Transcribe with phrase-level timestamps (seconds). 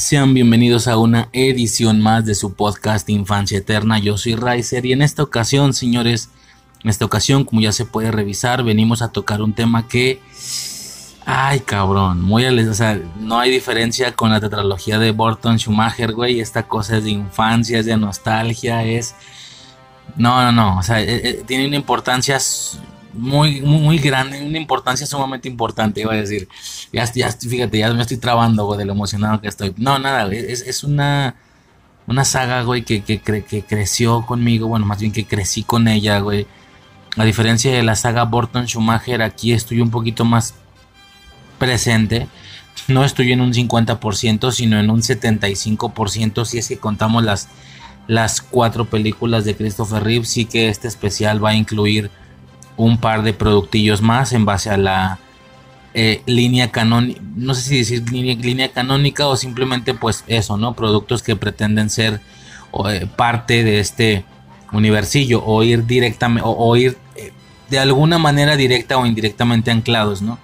[0.00, 3.98] Sean bienvenidos a una edición más de su podcast Infancia Eterna.
[3.98, 6.30] Yo soy Riser y en esta ocasión, señores,
[6.82, 10.22] en esta ocasión, como ya se puede revisar, venimos a tocar un tema que...
[11.26, 16.40] Ay, cabrón, muy o sea, no hay diferencia con la tetralogía de Burton Schumacher, güey.
[16.40, 19.14] Esta cosa es de infancia, es de nostalgia, es...
[20.16, 22.38] No, no, no, o sea, eh, eh, tiene una importancia
[23.12, 26.48] muy, muy, muy grande, una importancia sumamente importante, iba a decir.
[26.92, 29.74] Ya, ya, fíjate, ya me estoy trabando, güey, de lo emocionado que estoy.
[29.76, 31.34] No, nada, es, es una,
[32.06, 35.88] una saga, güey, que, que, cre- que creció conmigo, bueno, más bien que crecí con
[35.88, 36.46] ella, güey.
[37.16, 40.54] A diferencia de la saga Burton Schumacher, aquí estoy un poquito más
[41.58, 42.28] presente.
[42.88, 47.48] No estoy en un 50%, sino en un 75%, si es que contamos las,
[48.06, 50.24] las cuatro películas de Christopher Reeve.
[50.24, 52.10] Sí que este especial va a incluir
[52.80, 55.18] un par de productillos más en base a la
[55.92, 60.74] eh, línea canónica, no sé si decir línea, canónica o simplemente pues eso, ¿no?
[60.74, 62.20] Productos que pretenden ser
[62.88, 64.24] eh, parte de este
[64.72, 67.32] universillo o ir directamente o, o ir eh,
[67.68, 70.38] de alguna manera directa o indirectamente anclados, ¿no?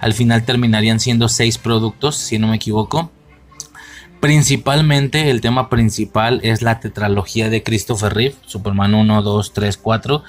[0.00, 3.10] Al final terminarían siendo seis productos, si no me equivoco.
[4.20, 10.22] Principalmente el tema principal es la tetralogía de Christopher Reeve, Superman 1, 2, 3, 4.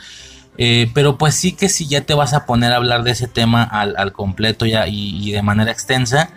[0.57, 3.27] Eh, pero pues sí que si ya te vas a poner a hablar de ese
[3.27, 6.29] tema al, completo y, de manera extensa,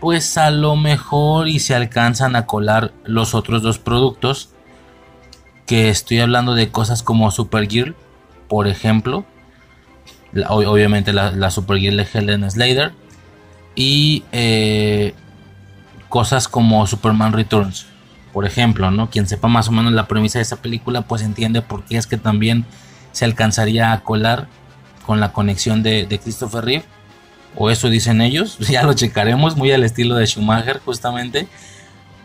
[0.00, 4.50] pues a lo mejor y se alcanzan a colar los otros dos productos.
[5.66, 7.96] Que estoy hablando de cosas como Supergirl,
[8.48, 9.24] por ejemplo.
[10.48, 12.92] Obviamente la, la Supergirl de Helen Slater.
[13.74, 15.14] Y eh,
[16.14, 17.86] cosas como Superman Returns,
[18.32, 19.10] por ejemplo, ¿no?
[19.10, 22.06] Quien sepa más o menos la premisa de esa película, pues entiende por qué es
[22.06, 22.66] que también
[23.14, 24.48] se alcanzaría a colar
[25.06, 26.84] con la conexión de, Christopher Reeve.
[27.56, 31.46] O eso dicen ellos, ya lo checaremos, muy al estilo de Schumacher justamente.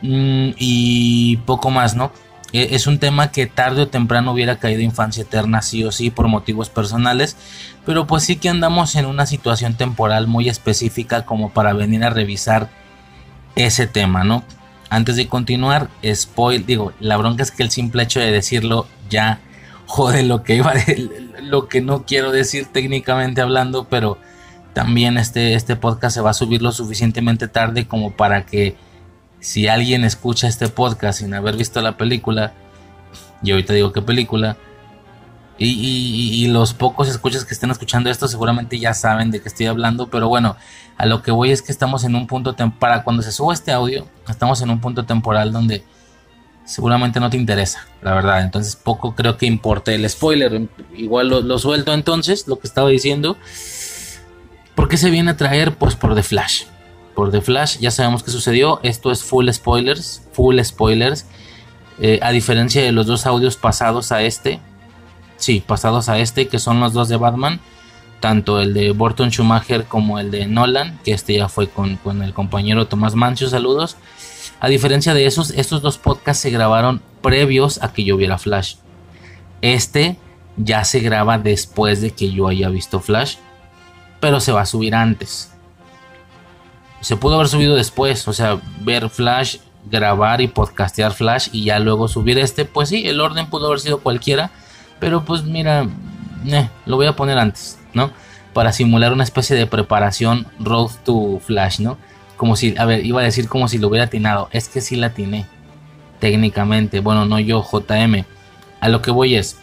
[0.02, 2.12] Mm, y poco más, ¿no?
[2.52, 6.10] E- Es un tema que tarde o temprano hubiera caído infancia eterna, sí o sí,
[6.10, 7.38] por motivos personales.
[7.86, 12.10] Pero pues sí que andamos en una situación temporal muy específica como para venir a
[12.10, 12.70] revisar
[13.56, 14.44] ese tema, ¿no?
[14.90, 19.40] Antes de continuar, spoil, digo, la bronca es que el simple hecho de decirlo ya
[19.90, 24.20] jode lo que iba de- lo que no quiero decir técnicamente hablando, pero
[24.74, 28.76] también este, este podcast se va a subir lo suficientemente tarde como para que
[29.40, 32.54] si alguien escucha este podcast sin haber visto la película,
[33.42, 34.58] y ahorita digo qué película,
[35.58, 40.08] y, los pocos escuchas que estén escuchando esto seguramente ya saben de qué estoy hablando,
[40.10, 40.56] pero bueno,
[40.98, 43.54] a lo que voy es que estamos en un punto, tem- para cuando se suba
[43.54, 45.84] este audio, estamos en un punto temporal donde
[46.69, 51.57] seguramente no te interesa, la verdad, entonces poco creo que importe el spoiler, igual lo,
[51.57, 53.38] suelto entonces, lo que estaba diciendo.
[54.75, 55.74] ¿Por qué se viene a traer?
[55.75, 56.63] Pues por The Flash.
[57.16, 58.79] Por The Flash, ya sabemos qué sucedió.
[58.84, 60.22] Esto es full spoilers.
[60.31, 61.25] Full spoilers.
[62.00, 64.62] Eh, a diferencia de los dos audios pasados a este.
[65.35, 67.59] Sí, pasados a este, que son los dos de Batman.
[68.22, 70.97] Tanto el de Burton Schumacher como el de Nolan.
[71.03, 73.50] Que este ya fue con, con el compañero Tomás Mancho.
[73.50, 73.97] Saludos.
[74.59, 78.76] A diferencia de esos, estos dos podcasts se grabaron previos a que yo viera Flash.
[79.61, 80.17] Este
[80.58, 83.38] ya se graba después de que yo haya visto Flash.
[84.20, 85.53] Pero se va a subir antes.
[87.00, 88.28] Se pudo haber subido después.
[88.28, 89.58] O sea, ver Flash,
[89.90, 92.66] grabar y podcastear Flash y ya luego subir este.
[92.66, 94.52] Pues sí, el orden pudo haber sido cualquiera.
[95.00, 95.88] Pero pues mira,
[96.46, 98.11] eh, lo voy a poner antes, ¿no?
[98.53, 101.97] Para simular una especie de preparación Road to Flash, ¿no?
[102.40, 104.47] Como si, a ver, iba a decir como si lo hubiera atinado.
[104.53, 105.46] Es que sí la atiné.
[106.20, 107.02] Técnicamente.
[107.02, 108.24] Bueno, no yo, JM.
[108.80, 109.58] A lo que voy es.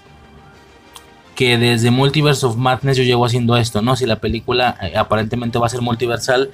[1.34, 3.96] que desde Multiverse of Madness yo llevo haciendo esto, ¿no?
[3.96, 6.50] Si la película eh, aparentemente va a ser multiversal,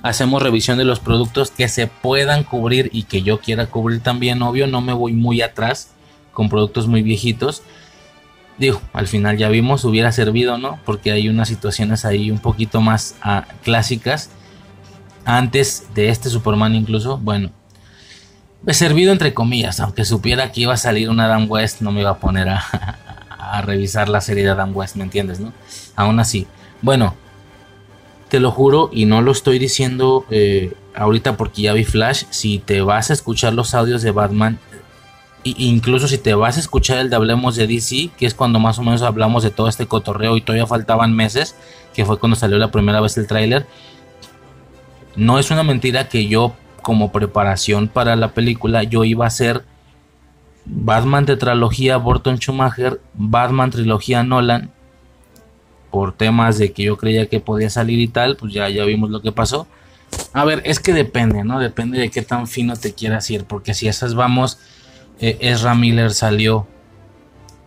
[0.00, 4.40] hacemos revisión de los productos que se puedan cubrir y que yo quiera cubrir también,
[4.40, 5.90] obvio, no me voy muy atrás
[6.32, 7.62] con productos muy viejitos.
[8.56, 10.78] Digo, al final ya vimos, hubiera servido, ¿no?
[10.86, 14.30] Porque hay unas situaciones ahí un poquito más ah, clásicas.
[15.24, 17.50] Antes de este Superman incluso, bueno,
[18.66, 22.00] he servido entre comillas, aunque supiera que iba a salir un Adam West, no me
[22.00, 22.58] iba a poner a,
[23.38, 25.40] a revisar la serie de Adam West, ¿me entiendes?
[25.40, 25.52] ¿no?
[25.96, 26.46] Aún así,
[26.82, 27.14] bueno,
[28.28, 32.58] te lo juro y no lo estoy diciendo eh, ahorita porque ya vi Flash, si
[32.58, 34.58] te vas a escuchar los audios de Batman,
[35.44, 38.58] e incluso si te vas a escuchar el de Hablemos de DC, que es cuando
[38.58, 41.54] más o menos hablamos de todo este cotorreo y todavía faltaban meses,
[41.94, 43.66] que fue cuando salió la primera vez el tráiler,
[45.18, 49.64] no es una mentira que yo como preparación para la película yo iba a hacer
[50.64, 54.70] Batman tetralogía Burton Schumacher, Batman trilogía Nolan,
[55.90, 59.10] por temas de que yo creía que podía salir y tal, pues ya, ya vimos
[59.10, 59.66] lo que pasó.
[60.32, 61.58] A ver, es que depende, ¿no?
[61.58, 64.58] Depende de qué tan fino te quieras ir, porque si esas vamos,
[65.20, 66.66] eh, Ezra Miller salió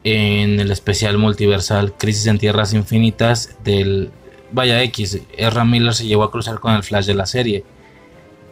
[0.03, 4.11] en el especial multiversal Crisis en Tierras Infinitas del...
[4.51, 7.63] Vaya X, Ezra Miller se llevó a cruzar con el flash de la serie.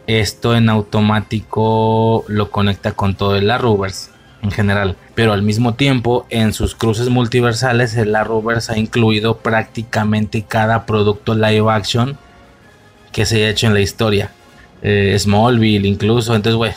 [0.06, 4.10] Esto en automático lo conecta con todo el Arrowverse
[4.42, 4.96] en general.
[5.14, 11.34] Pero al mismo tiempo, en sus cruces multiversales, el Arrowverse ha incluido prácticamente cada producto
[11.34, 12.16] live action
[13.12, 14.32] que se haya hecho en la historia.
[14.82, 16.34] Eh, Smallville incluso.
[16.34, 16.72] Entonces, güey,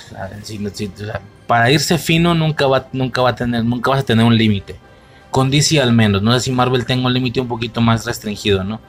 [1.48, 4.76] para irse fino nunca va, nunca va a tener, nunca vas a tener un límite.
[5.32, 6.22] Con DC al menos.
[6.22, 8.80] No sé si Marvel tenga un límite un poquito más restringido, ¿no?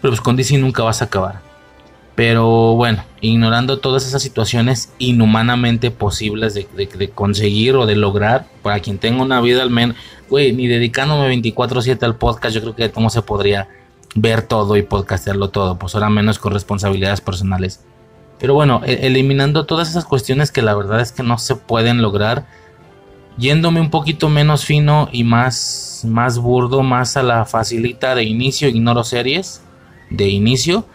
[0.00, 1.48] Pero pues con DC nunca vas a acabar.
[2.18, 6.66] Pero bueno, ignorando todas esas situaciones inhumanamente posibles de,
[7.14, 9.94] conseguir o de lograr, para quien tenga una vida al menos,
[10.28, 13.68] güey, ni dedicándome 24/7 al podcast, yo creo que cómo se podría
[14.16, 17.84] ver todo y podcastearlo todo, pues ahora menos con responsabilidades personales.
[18.40, 22.02] Pero bueno, e, eliminando todas esas cuestiones que la verdad es que no se pueden
[22.02, 22.46] lograr,
[23.36, 28.68] yéndome un poquito menos fino y más, más burdo, más a la facilita de inicio,
[28.68, 29.62] ignoro series
[30.10, 30.86] de inicio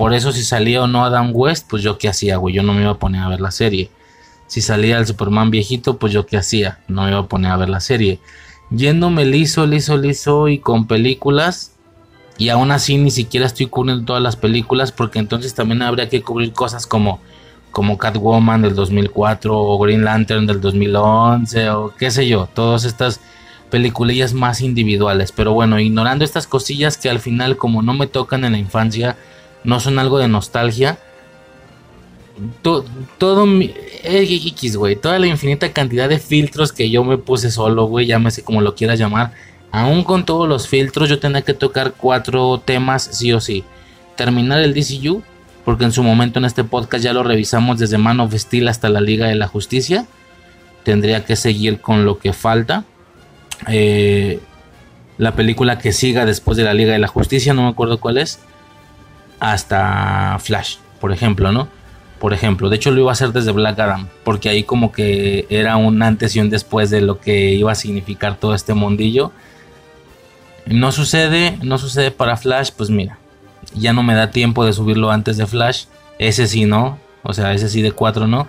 [0.00, 2.72] por eso si salía o no Adam West, pues yo qué hacía, güey, yo no
[2.72, 3.90] me iba a poner a ver la serie.
[4.46, 7.58] Si salía el Superman viejito, pues yo qué hacía, no me iba a poner a
[7.58, 8.18] ver la serie.
[8.70, 11.72] Yéndome liso, liso, liso y con películas.
[12.38, 16.22] Y aún así ni siquiera estoy cubriendo todas las películas porque entonces también habría que
[16.22, 17.20] cubrir cosas como
[17.70, 23.20] como Catwoman del 2004 o Green Lantern del 2011 o qué sé yo, todas estas
[23.70, 25.32] peliculillas más individuales.
[25.32, 29.16] Pero bueno, ignorando estas cosillas que al final como no me tocan en la infancia,
[29.64, 30.98] no son algo de nostalgia.
[32.62, 33.72] todo mi.
[34.02, 34.96] X, güey.
[34.96, 38.06] Toda la infinita cantidad de filtros que yo me puse solo, güey.
[38.06, 39.32] Llámese como lo quieras llamar.
[39.72, 43.64] Aún con todos los filtros, yo tenía que tocar cuatro temas, sí o sí.
[44.16, 45.22] Terminar el DCU,
[45.64, 48.88] porque en su momento en este podcast ya lo revisamos desde Man of Steel hasta
[48.88, 50.06] la Liga de la Justicia.
[50.82, 52.84] Tendría que seguir con lo que falta.
[53.68, 54.40] Eh,
[55.18, 58.18] la película que siga después de la Liga de la Justicia, no me acuerdo cuál
[58.18, 58.40] es
[59.38, 61.68] hasta Flash, por ejemplo, ¿no?
[62.18, 65.46] Por ejemplo, de hecho lo iba a hacer desde Black Adam, porque ahí como que
[65.48, 69.32] era un antes y un después de lo que iba a significar todo este mundillo.
[70.66, 73.18] No sucede, no sucede para Flash, pues mira,
[73.74, 75.84] ya no me da tiempo de subirlo antes de Flash,
[76.18, 78.46] ese sí no, o sea, ese sí de 4 no.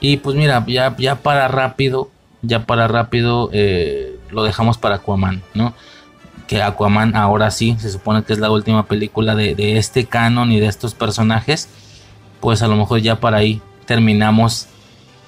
[0.00, 5.42] Y pues mira, ya, ya para rápido, ya para rápido eh, lo dejamos para Aquaman,
[5.54, 5.74] ¿no?
[6.50, 10.58] que Aquaman ahora sí, se supone que es la última película de, este canon y
[10.58, 11.68] de estos personajes,
[12.40, 14.66] pues a lo mejor ya para ahí terminamos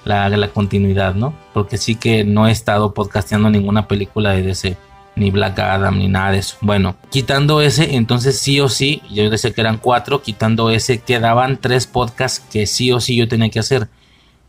[0.04, 1.32] la, la, continuidad, ¿no?
[1.54, 4.76] Porque sí que no he estado podcasteando ninguna película de DC,
[5.14, 6.56] ni Black Adam, ni nada de eso.
[6.60, 11.56] Bueno, quitando ese, entonces sí o sí, yo decía que eran cuatro, quitando ese, quedaban
[11.56, 13.86] tres podcasts que sí o sí yo tenía que hacer.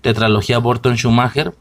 [0.02, 1.54] Tetralogía Burton Schumacher,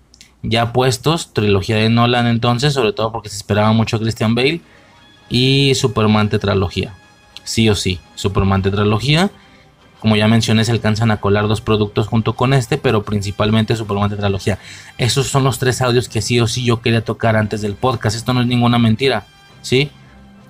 [0.42, 4.60] ya puestos, trilogía de Nolan entonces, sobre todo porque se esperaba mucho Christian Bale
[5.28, 6.94] y Superman Tetralogía.
[7.44, 9.30] Sí o sí, Superman Tetralogía.
[10.00, 14.10] Como ya mencioné, se alcanzan a colar dos productos junto con este, pero principalmente Superman
[14.10, 14.58] Tetralogía.
[14.98, 18.16] Esos son los tres audios que sí o sí yo quería tocar antes del podcast.
[18.16, 19.26] Esto no es ninguna mentira,
[19.62, 19.90] ¿sí?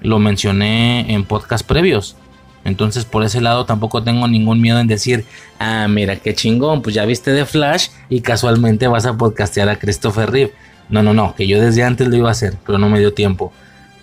[0.01, 2.17] Lo mencioné en podcast previos.
[2.65, 5.25] Entonces, por ese lado, tampoco tengo ningún miedo en decir,
[5.59, 9.79] ah, mira qué chingón, pues ya viste de Flash y casualmente vas a podcastear a
[9.79, 10.53] Christopher Reeve.
[10.89, 13.13] No, no, no, que yo desde antes lo iba a hacer, pero no me dio
[13.15, 13.53] tiempo.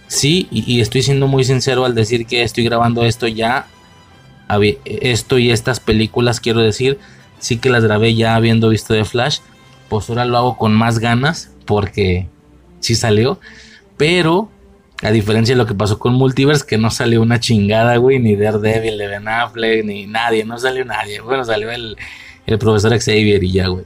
[0.07, 3.67] Sí, y, estoy siendo muy sincero al decir que estoy grabando esto ya.
[4.85, 6.97] Esto y estas películas, quiero decir,
[7.37, 9.37] sí que las grabé ya habiendo visto de Flash.
[9.87, 12.27] Pues ahora lo hago con más ganas porque
[12.79, 13.39] sí salió.
[13.97, 14.49] Pero,
[15.01, 18.35] A diferencia de lo que pasó con Multiverse, que no salió una chingada, güey, ni
[18.35, 21.21] Daredevil de Ben Affleck, ni nadie, no salió nadie.
[21.21, 21.95] Bueno, salió el,
[22.45, 23.85] el profesor Xavier y ya, güey.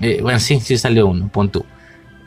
[0.00, 1.66] Eh, bueno, sí, sí salió uno, pon tú.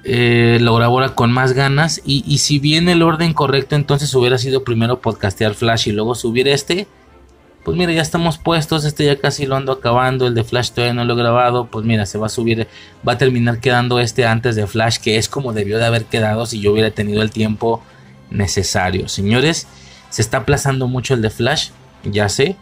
[0.03, 2.01] Eh, lo grabó con más ganas.
[2.05, 6.15] Y, y, si bien el orden correcto, entonces hubiera sido primero podcastear Flash y luego
[6.15, 6.87] subir este.
[7.67, 8.85] Pues mira, ya estamos puestos.
[8.85, 10.25] Este ya casi lo ando acabando.
[10.25, 11.65] El de Flash todavía no lo he grabado.
[11.65, 12.65] Pues mira, se va a subir.
[13.05, 16.45] Va a terminar quedando este antes de Flash, que es como debió de haber quedado
[16.45, 17.83] si yo hubiera tenido el tiempo
[18.29, 19.09] necesario.
[19.09, 19.67] Señores,
[20.09, 21.71] se está aplazando mucho el de Flash.
[22.05, 22.55] Ya sé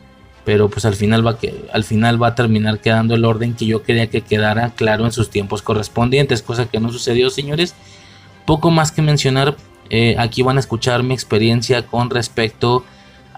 [0.44, 3.66] pero pues al final va que al final va a terminar quedando el orden que
[3.66, 7.74] yo quería que quedara claro en sus tiempos correspondientes, cosa que no sucedió, señores.
[8.46, 9.56] Poco más que mencionar,
[9.90, 12.86] eh, aquí van a escuchar mi experiencia con respecto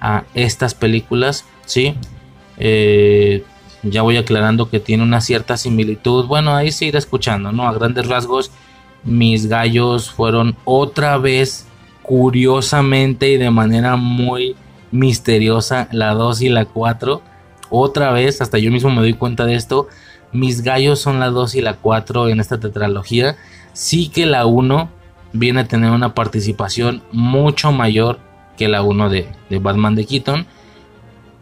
[0.01, 1.95] a estas películas, sí.
[2.57, 3.43] Eh,
[3.83, 6.25] ya voy aclarando que tiene una cierta similitud.
[6.25, 7.67] Bueno, ahí se irá escuchando, ¿no?
[7.67, 8.51] A grandes rasgos,
[9.03, 11.67] mis gallos fueron otra vez,
[12.01, 14.55] curiosamente y de manera muy
[14.91, 17.21] misteriosa, la 2 y la 4.
[17.69, 19.87] Otra vez, hasta yo mismo me doy cuenta de esto.
[20.31, 23.35] Mis gallos son la 2 y la 4 en esta tetralogía.
[23.73, 24.89] Sí que la 1
[25.33, 28.19] viene a tener una participación mucho mayor
[28.57, 29.27] que la 1 de,
[29.61, 30.45] Batman de Keaton.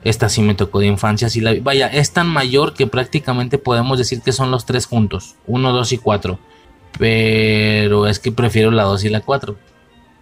[0.03, 1.29] Esta sí me tocó de infancia.
[1.29, 5.35] Sí la, vaya, es tan mayor que prácticamente podemos decir que son los tres juntos.
[5.47, 6.39] 1, 2 y 4.
[6.99, 9.55] Pero es que prefiero la 2 y la 4.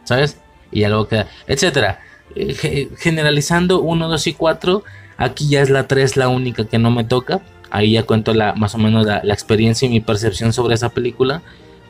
[0.05, 0.39] ¿Sabes?
[0.71, 1.25] Y algo que...
[1.47, 1.99] Etcétera.
[2.35, 4.83] Eh, generalizando 1, 2 y 4.
[5.17, 7.41] Aquí ya es la 3 la única que no me toca.
[7.69, 11.41] Ahí ya cuento la, más o menos la, experiencia y mi percepción sobre esa película.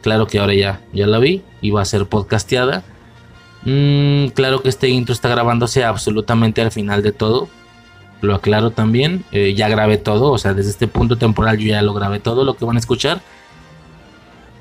[0.02, 2.84] Claro que ahora ya, ya la vi y va a ser podcasteada.
[3.66, 7.48] Mm, claro que este intro está grabándose absolutamente al final de todo.
[8.22, 9.24] Lo aclaro también.
[9.32, 10.32] Eh, ya grabé todo.
[10.32, 12.80] O sea, desde este punto temporal yo ya lo grabé todo lo que van a
[12.80, 13.22] escuchar.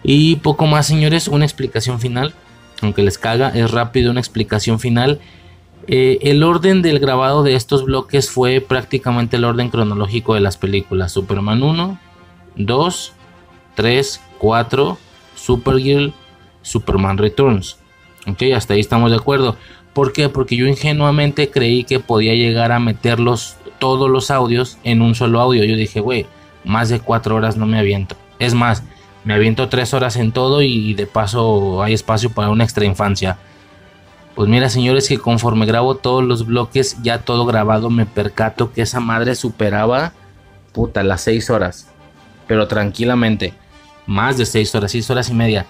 [0.02, 1.28] Y poco más, señores.
[1.28, 2.34] Una explicación final.
[2.80, 5.20] Aunque les caga, es rápido una explicación final
[5.88, 10.56] eh, el orden del grabado de estos bloques fue prácticamente el orden cronológico de las
[10.56, 11.12] películas.
[11.12, 11.98] Superman 1,
[12.56, 13.12] 2,
[13.74, 14.98] 3, 4,
[15.34, 16.12] Supergirl,
[16.62, 17.78] Superman Returns.
[18.26, 19.56] Ok, hasta ahí estamos de acuerdo.
[19.92, 20.28] ¿Por qué?
[20.28, 25.40] Porque yo ingenuamente creí que podía llegar a meterlos todos los audios en un solo
[25.40, 25.64] audio.
[25.64, 26.26] Yo dije, güey,
[26.64, 28.16] más de 4 horas no me aviento.
[28.38, 28.84] Es más,
[29.24, 33.38] me aviento 3 horas en todo y de paso hay espacio para una extra infancia.
[34.34, 38.82] Pues mira, señores, que conforme grabo todos los bloques, ya todo grabado, me percato que
[38.82, 40.12] esa madre superaba,
[40.72, 41.88] puta, las 6 horas.
[42.46, 43.52] Pero tranquilamente,
[44.06, 45.66] más de 6 horas, 6 horas y media.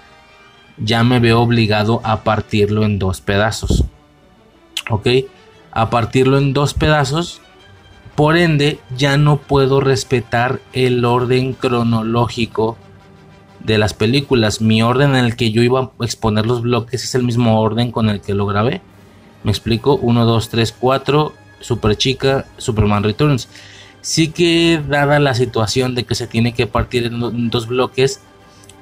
[0.78, 3.84] Ya me veo obligado a partirlo en dos pedazos.
[4.90, 5.06] ¿Ok?
[5.70, 7.40] A partirlo en dos pedazos.
[8.14, 12.76] Por ende, ya no puedo respetar el orden cronológico
[13.60, 14.60] de las películas.
[14.60, 17.90] Mi orden en el que yo iba a exponer los bloques es el mismo orden
[17.90, 18.82] con el que lo grabé.
[19.44, 23.48] Me explico, 1, 2, 3, 4, Super Chica, Superman Returns.
[24.00, 28.20] Sí que dada la situación de que se tiene que partir en dos bloques,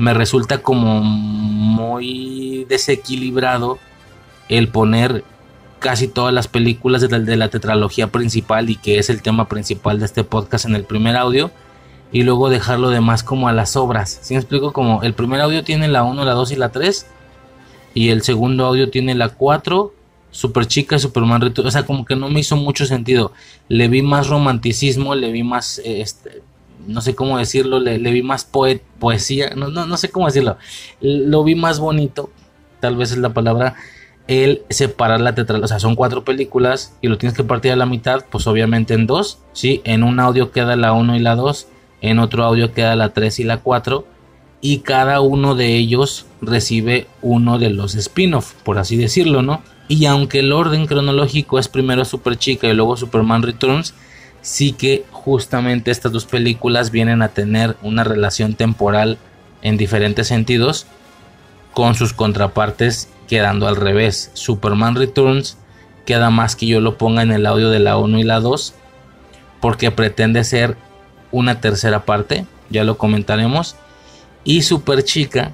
[0.00, 3.78] me resulta como muy desequilibrado
[4.48, 5.24] el poner
[5.78, 10.06] casi todas las películas de la, tetralogía principal y que es el tema principal de
[10.06, 11.50] este podcast en el primer audio
[12.12, 14.20] y luego dejarlo demás como a las obras.
[14.22, 14.72] Si me explico?
[14.72, 17.06] Como el primer audio tiene la 1, la 2 y la 3
[17.92, 19.92] y el segundo audio tiene la 4,
[20.30, 23.32] Super Chica, Superman Return, o sea, como que no me hizo mucho sentido.
[23.68, 26.42] Le vi más romanticismo, le vi más, este,
[26.90, 30.58] no sé cómo decirlo, le, vi más poesía, no, no, no sé cómo decirlo.
[31.00, 32.30] Lo vi más bonito,
[32.80, 33.76] tal vez es la palabra,
[34.28, 37.76] el separar la tetra, o sea, son cuatro películas y lo tienes que partir a
[37.76, 39.80] la mitad, pues obviamente en dos, ¿sí?
[39.84, 41.66] En un audio queda la 1 y la 2
[42.02, 44.04] en otro audio queda la 3 y la 4
[44.60, 49.62] y cada uno de ellos recibe uno de los spin-off, por así decirlo, ¿no?
[49.88, 53.94] Y aunque el orden cronológico es primero Super Chica y luego Superman Returns,
[54.42, 59.18] sí que justamente estas dos películas vienen a tener una relación temporal
[59.62, 60.86] en diferentes sentidos
[61.72, 64.30] con sus contrapartes quedando al revés.
[64.34, 65.56] Superman Returns
[66.04, 68.74] queda más que yo lo ponga en el audio de la 1 y la 2
[69.60, 70.76] porque pretende ser
[71.30, 73.76] una tercera parte, ya lo comentaremos.
[74.42, 75.52] Y Super Chica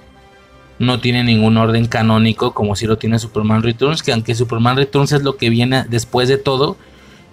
[0.79, 5.13] no tiene ningún orden canónico como si lo tiene Superman Returns, que aunque Superman Returns
[5.13, 6.77] es lo que viene después de todo,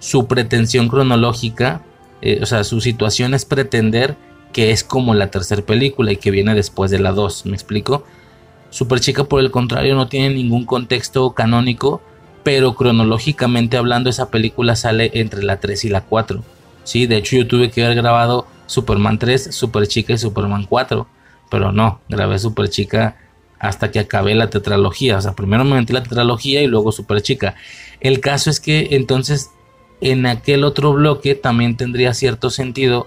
[0.04, 1.80] su pretensión cronológica,
[2.20, 4.16] eh, o sea, su situación es pretender
[4.52, 8.04] que es como la tercera película y que viene después de la 2, ¿me explico?
[8.68, 12.02] Super Chica por el contrario no tiene ningún contexto canónico,
[12.42, 16.44] pero cronológicamente hablando esa película sale entre la 3 y la 4.
[16.84, 21.06] Sí, de hecho yo tuve que haber grabado Superman 3, Super Chica y Superman 4.
[21.50, 23.16] Pero no, grabé Super Chica
[23.58, 25.16] hasta que acabé la tetralogía.
[25.16, 27.54] O sea, primero me metí la tetralogía y luego Super Chica.
[28.00, 29.48] El caso es que entonces
[30.00, 33.06] en aquel otro bloque también tendría cierto sentido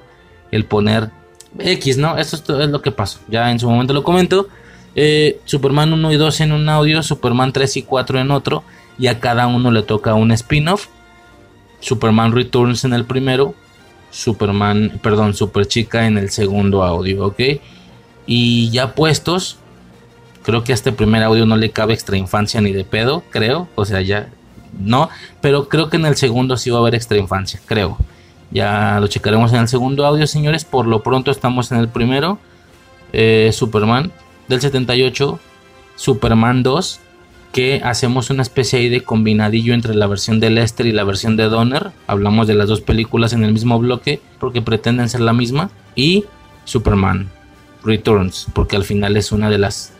[0.51, 1.11] el poner
[1.59, 2.17] X, ¿no?
[2.17, 3.19] Esto es lo que pasó.
[3.27, 4.47] Ya en su momento lo comento.
[4.95, 8.63] Eh, Superman 1 y 2 en un audio, Superman 3 y 4 en otro.
[8.97, 10.87] Y a cada uno le toca un spin-off.
[11.79, 13.53] Superman Returns en el primero.
[14.09, 17.39] Superman, perdón, Super Chica en el segundo audio, ¿ok?
[18.25, 19.57] Y ya puestos,
[20.43, 23.67] creo que a este primer audio no le cabe extra infancia ni de pedo, creo.
[23.75, 24.29] O sea, ya
[24.79, 25.09] no.
[25.41, 27.97] Pero creo que en el segundo sí va a haber extra infancia, creo.
[28.51, 30.65] Ya lo checaremos en el segundo audio, señores.
[30.65, 32.39] Por lo pronto estamos en el primero.
[33.13, 34.11] Eh, Superman
[34.47, 35.39] del 78.
[35.95, 36.99] Superman 2.
[37.51, 41.45] Que hacemos una especie de combinadillo entre la versión de Lester y la versión de
[41.45, 41.91] Donner.
[42.05, 44.21] Hablamos de las dos películas en el mismo bloque.
[44.39, 45.69] Porque pretenden ser la misma.
[45.95, 46.25] Y
[46.65, 47.29] Superman
[47.83, 48.47] Returns.
[48.53, 49.93] Porque al final es una de las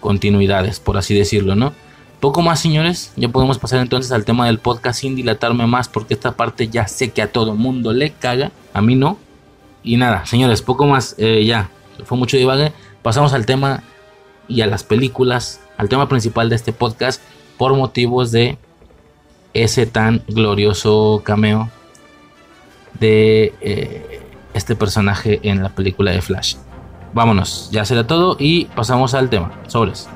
[0.00, 1.72] continuidades, por así decirlo, ¿no?
[2.20, 3.12] Poco más, señores.
[3.16, 6.86] Ya podemos pasar entonces al tema del podcast sin dilatarme más porque esta parte ya
[6.86, 8.52] sé que a todo mundo le caga.
[8.74, 9.18] A mí no.
[9.82, 11.14] Y nada, señores, poco más.
[11.18, 11.70] Eh, ya.
[12.04, 12.72] Fue mucho divague.
[13.02, 13.82] Pasamos al tema
[14.48, 15.60] y a las películas.
[15.78, 17.22] Al tema principal de este podcast.
[17.56, 18.58] Por motivos de
[19.54, 21.70] ese tan glorioso cameo
[22.98, 24.22] de eh,
[24.54, 26.56] este personaje en la película de Flash.
[27.12, 29.52] Vámonos, ya será todo y pasamos al tema.
[29.66, 30.08] Sobres.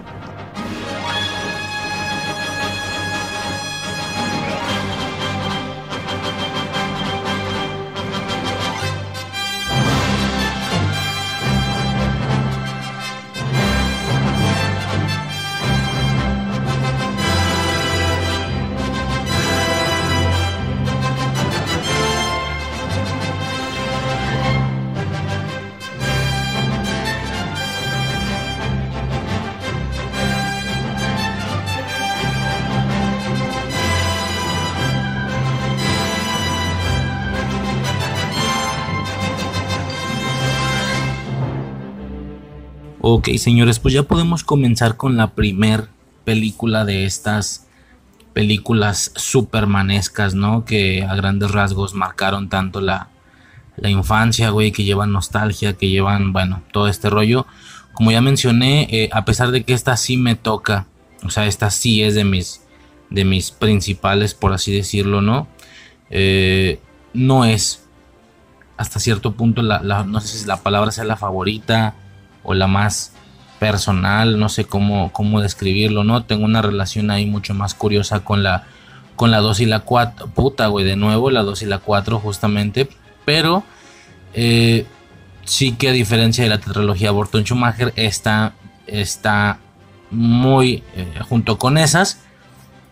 [43.17, 45.87] Ok, señores, pues ya podemos comenzar con la primer
[46.25, 47.69] película de estas
[48.33, 50.65] películas supermanescas, ¿no?
[50.65, 53.11] Que a grandes rasgos marcaron tanto la,
[53.77, 57.47] la infancia, güey, que llevan nostalgia, que llevan, bueno, todo este rollo.
[57.93, 60.89] Como ya mencioné, eh, a pesar de que esta sí me toca,
[61.23, 62.63] o sea, esta sí es de mis,
[63.11, 65.47] de mis principales, por así decirlo, ¿no?
[66.11, 66.81] Eh,
[67.13, 67.87] no es
[68.77, 71.95] hasta cierto punto, la, no sé si la palabra sea la favorita
[72.45, 73.13] o la más
[73.59, 76.25] personal, no sé cómo, cómo describirlo, ¿no?
[76.25, 78.65] Tengo una relación ahí mucho más curiosa con la,
[79.17, 82.21] con la 2 y la 4, puta, güey, de nuevo, la 2 y la 4
[82.21, 82.89] justamente,
[83.25, 83.65] pero
[84.35, 84.87] eh,
[85.45, 88.53] sí que a diferencia de la tetralogía Burton Schumacher, está,
[88.87, 89.59] está
[90.11, 92.21] muy eh, junto con esas,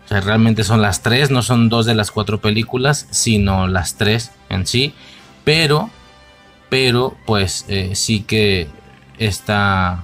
[0.05, 3.95] o sea, realmente son las tres, no son dos de las cuatro películas, sino las
[3.95, 4.93] tres en sí,
[5.43, 5.89] pero,
[6.69, 8.67] pero, pues eh, sí que
[9.17, 10.03] esta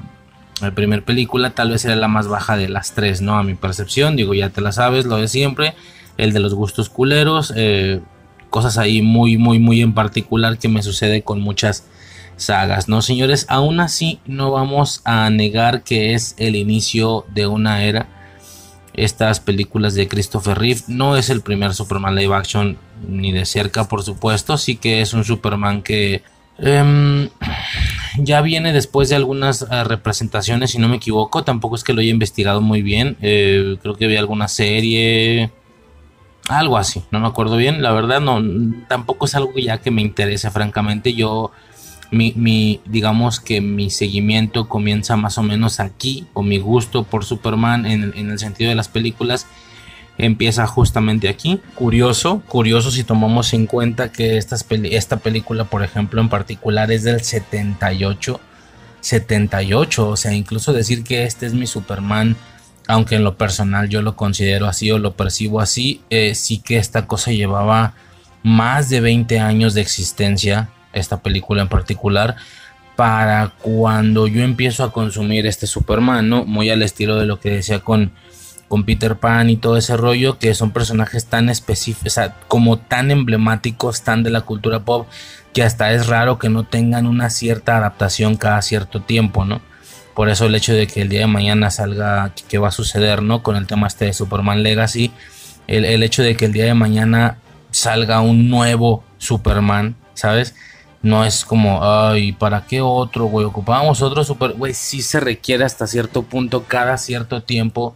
[0.62, 3.38] la primera película tal vez era la más baja de las tres, ¿no?
[3.38, 5.74] A mi percepción, digo, ya te la sabes, lo de siempre,
[6.17, 8.02] el de los gustos culeros, eh,
[8.50, 11.86] cosas ahí muy, muy, muy en particular que me sucede con muchas
[12.36, 13.02] sagas, ¿no?
[13.02, 18.08] Señores, aún así no vamos a negar que es el inicio de una era.
[18.93, 23.88] Estas películas de Christopher Reeve no es el primer Superman live action ni de cerca,
[23.88, 26.22] por supuesto, sí que es un Superman que
[26.62, 27.30] Em,
[28.17, 31.43] ya viene después de algunas eh, representaciones, si no me equivoco.
[31.43, 33.17] Tampoco es que lo haya investigado muy bien.
[33.22, 35.52] Eh, creo que vi alguna serie.
[36.48, 37.82] Algo así, no me acuerdo bien.
[37.82, 38.41] La verdad, no,
[38.88, 41.13] tampoco es algo ya que me interese, francamente.
[41.13, 41.52] Yo,
[42.12, 47.86] mi, digamos que mi seguimiento comienza más o menos aquí, o mi gusto por Superman
[47.86, 49.45] en el sentido de las películas
[50.19, 51.60] empieza justamente aquí.
[51.73, 57.21] Curioso, curioso si tomamos en cuenta que esta, película, por ejemplo, en particular es del
[57.21, 58.39] 78.
[59.01, 62.36] 78, o sea, incluso decir que este es mi Superman,
[62.86, 66.77] aunque en lo personal yo lo considero así o lo percibo así, eh, sí que
[66.77, 67.93] esta cosa llevaba
[68.43, 72.36] más de 20 años de existencia, esta película en particular,
[72.97, 76.43] para cuando yo empiezo a consumir este Superman, ¿no?
[76.43, 78.12] Muy al estilo de lo que decía con
[78.69, 84.03] con Peter Pan y todo ese rollo, que son personajes tan específicos, como tan emblemáticos,
[84.03, 85.08] tan de la cultura pop,
[85.53, 89.62] que hasta es raro que no tengan una cierta adaptación cada cierto tiempo, ¿no?
[90.13, 93.23] Por eso el hecho de que el día de mañana salga, ¿qué va a suceder,
[93.23, 93.41] no?
[93.41, 95.12] Con el tema este de Superman Legacy,
[95.67, 97.38] el, hecho de que el día de mañana
[97.71, 100.55] salga un nuevo Superman, ¿sabes?
[101.01, 103.45] No es como, ay, ¿para qué otro, güey?
[103.45, 104.53] Ocupábamos otro super...
[104.53, 107.95] Güey, sí se requiere hasta cierto punto, cada cierto tiempo,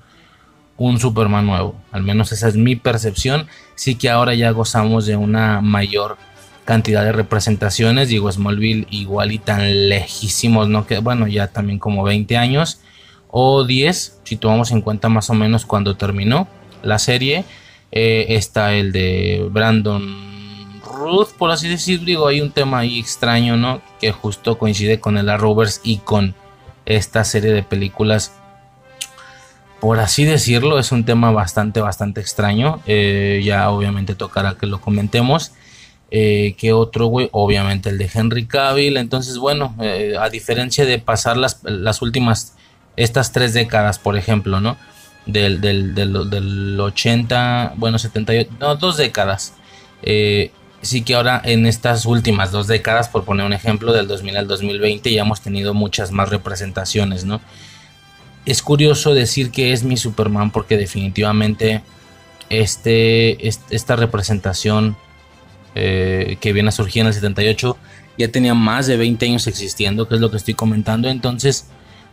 [0.77, 1.75] un Superman nuevo.
[1.91, 3.47] Al menos esa es mi percepción.
[3.75, 6.17] Sí que ahora ya gozamos de una mayor
[6.65, 8.09] cantidad de representaciones.
[8.09, 10.85] Digo, Smallville igual y tan lejísimos, ¿no?
[10.87, 12.79] Que bueno, ya también como 20 años
[13.29, 16.47] o 10, si tomamos en cuenta más o menos cuando terminó
[16.81, 17.45] la serie.
[17.91, 22.05] Eh, está el de Brandon Ruth, por así decirlo.
[22.05, 23.81] Digo, hay un tema ahí extraño, ¿no?
[23.99, 26.35] Que justo coincide con el Rovers y con
[26.85, 28.33] esta serie de películas.
[29.83, 32.79] Por así decirlo, es un tema bastante, bastante extraño.
[32.85, 35.51] Eh, ya obviamente tocará que lo comentemos.
[36.09, 38.95] Eh, otro, güey, obviamente el de Henry Cavill.
[38.95, 42.55] Entonces, bueno, eh, a diferencia de pasar las, las últimas,
[42.95, 44.77] estas tres décadas, por ejemplo, ¿no?
[45.25, 49.53] Del, del, del, del 80, bueno, 78, no, dos décadas.
[50.01, 54.37] Eh, sí que ahora en estas últimas dos décadas, por poner un ejemplo, del 2000
[54.37, 57.41] al 2020, ya hemos tenido muchas más representaciones, ¿no?
[58.45, 61.81] Es curioso decir que es mi Superman porque definitivamente
[62.49, 64.95] este, esta representación
[65.75, 67.77] eh, que viene a surgir en el 78
[68.17, 71.67] ya tenía más de 20 años existiendo, que es lo que estoy comentando, entonces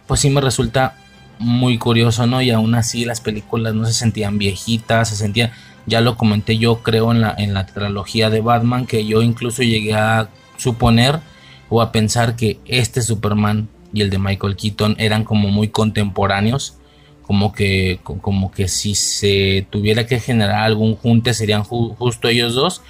[0.06, 0.96] pues sí me resulta
[1.38, 2.40] muy curioso, ¿no?
[2.42, 5.52] Y aún así las películas no se sentían viejitas, se sentían
[5.86, 9.62] ya lo comenté yo creo en la, en la trilogía de Batman que yo incluso
[9.62, 11.20] llegué a suponer
[11.68, 16.76] o a pensar que este Superman y el de Michael Keaton eran como muy contemporáneos
[17.22, 22.82] como que como que si se tuviera que generar algún junte serían justo ellos dos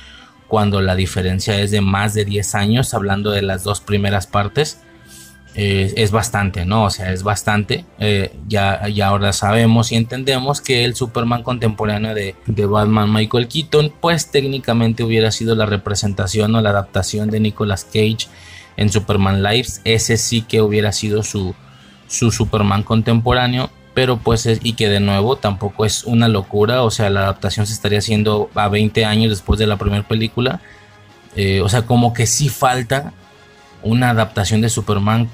[0.48, 4.80] cuando la diferencia es de más de 10 años hablando de las dos primeras partes
[5.56, 6.84] eh, es bastante, ¿no?
[6.84, 7.84] O sea, es bastante.
[7.98, 13.48] Eh, ya, ya ahora sabemos y entendemos que el Superman contemporáneo de, de, Batman Michael
[13.48, 18.28] Keaton, pues técnicamente hubiera sido la representación o la adaptación de Nicolas Cage
[18.80, 19.80] en Superman Lives.
[19.84, 21.54] Ese sí que hubiera sido su,
[22.08, 23.70] su Superman contemporáneo.
[23.94, 27.72] Pero pues y que de nuevo tampoco es una locura, o sea, la adaptación se
[27.72, 30.60] estaría haciendo a 20 años después de la primera película.
[31.36, 33.12] Eh, o sea, como que sí falta
[33.82, 35.28] una adaptación de Superman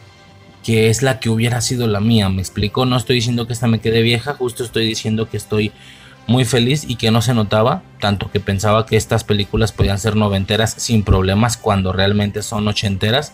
[0.64, 2.28] que es la que hubiera sido la mía.
[2.28, 5.70] Me explico, no estoy diciendo que esta me quede vieja, justo estoy diciendo que estoy
[6.26, 10.16] muy feliz y que no se notaba, tanto que pensaba que estas películas podían ser
[10.16, 13.32] noventeras sin problemas cuando realmente son ochenteras.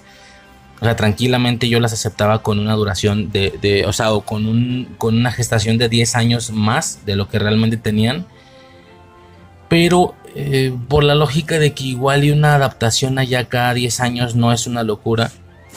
[0.81, 4.95] O sea, tranquilamente yo las aceptaba con una duración de, o sea, o con, un,
[4.99, 8.27] con una gestación de 10 años más de lo que realmente tenían.
[9.69, 14.35] Pero eh, por la lógica de que igual y una adaptación allá cada 10 años
[14.35, 15.31] no es una locura,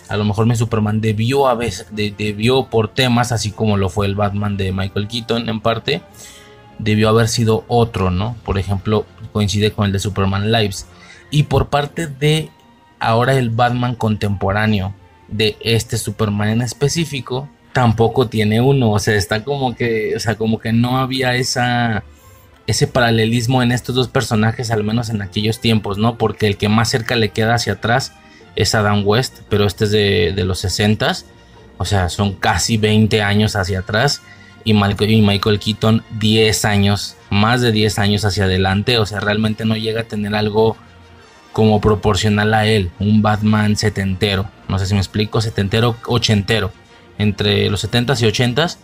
[0.08, 4.06] a lo mejor mi Superman debió, a veces, debió por temas, así como lo fue
[4.06, 6.01] el Batman de Michael Keaton en parte,
[6.79, 8.35] debió haber sido otro, ¿no?
[8.43, 10.88] Por ejemplo, coincide con el de Superman Lives.
[11.31, 12.49] Y por parte de
[12.99, 14.93] ahora el Batman contemporáneo
[15.27, 18.91] de este Superman en específico, tampoco tiene uno.
[18.91, 23.95] O sea, está como que, o sea, como que no había ese paralelismo en estos
[23.95, 26.17] dos personajes, al menos en aquellos tiempos, ¿no?
[26.17, 28.13] Porque el que más cerca le queda hacia atrás
[28.55, 31.13] es Adam West, pero este es de, los 60
[31.77, 34.21] o sea, son casi 20 años hacia atrás.
[34.65, 38.97] Y Michael, Keaton 10 años, más de 10 años hacia adelante.
[38.97, 40.75] O sea, realmente no llega a tener algo
[41.54, 42.91] como proporcional a él.
[42.99, 44.49] Un Batman setentero.
[44.67, 45.39] No sé si me explico.
[45.39, 46.71] Setentero, ochentero.
[47.17, 48.78] Entre los 70s y 80s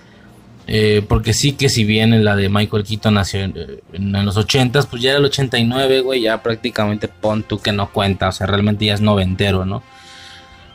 [0.67, 4.83] eh, porque sí que si bien en la de Michael Keaton nació en, los 80
[4.83, 8.47] pues ya era el 89, güey, ya prácticamente pon tú que no cuenta, o sea,
[8.47, 9.83] realmente ya es noventero, ¿no?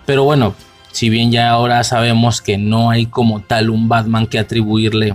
[0.04, 0.54] Pero bueno,
[0.96, 5.14] si bien ya ahora sabemos que no hay como tal un Batman que atribuirle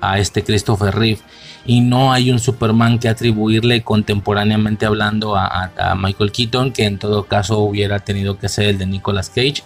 [0.00, 1.20] a este Christopher Reeve
[1.66, 7.24] y no hay un Superman que atribuirle contemporáneamente hablando a, Michael Keaton, que en todo
[7.24, 9.62] caso hubiera tenido que ser el de Nicolas Cage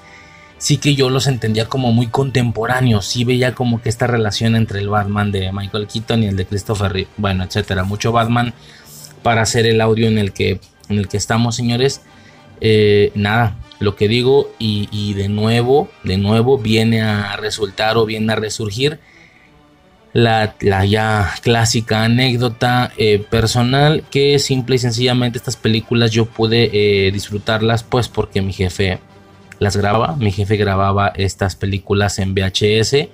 [0.58, 4.80] sí que yo los entendía como muy contemporáneos, sí veía como que esta relación entre
[4.80, 8.54] el Batman de Michael Keaton y el de Christopher Reeve, bueno, etcétera, mucho Batman
[9.22, 12.02] para hacer el audio en el que, en el que estamos, señores.
[12.60, 18.32] Eh, nada, lo que digo y, de nuevo, de nuevo viene a resultar o viene
[18.32, 18.98] a resurgir
[20.12, 27.10] la, ya clásica anécdota eh, personal que simple y sencillamente estas películas yo pude eh,
[27.10, 29.00] disfrutarlas pues porque mi jefe
[29.58, 30.16] las grababa.
[30.16, 33.08] Mi jefe grababa estas películas en VHS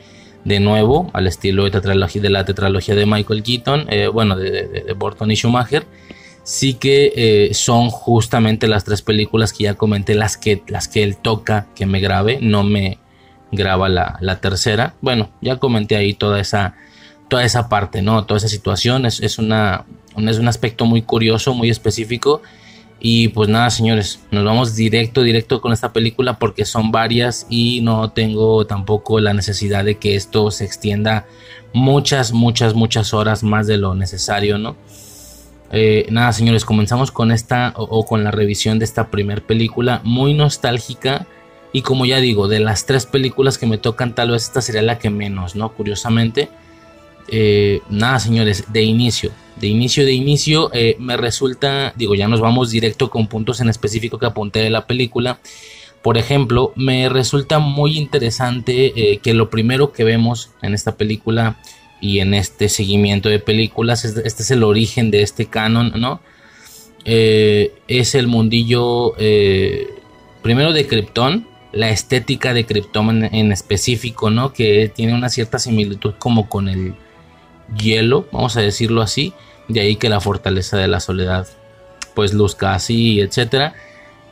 [0.44, 4.92] de nuevo al estilo de, de la tetralogía de Michael Keaton, eh, bueno, de, de,
[4.94, 5.84] Burton y Schumacher.
[6.42, 11.02] Sí que eh, son justamente las tres películas que ya comenté, las que, las que
[11.02, 12.98] él toca que me grabe, no me
[13.52, 14.94] graba la, la tercera.
[15.00, 16.74] Bueno, ya comenté ahí toda esa,
[17.28, 18.24] toda esa parte, ¿no?
[18.24, 22.42] Toda esa situación es, es, una, es un aspecto muy curioso, muy específico
[22.98, 27.80] Y pues nada, señores, nos vamos directo, directo con esta película porque son varias y
[27.80, 31.26] no tengo tampoco la necesidad de que esto se extienda
[31.72, 34.76] muchas, muchas, muchas horas más de lo necesario, ¿no?
[35.72, 40.34] Eh, nada, señores, comenzamos con esta o, con la revisión de esta primer película muy
[40.34, 41.26] nostálgica.
[41.72, 44.82] Y como ya digo, de las tres películas que me tocan, tal vez esta sería
[44.82, 45.72] la que menos, ¿no?
[45.72, 46.48] Curiosamente.
[47.28, 52.40] Eh, nada, señores, de inicio, de inicio, de inicio, eh, me resulta, digo, ya nos
[52.40, 55.38] vamos directo con puntos en específico que apunté de la película.
[56.02, 61.58] Por ejemplo, me resulta muy interesante que lo primero que vemos en esta película
[62.00, 66.20] y en este seguimiento de películas, este, es el origen de este canon, ¿no?
[67.02, 69.14] es el mundillo
[70.42, 74.52] primero de Krypton, la estética de Krypton en, en, específico, ¿no?
[74.52, 76.94] Que tiene una cierta similitud como con el
[77.78, 79.32] hielo, vamos a decirlo así,
[79.68, 81.46] de ahí que la fortaleza de la soledad
[82.14, 83.74] pues luzca así, etcétera.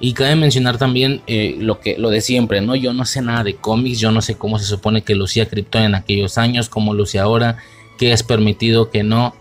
[0.00, 2.76] Y cabe mencionar también eh, lo que lo de siempre, ¿no?
[2.76, 5.82] Yo no sé nada de cómics, yo no sé cómo se supone que lucía Krypton
[5.82, 7.58] en aquellos años, cómo luce ahora,
[7.98, 9.34] qué es permitido, qué no.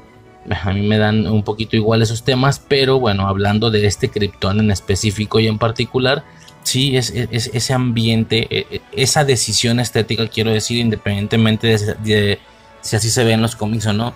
[0.50, 4.60] A mí me dan un poquito igual esos temas, pero bueno, hablando de este Krypton
[4.60, 6.24] en específico y en particular,
[6.64, 12.40] sí, es, ese ambiente, e, e, esa decisión estética, quiero decir, independientemente de
[12.82, 14.16] si así se ve en los cómics o no.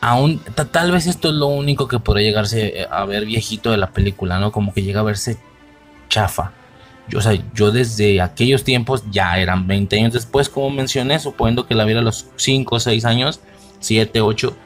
[0.00, 3.90] Aún, tal vez esto es lo único que podría llegarse a ver viejito de la
[3.90, 4.52] película, ¿no?
[4.52, 5.38] Como que llega a verse
[6.08, 6.52] chafa.
[7.08, 11.66] Yo, o sea, yo desde aquellos tiempos, ya eran 20 años después, como mencioné, suponiendo
[11.66, 13.40] que la viera a los 5, 6 años,
[13.80, 14.56] 7, 8.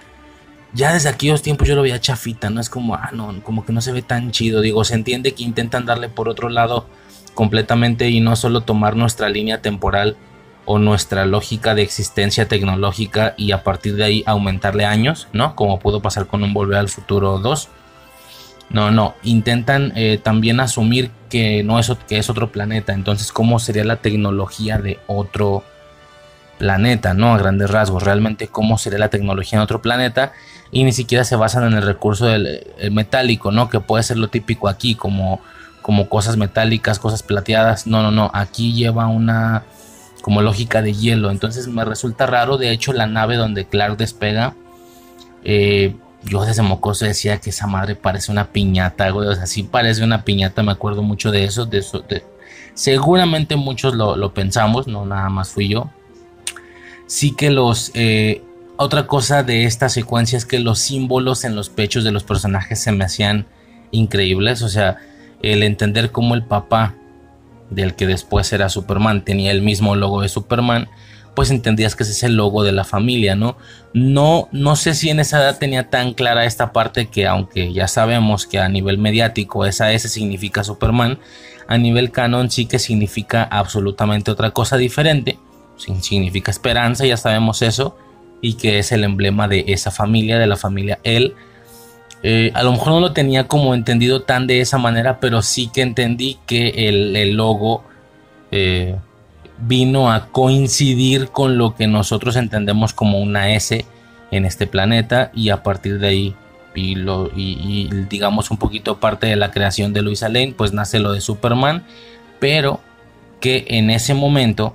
[0.74, 2.60] Ya desde aquellos tiempos yo lo veía chafita, ¿no?
[2.60, 4.60] Es como, ah, no, como que no se ve tan chido.
[4.60, 6.86] Digo, se entiende que intentan darle por otro lado
[7.34, 10.16] completamente y no solo tomar nuestra línea temporal
[10.64, 15.54] o nuestra lógica de existencia tecnológica y a partir de ahí aumentarle años, ¿no?
[15.56, 17.68] Como pudo pasar con un Volver al Futuro 2.
[18.70, 23.58] No, no, intentan eh, también asumir que no es, que es otro planeta, entonces cómo
[23.58, 25.64] sería la tecnología de otro
[26.58, 27.32] planeta, ¿no?
[27.32, 30.32] A grandes rasgos, realmente cómo sería la tecnología en otro planeta
[30.70, 33.70] y ni siquiera se basan en el recurso del metálico, ¿no?
[33.70, 35.40] Que puede ser lo típico aquí, como,
[35.80, 39.62] como cosas metálicas, cosas plateadas, no, no, no, aquí lleva una
[40.20, 41.30] como lógica de hielo.
[41.30, 42.58] Entonces me resulta raro.
[42.58, 44.54] De hecho, la nave donde Clark despega,
[45.44, 49.28] eh, yo desde mocoso decía que esa madre parece una piñata, güey.
[49.28, 50.62] O sea, sí parece una piñata.
[50.62, 51.66] Me acuerdo mucho de eso.
[51.66, 52.04] De eso
[52.74, 55.90] seguramente muchos lo, pensamos, no nada más fui yo.
[57.06, 57.90] Sí que los.
[57.94, 58.42] Eh,
[58.76, 62.80] otra cosa de esta secuencia es que los símbolos en los pechos de los personajes
[62.80, 63.46] se me hacían
[63.90, 64.62] increíbles.
[64.62, 64.98] O sea,
[65.42, 66.94] el entender cómo el papá
[67.70, 70.88] del que después era Superman, tenía el mismo logo de Superman,
[71.34, 73.56] pues entendías que ese es el logo de la familia, ¿no?
[73.94, 77.88] No, no sé si en esa edad tenía tan clara esta parte que aunque ya
[77.88, 81.18] sabemos que a nivel mediático esa S significa Superman,
[81.68, 85.38] a nivel canon sí que significa absolutamente otra cosa diferente,
[85.76, 87.96] significa esperanza, ya sabemos eso,
[88.40, 91.34] y que es el emblema de esa familia, de la familia él
[92.22, 95.70] eh, a lo mejor no lo tenía como entendido tan de esa manera, pero sí
[95.72, 97.82] que entendí que el, logo
[98.52, 98.96] eh,
[99.62, 103.84] vino a coincidir con lo que nosotros entendemos como una S
[104.30, 106.34] en este planeta y a partir de ahí
[106.74, 106.96] y,
[107.36, 111.20] y, digamos un poquito parte de la creación de Luisa Lane pues nace lo de
[111.20, 111.84] Superman
[112.40, 112.80] pero
[113.40, 114.74] que en ese momento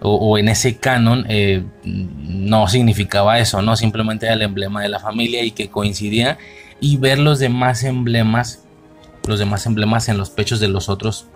[0.00, 5.00] o, en ese canon eh, no significaba eso, no simplemente era el emblema de la
[5.00, 6.38] familia y que coincidía
[6.80, 8.64] y ver los demás emblemas,
[9.26, 11.26] los demás emblemas en los pechos de los otros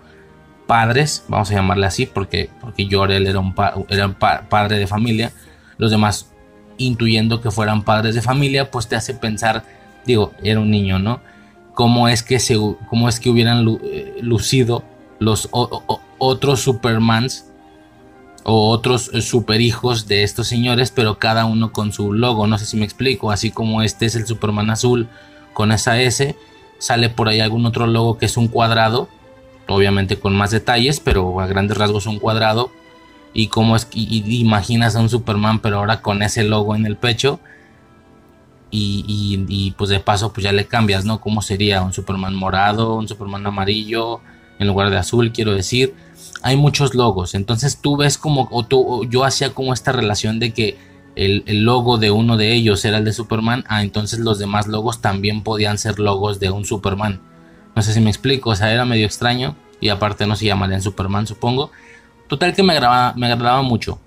[0.71, 3.53] padres, vamos a llamarle así porque, porque Jorel era un,
[3.89, 5.33] era un padre de familia,
[5.77, 6.31] los demás
[6.77, 9.65] intuyendo que fueran padres de familia, pues te hace pensar,
[10.05, 11.19] digo, era un niño, ¿no?
[11.73, 12.55] ¿Cómo es que, se,
[12.87, 14.85] cómo es que hubieran eh, lucido
[15.19, 17.51] los otros Supermans
[18.45, 22.65] o otros eh, superhijos de estos señores, pero cada uno con su logo, no sé
[22.65, 25.09] si me explico, así como este es el Superman azul
[25.51, 26.33] con esa S,
[26.77, 29.09] sale por ahí algún otro logo que es un cuadrado,
[29.73, 32.71] obviamente con más detalles, pero a grandes rasgos un cuadrado,
[33.33, 36.97] y como es y, imaginas a un Superman, pero ahora con ese logo en el
[36.97, 37.39] pecho,
[38.73, 41.19] y, y, pues de paso pues ya le cambias, ¿no?
[41.19, 44.21] ¿Cómo sería un Superman morado, un Superman amarillo,
[44.59, 45.93] en lugar de azul, quiero decir?
[46.41, 47.35] hay muchos logos.
[47.35, 50.77] Entonces tú ves como, o, yo hacía como esta relación de que
[51.15, 55.01] el, logo de uno de ellos era el de Superman, ah, entonces los demás logos
[55.01, 57.21] también podían ser logos de un Superman.
[57.75, 60.81] No sé si me explico, o sea, era medio extraño y aparte no se llamarían
[60.81, 61.71] Superman, supongo.
[62.27, 63.99] Total que me agradaba, me agradaba mucho.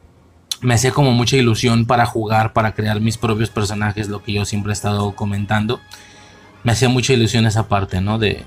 [0.61, 4.44] Me hacía como mucha ilusión para jugar, para crear mis propios personajes, lo que yo
[4.44, 5.81] siempre he estado comentando.
[6.62, 8.18] Me hacía mucha ilusión esa parte, ¿no?
[8.18, 8.44] De,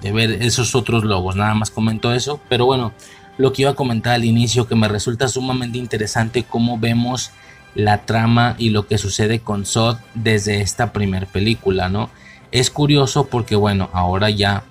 [0.00, 1.36] de ver esos otros lobos.
[1.36, 2.40] Nada más comento eso.
[2.48, 2.92] Pero bueno,
[3.36, 7.30] lo que iba a comentar al inicio, que me resulta sumamente interesante cómo vemos
[7.74, 12.10] la trama y lo que sucede con Sod desde esta primera película, ¿no?
[12.54, 14.62] Es curioso porque, bueno, ahora ya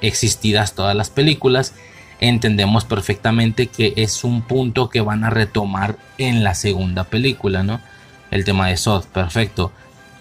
[0.00, 1.74] existidas todas las películas,
[2.18, 7.82] entendemos perfectamente que es un punto que van a retomar en la segunda película, ¿no?
[8.30, 9.70] El tema de Sod, perfecto.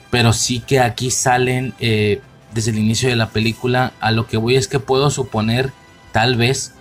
[0.09, 2.19] Pero sí que aquí salen eh,
[2.53, 3.93] desde el inicio de la película.
[4.01, 5.71] A lo que voy es que puedo suponer,
[6.11, 6.73] tal vez,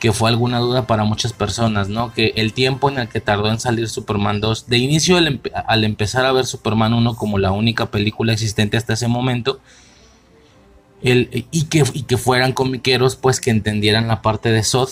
[0.00, 2.12] que fue alguna duda para muchas personas, ¿no?
[2.12, 6.24] Que el tiempo en el que tardó en salir Superman 2, de inicio al, empezar
[6.24, 9.60] a ver Superman 1 como la única película existente hasta ese momento,
[11.02, 14.88] el, y, que, y que fueran comiqueros, pues que entendieran la parte de Sod,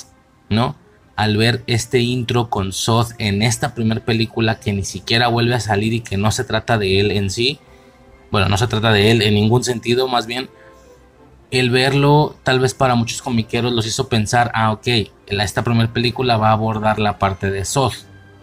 [0.51, 0.77] ¿no?
[1.17, 5.61] Al ver este intro con Sod en esta primera película que ni siquiera vuelve a
[5.61, 7.59] salir y que no se trata de él en sí,
[8.31, 10.51] bueno, no se trata de él en ningún sentido, más bien
[11.51, 14.87] el verlo tal vez para muchos comiqueros los hizo pensar, ah, ok,
[15.27, 17.93] esta primera película va a abordar la parte de Zod,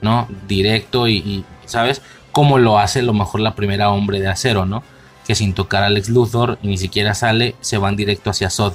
[0.02, 0.28] ¿no?
[0.48, 2.02] Directo y, ¿sabes?
[2.32, 4.84] Como lo hace lo mejor la primera hombre de acero, ¿no?
[5.28, 8.74] Que sin tocar a Alex Luthor y ni siquiera sale, se van directo hacia Zod.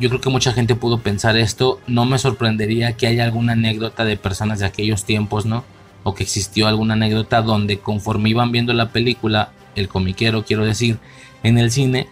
[0.00, 4.04] Yo creo que mucha gente pudo pensar esto, no me sorprendería que haya alguna anécdota
[4.04, 5.64] de personas de aquellos tiempos, ¿no?
[6.02, 10.98] O que existió alguna anécdota donde conforme iban viendo la película, el comiquero quiero decir,
[11.42, 12.08] en el cine,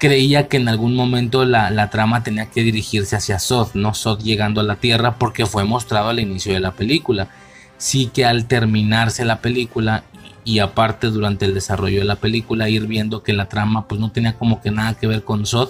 [0.00, 4.62] creía que en algún momento la, trama tenía que dirigirse hacia Sod, no Sod llegando
[4.62, 7.28] a la Tierra porque fue mostrado al inicio de la película.
[7.76, 10.04] Sí que al terminarse la película
[10.42, 14.10] y aparte durante el desarrollo de la película ir viendo que la trama pues no
[14.10, 15.68] tenía como que nada que ver con Sod.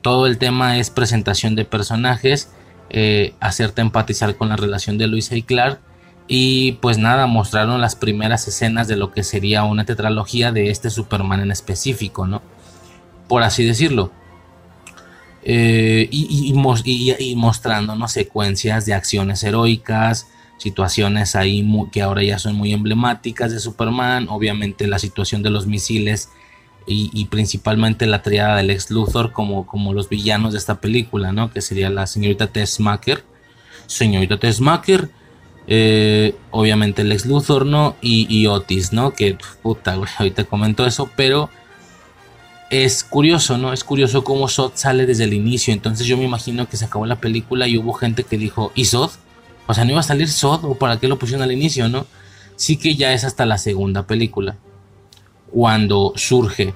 [0.00, 2.50] Todo el tema es presentación de personajes,
[2.88, 5.78] eh, hacerte empatizar con la relación de Luisa y Clark
[6.26, 10.88] y pues nada, mostraron las primeras escenas de lo que sería una tetralogía de este
[10.88, 12.42] Superman en específico, ¿no?
[13.28, 14.10] Por así decirlo.
[15.44, 16.52] Eh, y,
[17.18, 20.26] y, mostrándonos secuencias de acciones heroicas,
[20.58, 25.66] situaciones ahí que ahora ya son muy emblemáticas de Superman, obviamente la situación de los
[25.66, 26.30] misiles
[26.90, 31.50] y, principalmente la triada del ex Luthor como, como los villanos de esta película, ¿no?
[31.50, 33.24] Que sería la señorita Tessmacher,
[33.86, 35.10] señorita Tessmacher,
[35.66, 37.96] eh, obviamente el ex Luthor, ¿no?
[38.00, 39.12] Y, Otis, ¿no?
[39.12, 41.50] Que puta, güey, ahorita comento eso, pero
[42.70, 43.72] es curioso, ¿no?
[43.72, 45.72] Es curioso cómo Sod sale desde el inicio.
[45.72, 48.84] Entonces yo me imagino que se acabó la película y hubo gente que dijo, ¿y
[48.84, 49.10] Sod?
[49.66, 52.06] O sea, no iba a salir Sod o para qué lo pusieron al inicio, ¿no?
[52.56, 54.56] Sí que ya es hasta la segunda película.
[55.50, 56.74] Cuando surge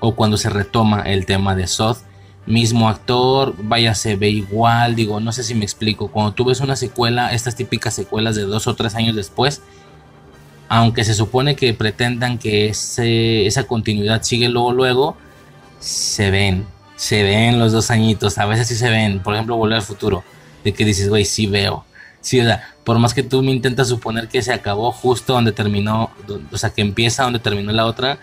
[0.00, 1.98] o cuando se retoma el tema de Sod.
[2.46, 6.08] Mismo actor, vaya, se ve igual, digo, no sé si me explico.
[6.08, 9.62] Cuando tú ves una secuela, estas típicas secuelas de dos o tres años después,
[10.72, 15.16] aunque se supone que pretendan que esa continuidad sigue luego, luego,
[15.80, 19.78] se ven, se ven los dos añitos, a veces sí se ven, por ejemplo, Volver
[19.78, 20.22] al Futuro,
[20.62, 21.84] de que dices, güey, sí veo.
[22.20, 25.50] Sí, o sea, por más que tú me intentas suponer que se acabó justo donde
[25.50, 26.12] terminó,
[26.52, 28.20] o sea, que empieza donde terminó la otra,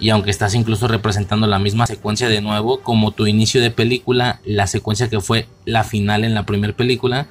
[0.00, 4.40] y aunque estás incluso representando la misma secuencia de nuevo, como tu inicio de película,
[4.46, 7.26] la secuencia que fue la final en la primera película,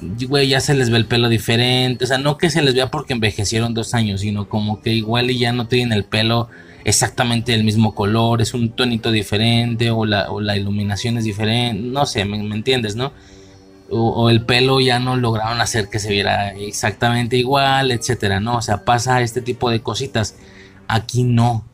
[0.00, 2.04] güey, ya se les ve el pelo diferente.
[2.04, 5.30] O sea, no que se les vea porque envejecieron dos años, sino como que igual
[5.30, 6.48] y ya no tienen el pelo
[6.86, 11.82] exactamente del mismo color, es un tonito diferente o la, o la iluminación es diferente,
[11.82, 13.12] no sé, me, entiendes, ¿no?
[13.90, 18.56] O, el pelo ya no lograron hacer que se viera exactamente igual, etcétera, ¿no?
[18.58, 20.36] O sea, pasa este tipo de cositas.
[20.88, 21.64] Aquí no.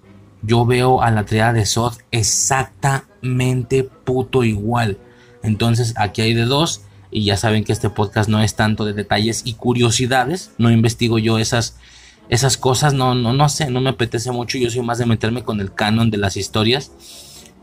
[0.42, 4.98] Yo veo a la triada de Sod exactamente puto igual.
[5.42, 8.94] Entonces, aquí hay de dos y ya saben que este podcast no es tanto de
[8.94, 11.76] detalles y curiosidades, no investigo yo esas,
[12.30, 15.44] esas cosas, no, no, no sé, no me apetece mucho, yo soy más de meterme
[15.44, 16.90] con el canon de las historias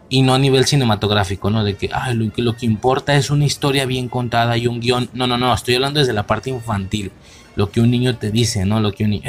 [0.08, 1.64] y no a nivel cinematográfico, ¿no?
[1.64, 5.10] De que, lo, que, lo que importa es una historia bien contada y un guion,
[5.14, 7.12] no, no, no, estoy hablando desde la parte infantil,
[7.56, 8.80] lo que un niño te dice, ¿no?
[8.80, 9.22] Lo que un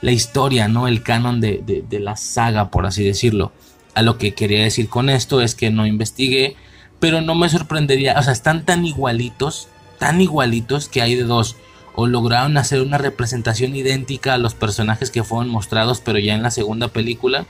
[0.00, 0.88] la historia, ¿no?
[0.88, 3.52] El canon de, de, de la saga, por así decirlo.
[3.94, 6.56] A lo que quería decir con esto es que no investigué
[7.00, 11.56] pero no me sorprendería, o sea, están tan igualitos, tan igualitos que hay de dos.
[11.96, 16.42] O lograron hacer una representación idéntica a los personajes que fueron mostrados, pero ya en
[16.42, 17.46] la segunda película.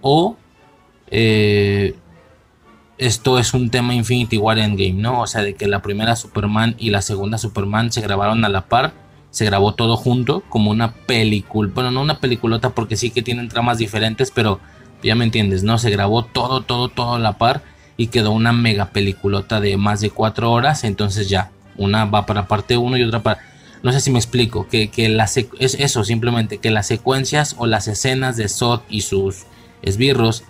[0.00, 0.36] O
[1.10, 1.94] eh,
[2.98, 5.20] esto es un tema Infinity War Endgame, ¿no?
[5.20, 8.66] O sea, de que la primera Superman y la segunda Superman se grabaron a la
[8.66, 8.94] par.
[9.30, 11.70] Se grabó todo junto, como una película.
[11.72, 14.60] Bueno, no una peliculota porque sí que tienen tramas diferentes, pero
[15.02, 15.78] ya me entiendes, ¿no?
[15.78, 17.62] Se grabó todo, todo, todo a la par
[18.02, 20.82] y quedó una mega peliculota de más de cuatro horas.
[20.82, 23.38] Entonces ya, una va para parte 1 y otra para...
[23.84, 25.16] No sé si me explico, que, que
[25.60, 29.44] es eso, simplemente que las secuencias o las escenas de Sod y sus
[29.82, 30.42] esbirros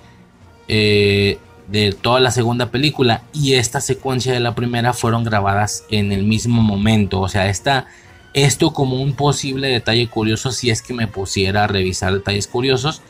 [0.66, 1.38] eh,
[1.68, 6.24] de toda la segunda película y esta secuencia de la primera fueron grabadas en el
[6.24, 7.20] mismo momento.
[7.20, 7.86] O sea, esta,
[8.32, 13.02] esto como un posible detalle curioso, si es que me pusiera a revisar detalles curiosos,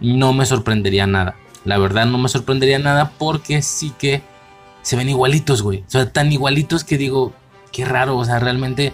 [0.00, 1.34] no me sorprendería nada.
[1.64, 4.22] La verdad no me sorprendería nada porque sí que
[4.82, 5.80] se ven igualitos, güey.
[5.80, 7.32] O sea, tan igualitos que digo,
[7.72, 8.92] qué raro, o sea, realmente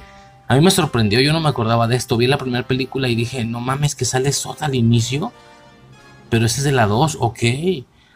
[0.49, 2.17] a mí me sorprendió, yo no me acordaba de esto.
[2.17, 5.33] Vi la primera película y dije, no mames, que sale Soda al inicio.
[6.31, 7.39] Pero ese es de la 2, ok.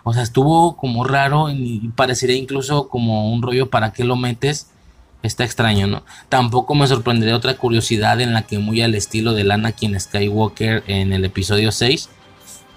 [0.04, 4.70] O sea, estuvo como raro y parecería incluso como un rollo para qué lo metes.
[5.22, 6.02] Está extraño, ¿no?
[6.28, 11.12] Tampoco me sorprendería otra curiosidad en la que muy al estilo del Anakin Skywalker en
[11.12, 12.08] el episodio 6,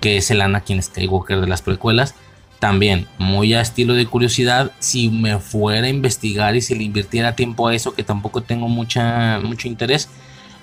[0.04, 2.14] que es el Anakin Skywalker de las precuelas,
[2.60, 7.38] también, muy a estilo de curiosidad, si me fuera a investigar y si le invirtiera
[7.38, 10.10] tiempo a eso, que tampoco tengo mucha, mucho interés,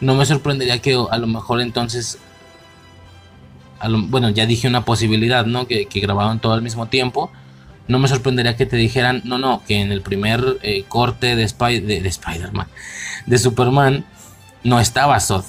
[0.02, 2.18] no me sorprendería que a lo mejor entonces,
[4.08, 5.66] bueno, ya dije una posibilidad, ¿no?
[5.66, 7.32] Que, grabaron todo al mismo tiempo.
[7.88, 11.46] No me sorprendería que te dijeran, no, no, que en el primer eh, corte de,
[11.46, 12.66] de, de Spider-Man,
[13.24, 14.04] de Superman,
[14.64, 15.44] no estaba Sod.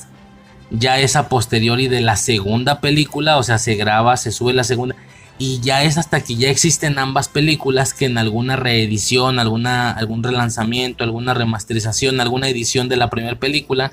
[0.72, 4.64] Ya es a posteriori de la segunda película, o sea, se graba, se sube la
[4.64, 4.96] segunda
[5.44, 10.22] y ya es hasta que ya existen ambas películas que en alguna reedición, alguna, algún
[10.22, 13.92] relanzamiento, alguna remasterización, alguna edición de la primera película,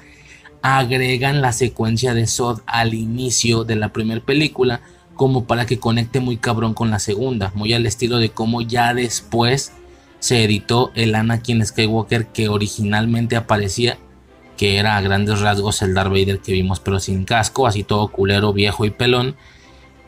[0.61, 4.83] agregan la secuencia de Sod al inicio de la primera película
[5.15, 8.93] como para que conecte muy cabrón con la segunda, muy al estilo de cómo ya
[8.93, 9.73] después
[10.21, 13.97] se editó el Anakin Skywalker que originalmente aparecía,
[14.59, 18.09] que era a grandes rasgos el Darth Vader que vimos pero sin casco, así todo
[18.09, 19.37] culero, viejo y pelón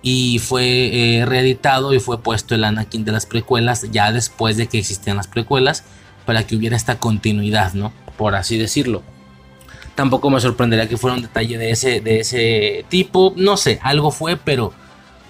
[0.02, 4.66] y fue eh, reeditado y fue puesto el Anakin de las precuelas ya después de
[4.66, 5.84] que existían las precuelas
[6.24, 7.92] para que hubiera esta continuidad, ¿no?
[8.16, 9.02] Por así decirlo.
[9.94, 14.10] Tampoco me sorprendería que fuera un detalle de ese, de ese tipo, no sé, algo
[14.10, 14.72] fue, pero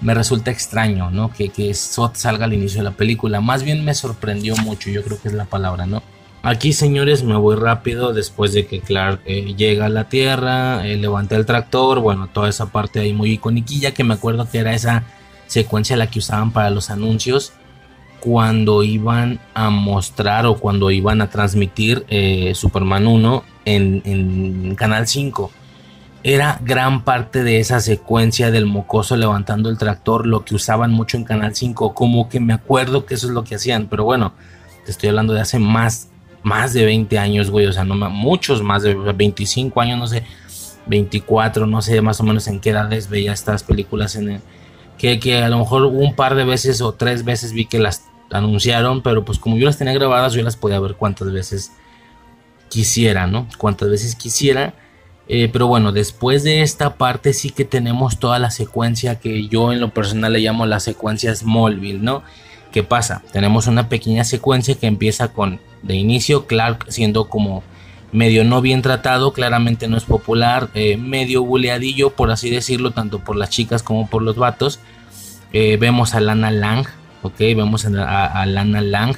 [0.01, 1.33] me resulta extraño, ¿no?
[1.33, 3.41] Que, que Sot salga al inicio de la película.
[3.41, 6.03] Más bien me sorprendió mucho, yo creo que es la palabra, ¿no?
[6.43, 10.97] Aquí, señores, me voy rápido después de que Clark eh, llega a la Tierra, eh,
[10.97, 14.73] levanta el tractor, bueno, toda esa parte ahí muy iconiquilla que me acuerdo que era
[14.73, 15.05] esa
[15.49, 17.53] secuencia la que usaban para los anuncios
[18.21, 25.07] cuando iban a mostrar o cuando iban a transmitir eh, Superman 1 en, en, Canal
[25.07, 25.51] 5.
[26.23, 31.19] Era gran parte de esa secuencia del mocoso levantando el tractor lo que usaban mucho
[31.19, 34.33] en Canal 5, como que me acuerdo que eso es lo que hacían, pero bueno,
[34.87, 36.10] te estoy hablando de hace más
[36.43, 40.25] más de 20 años, güey, o sea, no muchos más de 25 años, no sé,
[40.87, 44.41] 24, no sé más o menos en qué edades veía estas películas en el,
[44.99, 48.05] que, que a lo mejor un par de veces o tres veces vi que las
[48.31, 51.73] anunciaron, pero pues como yo las tenía grabadas, yo las podía ver cuantas veces
[52.69, 53.47] quisiera, ¿no?
[53.59, 54.75] Cuantas veces quisiera.
[55.29, 59.73] Eh, pero bueno, después de esta parte sí que tenemos toda la secuencia que yo
[59.73, 62.23] en lo personal le llamo la secuencia Smallville, ¿no?
[62.73, 63.23] ¿Qué pasa?
[63.33, 67.63] Tenemos una pequeña secuencia que empieza con de inicio Clark siendo como
[68.13, 73.21] medio no bien tratado, claramente no es popular, eh, medio buleadillo por así decirlo, tanto
[73.21, 74.81] por las chicas como por los vatos.
[75.53, 76.87] Eh, vemos a Lana Lang,
[77.23, 79.17] ok, vemos a, Lana Lang,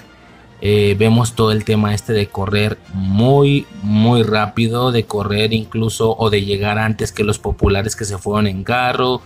[0.60, 6.30] eh, vemos todo el tema este de correr muy, muy rápido, de correr incluso o
[6.30, 9.20] de llegar antes que los populares que se fueron en carro,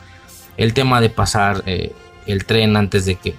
[0.56, 3.34] el tema de pasar el tren antes de que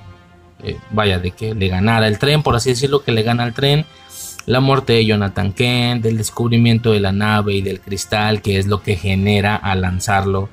[0.63, 3.53] eh, vaya, de que le ganara el tren, por así decirlo, que le gana el
[3.53, 3.85] tren.
[4.45, 8.67] La muerte de Jonathan Kent, del descubrimiento de la nave y del cristal, que es
[8.67, 10.49] lo que genera al lanzarlo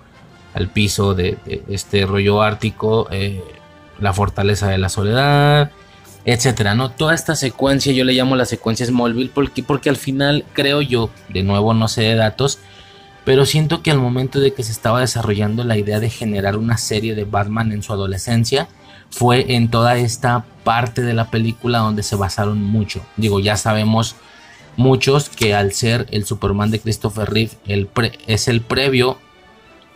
[0.53, 1.39] al piso de,
[1.69, 3.43] este rollo ártico, eh,
[4.01, 5.71] la fortaleza de la soledad,
[6.25, 6.91] etcétera, ¿no?
[6.91, 11.11] Toda esta secuencia yo le llamo la secuencia Smallville porque, porque al final creo yo,
[11.29, 12.59] de nuevo no sé de datos,
[13.25, 16.79] pero siento que al momento de que se estaba desarrollando la idea de generar una
[16.79, 18.69] serie de Batman en su adolescencia,
[19.15, 23.01] fue en toda esta parte de la película donde se basaron mucho.
[23.17, 24.17] Digo, ya sabemos
[24.77, 27.53] muchos que al ser el Superman de Christopher Reeve
[28.27, 29.19] es el previo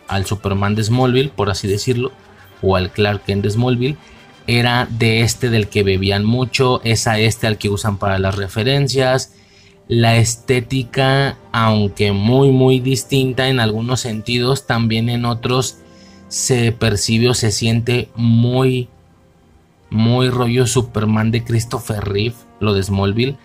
[0.07, 2.13] al Superman de Smallville, por así decirlo,
[2.61, 3.97] o al Clark Kent de Smallville,
[4.47, 8.35] era de este del que bebían mucho, es a este al que usan para las
[8.35, 9.33] referencias.
[9.89, 15.77] La estética, aunque muy muy distinta en algunos sentidos, también en otros
[16.29, 18.87] se percibe o se siente muy
[19.89, 23.37] muy rollo Superman de Christopher Reeve, lo de Smallville.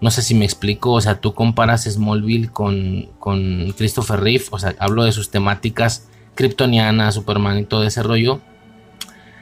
[0.00, 4.58] No sé si me explico, o sea, tú comparas Smallville con, con Christopher Reeve, o
[4.58, 8.40] sea, hablo de sus temáticas kryptonianas, Superman y todo ese rollo,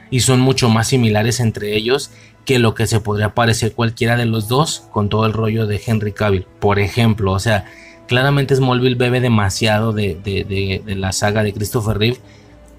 [0.09, 2.11] y son mucho más similares entre ellos
[2.45, 5.81] que lo que se podría parecer cualquiera de los dos con todo el rollo de
[5.85, 7.65] Henry Cavill, por ejemplo, o sea,
[8.07, 12.19] claramente Smallville bebe demasiado de, de la saga de Christopher Reeve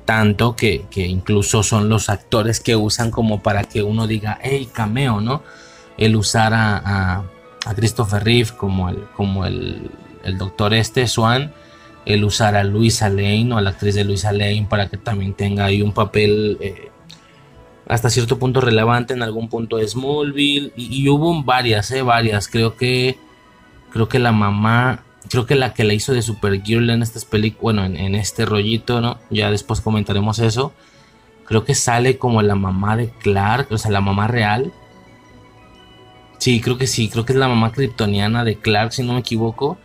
[0.07, 5.21] tanto que, incluso son los actores que usan como para que uno diga, hey, cameo,
[5.21, 5.43] ¿no?
[5.99, 7.25] El usar a,
[7.67, 9.91] a, Christopher Reeve como el, como el,
[10.23, 11.53] el doctor este, Swan,
[12.07, 15.35] el usar a Luisa Lane o a la actriz de Luisa Lane para que también
[15.35, 16.91] tenga ahí un papel eh,
[17.89, 22.77] hasta cierto punto relevante en algún punto de Smallville y, hubo varias, eh, varias, creo
[22.77, 23.19] que
[23.91, 27.63] creo que la mamá creo que la que la hizo de Supergirl en estas películas,
[27.63, 29.19] bueno, en, este rollito, ¿no?
[29.31, 30.73] Ya después comentaremos eso.
[31.45, 34.73] Creo que sale como la mamá de Clark, o sea, la mamá real.
[36.39, 39.21] Sí, creo que sí, creo que es la mamá kryptoniana de Clark, si no me
[39.21, 39.79] equivoco.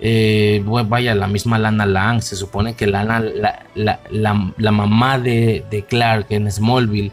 [0.00, 5.84] Eh, vaya, la misma Lana Lang, se supone que Lana, la, la, mamá de, de,
[5.84, 7.12] Clark en Smallville,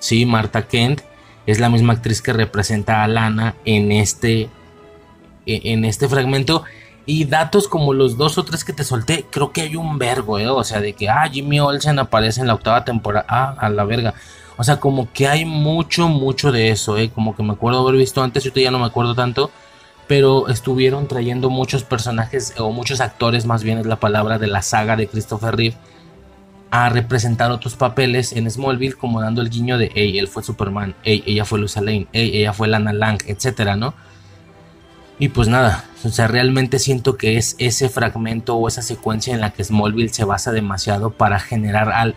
[0.00, 1.02] sí, Marta Kent,
[1.46, 4.48] es la misma actriz que representa a Lana en este
[5.46, 6.64] en este fragmento.
[7.08, 10.40] Y datos como los dos o tres que te solté, creo que hay un vergo,
[10.40, 10.48] ¿eh?
[10.48, 13.84] O sea, de que, ah, Jimmy Olsen aparece en la octava temporada, ah, a la
[13.84, 14.14] verga.
[14.56, 17.10] O sea, como que hay mucho, mucho de eso, ¿eh?
[17.14, 19.52] Como que me acuerdo haber visto antes, y ahorita ya no me acuerdo tanto.
[20.08, 24.62] Pero estuvieron trayendo muchos personajes, o muchos actores, más bien es la palabra, de la
[24.62, 25.76] saga de Christopher Reeve,
[26.72, 30.96] a representar otros papeles en Smallville, como dando el guiño de, hey, él fue Superman,
[31.04, 33.94] hey, ella fue Lucy Lane, hey, ella fue Lana Lang, etcétera, ¿no?
[35.18, 39.40] Y pues nada, o sea, realmente siento que es ese fragmento o esa secuencia en
[39.40, 42.14] la que Smallville se basa demasiado para generar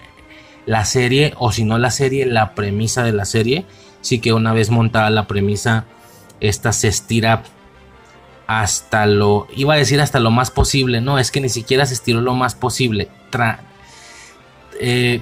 [0.66, 3.66] la serie, o si no la serie, la premisa de la serie.
[4.02, 5.86] Sí que una vez montada la premisa,
[6.41, 7.43] esta se estira
[8.47, 11.93] hasta lo, iba a decir hasta lo más posible, no, es que ni siquiera se
[11.93, 13.08] estiró lo más posible,
[14.82, 15.22] eh,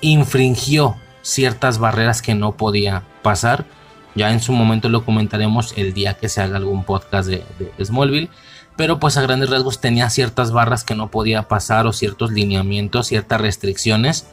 [0.00, 3.66] infringió ciertas barreras que no podía pasar
[4.14, 7.44] ya en su momento lo comentaremos el día que se haga algún podcast de,
[7.82, 8.30] Smallville.
[8.76, 13.08] Pero pues a grandes rasgos tenía ciertas barras que no podía pasar o ciertos lineamientos,
[13.08, 14.26] ciertas restricciones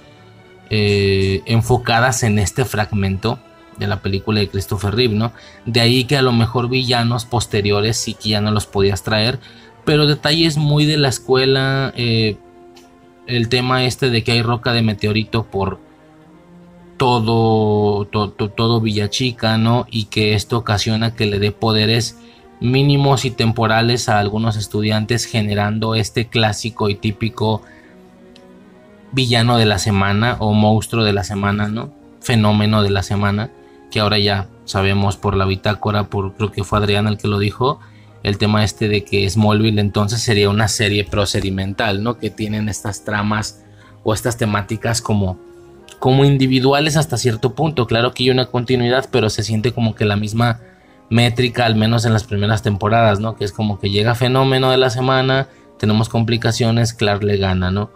[0.69, 3.39] eh, enfocadas en este fragmento
[3.77, 5.31] de la película de Christopher Reeve.
[5.65, 9.39] De ahí que a lo mejor villanos posteriores sí que ya no los podías traer,
[9.85, 12.37] pero detalles muy de la escuela, eh,
[13.25, 15.79] el tema este de que hay roca de meteorito por
[16.97, 19.85] todo, todo, todo Villachica, ¿no?
[19.89, 22.17] Y que esto ocasiona que le dé poderes
[22.59, 27.61] mínimos y temporales a algunos estudiantes generando este clásico y típico
[29.11, 31.91] villano de la semana o monstruo de la semana, ¿no?
[32.19, 33.51] Fenómeno de la semana,
[33.91, 37.39] que ahora ya sabemos por la bitácora, por creo que fue Adrián el que lo
[37.39, 37.79] dijo,
[38.23, 42.17] el tema este de que Smallville entonces sería una serie procedimental, ¿no?
[42.17, 43.63] Que tienen estas tramas
[44.03, 45.39] o estas temáticas como
[45.99, 47.87] como individuales hasta cierto punto.
[47.87, 50.59] Claro que hay una continuidad, pero se siente como que la misma
[51.09, 53.35] métrica, al menos en las primeras temporadas, ¿no?
[53.35, 55.47] Que es como que llega fenómeno de la semana,
[55.79, 57.89] tenemos complicaciones, Clark le gana, ¿no?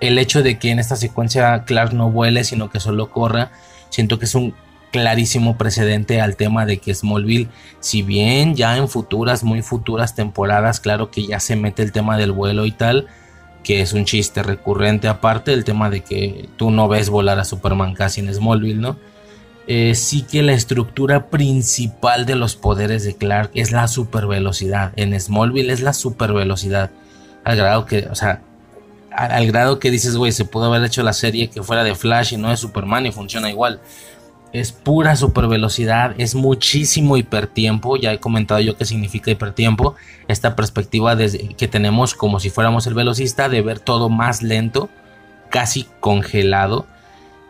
[0.00, 3.52] El hecho de que en esta secuencia Clark no vuele, sino que solo corra,
[3.90, 4.54] siento que es un
[4.90, 7.48] clarísimo precedente al tema de que Smallville,
[7.78, 12.16] si bien ya en futuras, muy futuras temporadas, claro que ya se mete el tema
[12.16, 13.06] del vuelo y tal,
[13.62, 17.44] que es un chiste recurrente aparte del tema de que tú no ves volar a
[17.44, 18.96] Superman casi en Smallville, ¿no?
[19.66, 24.92] Eh, sí que la estructura principal de los poderes de Clark es la supervelocidad.
[24.96, 26.90] En Smallville es la supervelocidad.
[27.44, 28.42] Al grado que, o sea,
[29.12, 32.34] al, grado que dices, güey, se pudo haber hecho la serie que fuera de Flash
[32.34, 33.80] y no de Superman y funciona igual
[34.52, 39.94] es pura super velocidad, es muchísimo hipertiempo, ya he comentado yo qué significa hipertiempo,
[40.28, 44.88] esta perspectiva que tenemos como si fuéramos el velocista de ver todo más lento,
[45.50, 46.86] casi congelado.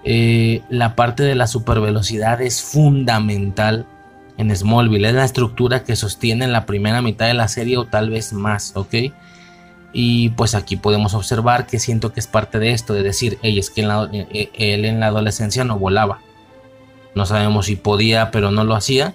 [0.04, 3.86] Eh, la parte de la super velocidad es fundamental
[4.36, 8.10] en Smallville, es la estructura que sostiene la primera mitad de la serie o tal
[8.10, 8.94] vez más, ¿ok?
[9.92, 13.58] Y pues aquí podemos observar que siento que es parte de esto, de decir, hey,
[13.58, 16.20] es que eh, eh, él en la adolescencia no volaba
[17.14, 19.14] no sabemos si podía, pero no lo hacía.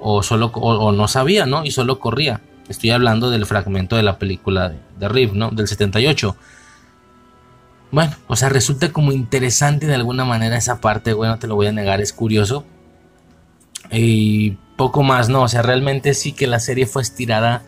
[0.00, 1.64] O solo o, no sabía, ¿no?
[1.64, 2.40] Y solo corría.
[2.68, 5.50] Estoy hablando del fragmento de la película de, de Riff, ¿no?
[5.50, 6.36] Del 78.
[7.90, 11.68] Bueno, o sea, resulta como interesante de alguna manera esa parte, bueno, te lo voy
[11.68, 12.64] a negar, es curioso.
[13.90, 15.42] Y poco más, ¿no?
[15.42, 17.62] O sea, realmente sí que la serie fue estirada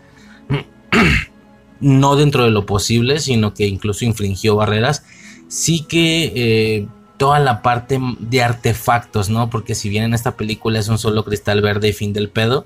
[1.81, 5.05] no dentro de lo posible, sino que incluso infringió barreras.
[5.49, 6.89] Sí que eh,
[7.21, 9.51] toda la parte de artefactos, ¿no?
[9.51, 12.65] Porque si bien en esta película es un solo cristal verde y fin del pedo,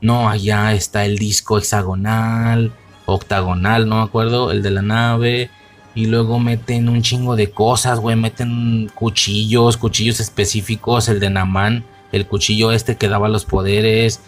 [0.00, 2.72] no, allá está el disco hexagonal,
[3.04, 5.50] octagonal, no me acuerdo, el de la nave.
[5.94, 8.16] Y luego meten un chingo de cosas, güey.
[8.16, 14.22] Meten cuchillos, cuchillos específicos, el de Naman, el cuchillo este que daba los poderes.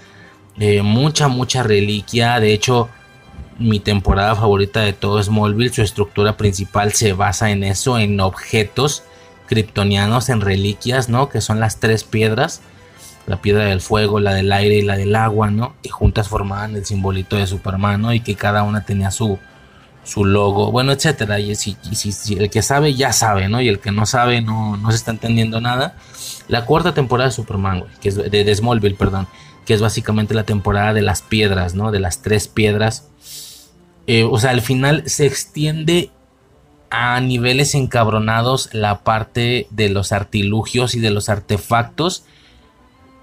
[0.59, 2.41] Eh, mucha, mucha reliquia.
[2.41, 2.91] De hecho,
[3.59, 5.73] mi temporada favorita de todo Smallville.
[5.73, 9.05] Su estructura principal se basa en eso, en objetos
[9.53, 11.29] kryptonianos, en reliquias, ¿no?
[11.29, 12.63] Que son las tres piedras.
[13.27, 15.75] La piedra del fuego, la del aire y la del agua, ¿no?
[15.83, 18.15] Que juntas formaban el simbolito de Superman, ¿no?
[18.15, 19.39] Y que cada una tenía su,
[20.05, 21.39] su logo, bueno, etcétera.
[21.39, 21.77] Y si,
[22.39, 23.61] el que sabe ya sabe, ¿no?
[23.61, 25.97] Y el que no sabe no, no se está entendiendo nada.
[26.49, 29.29] La cuarta temporada de Superman, que es de, Smallville, perdón,
[29.67, 31.91] que es básicamente la temporada de las piedras, ¿no?
[31.91, 33.09] De las tres piedras.
[34.07, 36.11] Eh, o sea, al final se extiende
[36.95, 42.25] a niveles encabronados la parte de los artilugios y de los artefactos.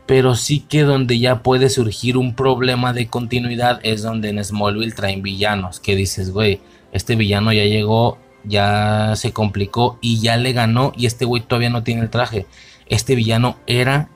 [0.08, 4.96] Pero sí que donde ya puede surgir un problema de continuidad es donde en Smallville
[4.96, 5.80] traen villanos.
[5.80, 6.62] Que dices, güey,
[6.94, 11.70] este villano ya llegó, ya se complicó y ya le ganó y este güey todavía
[11.70, 12.48] no tiene el traje.
[12.88, 14.10] Este villano era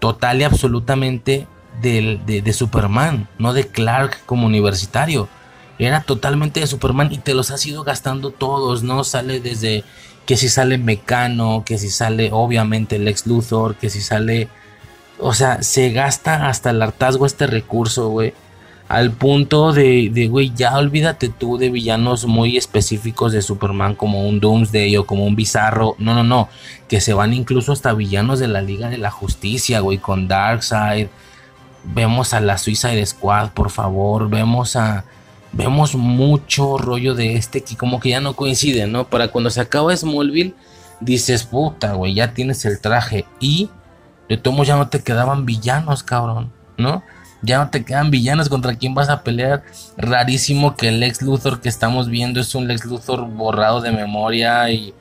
[0.00, 1.46] total y absolutamente
[1.80, 5.28] de, de Superman, no de Clark como universitario
[5.78, 9.04] era totalmente de Superman y te los has ido gastando todos, ¿no?
[9.04, 9.84] Sale desde
[10.26, 14.48] que si sale Mecano, que si sale obviamente el ex Luthor, que si sale...
[15.18, 18.34] O sea, se gasta hasta el hartazgo este recurso, güey.
[18.88, 24.28] Al punto de, de, güey, ya olvídate tú de villanos muy específicos de Superman como
[24.28, 25.96] un Doomsday o como un Bizarro.
[25.98, 26.48] No, no, no.
[26.88, 31.08] Que se van incluso hasta villanos de la Liga de la Justicia, güey, con Darkseid.
[31.84, 34.28] Vemos a la Suicide Squad, por favor.
[34.28, 35.04] Vemos a,
[35.56, 39.08] vemos mucho rollo de este que como que ya no coincide, ¿no?
[39.08, 40.54] Para cuando se acaba Smallville,
[41.00, 43.24] dices, puta, güey, ya tienes el traje.
[43.40, 43.70] Y
[44.28, 47.02] de tomo ya no te quedaban villanos, cabrón, ¿no?
[47.42, 49.62] Ya no te quedan villanos contra quién vas a pelear.
[49.96, 54.70] Rarísimo que el ex Luthor que estamos viendo es un ex Luthor borrado de memoria
[54.70, 54.94] y,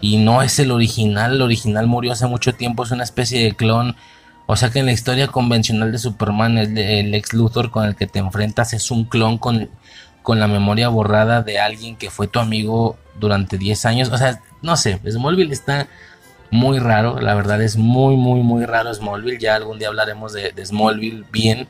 [0.00, 1.34] y no es el original.
[1.34, 3.96] El original murió hace mucho tiempo, es una especie de clon.
[4.52, 7.96] O sea que en la historia convencional de Superman, el, el ex Luthor con el
[7.96, 9.70] que te enfrentas es un clon con,
[10.22, 14.10] con la memoria borrada de alguien que fue tu amigo durante 10 años.
[14.10, 15.88] O sea, no sé, Smallville está
[16.50, 19.38] muy raro, la verdad es muy, muy, muy raro Smallville.
[19.38, 21.66] Ya algún día hablaremos de, Smallville bien,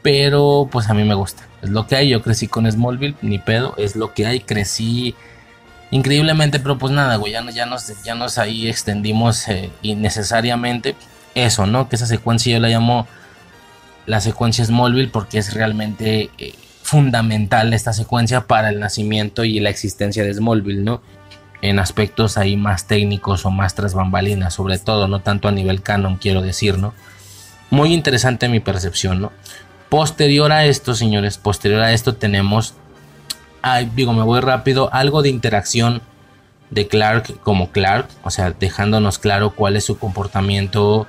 [0.00, 1.48] pero pues a mí me gusta.
[1.62, 5.16] Es lo que hay, yo crecí con Smallville, ni pedo, es lo que hay, crecí
[5.90, 10.94] increíblemente, pero pues nada, güey, ya, ya, nos, ya nos ahí extendimos eh, innecesariamente.
[11.34, 11.88] Eso, ¿no?
[11.88, 13.06] Que esa secuencia yo la llamo
[14.06, 16.30] la secuencia Smallville porque es realmente...
[16.38, 16.54] Eh,
[16.84, 21.00] fundamental esta secuencia para el nacimiento y la existencia de Smallville, ¿no?
[21.62, 25.82] En aspectos ahí más técnicos o más tras bambalinas, sobre todo, no tanto a nivel
[25.82, 26.92] canon, quiero decir, ¿no?
[27.70, 29.32] Muy interesante mi percepción, ¿no?
[29.88, 32.74] Posterior a esto, señores, posterior a esto tenemos,
[33.62, 36.02] ay, digo, me voy rápido, algo de interacción
[36.68, 41.06] de Clark como Clark, o sea, dejándonos claro cuál es su comportamiento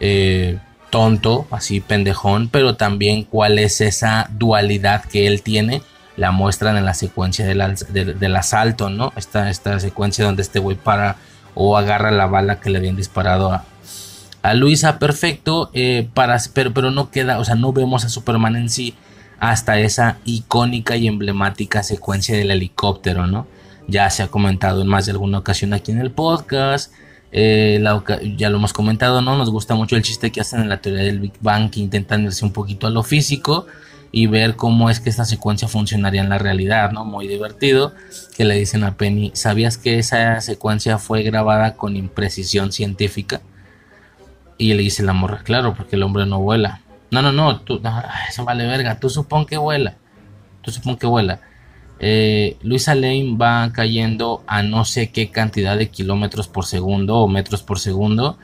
[0.00, 0.58] eh,
[0.90, 5.82] tonto, así pendejón, pero también cuál es esa dualidad que él tiene.
[6.16, 9.12] La muestran en la secuencia del, asalto, ¿no?
[9.16, 11.16] Esta, esta secuencia donde este güey para
[11.54, 13.64] o agarra la bala que le habían disparado a,
[14.42, 18.56] a Luisa, perfecto, eh, para, pero, pero no queda, o sea, no vemos a Superman
[18.56, 18.94] en sí
[19.38, 23.46] hasta esa icónica y emblemática secuencia del helicóptero, ¿no?
[23.88, 26.92] Ya se ha comentado en más de alguna ocasión aquí en el podcast.
[27.32, 27.82] Eh,
[28.36, 29.36] ya lo hemos comentado, ¿no?
[29.36, 32.24] Nos gusta mucho el chiste que hacen en la teoría del Big Bang, que intentan
[32.24, 33.66] irse un poquito a lo físico
[34.12, 37.04] y ver cómo es que esta secuencia funcionaría en la realidad, ¿no?
[37.04, 37.92] Muy divertido,
[38.36, 43.40] que le dicen a Penny, ¿sabías que esa secuencia fue grabada con imprecisión científica?
[44.58, 46.80] Y le dice la morra, claro, porque el hombre no vuela.
[47.10, 47.80] No, no, no, tú,
[48.28, 49.96] eso vale verga, tú supón que vuela.
[50.62, 51.40] Tú supón que vuela
[51.98, 57.28] eh, Luisa Lane va cayendo a no sé qué cantidad de kilómetros por segundo o
[57.28, 58.36] metros por segundo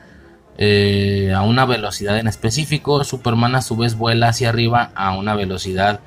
[0.57, 3.03] eh, a una velocidad en específico.
[3.03, 5.99] Superman a su vez vuela hacia arriba a una velocidad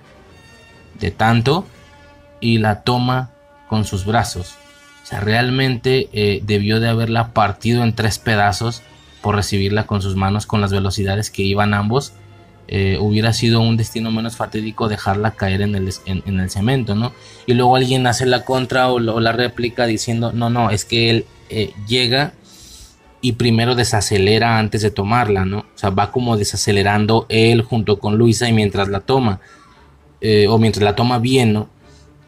[0.99, 1.66] de tanto
[2.40, 3.30] y la toma
[3.68, 4.55] con sus brazos.
[5.03, 8.82] O sea, realmente eh, debió de haberla partido en tres pedazos
[9.22, 12.12] por recibirla con sus manos con las velocidades que iban ambos
[12.68, 17.12] eh, hubiera sido un destino menos fatídico dejarla caer en el, en, el cemento, ¿no?
[17.46, 21.26] Y luego alguien hace la contra o, la réplica diciendo, no, no, es que él
[21.48, 22.32] eh, llega
[23.20, 25.58] y primero desacelera antes de tomarla, ¿no?
[25.60, 29.40] O sea, va como desacelerando él junto con Luisa y mientras la toma,
[30.20, 31.68] eh, o mientras la toma bien, ¿no?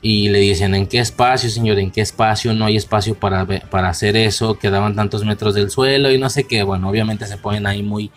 [0.00, 1.80] Y le dicen, ¿en qué espacio, señor?
[1.80, 2.54] ¿En qué espacio?
[2.54, 6.44] No hay espacio para, para hacer eso, quedaban tantos metros del suelo y no sé
[6.44, 6.62] qué.
[6.62, 8.12] Bueno, obviamente se ponen ahí muy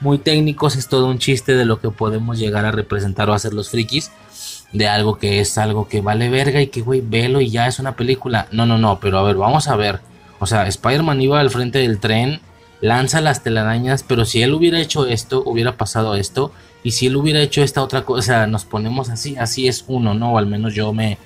[0.00, 3.54] muy técnicos, es todo un chiste de lo que podemos llegar a representar o hacer
[3.54, 4.10] los frikis.
[4.72, 7.78] De algo que es algo que vale verga y que, güey, velo y ya es
[7.78, 8.48] una película.
[8.50, 10.00] No, no, no, pero a ver, vamos a ver.
[10.38, 12.40] O sea, Spider-Man iba al frente del tren,
[12.80, 17.16] lanza las telarañas, pero si él hubiera hecho esto, hubiera pasado esto, y si él
[17.16, 20.32] hubiera hecho esta otra cosa, nos ponemos así, así es uno, ¿no?
[20.32, 21.18] O al menos yo me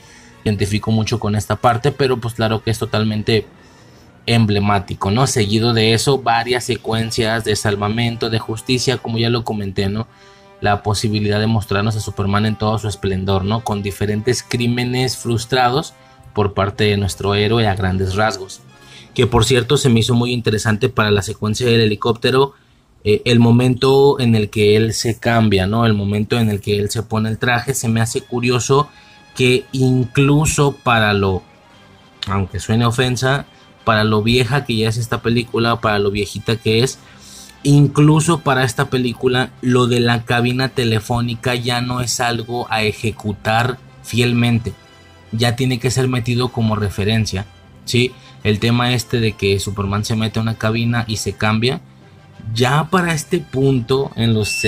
[0.44, 3.46] identifico mucho con esta parte, pero pues claro que es totalmente
[4.34, 5.26] emblemático, ¿no?
[5.26, 10.06] Seguido de eso, varias secuencias de salvamento, de justicia, como ya lo comenté, ¿no?
[10.60, 13.64] La posibilidad de mostrarnos a Superman en todo su esplendor, ¿no?
[13.64, 15.94] Con diferentes crímenes frustrados
[16.32, 18.60] por parte de nuestro héroe a grandes rasgos.
[19.14, 22.54] Que por cierto se me hizo muy interesante para la secuencia del helicóptero,
[23.02, 25.86] eh, el momento en el que él se cambia, ¿no?
[25.86, 28.88] El momento en el que él se pone el traje, se me hace curioso
[29.34, 31.42] que incluso para lo,
[32.28, 33.46] aunque suene ofensa,
[33.90, 37.00] para lo vieja que ya es esta película, para lo viejita que es,
[37.64, 43.78] incluso para esta película, lo de la cabina telefónica ya no es algo a ejecutar
[44.04, 44.74] fielmente,
[45.32, 47.46] ya tiene que ser metido como referencia,
[47.84, 48.12] ¿sí?
[48.44, 51.80] El tema este de que Superman se mete a una cabina y se cambia,
[52.54, 54.64] ya para este punto, en los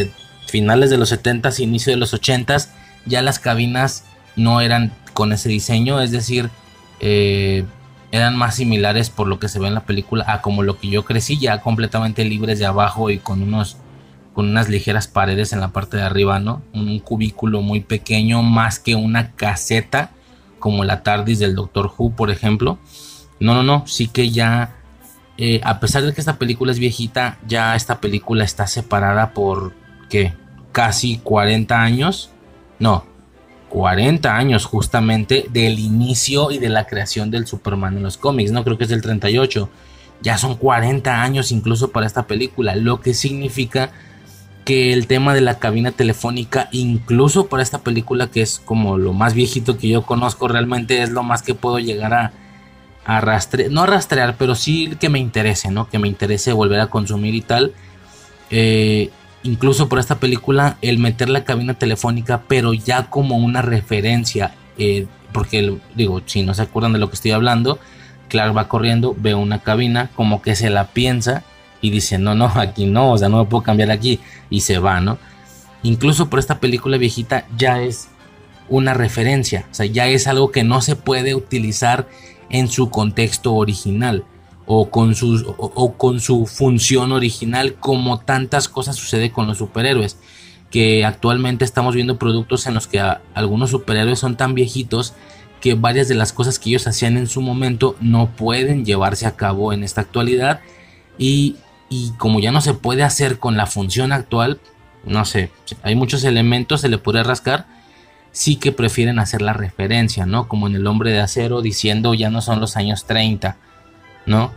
[0.49, 2.71] finales de los 70s, inicio de los 80s,
[3.07, 4.03] ya las cabinas
[4.35, 6.51] no eran con ese diseño, es decir,
[6.99, 7.65] eh,
[8.13, 10.89] eran más similares por lo que se ve en la película a como lo que
[10.89, 13.79] yo crecí, ya completamente libres de abajo y con unos
[14.35, 16.63] con unas ligeras paredes en la parte de arriba, ¿no?
[16.73, 20.11] Un cubículo muy pequeño, más que una caseta
[20.59, 22.79] como la TARDIS del Doctor Who, por ejemplo.
[23.41, 24.77] No, no, no, sí que ya,
[25.37, 29.75] eh, a pesar de que esta película es viejita, ya esta película está separada por,
[30.09, 30.33] ¿qué?
[30.71, 32.31] Casi 40 años.
[32.79, 33.05] No,
[33.73, 38.65] 40 años justamente del inicio y de la creación del Superman en los cómics, no
[38.65, 39.71] creo que es del 38,
[40.21, 43.91] ya son 40 años incluso para esta película, lo que significa
[44.67, 49.15] que el tema de la cabina telefónica, incluso para esta película que es como lo
[49.15, 52.33] más viejito que yo conozco realmente, es lo más que puedo llegar a,
[53.07, 55.89] a rastrear, no a rastrear, pero sí que me interese, ¿no?
[55.89, 57.73] Que me interese volver a consumir y tal.
[58.51, 59.11] Eh,
[59.43, 65.07] incluso por esta película, el meter la cabina telefónica, pero ya como una referencia, eh,
[65.33, 67.79] porque digo, si no se acuerdan de lo que estoy hablando,
[68.29, 71.43] Clark va corriendo, ve una cabina, como que se la piensa
[71.81, 74.21] y dice, no, no, aquí no, o sea, no me puedo cambiar aquí,
[74.51, 75.19] y se va, ¿no?
[75.83, 78.09] Incluso por esta película viejita ya es
[78.69, 82.09] una referencia, o sea, ya es algo que no se puede utilizar
[82.49, 84.25] en su contexto original
[84.75, 85.15] o con,
[85.59, 90.17] o, con su función original como tantas cosas sucede con los superhéroes
[90.71, 92.99] que actualmente estamos viendo productos en los que
[93.35, 95.13] algunos superhéroes son tan viejitos
[95.61, 99.37] que varias de las cosas que ellos hacían en su momento no pueden llevarse a
[99.37, 100.61] cabo en esta actualidad
[101.19, 101.57] y,
[101.91, 104.59] y como ya no se puede hacer con la función actual
[105.05, 105.51] no sé,
[105.83, 107.67] hay muchos elementos, se le puede rascar,
[108.31, 110.47] sí que prefieren hacer la referencia, ¿no?
[110.47, 113.59] Como en el hombre de acero diciendo ya no son los años 30
[114.27, 114.53] ¿no?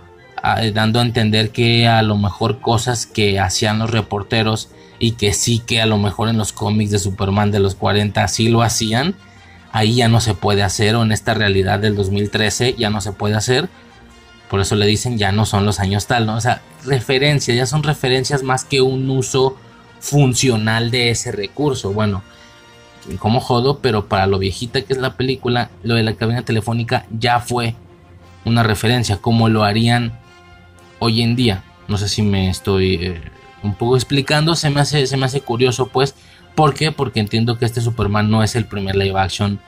[0.74, 4.70] Dando a entender que a lo mejor cosas que hacían los reporteros
[5.00, 8.28] y que sí que a lo mejor en los cómics de Superman de los 40
[8.28, 9.16] sí lo hacían,
[9.72, 13.12] ahí ya no se puede hacer o en esta realidad del 2013 ya no se
[13.12, 13.70] puede hacer.
[14.50, 16.36] Por eso le dicen ya no son los años tal, ¿no?
[16.36, 19.58] O sea, referencias, ya son referencias más que un uso
[20.00, 21.91] funcional de ese recurso.
[21.91, 22.22] Bueno,
[23.20, 27.06] como jodo, pero para lo viejita que es la película, lo de la cabina telefónica
[27.12, 27.76] ya fue
[28.46, 30.20] una referencia, como lo harían
[31.06, 31.64] hoy en día.
[31.88, 33.22] No sé si me estoy eh,
[33.64, 36.16] un poco explicando, se me, hace, se me hace curioso pues.
[36.56, 36.91] ¿Por qué?
[36.91, 39.60] Porque entiendo que este Superman no es el primer live action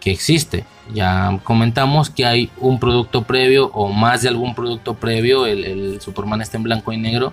[0.00, 0.64] que existe.
[0.94, 5.46] Ya comentamos que hay un producto previo o más de algún producto previo.
[5.46, 7.32] El, Superman está en blanco y negro.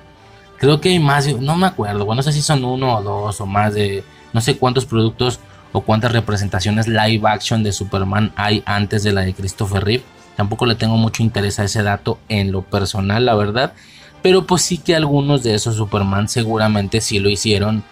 [0.57, 2.05] Creo que hay más, no me acuerdo.
[2.05, 4.03] Bueno, no sé si son uno o dos o más de
[4.33, 5.39] no sé cuántos productos
[5.71, 10.03] o cuántas representaciones live action de Superman hay antes de la de Christopher Reeve.
[10.37, 13.73] Tampoco le tengo mucho interés a ese dato en lo personal, la verdad.
[14.21, 17.83] Pero pues sí que algunos de esos Superman seguramente sí lo hicieron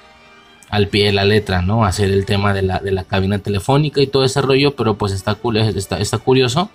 [0.70, 1.86] al pie de la letra, ¿no?
[1.86, 5.12] Hacer el tema de la, de la cabina telefónica y todo ese rollo, pero pues
[5.12, 6.70] está, curioso.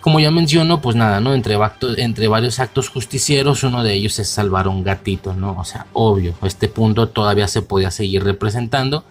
[0.00, 1.32] Como ya menciono, pues nada, ¿no?
[1.32, 1.56] Entre,
[1.98, 5.56] entre varios actos justicieros, uno de ellos es salvar a un gatito, ¿no?
[5.58, 9.04] O sea, obvio, este punto todavía se podía seguir representando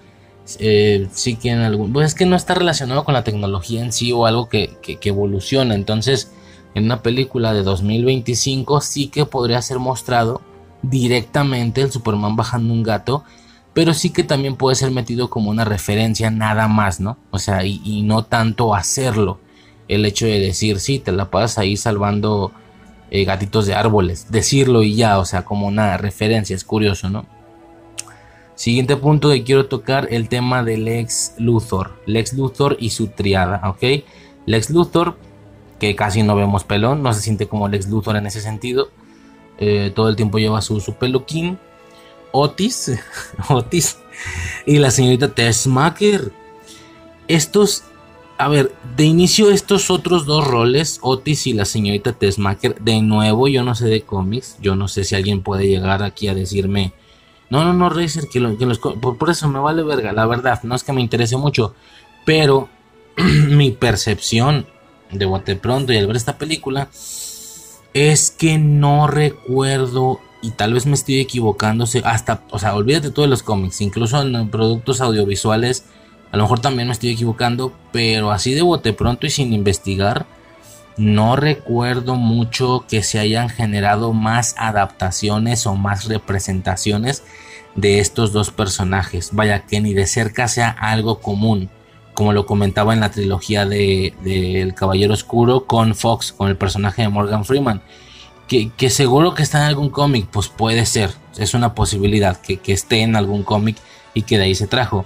[0.59, 1.91] eh, sí que en algún...
[1.91, 5.75] Pues es que no está relacionado con la tecnología en sí o algo que, evoluciona.
[5.75, 6.31] Entonces,
[6.75, 10.41] en una película de 2025 sí que podría ser mostrado
[10.81, 13.23] directamente el Superman bajando un gato.
[13.73, 17.17] Pero sí que también puede ser metido como una referencia nada más, ¿no?
[17.31, 19.39] O sea, y, no tanto hacerlo.
[19.89, 22.53] El hecho de decir, sí, te la pasas ahí salvando
[23.11, 24.31] eh, gatitos de árboles.
[24.31, 26.55] Decirlo y ya, o sea, como una referencia.
[26.55, 27.25] Es curioso, ¿no?
[28.55, 31.91] Siguiente punto que quiero tocar, el tema del Lex Luthor.
[32.05, 34.03] Lex Luthor y su triada, ¿ok?
[34.45, 35.17] Lex Luthor,
[35.79, 38.89] que casi no vemos pelón, no se siente como Lex Luthor en ese sentido.
[39.57, 41.57] eh, todo el tiempo lleva su, su peluquín.
[42.31, 42.91] Otis,
[43.49, 43.97] Otis
[44.65, 46.31] y la señorita Tessmacher.
[47.27, 47.83] Estos,
[48.37, 53.47] a ver, de inicio estos otros dos roles, Otis y la señorita Tessmacher, de nuevo
[53.47, 56.93] yo no sé de cómics, yo no sé si alguien puede llegar aquí a decirme,
[57.49, 60.75] no, no, no, Razer, que, los, por, por, eso me vale verga, la verdad, no
[60.75, 61.75] es que me interese mucho,
[62.25, 62.69] pero
[63.49, 64.65] mi percepción
[65.11, 66.89] de bote pronto y al ver esta película
[67.93, 73.23] es que no recuerdo y tal vez me estoy equivocándose hasta, o sea, olvídate todo
[73.23, 75.85] de los cómics, incluso en productos audiovisuales,
[76.31, 80.25] a lo mejor también me estoy equivocando, pero así de bote pronto y sin investigar,
[80.97, 87.23] no recuerdo mucho que se hayan generado más adaptaciones o más representaciones
[87.75, 89.31] de estos dos personajes.
[89.33, 91.69] Vaya que ni de cerca sea algo común,
[92.13, 97.01] como lo comentaba en la trilogía de, El Caballero Oscuro con Fox, con el personaje
[97.01, 97.81] de Morgan Freeman.
[98.47, 102.73] Que, seguro que está en algún cómic, pues puede ser, es una posibilidad que, que
[102.73, 103.75] esté en algún cómic
[104.13, 105.05] y que de ahí se trajo.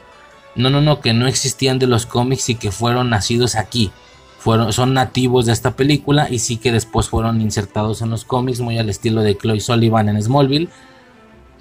[0.56, 3.92] No, no, no, que no existían de los cómics y que fueron nacidos aquí
[4.40, 8.62] fueron, son nativos de esta película y sí que después fueron insertados en los cómics,
[8.62, 10.70] muy al estilo de Chloe Sullivan en Smallville.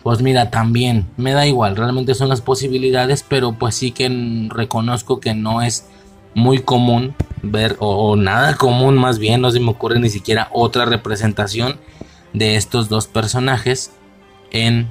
[0.04, 5.18] Pues mira, también me da igual, realmente son las posibilidades, pero pues sí que reconozco
[5.18, 5.88] que no es
[6.34, 10.84] muy común ver, o, nada común más bien, no se me ocurre ni siquiera otra
[10.84, 11.80] representación
[12.32, 13.90] de estos dos personajes
[14.52, 14.86] en,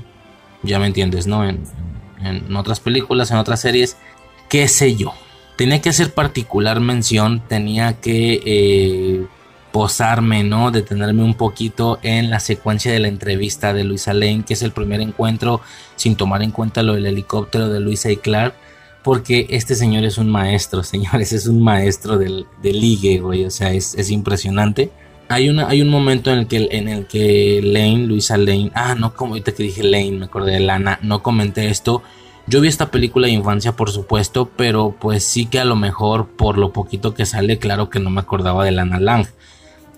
[0.61, 1.47] ya me entiendes, ¿no?
[1.47, 1.63] En,
[2.21, 3.95] en otras películas, en otras series,
[4.49, 5.13] qué sé yo
[5.57, 9.25] tenía que hacer particular mención, tenía que eh,
[9.71, 10.71] posarme, ¿no?
[10.71, 14.71] Detenerme un poquito en la secuencia de la entrevista de Luisa Lane, que es el
[14.71, 15.59] primer encuentro
[15.95, 18.53] sin tomar en cuenta lo del helicóptero de Luisa y Clark.
[19.03, 23.43] Porque este señor es un maestro, señores, es un maestro del, ligue, güey.
[23.45, 24.91] O sea, es, impresionante.
[25.27, 28.95] Hay, una, hay un momento en el, que, en el que Lane, Luisa Lane, ah,
[28.95, 32.03] no, como ahorita que dije Lane, me acordé de Lana, no comenté esto
[32.47, 36.27] yo vi esta película de infancia, por supuesto, pero pues sí que a lo mejor
[36.27, 39.27] por lo poquito que sale, claro que no me acordaba de Lana Lang.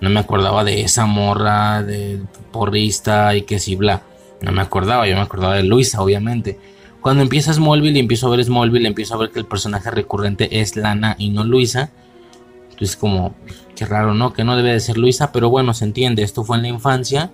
[0.01, 2.21] No me acordaba de esa morra de
[2.51, 4.01] porrista y que sí, bla.
[4.41, 6.57] No me acordaba, yo me acordaba de Luisa, obviamente.
[7.01, 10.59] Cuando empieza Smallville y empiezo a ver Smallville, empiezo a ver que el personaje recurrente
[10.59, 11.91] es Lana y no Luisa.
[12.71, 13.35] Entonces como,
[13.75, 14.33] qué raro, ¿no?
[14.33, 17.31] Que no debe de ser Luisa, pero bueno, se entiende, esto fue en la infancia.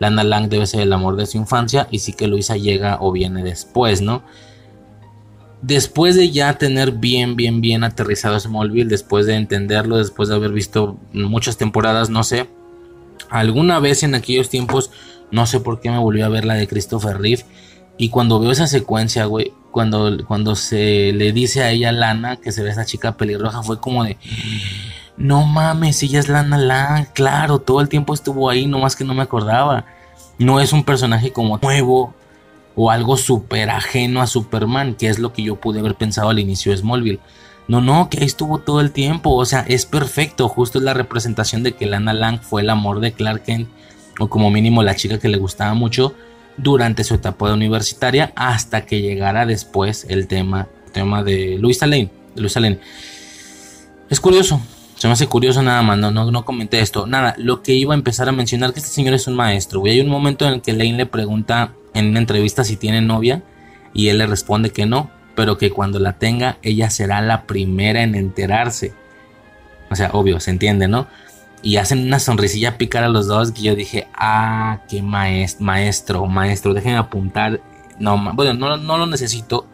[0.00, 3.12] Lana Lang debe ser el amor de su infancia y sí que Luisa llega o
[3.12, 4.22] viene después, ¿no?
[5.62, 10.52] Después de ya tener bien, bien, bien aterrizado Smallville, después de entenderlo, después de haber
[10.52, 12.48] visto muchas temporadas, no sé,
[13.30, 14.90] alguna vez en aquellos tiempos,
[15.30, 17.44] no sé por qué me volvió a ver la de Christopher Reeve.
[18.00, 22.52] Y cuando veo esa secuencia, güey, cuando, cuando se le dice a ella Lana que
[22.52, 24.16] se ve esa chica pelirroja, fue como de...
[25.16, 29.14] No mames, ella es Lana Lang, claro, todo el tiempo estuvo ahí, nomás que no
[29.14, 29.84] me acordaba.
[30.38, 32.14] No es un personaje como nuevo,
[32.80, 36.38] o algo súper ajeno a Superman, que es lo que yo pude haber pensado al
[36.38, 37.18] inicio de Smallville.
[37.66, 40.94] No, no, que ahí estuvo todo el tiempo, o sea, es perfecto, justo es la
[40.94, 43.68] representación de que Lana Lang fue el amor de Clark Kent,
[44.20, 46.14] o como mínimo la chica que le gustaba mucho
[46.56, 52.12] durante su etapa de universitaria, hasta que llegara después el tema, tema de Luisa Lane,
[52.36, 52.78] de Lane.
[54.08, 54.60] Es curioso,
[54.94, 57.08] se me hace curioso nada más, no, no, no comenté esto.
[57.08, 59.94] Nada, lo que iba a empezar a mencionar que este señor es un maestro, güey.
[59.94, 63.42] Hay un momento en el que Lane le pregunta en una entrevista si tiene novia
[63.92, 68.02] y él le responde que no, pero que cuando la tenga ella será la primera
[68.02, 68.92] en enterarse.
[69.90, 71.06] O sea, obvio, se entiende, ¿no?
[71.62, 76.26] Y hacen una sonrisilla picar a los dos que yo dije, ah, qué maestro, maestro,
[76.26, 77.60] maestro, déjenme apuntar.
[77.98, 79.66] No, bueno, no, no lo necesito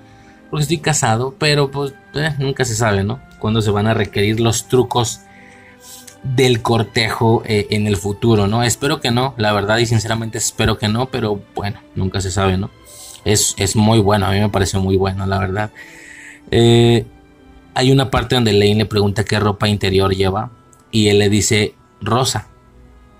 [0.54, 3.20] porque estoy casado, pero pues eh, nunca se sabe, ¿no?
[3.40, 5.22] Cuando se van a requerir los trucos
[6.24, 8.62] del cortejo eh, en el futuro, ¿no?
[8.62, 12.56] Espero que no, la verdad y sinceramente espero que no, pero bueno, nunca se sabe,
[12.56, 12.70] ¿no?
[13.24, 15.70] Es, es muy bueno, a mí me pareció muy bueno, la verdad.
[16.50, 17.04] Eh,
[17.74, 20.50] hay una parte donde Lane le pregunta qué ropa interior lleva
[20.90, 22.48] y él le dice rosa,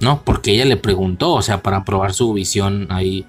[0.00, 0.22] ¿no?
[0.24, 3.26] Porque ella le preguntó, o sea, para probar su visión ahí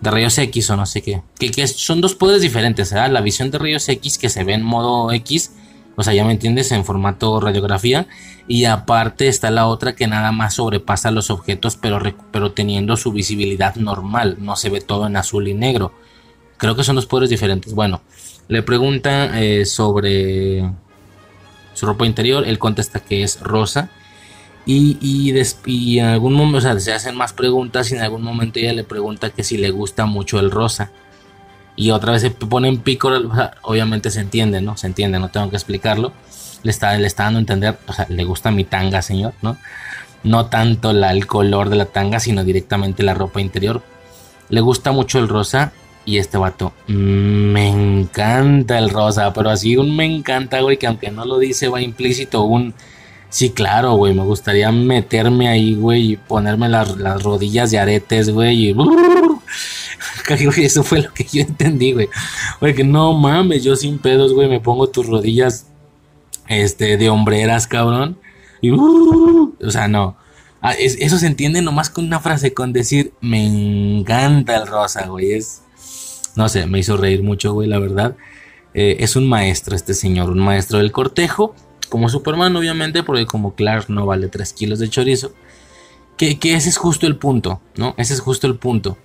[0.00, 1.22] de rayos X o no sé qué.
[1.38, 3.10] Que, que son dos poderes diferentes, ¿verdad?
[3.10, 5.52] La visión de rayos X que se ve en modo X
[6.00, 8.06] o sea, ya me entiendes, en formato radiografía.
[8.48, 12.00] Y aparte está la otra que nada más sobrepasa los objetos, pero,
[12.32, 14.38] pero teniendo su visibilidad normal.
[14.40, 15.92] No se ve todo en azul y negro.
[16.56, 17.74] Creo que son dos poderes diferentes.
[17.74, 18.00] Bueno,
[18.48, 20.72] le pregunta eh, sobre
[21.74, 22.44] su ropa interior.
[22.46, 23.90] Él contesta que es rosa.
[24.64, 28.58] Y, y, en algún momento, o sea, se hacen más preguntas y en algún momento
[28.58, 30.92] ella le pregunta que si le gusta mucho el rosa
[31.76, 33.10] y otra vez se pone en pico,
[33.62, 34.76] obviamente se entiende, ¿no?
[34.76, 36.12] Se entiende, no tengo que explicarlo.
[36.62, 39.56] Le está, le está dando a entender, o sea, le gusta mi tanga, señor, ¿no?
[40.22, 43.82] no tanto la, el color de la tanga, sino directamente la ropa interior.
[44.48, 45.72] Le gusta mucho el rosa
[46.04, 50.86] y este vato, mm, me encanta el rosa, pero así un me encanta, güey, que
[50.86, 52.74] aunque no lo dice, va implícito un...
[53.28, 58.30] Sí, claro, güey, me gustaría meterme ahí, güey, y ponerme las, las rodillas de aretes,
[58.30, 58.76] güey, y...
[60.34, 62.08] Eso fue lo que yo entendí, güey.
[62.60, 65.66] Güey, que no mames, yo sin pedos, güey, me pongo tus rodillas,
[66.48, 68.18] este, de hombreras, cabrón.
[68.60, 68.70] Y...
[68.70, 70.16] O sea, no.
[70.62, 75.32] Ah, eso se entiende nomás con una frase, con decir, me encanta el rosa, güey.
[75.32, 75.62] Es,
[76.36, 78.16] no sé, me hizo reír mucho, güey, la verdad.
[78.74, 81.54] Eh, es un maestro este señor, un maestro del cortejo.
[81.88, 85.32] Como Superman, obviamente, porque como Clark no vale 3 kilos de chorizo.
[86.16, 87.94] Que, que ese es justo el punto, ¿no?
[87.96, 88.98] Ese es justo el punto.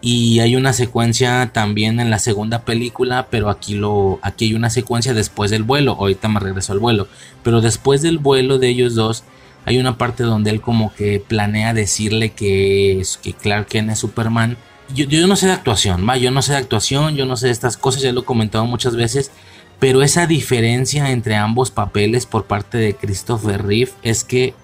[0.00, 4.70] Y hay una secuencia también en la segunda película, pero aquí lo aquí hay una
[4.70, 5.96] secuencia después del vuelo.
[5.98, 7.08] Ahorita me regreso al vuelo,
[7.42, 9.24] pero después del vuelo de ellos dos
[9.64, 14.56] hay una parte donde él como que planea decirle que, que Clark Kent es Superman
[14.94, 17.52] yo, no sé de actuación, va, yo no sé de actuación, yo no sé de
[17.52, 19.30] estas cosas, ya lo he comentado muchas veces,
[19.78, 24.54] pero esa diferencia entre ambos papeles por parte de Christopher Reeve es que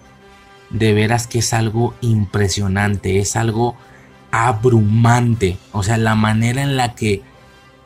[0.71, 3.77] de veras que es algo impresionante, es algo
[4.35, 7.23] abrumante, o sea, la manera en la que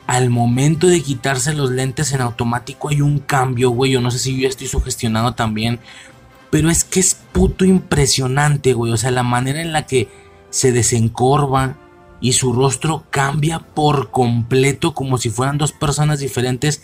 [0.07, 4.19] al momento de quitarse los lentes en automático hay un cambio, güey, yo no sé
[4.19, 5.81] si yo estoy sugestionado también,
[6.51, 10.09] pero es que es puto impresionante, güey, o sea, la manera en la que
[10.51, 11.77] se desencorva,
[12.21, 16.83] y su rostro cambia por completo como si fueran dos personas diferentes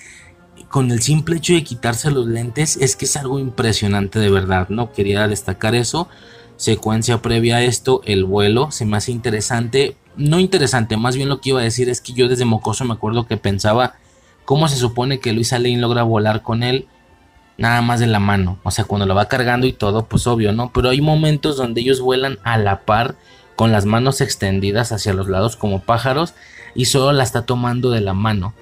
[0.69, 4.69] con el simple hecho de quitarse los lentes es que es algo impresionante de verdad,
[4.69, 4.93] ¿no?
[4.93, 6.09] Quería destacar eso.
[6.57, 9.97] Secuencia previa a esto, el vuelo, se me hace interesante.
[10.17, 12.95] No interesante, más bien lo que iba a decir es que yo desde mocoso me
[12.95, 13.95] acuerdo que pensaba
[14.45, 16.87] cómo se supone que Luisa Lane logra volar con él
[17.57, 18.59] nada más de la mano.
[18.63, 20.73] O sea, cuando lo va cargando y todo, pues obvio, ¿no?
[20.73, 23.17] Pero hay momentos donde ellos vuelan a la par
[23.57, 26.35] con las manos extendidas hacia los lados como pájaros
[26.75, 28.55] y solo la está tomando de la mano.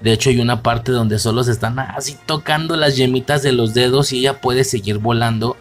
[0.00, 3.74] De hecho hay una parte donde solo se están así tocando las yemitas de los
[3.74, 5.56] dedos y ella puede seguir volando.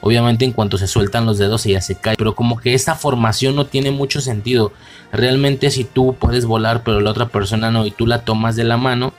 [0.00, 2.16] Obviamente en cuanto se sueltan los dedos ella se cae.
[2.16, 4.72] Pero como que esta formación no tiene mucho sentido.
[5.12, 8.64] Realmente si tú puedes volar pero la otra persona no y tú la tomas de
[8.64, 9.12] la mano,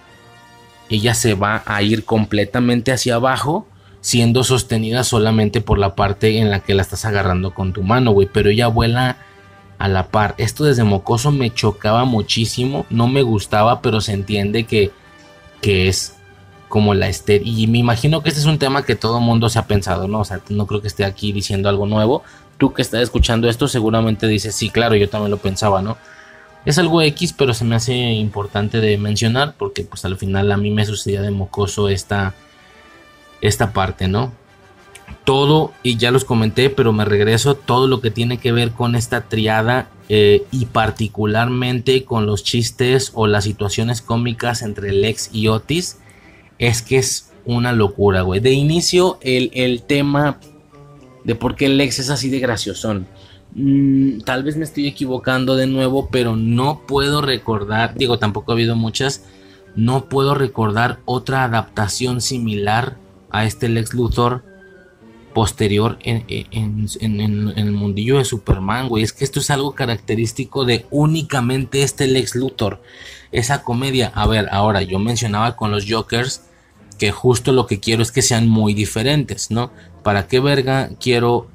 [0.89, 3.67] ella se va a ir completamente hacia abajo
[4.01, 8.11] siendo sostenida solamente por la parte en la que la estás agarrando con tu mano,
[8.11, 8.29] güey.
[8.31, 9.17] Pero ella vuela
[9.77, 10.35] a la par.
[10.37, 12.85] Esto desde mocoso me chocaba muchísimo.
[12.89, 14.91] No me gustaba, pero se entiende que,
[15.61, 16.16] que es
[16.67, 17.41] como la este.
[17.43, 20.19] Y me imagino que este es un tema que todo mundo se ha pensado, ¿no?
[20.19, 22.23] O sea, no creo que esté aquí diciendo algo nuevo.
[22.57, 25.97] Tú que estás escuchando esto seguramente dices, sí, claro, yo también lo pensaba, ¿no?
[26.65, 30.57] Es algo X, pero se me hace importante de mencionar porque pues al final a
[30.57, 32.33] mí me sucedía de mocoso esta
[33.41, 34.33] esta parte, ¿no?
[35.23, 38.95] Todo, y ya los comenté, pero me regreso, todo lo que tiene que ver con
[38.95, 45.47] esta triada eh, y particularmente con los chistes o las situaciones cómicas entre Lex y
[45.47, 45.99] Otis,
[46.59, 48.39] es que es una locura, güey.
[48.39, 50.39] De inicio, el, tema
[51.23, 53.07] de por qué Lex es así de graciosón.
[53.53, 58.55] Mm, tal vez me estoy equivocando de nuevo, pero no puedo recordar, digo, tampoco ha
[58.55, 59.23] habido muchas,
[59.75, 62.97] no puedo recordar otra adaptación similar
[63.29, 64.43] a este Lex Luthor
[65.33, 66.25] posterior en,
[66.99, 69.03] el mundillo de Superman, güey.
[69.03, 72.81] Es que esto es algo característico de únicamente este Lex Luthor.
[73.31, 74.11] Esa comedia.
[74.15, 76.46] A ver, ahora yo mencionaba con los Jokers
[76.97, 79.71] que justo lo que quiero es que sean muy diferentes, ¿no?
[80.03, 81.47] ¿Para qué verga quiero,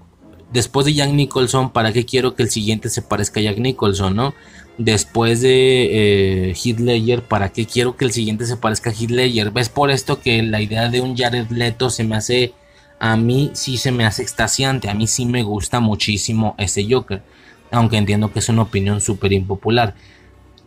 [0.53, 4.15] después de Jack Nicholson, para qué quiero que el siguiente se parezca a Jack Nicholson,
[4.15, 4.35] ¿no?
[4.79, 9.51] después de eh, Hitler, ¿para qué quiero que el siguiente se parezca a Hitler?
[9.51, 12.55] ¿Ves por esto que la idea de un Jared Leto se me hace,
[12.99, 17.23] a mí sí se me hace extasiante, a mí sí me gusta muchísimo ese Joker,
[17.71, 19.95] aunque entiendo que es una opinión súper impopular.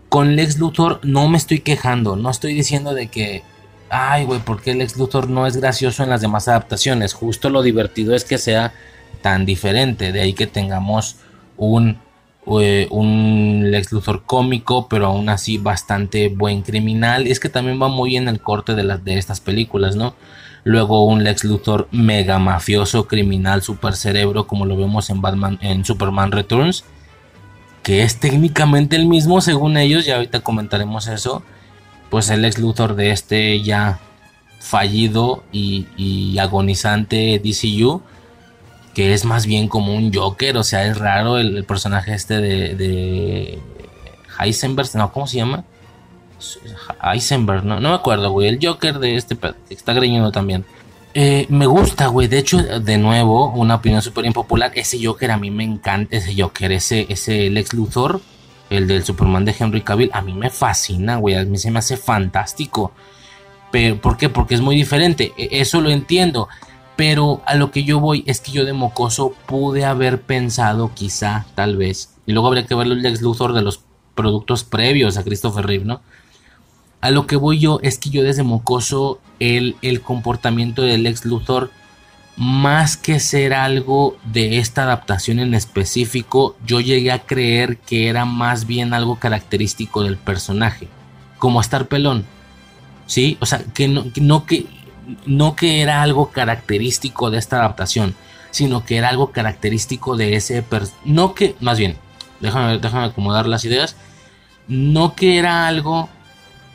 [0.09, 3.43] Con Lex Luthor no me estoy quejando, no estoy diciendo de que,
[3.89, 7.13] ay güey, ¿por qué Lex Luthor no es gracioso en las demás adaptaciones?
[7.13, 8.73] Justo lo divertido es que sea
[9.21, 11.17] tan diferente, de ahí que tengamos
[11.57, 11.99] un
[12.47, 17.25] eh, un Lex Luthor cómico, pero aún así bastante buen criminal.
[17.25, 20.15] Es que también va muy en el corte de, de estas películas, ¿no?
[20.63, 25.86] Luego un Lex Luthor mega mafioso, criminal, super cerebro, como lo vemos en Batman, en
[25.86, 26.83] Superman Returns,
[27.83, 31.43] que es técnicamente el mismo según ellos, y ahorita comentaremos eso.
[32.16, 33.99] Pues el Lex Luthor de este ya
[34.61, 38.01] fallido y, agonizante DCU
[38.93, 42.76] que es más bien como un Joker, o sea, es raro el, personaje este de,
[42.76, 43.59] de,
[44.39, 45.66] Heisenberg, no, ¿cómo se llama?
[47.03, 49.38] Heisenberg, no, no me acuerdo, güey, el Joker de este,
[49.70, 50.63] está greñudo también.
[51.13, 52.30] Eh, me gusta, güey.
[52.30, 54.72] De hecho, de nuevo, una opinión súper impopular.
[54.74, 56.16] Ese Joker a mí me encanta.
[56.16, 58.22] Ese Joker, ese, ese Lex Luthor,
[58.70, 61.36] el del Superman de Henry Cavill, a mí me fascina, güey.
[61.36, 62.91] A mí se me hace fantástico.
[63.72, 64.30] Pero, ¿Por qué?
[64.30, 65.34] Porque es muy diferente.
[65.38, 66.47] E, eso lo entiendo.
[66.95, 71.45] Pero a lo que yo voy es que yo de mocoso pude haber pensado, quizá,
[71.55, 72.16] tal vez.
[72.26, 73.82] Y luego habría que ver el Lex Luthor de los
[74.16, 76.01] productos previos a Christopher Reeve, ¿no?
[77.01, 81.26] A lo que voy yo es que yo desde mocoso el, el comportamiento del Lex
[81.26, 81.70] Luthor,
[82.38, 88.25] más que ser algo de esta adaptación en específico, yo llegué a creer que era
[88.25, 90.88] más bien algo característico del personaje,
[91.39, 92.25] como estar pelón.
[93.07, 93.38] ¿Sí?
[93.39, 94.65] O sea, que no que, no que,
[95.25, 98.15] no que era algo característico de esta adaptación,
[98.51, 100.63] sino que era algo característico de ese
[101.03, 101.97] no que más bien,
[102.39, 103.95] déjame déjame acomodar las ideas,
[104.67, 106.09] no que era algo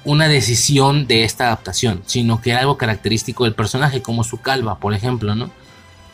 [0.05, 4.79] una decisión de esta adaptación, sino que era algo característico del personaje, como su calva,
[4.79, 5.51] por ejemplo, ¿no?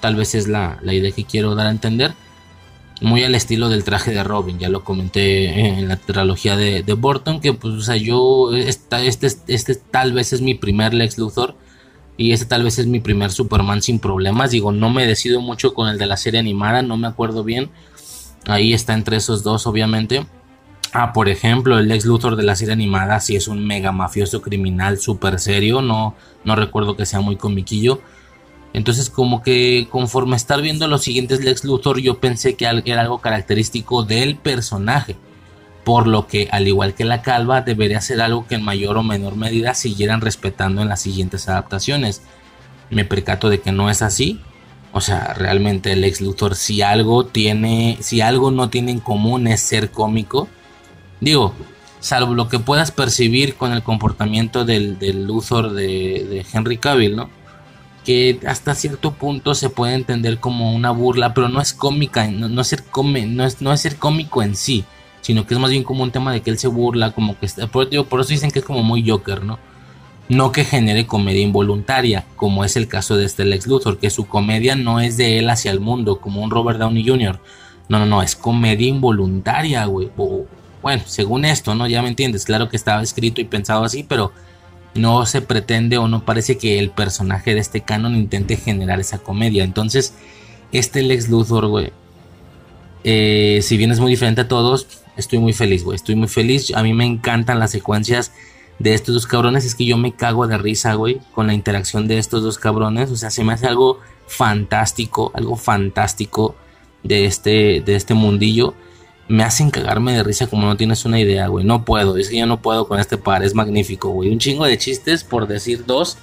[0.00, 2.14] Tal vez es la, idea que quiero dar a entender.
[3.02, 6.92] Muy al estilo del traje de Robin, ya lo comenté en la trilogía de, de
[6.94, 11.18] Burton, que pues, o sea, yo, este, este, este tal vez es mi primer Lex
[11.18, 11.54] Luthor,
[12.16, 14.50] y este tal vez es mi primer Superman sin problemas.
[14.50, 17.70] Digo, no me decido mucho con el de la serie animada, no me acuerdo bien.
[18.46, 20.26] Ahí está entre esos dos, obviamente.
[20.98, 24.40] Ah, por ejemplo, el ex Luthor de la serie animada sí es un mega mafioso
[24.40, 28.00] criminal súper serio, no, no recuerdo que sea muy comiquillo.
[28.72, 33.18] Entonces como que conforme estar viendo los siguientes Lex Luthor yo pensé que era algo
[33.18, 35.16] característico del personaje.
[35.84, 39.02] Por lo que al igual que la calva debería ser algo que en mayor o
[39.02, 42.22] menor medida siguieran respetando en las siguientes adaptaciones.
[42.88, 44.40] Me percato de que no es así.
[44.92, 49.46] O sea, realmente el ex Luthor si algo tiene, si algo no tiene en común
[49.46, 50.48] es ser cómico
[51.20, 51.54] Digo,
[52.00, 57.30] salvo lo que puedas percibir con el comportamiento del, del Luthor de, Henry Cavill, ¿no?
[58.04, 62.60] Que hasta cierto punto se puede entender como una burla, pero no es cómica, no,
[62.60, 64.84] es ser no, es, no es ser cómico en sí,
[65.20, 67.46] sino que es más bien como un tema de que él se burla, como que
[67.46, 69.58] está, por, por eso dicen que es como muy Joker, ¿no?
[70.28, 74.26] No que genere comedia involuntaria, como es el caso de este Lex Luthor, que su
[74.26, 77.40] comedia no es de él hacia el mundo, como un Robert Downey Jr.
[77.88, 80.10] No, no, no, es comedia involuntaria, güey.
[80.86, 81.88] Bueno, según esto, ¿no?
[81.88, 84.30] Ya me entiendes, claro que estaba escrito y pensado así, pero
[84.94, 89.18] no se pretende o no parece que el personaje de este canon intente generar esa
[89.18, 89.64] comedia.
[89.64, 90.14] Entonces,
[90.70, 91.90] este Lex Luthor, güey,
[93.02, 95.96] eh, si bien es muy diferente a todos, estoy muy feliz, güey.
[95.96, 96.72] Estoy muy feliz.
[96.72, 98.30] A mí me encantan las secuencias
[98.78, 99.64] de estos dos cabrones.
[99.64, 103.10] Es que yo me cago de risa, güey, con la interacción de estos dos cabrones.
[103.10, 106.54] O sea, se me hace algo fantástico, algo fantástico
[107.02, 108.74] de este, de este mundillo
[109.28, 111.64] me hacen cagarme de risa como no tienes una idea, güey.
[111.64, 114.30] No puedo, es que yo no puedo con este par, es magnífico, güey.
[114.30, 116.18] Un chingo de chistes, por decir dos.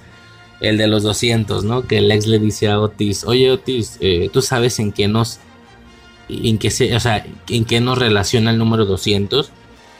[0.61, 1.85] El de los 200, ¿no?
[1.85, 5.39] Que el ex le dice a Otis, oye Otis, eh, ¿tú sabes en qué nos...
[6.29, 9.51] En qué se, o sea, en qué nos relaciona el número 200?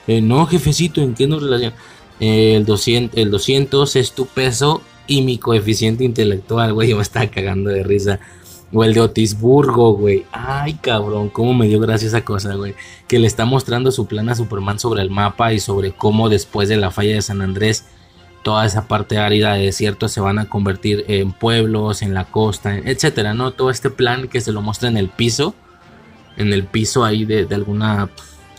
[0.08, 1.76] Eh, no, jefecito, ¿en qué nos relaciona?
[2.22, 6.89] Eh, el, 200, el 200 es tu peso y mi coeficiente intelectual, güey.
[6.89, 8.20] Yo me estaba cagando de risa.
[8.74, 10.26] O el de Otisburgo, güey.
[10.32, 12.74] Ay, cabrón, cómo me dio gracia esa cosa, güey.
[13.07, 16.69] Que le está mostrando su plan a Superman sobre el mapa y sobre cómo después
[16.69, 17.86] de la falla de San Andrés,
[18.43, 22.78] toda esa parte árida de desierto se van a convertir en pueblos, en la costa,
[22.78, 23.51] etcétera, ¿no?
[23.51, 25.53] Todo este plan que se lo muestra en el piso.
[26.36, 28.09] En el piso ahí de, de alguna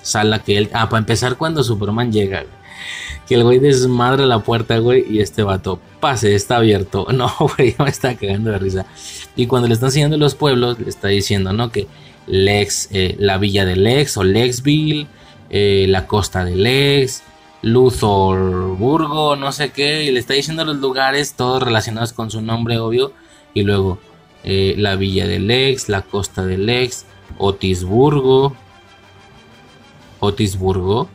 [0.02, 0.70] sala que él.
[0.72, 2.63] Ah, para empezar, cuando Superman llega, güey
[3.26, 7.06] que el güey desmadre la puerta, güey, y este vato, pase, está abierto.
[7.12, 8.86] No, güey, me está cagando de risa.
[9.36, 11.70] Y cuando le están enseñando los pueblos, le está diciendo, ¿no?
[11.70, 11.86] Que
[12.26, 15.06] Lex, eh, la villa de Lex o Lexville,
[15.50, 17.22] eh, la costa de Lex,
[17.62, 22.78] Luthorburgo, no sé qué, y le está diciendo los lugares, todos relacionados con su nombre,
[22.78, 23.12] obvio,
[23.54, 23.98] y luego
[24.42, 27.06] eh, la villa de Lex, la costa de Lex,
[27.38, 28.54] Otisburgo,
[30.20, 31.08] Otisburgo,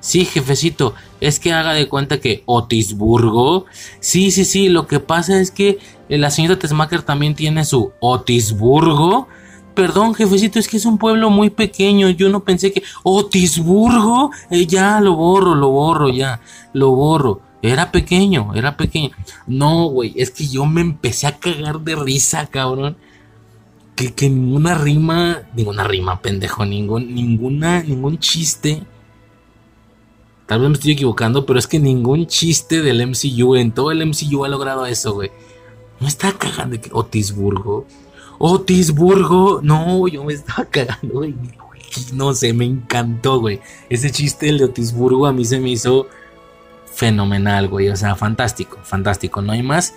[0.00, 3.66] Sí, jefecito, es que haga de cuenta que Otisburgo.
[4.00, 5.78] Sí, sí, sí, lo que pasa es que
[6.08, 9.28] eh, la señora Tesmacher también tiene su Otisburgo.
[9.74, 12.08] Perdón, jefecito, es que es un pueblo muy pequeño.
[12.08, 12.82] Yo no pensé que.
[13.02, 14.30] Otisburgo.
[14.50, 16.40] Eh, ya lo borro, lo borro, ya.
[16.72, 17.42] Lo borro.
[17.62, 19.10] Era pequeño, era pequeño.
[19.46, 22.96] No, güey, es que yo me empecé a cagar de risa, cabrón.
[23.96, 28.82] Que, que ninguna rima, ninguna rima, pendejo, ningún, ninguna, ningún chiste
[30.50, 34.04] Tal vez me estoy equivocando, pero es que ningún chiste del MCU en todo el
[34.04, 35.30] MCU ha logrado eso, güey.
[36.00, 37.86] Me estaba cagando Otisburgo.
[38.36, 39.60] Otisburgo.
[39.62, 41.36] No, yo me estaba cagando, güey.
[42.12, 43.60] No sé, me encantó, güey.
[43.88, 46.08] Ese chiste del de Otisburgo a mí se me hizo
[46.92, 47.88] fenomenal, güey.
[47.88, 49.42] O sea, fantástico, fantástico.
[49.42, 49.94] No hay más.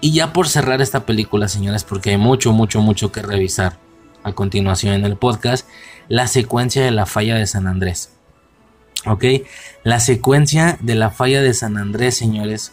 [0.00, 3.80] Y ya por cerrar esta película, señores, porque hay mucho, mucho, mucho que revisar
[4.22, 5.68] a continuación en el podcast,
[6.06, 8.12] la secuencia de la falla de San Andrés.
[9.08, 9.24] ¿Ok?
[9.84, 12.72] La secuencia de la falla de San Andrés, señores,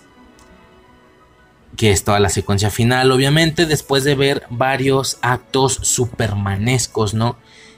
[1.78, 7.38] que es toda la secuencia final, obviamente, después de ver varios actos supermanescos, ¿no?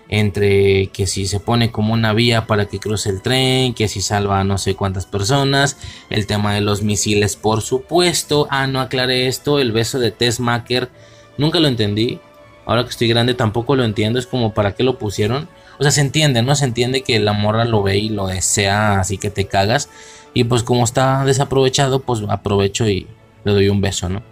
[0.09, 4.01] Entre que si se pone como una vía para que cruce el tren, que si
[4.01, 5.77] salva a no sé cuántas personas,
[6.09, 8.47] el tema de los misiles, por supuesto.
[8.49, 10.89] Ah, no aclaré esto, el beso de Tess Macker,
[11.38, 12.21] nunca lo entendí.
[12.65, 15.49] Ahora que estoy grande tampoco lo entiendo, es como para qué lo pusieron.
[15.79, 16.55] O sea, se entiende, ¿no?
[16.55, 19.89] Se entiende que la morra lo ve y lo desea, así que te cagas.
[20.33, 23.07] Y pues como está desaprovechado, pues aprovecho y
[23.43, 24.23] le doy un beso, ¿no?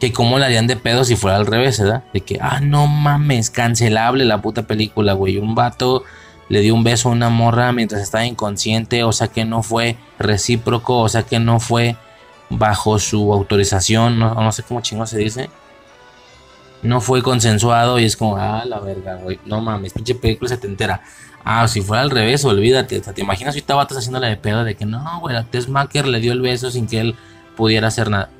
[0.00, 2.04] Que como le harían de pedo si fuera al revés, ¿verdad?
[2.12, 5.38] De que, ah, no mames, cancelable la puta película, güey.
[5.38, 6.04] Un vato
[6.48, 9.96] le dio un beso a una morra mientras estaba inconsciente, o sea que no fue
[10.18, 11.96] recíproco, o sea que no fue
[12.50, 15.50] bajo su autorización, no, no sé cómo chingo se dice.
[16.82, 19.38] No fue consensuado y es como, ah, la verga, güey.
[19.44, 21.02] No mames, pinche película se te entera.
[21.44, 23.00] Ah, si fuera al revés, olvídate.
[23.00, 26.20] te imaginas ahorita vatos haciéndole de pedo de que no, güey, a Tess Macker le
[26.20, 27.16] dio el beso sin que él
[27.56, 28.30] pudiera hacer nada.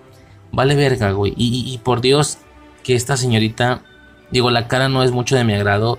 [0.52, 1.35] Vale verga, güey.
[1.36, 2.39] Y, por Dios,
[2.82, 3.82] que esta señorita,
[4.31, 5.98] digo, la cara no es mucho de mi agrado,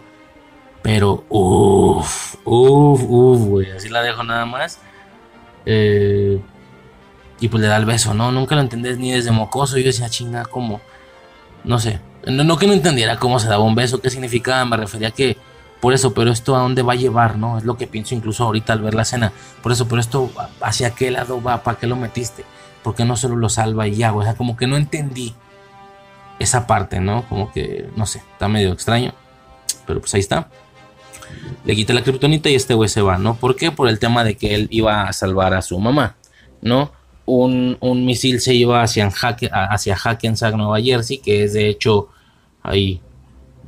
[0.82, 3.72] pero uff, uff, uff, güey.
[3.72, 4.80] Así la dejo nada más.
[5.66, 6.40] Eh,
[7.40, 8.32] y pues le da el beso, ¿no?
[8.32, 9.78] Nunca lo entendés ni desde mocoso.
[9.78, 10.82] Yo decía, chinga, ¿cómo?
[11.64, 12.00] No sé.
[12.26, 14.64] No, que no entendiera cómo se daba un beso, qué significaba.
[14.66, 15.38] Me refería a que
[15.82, 17.58] por eso, pero esto a dónde va a llevar, ¿no?
[17.58, 19.34] Es lo que pienso incluso ahorita al ver la escena.
[19.62, 20.32] Por eso, pero esto
[20.62, 22.46] hacia qué lado va, ¿para qué lo metiste?
[22.84, 24.14] ¿Por qué no solo lo salva y ya?
[24.14, 25.36] O sea, como que no entendí
[26.40, 27.28] esa parte, ¿no?
[27.28, 29.14] Como que, no sé, está medio extraño.
[29.86, 30.48] Pero pues ahí está.
[31.66, 33.36] Le quita la kriptonita y este güey se va, ¿no?
[33.36, 33.72] ¿Por qué?
[33.72, 36.16] Por el tema de que él iba a salvar a su mamá,
[36.62, 36.92] ¿no?
[37.26, 42.10] Un, misil se iba hacia, hacia Hackensack, Nueva Jersey, que es de hecho
[42.62, 43.00] ahí,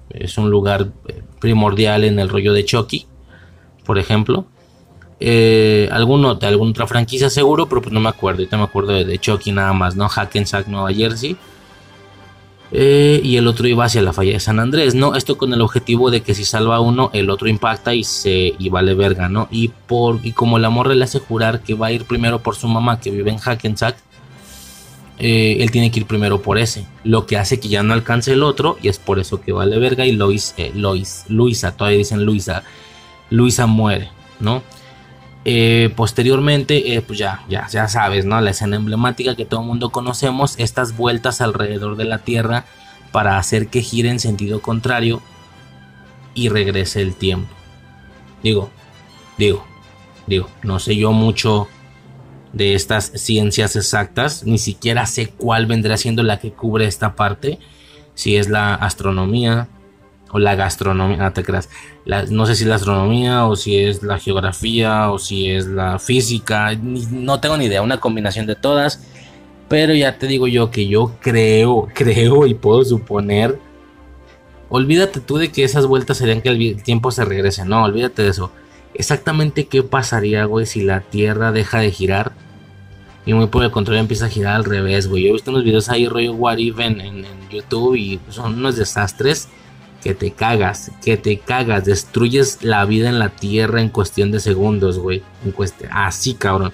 [0.10, 3.07] es un lugar eh, primordial en el rollo de Chucky,
[3.86, 4.45] por ejemplo
[5.19, 8.40] eh, de alguna otra franquicia seguro, pero pues no me acuerdo.
[8.40, 10.07] Ahorita me acuerdo de, Chucky nada más, ¿no?
[10.10, 11.38] Hackensack, Nueva Jersey.
[12.72, 15.16] Eh, y el otro iba hacia la falla de San Andrés, ¿no?
[15.16, 18.70] Esto con el objetivo de que si salva uno, el otro impacta y se y
[18.70, 19.48] vale verga, ¿no?
[19.52, 22.56] Y por y como la morra le hace jurar que va a ir primero por
[22.56, 23.98] su mamá que vive en Hackensack,
[25.20, 28.34] eh, él tiene que ir primero por ese, lo que hace que ya no alcance
[28.34, 32.26] el otro y es por eso que vale verga y Lois, Lois, Luisa, todavía dicen
[32.26, 32.64] Luisa,
[33.30, 34.10] Luisa muere,
[34.40, 34.64] ¿no?
[35.48, 38.42] Eh, posteriormente, eh, pues ya, ya, ya sabes, ¿no?
[38.42, 42.66] La escena emblemática que todo el mundo conocemos, estas vueltas alrededor de la Tierra
[43.12, 45.22] para hacer que gire en sentido contrario
[46.34, 47.54] y regrese el tiempo.
[48.42, 48.72] Digo,
[49.38, 49.66] digo,
[50.26, 51.68] digo, no sé yo mucho
[52.52, 57.60] de estas ciencias exactas, ni siquiera sé cuál vendrá siendo la que cubre esta parte,
[58.16, 59.68] si es la astronomía,
[60.36, 61.70] o la gastronomía, no te creas,
[62.30, 66.76] no sé si la astronomía o si es la geografía o si es la física,
[66.76, 69.02] no tengo ni idea, una combinación de todas,
[69.70, 73.57] pero ya te digo yo que yo creo, creo y puedo suponer,
[74.68, 78.30] olvídate tú de que esas vueltas serían que el tiempo se regrese, no, olvídate de
[78.30, 78.52] eso.
[78.94, 82.34] Exactamente qué pasaría, güey, si la Tierra deja de girar
[83.26, 85.24] y muy por el control empieza a girar al revés, güey.
[85.24, 89.48] Yo he visto unos videos ahí rollo What en, en YouTube y son unos desastres
[90.06, 94.40] que te cagas, que te cagas, destruyes la vida en la tierra en cuestión de
[94.40, 95.23] segundos, güey.
[95.90, 96.73] Así, cabrón.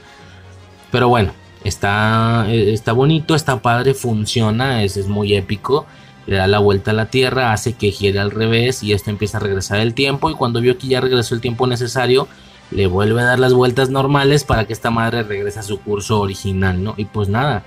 [0.92, 1.32] Pero bueno,
[1.64, 5.86] está, está bonito, está padre, funciona, es, es muy épico.
[6.28, 9.38] Le da la vuelta a la tierra, hace que gire al revés y esto empieza
[9.38, 10.30] a regresar el tiempo.
[10.30, 12.28] Y cuando vio que ya regresó el tiempo necesario,
[12.70, 16.20] le vuelve a dar las vueltas normales para que esta madre regrese a su curso
[16.20, 16.96] original, ¿no?
[16.98, 17.64] Y pues nada,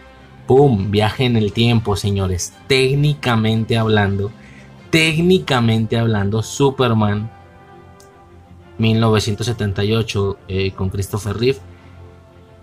[0.46, 0.90] ¡pum!
[0.90, 2.52] Viaje en el tiempo, señores.
[2.66, 4.30] Técnicamente hablando
[4.94, 7.28] técnicamente hablando, Superman
[8.78, 11.58] 1978 eh, con Christopher Reeve,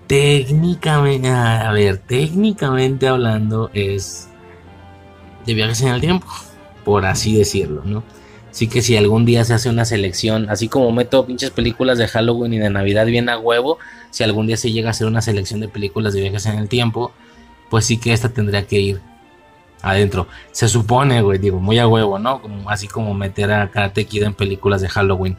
[0.08, 4.30] técnicamente, a ver, técnicamente hablando es
[5.46, 6.26] de viajes en el tiempo,
[6.86, 8.02] por así decirlo, ¿no?
[8.50, 12.08] Así que si algún día se hace una selección, así como meto pinches películas de
[12.08, 13.78] Halloween y de Navidad bien a huevo,
[14.10, 16.70] si algún día se llega a hacer una selección de películas de viajes en el
[16.70, 17.12] tiempo,
[17.70, 19.11] pues sí que esta tendría que ir
[19.82, 20.28] adentro.
[20.52, 22.42] Se supone, güey, digo, muy a huevo, ¿no?
[22.42, 25.38] Como, así como meter a Karate Kid en películas de Halloween.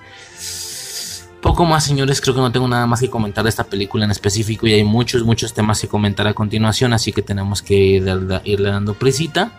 [1.41, 4.13] Poco más, señores, creo que no tengo nada más que comentar de esta película en
[4.13, 7.75] específico y hay muchos, muchos temas que comentar a continuación, así que tenemos que
[8.45, 9.51] irle dando prisita.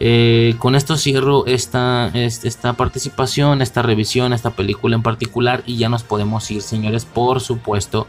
[0.00, 5.88] Eh, con esto cierro esta, esta participación, esta revisión, esta película en particular y ya
[5.88, 8.08] nos podemos ir, señores, por supuesto,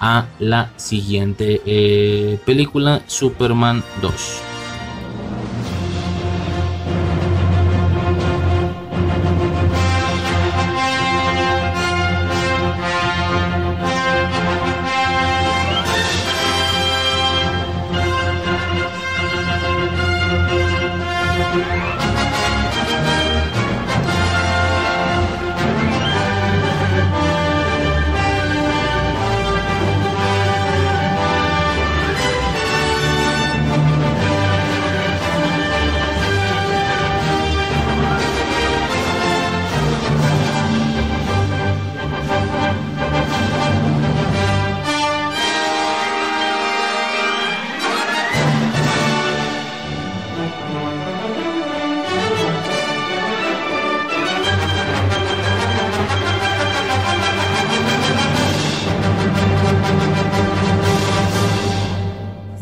[0.00, 4.49] a la siguiente eh, película, Superman 2.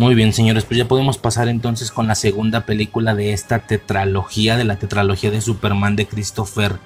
[0.09, 4.57] Muy bien, señores, pues ya podemos pasar entonces con la segunda película de esta tetralogía,
[4.57, 6.77] de la tetralogía de Superman de Christopher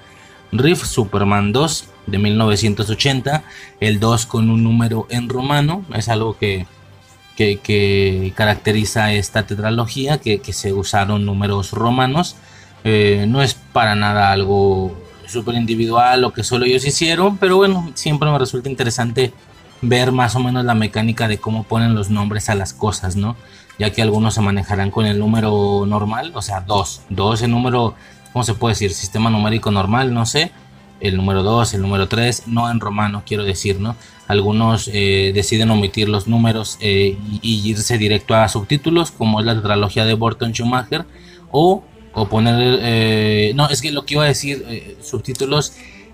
[0.51, 3.45] Reeve, Superman 2 de 1980,
[3.79, 6.65] el 2 con un número en romano, es algo que,
[7.37, 12.35] que, caracteriza esta tetralogía, que, se usaron números romanos,
[12.83, 17.89] eh, no es para nada algo súper individual lo que solo ellos hicieron, pero bueno,
[17.93, 19.31] siempre me resulta interesante
[19.83, 23.35] ver más o menos la mecánica de cómo ponen los nombres a las cosas, ¿no?
[23.77, 27.93] Ya que algunos se manejarán con el número normal, o sea, 2, 2 el número,
[28.31, 28.93] ¿cómo se puede decir?
[28.93, 30.51] Sistema numérico normal, no sé,
[31.01, 33.95] el número 2, el número 3, no en romano, quiero decir, ¿no?
[34.27, 39.55] Algunos eh, deciden omitir los números eh, y, irse directo a subtítulos, como es la
[39.55, 41.05] tetralogía de Burton Schumacher,
[41.51, 41.83] o,
[42.13, 45.73] o poner, eh, no, es que lo que iba a decir, subtítulos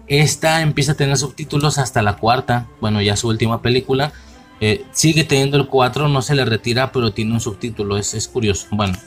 [0.10, 4.12] esta empieza a tener subtítulos hasta la cuarta, bueno, ya su última película.
[4.60, 8.66] Eh, sigue teniendo el 4, no se le retira, pero tiene un subtítulo, es, curioso.
[8.72, 8.98] Bueno,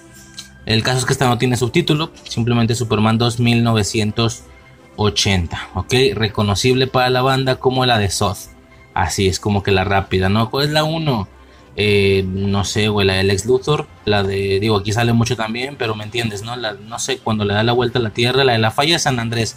[0.65, 5.93] el caso es que esta no tiene subtítulo, simplemente Superman 2 1980, ¿ok?
[6.15, 8.53] Reconocible para la banda como la de Soth.
[8.95, 10.51] Así es como que la rápida, ¿no?
[10.51, 11.29] ¿Cuál es la 1?
[11.75, 15.75] Eh, no sé, güey, la del ex Luthor, la de, digo, aquí sale mucho también,
[15.77, 16.55] pero me entiendes, ¿no?
[16.55, 18.93] La, no sé, cuando le da la vuelta a la Tierra, la de la falla
[18.93, 19.57] de San Andrés.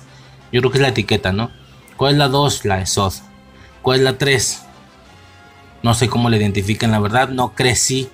[0.56, 1.52] Yo creo que es la etiqueta, ¿no?
[1.98, 2.64] ¿Cuál es la 2?
[2.64, 3.16] La de SOD.
[3.82, 4.62] ¿Cuál es la 3?
[5.84, 7.28] No sé cómo le identifican, la verdad.
[7.28, 8.08] No crecí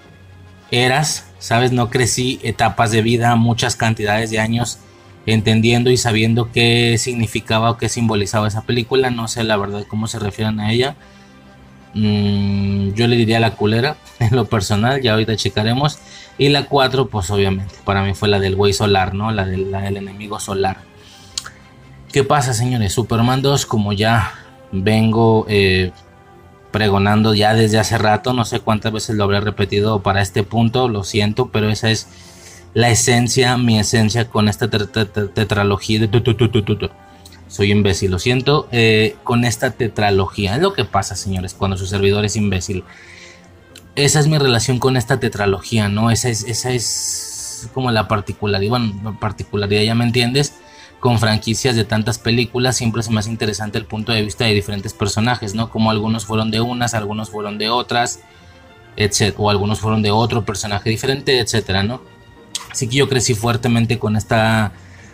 [0.72, 1.72] eras, ¿sabes?
[1.72, 4.80] No crecí etapas de vida, muchas cantidades de años
[5.28, 9.12] entendiendo y sabiendo qué significaba o qué simbolizaba esa película.
[9.12, 10.96] No sé la verdad cómo se refieren a ella.
[11.94, 16.00] Mm, yo le diría la culera en lo personal, ya ahorita checaremos.
[16.40, 19.32] Y la 4, pues obviamente, para mí fue la del güey solar, ¿no?
[19.32, 20.90] La, la del enemigo solar.
[22.12, 22.92] ¿Qué pasa, señores?
[22.92, 24.34] Superman 2, como ya
[24.74, 25.92] vengo eh,
[26.70, 30.90] pregonando ya desde hace rato, no sé cuántas veces lo habré repetido para este punto,
[30.90, 32.10] lo siento, pero esa es
[32.74, 36.90] la esencia, mi esencia con esta tetralogía de...
[37.48, 40.56] Soy imbécil, lo siento, eh, con esta tetralogía.
[40.56, 42.84] Es lo que pasa, señores, cuando su servidor es imbécil.
[43.96, 46.12] Esa es mi relación con esta tetralogía, ¿no?
[46.12, 50.54] Esa es, esa es como la particularidad, bueno, particularidad, ya me entiendes
[51.02, 54.94] con franquicias de tantas películas, siempre me hace interesante el punto de vista de diferentes
[54.94, 55.72] personajes, ¿no?
[55.72, 58.20] Como algunos fueron de unas, algunos fueron de otras,
[58.96, 59.34] etc.
[59.38, 62.04] O algunos fueron de otro personaje diferente, etcétera, ¿no?
[62.72, 64.74] Así que yo crecí fuertemente con esta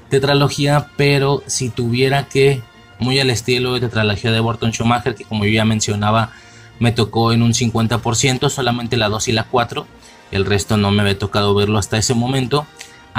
[0.10, 2.62] tetralogía, pero si tuviera que,
[3.00, 6.32] muy al estilo de tetralogía de Burton Schumacher, que como yo ya mencionaba,
[6.80, 9.88] me tocó en un 50%, solamente la 2 y la 4,
[10.32, 12.68] el resto no me había tocado verlo hasta ese momento.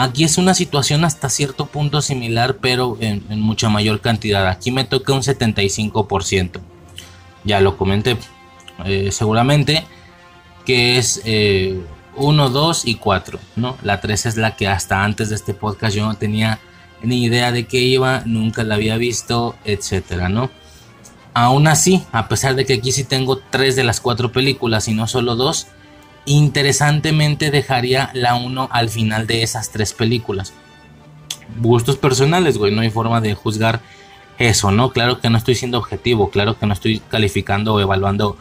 [0.01, 4.47] Aquí es una situación hasta cierto punto similar, pero en, mucha mayor cantidad.
[4.47, 6.61] Aquí me toca un 75%.
[7.43, 8.17] Ya lo comenté
[8.85, 9.85] eh, seguramente,
[10.65, 11.81] que es 1, eh,
[12.15, 13.41] 2 y 4.
[13.57, 13.77] ¿no?
[13.83, 16.61] La 3 es la que hasta antes de este podcast yo no tenía
[17.03, 20.49] ni idea de qué iba, nunca la había visto, etcétera, ¿no?
[21.35, 24.95] Aún así, a pesar de que aquí sí tengo 3 de las 4 películas y
[24.95, 25.67] no solo 2,
[26.29, 30.53] interesantemente dejaría la 1 al final de esas tres películas.
[31.61, 33.81] Gustos personales, güey, no hay forma de juzgar
[34.39, 34.93] eso, ¿no?
[34.93, 38.37] Claro que no estoy siendo objetivo, claro que no estoy calificando o evaluando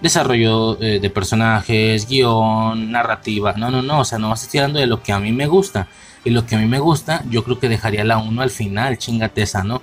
[0.00, 4.80] desarrollo eh, de personajes, guion, narrativa, no, no, no, o sea, no vas estoy hablando
[4.80, 5.88] de lo que a mí me gusta.
[6.24, 8.98] Y lo que a mí me gusta, yo creo que dejaría la 1 al final,
[8.98, 9.80] chingate esa, ¿no?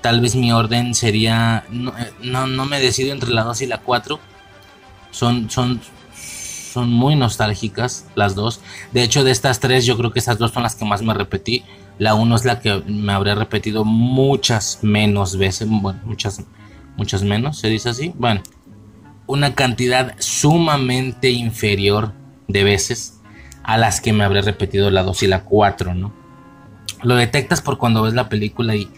[0.00, 3.66] Tal vez mi orden sería, no, eh, no, no me decido entre la 2 y
[3.66, 4.20] la 4.
[5.10, 5.80] Son, son,
[6.72, 8.60] son muy nostálgicas las dos.
[8.92, 11.14] De hecho, de estas tres, yo creo que esas dos son las que más me
[11.14, 11.64] repetí.
[11.98, 15.68] La uno es la que me habré repetido muchas menos veces.
[15.68, 16.42] Bueno, muchas,
[16.96, 18.12] muchas menos, se dice así.
[18.16, 18.42] Bueno,
[19.26, 22.12] una cantidad sumamente inferior
[22.48, 23.20] de veces
[23.62, 26.12] a las que me habré repetido la 2 y la 4, ¿no?
[27.02, 28.88] Lo detectas por cuando ves la película y,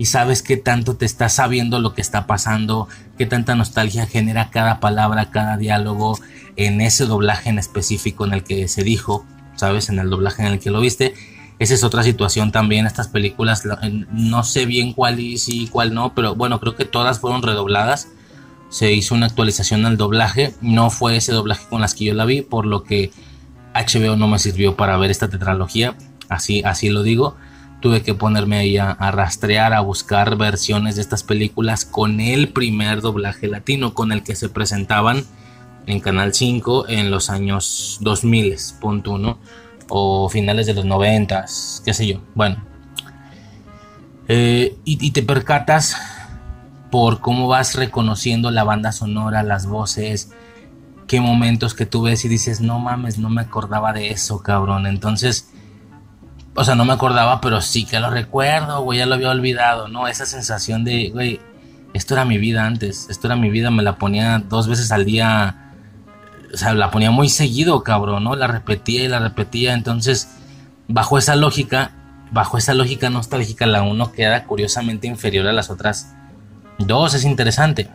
[0.00, 4.48] y sabes qué tanto te está sabiendo lo que está pasando, qué tanta nostalgia genera
[4.48, 6.18] cada palabra, cada diálogo,
[6.56, 9.90] en ese doblaje en específico en el que se dijo, ¿sabes?
[9.90, 11.12] En el doblaje en el que lo viste.
[11.58, 13.64] Esa es otra situación también, estas películas,
[14.10, 18.08] no sé bien cuál y cuál no, pero bueno, creo que todas fueron redobladas.
[18.70, 22.24] Se hizo una actualización al doblaje, no fue ese doblaje con las que yo la
[22.24, 23.10] vi, por lo que
[23.74, 25.94] HBO no me sirvió para ver esta tetralogía,
[26.30, 27.36] así, así lo digo.
[27.80, 33.00] Tuve que ponerme ahí a, rastrear, a buscar versiones de estas películas con el primer
[33.00, 35.24] doblaje latino, con el que se presentaban
[35.86, 39.38] en Canal 5 en los años 2000, punto uno,
[39.88, 41.46] o finales de los 90,
[41.84, 42.20] qué sé yo.
[42.34, 42.62] Bueno,
[44.32, 45.96] eh, y, te percatas
[46.92, 50.30] por cómo vas reconociendo la banda sonora, las voces,
[51.08, 54.86] qué momentos que tú ves y dices, no mames, no me acordaba de eso, cabrón.
[54.86, 55.50] Entonces,
[56.54, 59.88] o sea, no me acordaba, pero sí que lo recuerdo, güey, ya lo había olvidado,
[59.88, 60.08] ¿no?
[60.08, 61.40] Esa sensación de, güey,
[61.94, 65.04] esto era mi vida antes, esto era mi vida, me la ponía dos veces al
[65.04, 65.72] día,
[66.52, 68.36] o sea, la ponía muy seguido, cabrón, ¿no?
[68.36, 70.28] La repetía y la repetía, entonces,
[70.88, 71.92] bajo esa lógica,
[72.30, 76.14] bajo esa lógica nostálgica, la uno queda curiosamente inferior a las otras
[76.78, 77.88] dos, es interesante.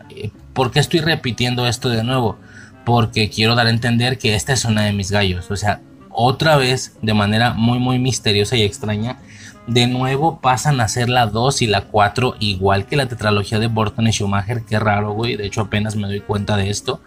[0.52, 2.38] ¿Por qué estoy repitiendo esto de nuevo?
[2.84, 5.80] Porque quiero dar a entender que esta es una de mis gallos, o sea,
[6.16, 9.18] otra vez, de manera muy, muy misteriosa y extraña,
[9.66, 13.66] de nuevo pasan a ser la 2 y la 4, igual que la tetralogía de
[13.66, 14.62] Burton y Schumacher.
[14.64, 15.36] Qué raro, güey.
[15.36, 17.00] De hecho, apenas me doy cuenta de esto.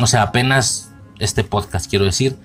[0.00, 2.36] O sea, apenas este podcast, quiero decir.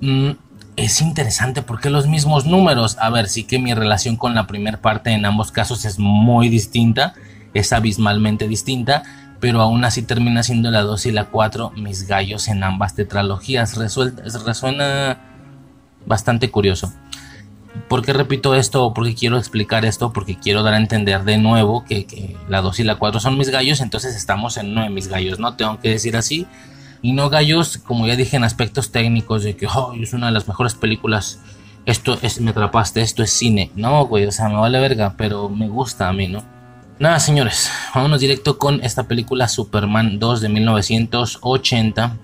[0.00, 0.32] Mm,
[0.76, 2.96] es interesante porque los mismos números.
[3.00, 6.48] A ver, sí que mi relación con la primera parte en ambos casos es muy
[6.48, 7.14] distinta.
[7.54, 9.02] Es abismalmente distinta.
[9.40, 13.76] Pero aún así termina siendo la 2 y la 4 mis gallos en ambas tetralogías.
[13.76, 15.18] resuena
[16.06, 16.92] bastante curioso.
[17.88, 18.92] ¿Por qué repito esto?
[18.94, 20.12] ¿Por qué quiero explicar esto?
[20.12, 23.50] Porque quiero dar a entender de nuevo que, la 2 y la 4 son mis
[23.50, 25.54] gallos, entonces estamos en uno de mis gallos, ¿no?
[25.54, 26.46] Tengo que decir así.
[27.02, 29.68] Y no gallos, como ya dije, en aspectos técnicos de que
[30.00, 31.40] es una de las mejores películas.
[31.84, 33.70] Esto es, me atrapaste, esto es cine.
[33.76, 36.42] No, güey, o sea, me vale verga, pero me gusta a mí, ¿no?
[36.98, 42.16] Nada, señores, vámonos directo con esta película Superman 2 de 1980.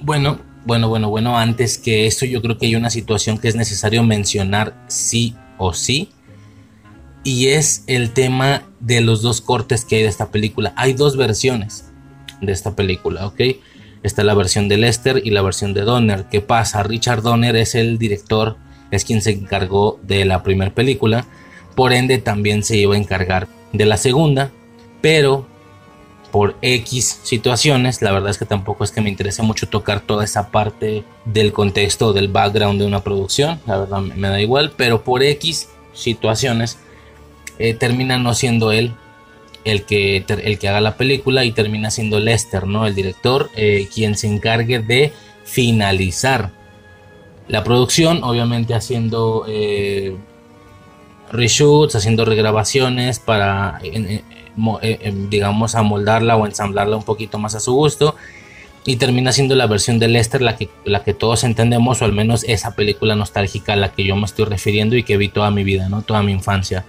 [0.00, 3.54] Bueno, bueno, bueno, bueno, antes que esto yo creo que hay una situación que es
[3.54, 6.10] necesario mencionar sí o sí.
[7.22, 10.72] Y es el tema de los dos cortes que hay de esta película.
[10.74, 11.92] Hay dos versiones
[12.40, 13.40] de esta película, ¿ok?
[14.02, 16.24] Está la versión de Lester y la versión de Donner.
[16.24, 16.82] ¿Qué pasa?
[16.82, 18.56] Richard Donner es el director,
[18.90, 21.24] es quien se encargó de la primera película.
[21.76, 24.50] Por ende también se iba a encargar de la segunda.
[25.00, 25.46] Pero
[26.30, 30.24] por X situaciones, la verdad es que tampoco es que me interese mucho tocar toda
[30.24, 35.02] esa parte del contexto, del background de una producción, la verdad me da igual, pero
[35.04, 36.78] por X situaciones
[37.58, 38.94] eh, termina no siendo él
[39.64, 42.86] el que, el que haga la película y termina siendo Lester, ¿no?
[42.86, 45.12] El director, eh, quien se encargue de
[45.44, 46.52] finalizar
[47.48, 50.16] la producción, obviamente haciendo eh,
[51.32, 54.22] reshoots, haciendo regrabaciones para eh,
[55.02, 58.16] em, digamos, amoldarla o ensamblarla un poquito más a su gusto.
[58.84, 62.12] Y termina siendo la versión de Lester la que, la que todos entendemos, o al
[62.12, 65.50] menos esa película nostálgica a la que yo me estoy refiriendo y que vi toda
[65.50, 66.02] mi vida, ¿no?
[66.02, 66.84] Toda mi infancia.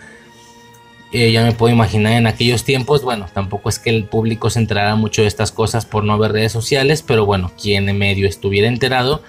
[1.11, 4.59] Eh, ya me puedo imaginar en aquellos tiempos, bueno, tampoco es que el público se
[4.59, 8.27] enterara mucho de estas cosas por no haber redes sociales, pero bueno, quien en medio
[8.27, 9.23] estuviera enterado,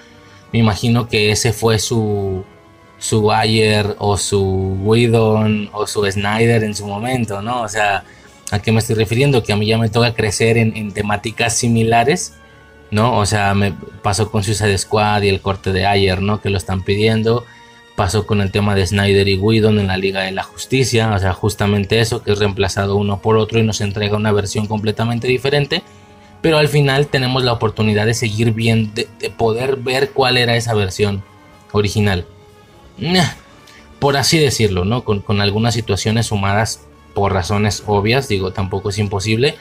[0.52, 2.44] me imagino que ese fue su,
[3.00, 7.62] su Ayer o su Whedon o su Snyder en su momento, ¿no?
[7.62, 8.04] O sea,
[8.50, 9.42] ¿A qué me estoy refiriendo?
[9.42, 12.34] Que a mí ya me toca crecer en, temáticas similares,
[12.90, 13.16] ¿no?
[13.16, 13.72] O sea, me
[14.02, 16.40] pasó con Suicide Squad y el corte de ayer, ¿no?
[16.40, 17.44] Que lo están pidiendo.
[17.94, 21.12] Pasó con el tema de Snyder y Whedon en la Liga de la Justicia.
[21.14, 24.66] O sea, justamente eso, que es reemplazado uno por otro y nos entrega una versión
[24.66, 25.82] completamente diferente.
[26.42, 30.74] Pero al final tenemos la oportunidad de seguir bien, de, poder ver cuál era esa
[30.74, 31.22] versión
[31.70, 32.26] original.
[33.98, 35.04] Por así decirlo, ¿no?
[35.04, 39.56] Con, algunas situaciones sumadas por razones obvias, digo, tampoco es imposible.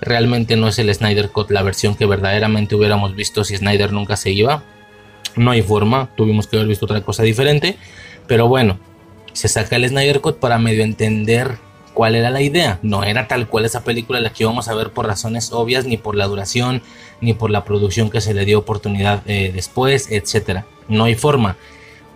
[0.00, 4.16] Realmente no es el Snyder Cut la versión que verdaderamente hubiéramos visto si Snyder nunca
[4.16, 4.62] se iba.
[5.36, 7.76] No hay forma, tuvimos que haber visto otra cosa diferente.
[8.26, 8.78] Pero bueno,
[9.32, 11.58] se saca el Snyder Cut para medio entender
[11.94, 12.78] cuál era la idea.
[12.82, 15.96] No era tal cual esa película la que íbamos a ver por razones obvias, ni
[15.96, 16.82] por la duración,
[17.20, 20.64] ni por la producción que se le dio oportunidad eh, después, etc.
[20.88, 21.56] No hay forma.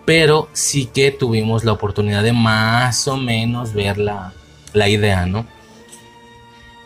[0.07, 4.31] Pero sí que tuvimos la oportunidad de más o menos verla
[4.71, 5.45] la idea, ¿no?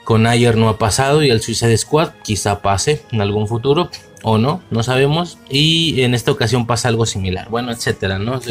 [0.03, 3.91] Con Ayer no ha pasado y el Suicide Squad quizá pase en algún futuro
[4.23, 5.37] o no, no sabemos.
[5.51, 8.41] Y en esta ocasión pasa algo similar, bueno, etcétera, ¿no?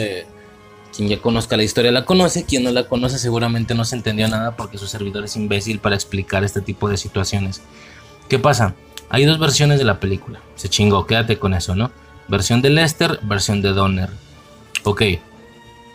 [0.97, 4.28] quien ya conozca la historia la conoce, quien no la conoce seguramente no se entendió
[4.28, 7.60] nada porque su servidor es imbécil para explicar este tipo de situaciones.
[8.28, 8.76] ¿Qué pasa?
[9.09, 11.90] Hay dos versiones de la película, se chingó, quédate con eso, ¿no?
[12.28, 14.30] Versión de Lester, versión de Donner.
[14.85, 15.02] Ok,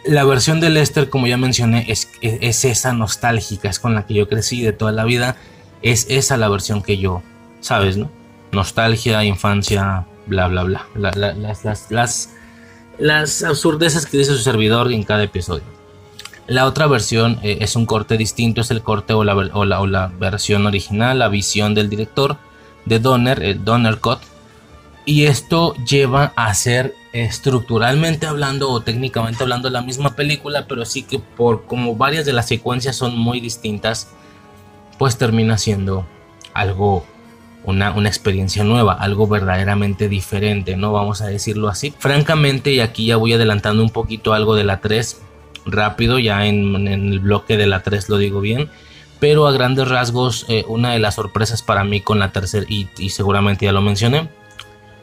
[0.06, 4.14] la versión de Lester, como ya mencioné, es, es, esa nostálgica, es con la que
[4.14, 5.36] yo crecí de toda la vida.
[5.82, 7.22] Es esa la versión que yo,
[7.60, 7.98] ¿sabes?
[7.98, 8.10] No?
[8.52, 10.86] Nostalgia, infancia, bla, bla, bla.
[10.95, 12.30] las, las,
[12.99, 15.64] las, absurdeces que dice su servidor en cada episodio.
[16.48, 19.82] La otra versión eh, es un corte distinto, es el corte o la, o la,
[19.82, 22.38] o la versión original, la visión del director
[22.86, 24.20] de Donner, el Donner Cut.
[25.06, 26.94] Y esto lleva a ser
[27.24, 32.34] estructuralmente hablando o técnicamente hablando la misma película, pero sí que por como varias de
[32.34, 34.10] las secuencias son muy distintas,
[35.00, 36.06] pues termina siendo
[36.54, 37.06] algo
[37.64, 40.92] una, una, experiencia nueva, algo verdaderamente diferente, ¿no?
[40.92, 41.94] Vamos a decirlo así.
[41.98, 45.22] Francamente, y aquí ya voy adelantando un poquito algo de la 3,
[45.66, 48.70] rápido, ya en, el bloque de la 3 lo digo bien,
[49.20, 52.90] pero a grandes rasgos, eh, una de las sorpresas para mí con la tercera, y,
[52.98, 54.30] y seguramente ya lo mencioné,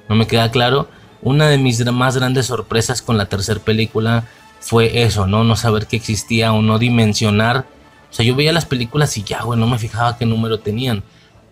[0.09, 0.89] no me queda claro,
[1.23, 4.25] una de mis más grandes sorpresas con la tercera película
[4.61, 5.45] fue eso, ¿no?
[5.45, 7.67] No saber que existía o no dimensionar.
[8.11, 11.03] O sea, yo veía las películas y ya, güey, no me fijaba qué número tenían.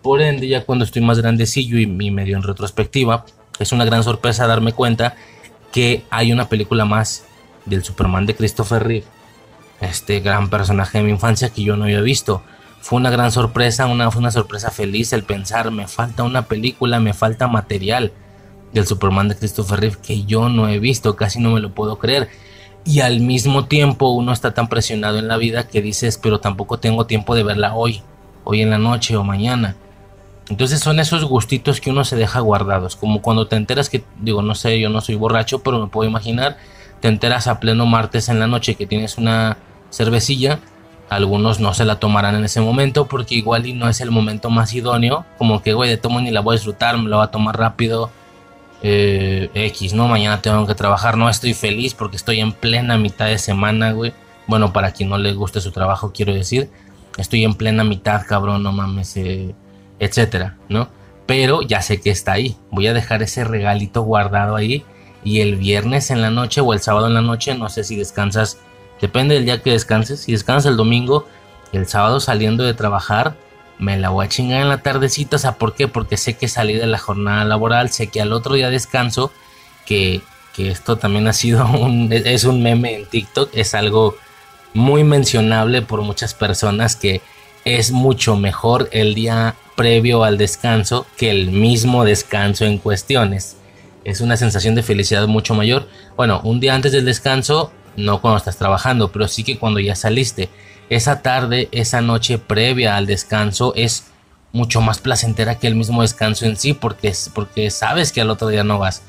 [0.01, 3.25] Por ende, ya cuando estoy más grandecillo y, y medio en retrospectiva,
[3.59, 5.15] es una gran sorpresa darme cuenta
[5.71, 7.25] que hay una película más
[7.65, 9.05] del Superman de Christopher Reeve.
[9.79, 12.43] Este gran personaje de mi infancia que yo no había visto.
[12.81, 16.99] Fue una gran sorpresa, una, fue una sorpresa feliz el pensar, me falta una película,
[16.99, 18.11] me falta material
[18.73, 21.97] del Superman de Christopher Reeve que yo no he visto, casi no me lo puedo
[21.97, 22.29] creer.
[22.83, 26.79] Y al mismo tiempo uno está tan presionado en la vida que dices, pero tampoco
[26.79, 28.01] tengo tiempo de verla hoy,
[28.43, 29.75] hoy en la noche o mañana.
[30.49, 34.41] Entonces son esos gustitos que uno se deja guardados, como cuando te enteras que, digo,
[34.41, 36.57] no sé, yo no soy borracho, pero me puedo imaginar,
[36.99, 39.57] te enteras a pleno martes en la noche que tienes una
[39.91, 40.59] cervecilla,
[41.09, 44.49] algunos no se la tomarán en ese momento porque igual y no es el momento
[44.49, 47.25] más idóneo, como que, güey, de tomo ni la voy a disfrutar, me la voy
[47.25, 48.09] a tomar rápido,
[48.83, 50.07] eh, X, ¿no?
[50.07, 54.13] Mañana tengo que trabajar, no estoy feliz porque estoy en plena mitad de semana, güey.
[54.47, 56.69] Bueno, para quien no le guste su trabajo, quiero decir,
[57.17, 59.53] estoy en plena mitad, cabrón, no mames, eh,
[59.99, 60.89] etcétera, ¿no?
[61.25, 64.83] Pero ya sé que está ahí, voy a dejar ese regalito guardado ahí
[65.23, 67.95] y el viernes en la noche o el sábado en la noche, no sé si
[67.95, 68.59] descansas,
[68.99, 71.27] depende del día que descanses, si descansas el domingo,
[71.71, 73.35] el sábado saliendo de trabajar,
[73.81, 75.87] me la voy a chingar en la tardecita, o sea, ¿por qué?
[75.87, 79.31] Porque sé que salí de la jornada laboral, sé que al otro día descanso,
[79.87, 80.21] que,
[80.53, 84.15] que esto también ha sido un, es un meme en TikTok, es algo
[84.75, 87.21] muy mencionable por muchas personas que
[87.65, 93.57] es mucho mejor el día previo al descanso que el mismo descanso en cuestiones.
[94.03, 95.87] Es una sensación de felicidad mucho mayor.
[96.15, 99.95] Bueno, un día antes del descanso, no cuando estás trabajando, pero sí que cuando ya
[99.95, 100.49] saliste
[100.91, 104.07] esa tarde, esa noche previa al descanso es
[104.51, 108.49] mucho más placentera que el mismo descanso en sí, porque, porque sabes que al otro
[108.49, 109.01] día no vas.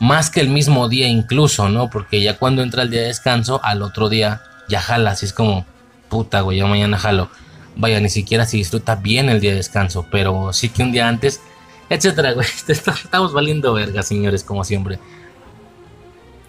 [0.00, 1.88] Más que el mismo día incluso, ¿no?
[1.88, 5.22] Porque ya cuando entra el día de descanso, al otro día ya jalas.
[5.22, 5.64] Y es como,
[6.10, 7.30] puta, güey, yo mañana jalo.
[7.74, 11.08] Vaya, ni siquiera se disfruta bien el día de descanso, pero sí que un día
[11.08, 11.40] antes,
[11.88, 12.46] etcétera, güey.
[12.68, 14.98] Estamos valiendo verga, señores, como siempre.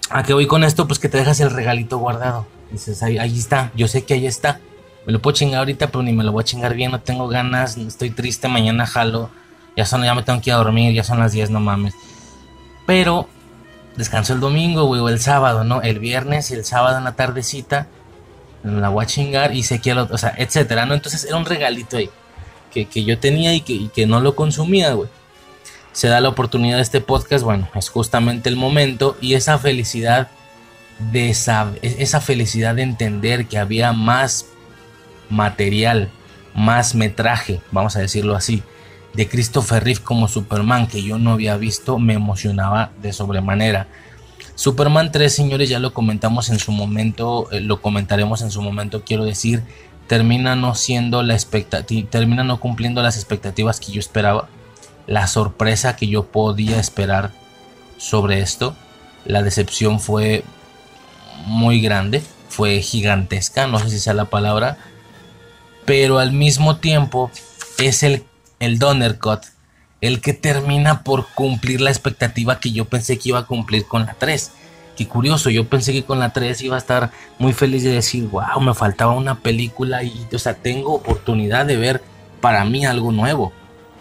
[0.09, 0.85] ¿A qué voy con esto?
[0.85, 2.45] Pues que te dejas el regalito guardado.
[2.73, 4.59] Dices, ahí está, yo sé que ahí está
[5.05, 7.27] me lo puedo chingar ahorita, pero ni me lo voy a chingar bien, no tengo
[7.27, 9.29] ganas, estoy triste, mañana jalo,
[9.75, 11.93] ya son, ya me tengo que ir a dormir, ya son las 10, no mames.
[12.85, 13.27] Pero
[13.95, 15.81] descanso el domingo, güey, o el sábado, ¿no?
[15.81, 17.87] El viernes y el sábado en la tardecita,
[18.63, 20.93] me la voy a chingar y sé que, o sea, etcétera, ¿no?
[20.93, 22.09] Entonces era un regalito ahí
[22.71, 25.09] que, yo tenía y que, que no lo consumía, güey.
[25.91, 30.29] Se da la oportunidad de este podcast, bueno, es justamente el momento y esa felicidad
[31.11, 34.45] de esa, esa felicidad de entender que había más
[35.31, 36.09] material,
[36.53, 38.61] más metraje, vamos a decirlo así,
[39.13, 43.87] de Christopher Reeve como Superman que yo no había visto, me emocionaba de sobremanera.
[44.55, 49.03] Superman 3, señores, ya lo comentamos en su momento, eh, lo comentaremos en su momento,
[49.03, 49.63] quiero decir,
[50.07, 54.49] termina no siendo la expectativa, termina no cumpliendo las expectativas que yo esperaba,
[55.07, 57.31] la sorpresa que yo podía esperar
[57.97, 58.75] sobre esto,
[59.25, 60.43] la decepción fue
[61.45, 64.77] muy grande, fue gigantesca, no sé si sea la palabra,
[65.85, 67.31] pero al mismo tiempo
[67.77, 68.23] es el,
[68.59, 69.41] el Donner Cut
[70.01, 74.05] el que termina por cumplir la expectativa que yo pensé que iba a cumplir con
[74.05, 74.51] la 3.
[74.97, 78.27] Qué curioso, yo pensé que con la 3 iba a estar muy feliz de decir,
[78.27, 82.01] wow, me faltaba una película y, o sea, tengo oportunidad de ver
[82.41, 83.53] para mí algo nuevo.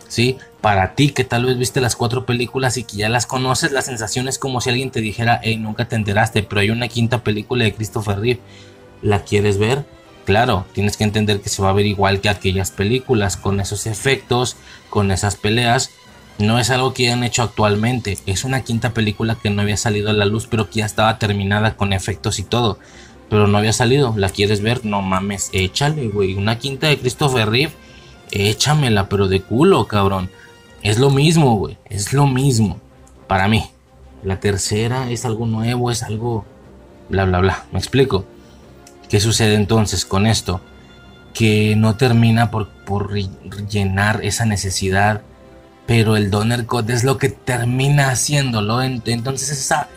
[0.08, 0.38] ¿Sí?
[0.60, 3.80] Para ti que tal vez viste las cuatro películas y que ya las conoces, la
[3.80, 7.22] sensación es como si alguien te dijera, hey, nunca te enteraste, pero hay una quinta
[7.22, 8.40] película de Christopher Reeve.
[9.02, 9.84] ¿La quieres ver?
[10.24, 13.86] Claro, tienes que entender que se va a ver igual que aquellas películas, con esos
[13.86, 14.56] efectos,
[14.88, 15.90] con esas peleas.
[16.38, 20.10] No es algo que hayan hecho actualmente, es una quinta película que no había salido
[20.10, 22.78] a la luz, pero que ya estaba terminada con efectos y todo.
[23.28, 24.84] Pero no había salido, ¿la quieres ver?
[24.84, 26.34] No mames, échale, güey.
[26.34, 27.72] Una quinta de Christopher Reeve,
[28.32, 30.30] échamela, pero de culo, cabrón.
[30.82, 32.80] Es lo mismo, güey, es lo mismo.
[33.26, 33.70] Para mí.
[34.24, 36.44] La tercera es algo nuevo, es algo...
[37.08, 37.64] Bla, bla, bla.
[37.72, 38.24] ¿Me explico?
[39.10, 40.60] ¿Qué sucede entonces con esto?
[41.34, 45.22] Que no termina por, por llenar esa necesidad,
[45.86, 48.80] pero el Donner Code es lo que termina haciéndolo.
[48.80, 49.88] Entonces, esa,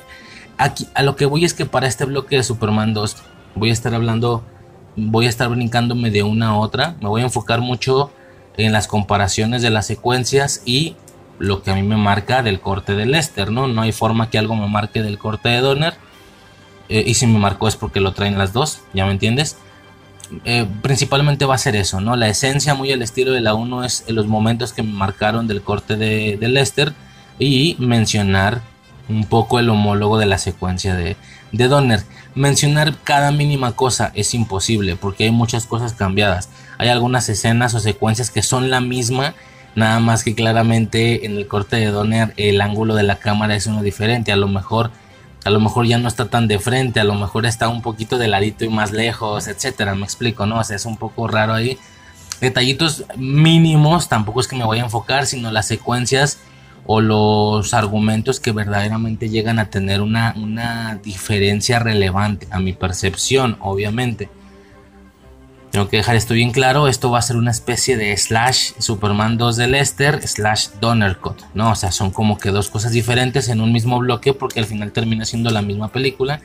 [0.58, 3.18] aquí, a lo que voy es que para este bloque de Superman 2
[3.54, 4.44] voy a estar hablando,
[4.96, 8.12] voy a estar brincándome de una a otra, me voy a enfocar mucho
[8.58, 10.96] en las comparaciones de las secuencias y
[11.38, 13.68] lo que a mí me marca del corte de Lester, ¿no?
[13.68, 15.94] No hay forma que algo me marque del corte de Donner.
[16.94, 19.58] Eh, y si me marcó es porque lo traen las dos, ¿ya me entiendes?
[20.46, 22.16] Eh, principalmente va a ser eso, ¿no?
[22.16, 25.64] La esencia muy al estilo de la 1 es los momentos que me marcaron del
[25.64, 26.94] corte de, de Lester
[27.40, 28.62] y mencionar
[29.10, 31.18] un poco el homólogo de la secuencia de,
[31.52, 32.04] de Donner.
[32.36, 36.50] Mencionar cada mínima cosa es imposible porque hay muchas cosas cambiadas.
[36.78, 39.34] Hay algunas escenas o secuencias que son la misma,
[39.74, 43.66] nada más que claramente en el corte de Donner el ángulo de la cámara es
[43.66, 44.32] uno diferente.
[44.32, 44.92] A lo mejor
[45.44, 48.18] a lo mejor ya no está tan de frente, a lo mejor está un poquito
[48.18, 50.60] de ladito y más lejos, etcétera, me explico, ¿no?
[50.60, 51.78] O sea, es un poco raro ahí.
[52.40, 56.40] Detallitos mínimos, tampoco es que me voy a enfocar, sino las secuencias
[56.86, 63.58] o los argumentos que verdaderamente llegan a tener una, una diferencia relevante a mi percepción,
[63.60, 64.30] obviamente.
[65.74, 69.40] Tengo que dejar esto bien claro, esto va a ser una especie de slash Superman
[69.40, 71.72] 2 de Lester slash Donnercut, ¿no?
[71.72, 74.92] O sea, son como que dos cosas diferentes en un mismo bloque porque al final
[74.92, 76.42] termina siendo la misma película.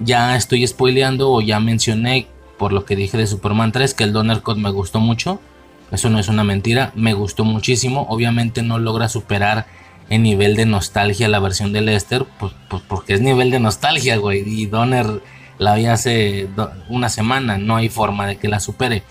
[0.00, 2.26] Ya estoy spoileando o ya mencioné
[2.58, 5.40] por lo que dije de Superman 3 que el Donnercut me gustó mucho.
[5.90, 8.06] Eso no es una mentira, me gustó muchísimo.
[8.10, 9.64] Obviamente no logra superar
[10.10, 14.18] en nivel de nostalgia la versión de Lester, pues, pues porque es nivel de nostalgia,
[14.18, 14.42] güey.
[14.46, 15.22] Y Donner
[15.58, 16.48] la vi hace
[16.88, 19.02] una semana, no hay forma de que la supere.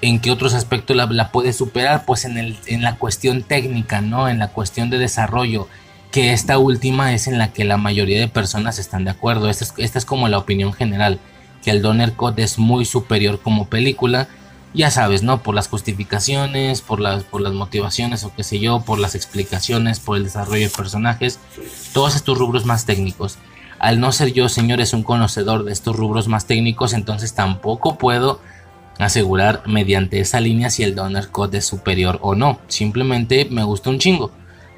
[0.00, 2.04] ¿En qué otros aspectos la, puede superar?
[2.04, 4.28] Pues en, el, en la cuestión técnica, ¿no?
[4.28, 5.68] En la cuestión de desarrollo,
[6.10, 9.48] que esta última es en la que la mayoría de personas están de acuerdo.
[9.48, 11.20] Esta es, esta es como la opinión general,
[11.62, 14.28] que el Donner Code es muy superior como película.
[14.74, 15.42] Ya sabes, ¿no?
[15.42, 20.00] Por las justificaciones, por las, por las motivaciones o qué sé yo, por las explicaciones,
[20.00, 21.38] por el desarrollo de personajes,
[21.92, 23.38] todos estos rubros más técnicos.
[23.84, 28.40] Al no ser yo, señores, un conocedor de estos rubros más técnicos, entonces tampoco puedo
[28.98, 32.58] asegurar mediante esa línea si el donor code es superior o no.
[32.66, 34.30] Simplemente me gusta un chingo.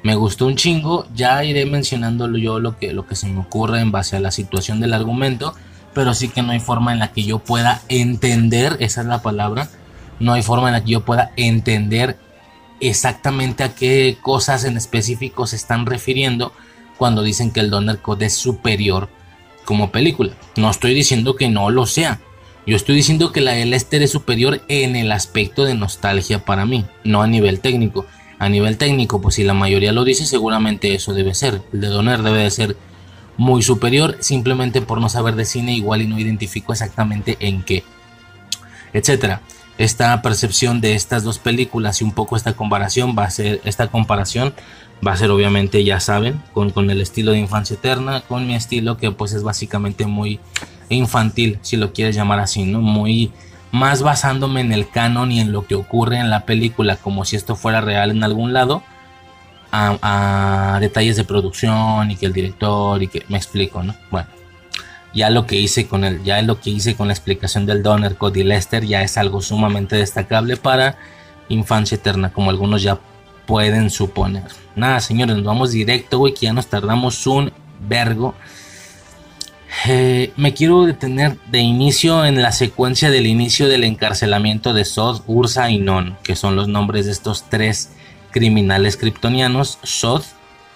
[0.03, 3.79] Me gustó un chingo, ya iré mencionándolo yo lo que, lo que se me ocurre
[3.79, 5.55] en base a la situación del argumento,
[5.93, 9.21] pero sí que no hay forma en la que yo pueda entender, esa es la
[9.21, 9.69] palabra,
[10.19, 12.17] no hay forma en la que yo pueda entender
[12.81, 16.51] exactamente a qué cosas en específico se están refiriendo
[16.97, 19.09] cuando dicen que el Donner Code es superior
[19.65, 20.33] como película.
[20.55, 22.19] No estoy diciendo que no lo sea.
[22.65, 26.65] Yo estoy diciendo que la de Lester es superior en el aspecto de nostalgia para
[26.65, 28.05] mí, no a nivel técnico.
[28.39, 31.61] A nivel técnico, pues si la mayoría lo dice, seguramente eso debe ser.
[31.73, 32.77] El de Donner debe de ser
[33.37, 37.83] muy superior, simplemente por no saber de cine igual y no identifico exactamente en qué,
[38.93, 39.41] etcétera.
[39.77, 43.87] Esta percepción de estas dos películas y un poco esta comparación va a ser esta
[43.87, 44.53] comparación
[45.05, 48.55] va a ser obviamente, ya saben, con, con, el estilo de infancia eterna, con mi
[48.55, 50.39] estilo que pues es básicamente muy
[50.89, 52.81] infantil, si lo quieres llamar así, ¿no?
[52.81, 53.31] Muy
[53.71, 57.35] más basándome en el canon y en lo que ocurre en la película, como si
[57.35, 58.83] esto fuera real en algún lado,
[59.71, 63.95] a, detalles de producción y que el director y que me explico, ¿no?
[64.09, 64.27] Bueno,
[65.13, 68.15] ya lo que hice con el, ya lo que hice con la explicación del Donner,
[68.15, 70.97] Cody Lester ya es algo sumamente destacable para
[71.49, 72.99] Infancia Eterna, como algunos ya
[73.47, 74.43] pueden suponer.
[74.75, 78.35] Nada, señores, nos vamos directo, güey, que ya nos tardamos un vergo.
[79.87, 85.21] Eh, me quiero detener de inicio en la secuencia del inicio del encarcelamiento de Sod,
[85.25, 87.91] Ursa y Non, que son los nombres de estos tres
[88.31, 90.23] criminales kryptonianos, Sod,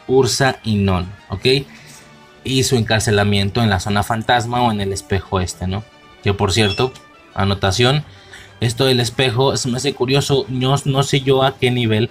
[0.08, 1.46] Ursa y Non, ¿ok?
[2.44, 5.84] Y su encarcelamiento en la zona fantasma o en el espejo este, ¿no?
[6.24, 6.92] Que por cierto,
[7.34, 8.04] anotación,
[8.62, 12.10] esto del espejo se me hace curioso, no, no sé yo a qué nivel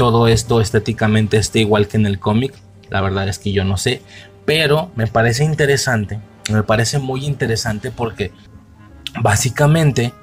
[0.00, 2.54] todo esto estéticamente esté igual que en el cómic.
[2.88, 4.00] La verdad es que yo no sé.
[4.46, 6.18] Pero me parece interesante.
[6.50, 8.32] Me parece muy interesante porque
[9.20, 10.14] básicamente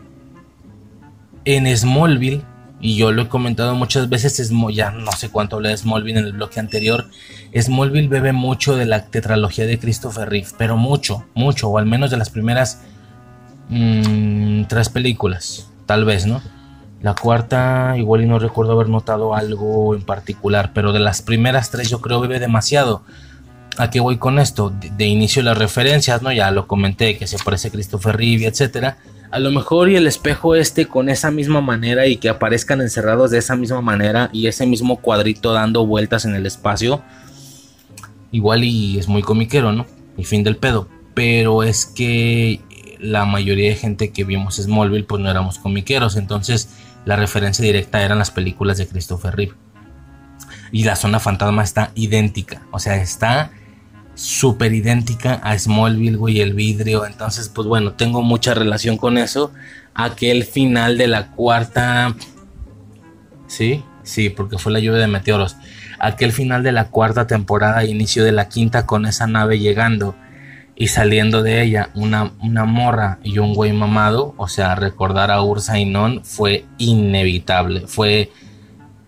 [1.45, 2.41] en Smallville,
[2.81, 6.17] y yo lo he comentado muchas veces, es ya no sé cuánto hablé de Smallville
[6.17, 7.05] en el bloque anterior,
[7.55, 12.09] Smallville bebe mucho de la tetralogía de Christopher Reeve, pero mucho, mucho, o al menos
[12.09, 12.81] de las primeras
[13.69, 16.41] mmm, tres películas, tal vez, ¿no?
[17.07, 21.71] La cuarta, igual y no recuerdo haber notado algo en particular, pero de las primeras
[21.71, 23.01] tres yo creo bebe demasiado.
[23.77, 24.73] ¿A qué voy con esto?
[24.97, 26.34] De, inicio las referencias, ¿no?
[26.34, 28.97] Ya lo comenté, que se parece a Christopher Reeve, etcétera.
[29.31, 33.31] A lo mejor y el espejo este con esa misma manera y que aparezcan encerrados
[33.31, 37.01] de esa misma manera y ese mismo cuadrito dando vueltas en el espacio.
[38.34, 39.85] Igual y es muy comiquero, ¿no?
[40.17, 40.89] Y fin del pedo.
[41.13, 42.59] Pero es que
[42.99, 46.67] la mayoría de gente que vimos Smallville pues no éramos comiqueros, entonces
[47.07, 49.53] la referencia directa eran las películas de Christopher Reeve.
[50.71, 53.51] Y la zona fantasma está idéntica, o sea, está
[54.13, 57.05] súper idéntica a Smallville, güey, el vidrio.
[57.05, 59.53] Entonces, pues bueno, tengo mucha relación con eso.
[59.93, 62.13] Aquel final de la cuarta.
[63.47, 65.57] Sí, Sí, porque fue la lluvia de meteoros.
[65.99, 70.15] Aquel final de la cuarta temporada, inicio de la quinta, con esa nave llegando
[70.79, 75.41] y saliendo de ella una, una morra y un güey mamado, o sea, recordar a
[75.41, 77.87] Ursa y Non fue inevitable.
[77.87, 78.31] Fue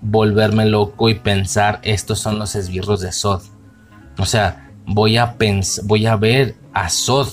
[0.02, 3.44] volverme loco y pensar, estos son los esbirros de Sod.
[4.18, 5.36] O sea, voy a,
[5.84, 7.30] voy a ver a Sod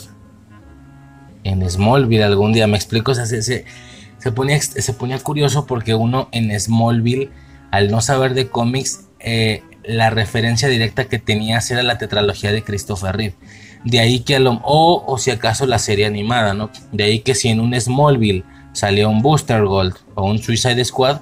[1.42, 2.66] en Smallville algún día.
[2.66, 7.30] Me explico, o sea, se, se, ponía, se ponía curioso porque uno en Smallville,
[7.70, 12.62] al no saber de cómics, eh, la referencia directa que tenías era la tetralogía de
[12.62, 13.36] Christopher Reeve.
[13.86, 16.70] De ahí que a lo, o, o si acaso la serie animada, ¿no?
[16.90, 18.42] De ahí que si en un Smallville
[18.72, 21.20] salía un Booster Gold o un Suicide Squad,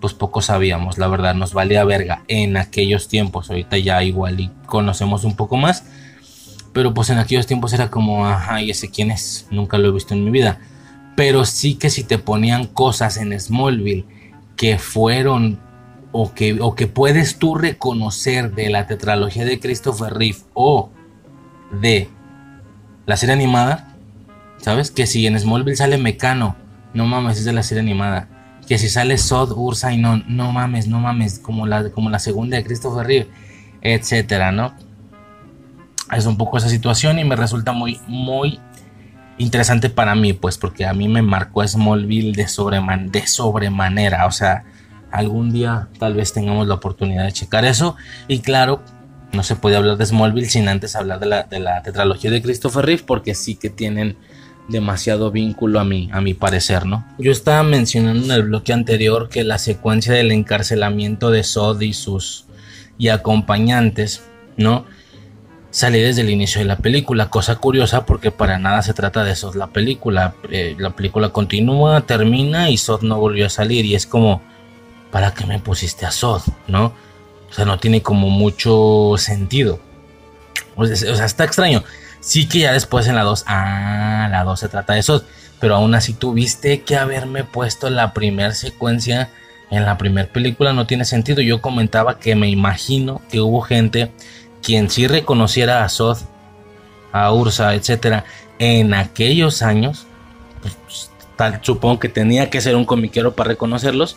[0.00, 3.50] pues poco sabíamos, la verdad, nos valía verga en aquellos tiempos.
[3.50, 5.86] Ahorita ya igual y conocemos un poco más.
[6.72, 9.48] Pero pues en aquellos tiempos era como, ajá, ¿y ese quién es?
[9.50, 10.60] Nunca lo he visto en mi vida.
[11.16, 14.04] Pero sí que si te ponían cosas en Smallville
[14.56, 15.58] que fueron
[16.12, 20.90] o que, o que puedes tú reconocer de la tetralogía de Christopher Reeve o
[21.70, 22.08] de
[23.06, 23.94] la serie animada,
[24.58, 24.90] ¿sabes?
[24.90, 26.56] Que si en Smallville sale Mecano,
[26.94, 28.28] no mames, es de la serie animada.
[28.66, 32.18] Que si sale Sod, Ursa y no, no mames, no mames, como la, como la
[32.18, 33.28] segunda de Christopher Reeve,
[33.80, 34.74] etcétera, ¿no?
[36.16, 38.60] es un poco esa situación y me resulta muy, muy
[39.36, 42.46] interesante para mí, pues porque a mí me marcó Smallville de,
[43.10, 44.64] de sobremanera, o sea,
[45.10, 47.96] algún día tal vez tengamos la oportunidad de checar eso
[48.26, 48.82] y claro,
[49.32, 52.42] no se puede hablar de Smallville sin antes hablar de la, de la tetralogía de
[52.42, 54.16] Christopher Reeve porque sí que tienen
[54.68, 57.06] demasiado vínculo a mí, a mi parecer, ¿no?
[57.18, 61.94] Yo estaba mencionando en el bloque anterior que la secuencia del encarcelamiento de Sod y
[61.94, 62.44] sus
[62.98, 64.22] y acompañantes,
[64.56, 64.84] ¿no?
[65.70, 69.36] sale desde el inicio de la película, cosa curiosa porque para nada se trata de
[69.36, 70.34] Sod la película.
[70.50, 74.40] Eh, la película continúa, termina y Sod no volvió a salir y es como,
[75.10, 76.42] ¿para qué me pusiste a Sod?
[76.66, 76.92] ¿No?
[77.50, 79.80] O sea, no tiene como mucho sentido.
[80.76, 81.82] O sea, está extraño.
[82.20, 85.22] Sí que ya después en la 2, ah, la 2 se trata de Sod,
[85.60, 89.30] pero aún así tuviste que haberme puesto la primera secuencia
[89.70, 91.40] en la primera película, no tiene sentido.
[91.40, 94.12] Yo comentaba que me imagino que hubo gente
[94.62, 96.18] quien sí reconociera a Sod,
[97.12, 98.24] a Ursa, etcétera,
[98.58, 100.06] en aquellos años,
[100.60, 104.16] pues, tal, supongo que tenía que ser un comiquero para reconocerlos.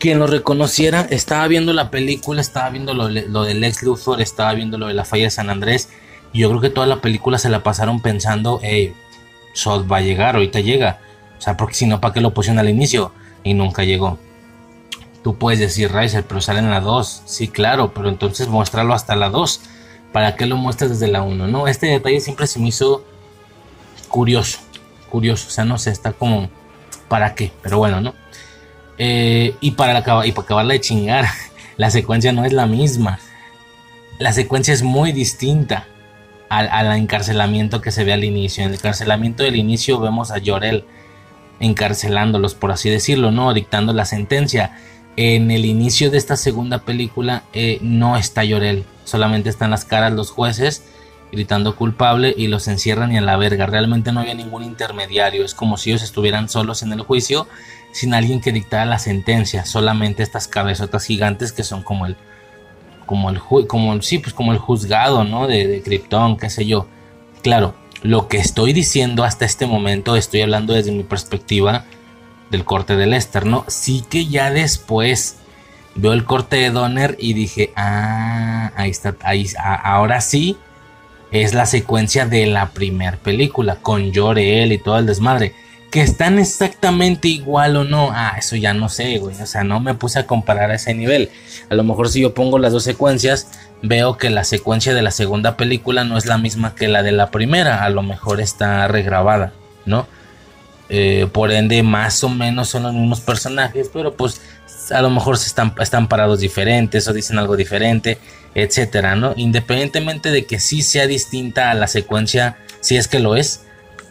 [0.00, 4.78] Quien lo reconociera estaba viendo la película, estaba viendo lo, del ex Luthor, estaba viendo
[4.78, 5.90] lo de la falla de San Andrés.
[6.32, 8.94] Y yo creo que toda la película se la pasaron pensando, hey,
[9.52, 11.00] Sod va a llegar, ahorita llega.
[11.38, 13.12] O sea, porque si no, ¿para qué lo pusieron al inicio?
[13.44, 14.18] Y nunca llegó.
[15.22, 17.22] Tú puedes decir Riser, pero sale en la 2.
[17.26, 19.60] Sí, claro, pero entonces muéstralo hasta la 2.
[20.14, 21.46] ¿Para qué lo muestras desde la 1?
[21.46, 23.04] No, este detalle siempre se me hizo
[24.08, 24.60] curioso.
[25.10, 26.48] Curioso, o sea, no sé, está como.
[27.08, 27.52] ¿Para qué?
[27.60, 28.14] Pero bueno, ¿no?
[29.02, 31.24] Eh, y, para acabar, y acabarla de chingar,
[31.78, 33.18] la secuencia no es la misma.
[34.18, 35.86] La secuencia es muy distinta
[36.50, 38.62] al, al, encarcelamiento que se ve al inicio.
[38.62, 40.84] En el encarcelamiento del inicio vemos a Llorel
[41.60, 43.54] encarcelándolos, por así decirlo, ¿no?
[43.54, 44.76] Dictando la sentencia
[45.16, 50.12] en el inicio de esta segunda película eh, no está Llorel, solamente están las caras
[50.12, 50.84] los jueces
[51.32, 53.66] gritando culpable y los encierran y a la verga.
[53.66, 57.46] Realmente no había ningún intermediario, es como si ellos estuvieran solos en el juicio
[57.92, 62.16] sin alguien que dictara la sentencia, solamente estas cabezotas gigantes que son como el
[63.06, 65.48] como el como sí, pues como el juzgado, ¿no?
[65.48, 66.86] de, de Krypton, qué sé yo.
[67.42, 71.84] Claro, lo que estoy diciendo hasta este momento, estoy hablando desde mi perspectiva
[72.50, 73.64] del corte de Lester, ¿no?
[73.68, 75.38] Sí que ya después
[75.94, 80.56] veo el corte de Donner y dije, ah, ahí está, ahí, ahora sí
[81.30, 85.54] es la secuencia de la primera película con Jorel y todo el desmadre.
[85.90, 89.40] Que están exactamente igual o no, ah, eso ya no sé, güey.
[89.40, 91.30] O sea, no me puse a comparar a ese nivel.
[91.68, 93.48] A lo mejor si yo pongo las dos secuencias,
[93.82, 97.12] veo que la secuencia de la segunda película no es la misma que la de
[97.12, 97.84] la primera.
[97.84, 99.52] A lo mejor está regrabada,
[99.84, 100.06] ¿no?
[100.88, 104.40] Eh, por ende, más o menos son los mismos personajes, pero pues
[104.90, 108.18] a lo mejor se están, están parados diferentes o dicen algo diferente,
[108.54, 109.32] etcétera, ¿no?
[109.36, 113.62] Independientemente de que sí sea distinta a la secuencia, si es que lo es,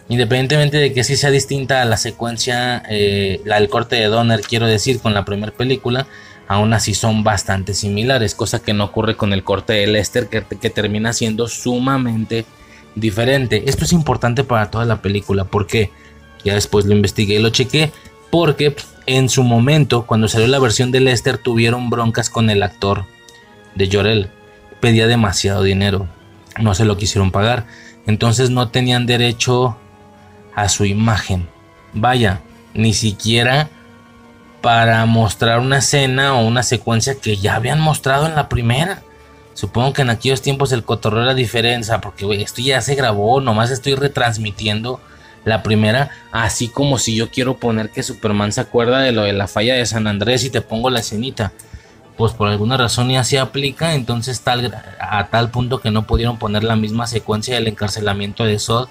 [0.09, 4.41] independientemente de que sí sea distinta a la secuencia, eh, la del corte de Donner,
[4.41, 6.07] quiero decir, con la primera película,
[6.47, 10.43] aún así son bastante similares, cosa que no ocurre con el corte de Lester, que,
[10.43, 12.45] que termina siendo sumamente
[12.95, 13.63] diferente.
[13.67, 15.91] Esto es importante para toda la película, porque
[16.43, 17.91] ya después lo investigué y lo chequé.
[18.31, 18.75] Porque
[19.05, 23.05] en su momento, cuando salió la versión de Lester, tuvieron broncas con el actor
[23.75, 24.29] de Jorel.
[24.79, 26.07] Pedía demasiado dinero.
[26.59, 27.65] No se lo quisieron pagar.
[28.05, 29.77] Entonces no tenían derecho
[30.55, 31.47] a su imagen.
[31.93, 32.41] Vaya,
[32.73, 33.69] ni siquiera
[34.61, 39.01] para mostrar una escena o una secuencia que ya habían mostrado en la primera.
[39.53, 43.71] Supongo que en aquellos tiempos el cotorreo era diferente, porque esto ya se grabó, nomás
[43.71, 45.01] estoy retransmitiendo
[45.45, 49.33] la primera, así como si yo quiero poner que Superman se acuerda de lo de
[49.33, 51.51] la falla de San Andrés y te pongo la escenita.
[52.17, 56.37] Pues por alguna razón ya se aplica, entonces tal, a tal punto que no pudieron
[56.37, 58.89] poner la misma secuencia del encarcelamiento de Sod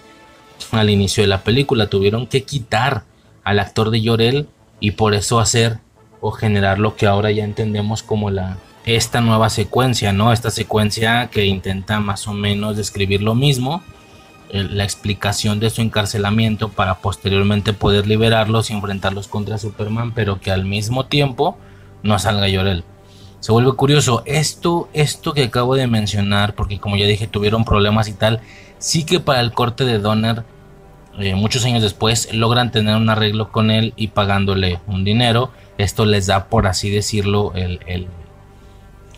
[0.72, 1.88] al inicio de la película.
[1.88, 3.04] Tuvieron que quitar
[3.44, 4.48] al actor de Llorel
[4.80, 5.78] y por eso hacer
[6.20, 10.32] o generar lo que ahora ya entendemos como la esta nueva secuencia, ¿no?
[10.32, 13.82] Esta secuencia que intenta más o menos describir lo mismo,
[14.50, 20.50] la explicación de su encarcelamiento para posteriormente poder liberarlos y enfrentarlos contra Superman, pero que
[20.50, 21.58] al mismo tiempo
[22.02, 22.82] no salga Llorel.
[23.40, 28.08] Se vuelve curioso, esto, esto que acabo de mencionar, porque como ya dije, tuvieron problemas
[28.08, 28.40] y tal,
[28.78, 30.44] sí que para el corte de Donner
[31.18, 35.50] eh, muchos años después logran tener un arreglo con él y pagándole un dinero.
[35.76, 38.06] Esto les da, por así decirlo, el,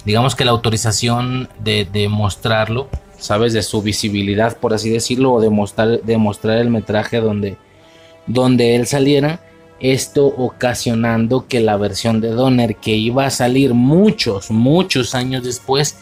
[0.06, 2.88] digamos que la autorización de, de, mostrarlo,
[3.18, 3.52] ¿sabes?
[3.52, 7.58] De su visibilidad, por así decirlo, o de mostrar, de mostrar el metraje donde,
[8.26, 9.40] donde él saliera.
[9.80, 15.96] Esto ocasionando que la versión de Donner, que iba a salir muchos, muchos años después,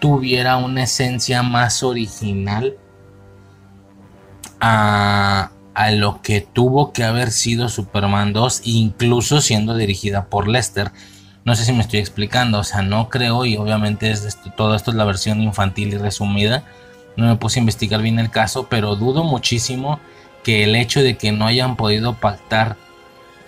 [0.00, 2.76] tuviera una esencia más original
[4.58, 5.50] a,
[5.92, 10.92] lo que tuvo que haber sido Superman 2, incluso siendo dirigida por Lester.
[11.44, 14.12] No sé si me estoy explicando, o sea, no creo, y obviamente
[14.56, 16.64] todo esto es la versión infantil y resumida.
[17.16, 20.00] No me puse a investigar bien el caso, pero dudo muchísimo
[20.42, 22.76] que el hecho de que no hayan podido pactar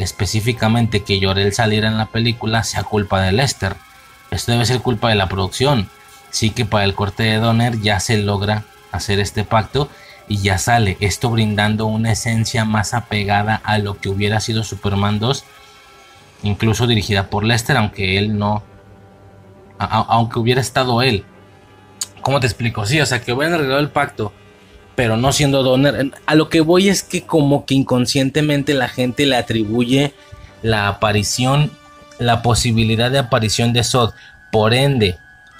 [0.02, 3.76] específicamente que Llorel saliera en la película sea culpa de Lester.
[4.30, 5.88] Esto debe ser culpa de la producción.
[6.30, 9.88] Sí que para el corte de Donner ya se logra hacer este pacto
[10.28, 15.18] y ya sale esto brindando una esencia más apegada a lo que hubiera sido Superman
[15.18, 15.44] 2
[16.44, 18.62] incluso dirigida por Lester aunque él no
[19.78, 21.24] aunque hubiera estado él
[22.20, 22.86] ¿cómo te explico?
[22.86, 24.32] sí, o sea que hubieran arreglado el pacto
[24.94, 29.26] pero no siendo Donner a lo que voy es que como que inconscientemente la gente
[29.26, 30.12] le atribuye
[30.62, 31.70] la aparición
[32.18, 34.12] la posibilidad de aparición de Sod.
[34.50, 35.16] Por ende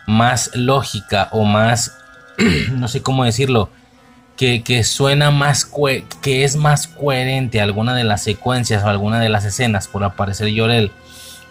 [0.06, 1.96] más lógica o más
[2.72, 3.70] no sé cómo decirlo
[4.36, 5.70] que, suena más
[6.20, 10.48] que es más coherente alguna de las secuencias o alguna de las escenas por aparecer
[10.48, 10.90] Llorel,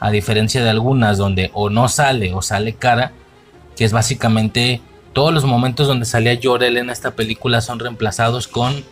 [0.02, 3.14] a diferencia de algunas donde o no sale o sale cara,
[3.78, 4.82] que es básicamente
[5.14, 8.84] todos los momentos donde salía Llorel en esta película son reemplazados con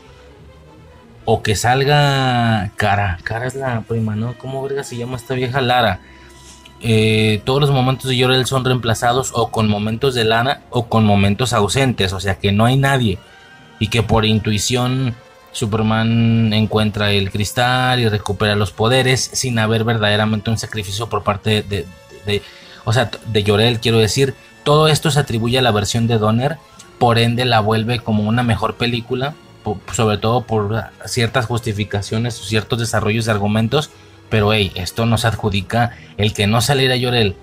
[1.26, 4.34] o que salga cara, cara es la prima, ¿no?
[4.38, 6.02] ¿Cómo verga se llama esta vieja Lara?
[6.82, 11.06] Eh, todos los momentos de Llorel son reemplazados o con momentos de Lara o con
[11.06, 13.20] momentos ausentes, o sea que no hay nadie
[13.80, 15.14] y que por intuición
[15.52, 21.64] Superman encuentra el cristal y recupera los poderes sin haber verdaderamente un sacrificio por parte
[21.64, 21.86] de,
[22.86, 26.58] o sea, de Llorel, quiero decir, todo esto se atribuye a la versión de Donner,
[26.98, 29.34] por ende la vuelve como una mejor película,
[29.94, 33.90] sobre todo por ciertas justificaciones ciertos desarrollos de argumentos,
[34.30, 37.36] pero hey, esto no se adjudica el que no saliera Llorel.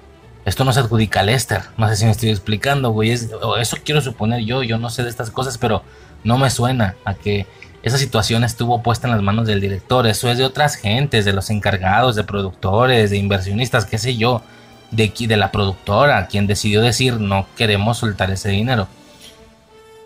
[0.44, 1.62] Esto no se adjudica a Lester.
[1.76, 3.10] No sé si me estoy explicando, güey.
[3.10, 4.62] eso quiero suponer yo.
[4.62, 5.82] Yo no sé de estas cosas, pero
[6.22, 7.46] no me suena a que
[7.82, 10.06] esa situación estuvo puesta en las manos del director.
[10.06, 14.42] Eso es de otras gentes, de los encargados, de productores, de inversionistas, qué sé yo,
[14.90, 18.88] de, de la productora, quien decidió decir no queremos soltar ese dinero.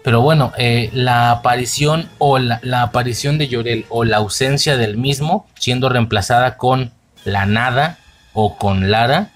[0.02, 5.46] Pero bueno, eh, la aparición o la, aparición de Llorel o la ausencia del mismo
[5.58, 6.92] siendo reemplazada con
[7.24, 7.98] la nada
[8.32, 9.30] o con Lara,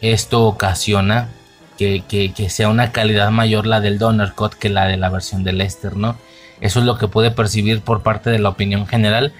[0.00, 1.28] esto ocasiona
[1.76, 5.54] que, sea una calidad mayor la del Donner Cut que la de la versión de
[5.54, 6.16] Lester, ¿no?
[6.60, 9.32] Eso es lo que puede percibir por parte de la opinión general.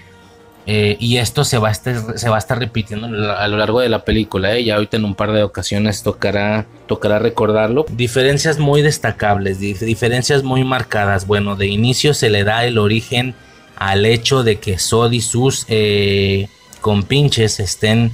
[0.73, 3.81] Eh, y esto se va, a estar, se va a estar repitiendo a lo largo
[3.81, 4.55] de la película.
[4.55, 4.63] ¿eh?
[4.63, 7.87] Ya ahorita en un par de ocasiones tocará, tocará recordarlo.
[7.91, 11.27] Diferencias muy destacables, diferencias muy marcadas.
[11.27, 13.35] Bueno, de inicio se le da el origen
[13.75, 16.47] al hecho de que Sod y sus eh,
[16.81, 18.13] compinches estén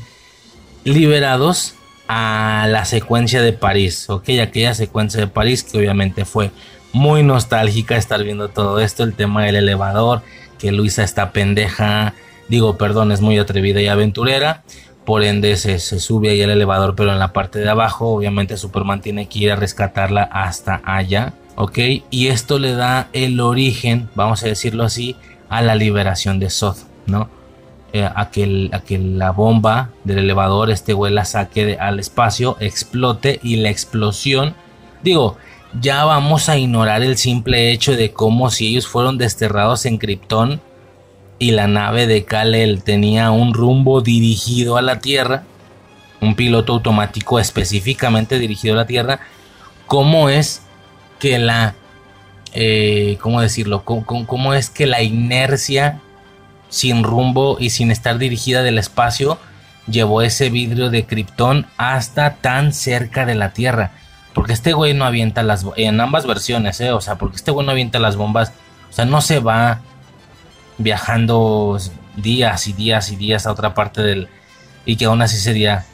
[0.85, 1.75] liberados
[2.09, 6.53] a la secuencia de París, aquella secuencia de París que obviamente fue
[6.95, 10.23] muy nostálgica estar viendo todo esto, el tema del elevador,
[10.59, 12.15] que Luisa está pendeja,
[12.49, 14.63] digo, perdón, es muy atrevida y aventurera,
[15.05, 19.01] por ende se, sube ahí el elevador, pero en la parte de abajo, obviamente Superman
[19.01, 21.79] tiene que ir a rescatarla hasta allá, ok,
[22.11, 25.17] y esto le da el origen, vamos a decirlo así,
[25.49, 27.31] a la liberación de Zod, ¿no?
[27.93, 33.57] Eh, a, que la bomba del elevador, este güey la saque al espacio, explote y
[33.57, 34.55] la explosión,
[35.03, 35.39] digo,
[35.81, 40.61] ya vamos a ignorar el simple hecho de cómo si ellos fueron desterrados en Krypton,
[41.39, 45.45] y la nave de Kal-El tenía un rumbo dirigido a la Tierra,
[46.21, 49.21] un piloto automático específicamente dirigido a la Tierra,
[49.87, 50.63] ¿cómo es
[51.19, 51.75] que la,
[52.53, 53.85] eh, ¿cómo decirlo?
[53.85, 56.01] ¿Cómo, es que la inercia
[56.69, 59.39] sin rumbo y sin estar dirigida del espacio
[59.87, 63.93] llevó ese vidrio de Krypton hasta tan cerca de la Tierra?
[64.33, 66.93] Porque este güey no avienta las en ambas versiones, ¿eh?
[66.93, 68.53] O sea, porque este güey no avienta las bombas,
[68.91, 69.81] o sea, no se va
[70.79, 71.79] viajando
[72.17, 74.29] días y días y días a otra parte del...
[74.85, 75.85] y que aún así sería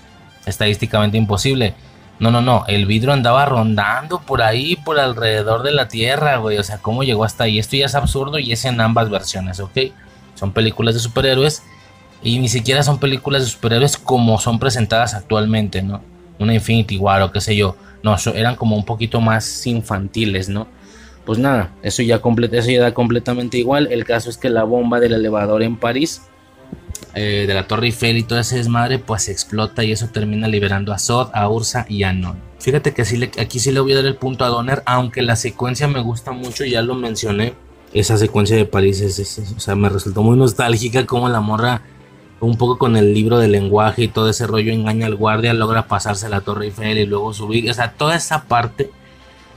[0.47, 1.75] estadísticamente imposible.
[2.19, 6.59] No, no, no, el vidrio andaba rondando por ahí, por alrededor de la Tierra, güey.
[6.59, 7.59] O sea, ¿cómo llegó hasta ahí?
[7.59, 9.79] Esto ya es absurdo y es en ambas versiones, ¿ok?
[10.35, 11.63] Son películas de superhéroes
[12.23, 16.01] y ni siquiera son películas de superhéroes como son presentadas actualmente, ¿no?
[16.39, 17.77] Una Infinity War o qué sé yo.
[18.03, 20.67] No, eran como un poquito más infantiles, ¿no?
[21.25, 23.89] Pues nada, eso ya, da completamente igual.
[23.91, 26.23] El caso es que la bomba del elevador en París,
[27.15, 30.93] eh, de la Torre Eiffel y toda esa desmadre, pues explota y eso termina liberando
[30.93, 32.37] a Sod, a Ursa y a Non.
[32.59, 33.03] Fíjate que
[33.41, 36.33] aquí sí le voy a dar el punto a Donner, aunque la secuencia me gusta
[36.33, 37.55] mucho, ya lo mencioné.
[37.93, 41.83] Esa secuencia de París es, o sea, me resultó muy nostálgica como la morra
[42.41, 45.87] un poco con el libro de lenguaje y todo ese rollo engaña al guardia, logra
[45.87, 48.91] pasarse a la Torre Eiffel y luego subir, o sea, toda esa parte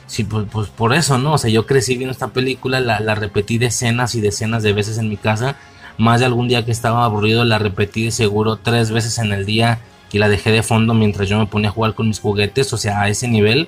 [0.07, 1.33] Sí, pues, pues, por eso, ¿no?
[1.33, 4.97] O sea, yo crecí viendo esta película, la, la, repetí decenas y decenas de veces
[4.97, 5.55] en mi casa.
[5.97, 9.79] Más de algún día que estaba aburrido, la repetí seguro tres veces en el día
[10.11, 12.77] y la dejé de fondo mientras yo me ponía a jugar con mis juguetes, o
[12.77, 13.67] sea, a ese nivel.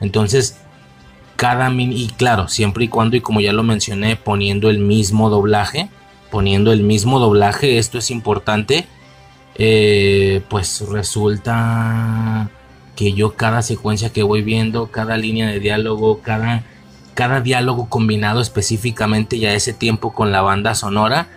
[0.00, 0.58] Entonces,
[1.36, 5.30] cada mini, y claro, siempre y cuando, y como ya lo mencioné, poniendo el mismo
[5.30, 5.90] doblaje,
[6.30, 8.86] poniendo el mismo doblaje, esto es importante,
[9.56, 12.50] eh, pues resulta
[12.96, 16.64] que yo cada secuencia que voy viendo, cada línea de diálogo, cada,
[17.14, 21.28] cada diálogo combinado específicamente ya ese tiempo con la banda sonora,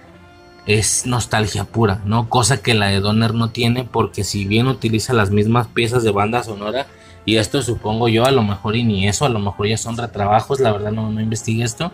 [0.66, 2.30] es nostalgia pura, ¿no?
[2.30, 6.12] Cosa que la de Donner no tiene porque si bien utiliza las mismas piezas de
[6.12, 6.88] banda sonora,
[7.26, 9.98] y esto supongo yo a lo mejor y ni eso, a lo mejor ya son
[9.98, 11.92] retrabajos, la verdad no, no investigué esto,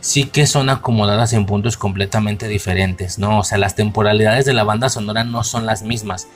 [0.00, 3.40] sí que son acomodadas en puntos completamente diferentes, ¿no?
[3.40, 6.28] O sea, las temporalidades de la banda sonora no son las mismas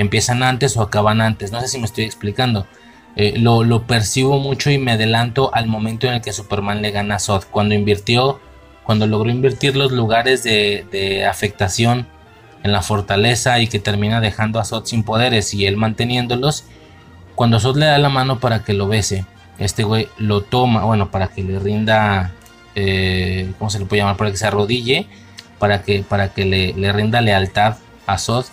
[0.00, 1.52] empiezan antes o acaban antes.
[1.52, 2.66] No sé si me estoy explicando.
[3.16, 7.16] Eh, lo, percibo mucho y me adelanto al momento en el que Superman le gana
[7.16, 7.44] a Zod.
[7.50, 8.40] Cuando invirtió,
[8.84, 12.06] cuando logró invertir los lugares de, afectación
[12.62, 16.64] en la fortaleza y que termina dejando a Zod sin poderes y él manteniéndolos.
[17.34, 19.24] Cuando Zod le da la mano para que lo bese,
[19.58, 22.32] este güey lo toma, bueno, para que le rinda,
[22.74, 24.16] eh, ¿cómo se le puede llamar?
[24.16, 25.06] Para que se arrodille,
[25.58, 27.76] para que, para que le, le rinda lealtad
[28.06, 28.46] a Zod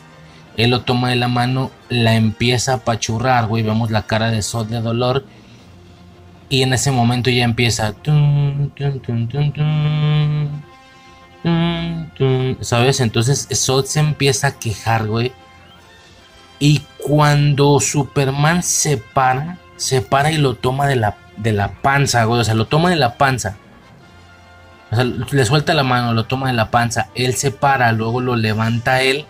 [0.58, 3.64] él lo toma de la mano, la empieza a apachurrar, güey.
[3.64, 5.26] Vemos la cara de Sod de dolor.
[6.48, 7.94] Y en ese momento ya empieza.
[12.62, 13.00] ¿Sabes?
[13.02, 15.34] Entonces Sod se empieza a quejar, güey.
[16.60, 22.24] Y cuando Superman se para, se para y lo toma de la, de la panza,
[22.24, 22.40] güey.
[22.40, 23.58] O sea, lo toma de la panza.
[24.92, 27.10] O sea, le suelta la mano, lo toma de la panza.
[27.14, 29.26] Él se para, luego lo levanta él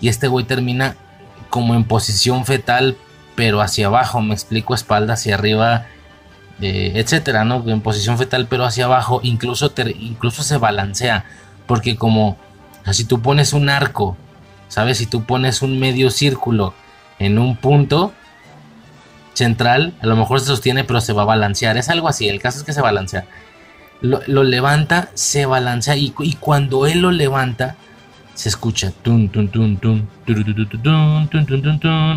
[0.00, 0.96] y este güey termina
[1.50, 2.96] como en posición fetal,
[3.34, 5.86] pero hacia abajo, me explico, espalda hacia arriba,
[6.60, 7.62] eh, etcétera, ¿no?
[7.68, 11.24] En posición fetal, pero hacia abajo, incluso, incluso se balancea,
[11.66, 12.38] porque como
[12.92, 14.16] si tú pones un arco,
[14.68, 14.98] ¿sabes?
[14.98, 16.74] Si tú pones un medio círculo
[17.18, 18.12] en un punto
[19.34, 22.40] central, a lo mejor se sostiene, pero se va a balancear, es algo así, el
[22.40, 23.26] caso es que se balancea.
[24.02, 26.10] Lo, levanta, se balancea y
[26.40, 27.76] cuando él lo levanta,
[28.34, 28.92] se escucha.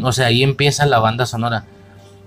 [0.04, 1.66] o sea, ahí empieza la banda sonora.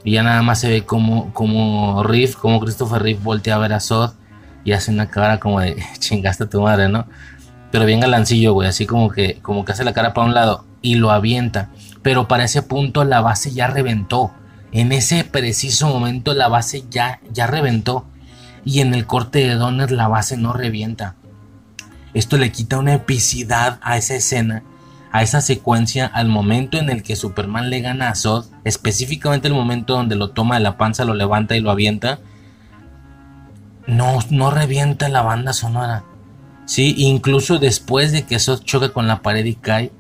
[0.05, 3.73] Y ya nada más se ve como, como Riff, como Christopher Riff voltea a ver
[3.73, 4.13] a Sod
[4.65, 7.07] y hace una cara como de chingaste a tu madre, ¿no?
[7.73, 10.65] Pero bien galancillo, güey, así como que, como que hace la cara para un lado
[10.83, 11.71] y lo avienta.
[12.03, 14.33] Pero para ese punto la base ya reventó.
[14.73, 18.07] En ese preciso momento la base ya, ya reventó.
[18.65, 21.17] Y en el corte de Donner la base no revienta.
[22.17, 24.63] Esto le quita una epicidad a esa escena,
[25.13, 29.55] a esa secuencia, al momento en el que Superman le gana a Zod, específicamente el
[29.55, 32.21] momento donde lo toma de la panza, lo levanta y lo avienta.
[33.87, 36.05] No, no revienta la banda sonora.
[36.65, 39.93] Sí, incluso después de que Zod choca con la pared y cae,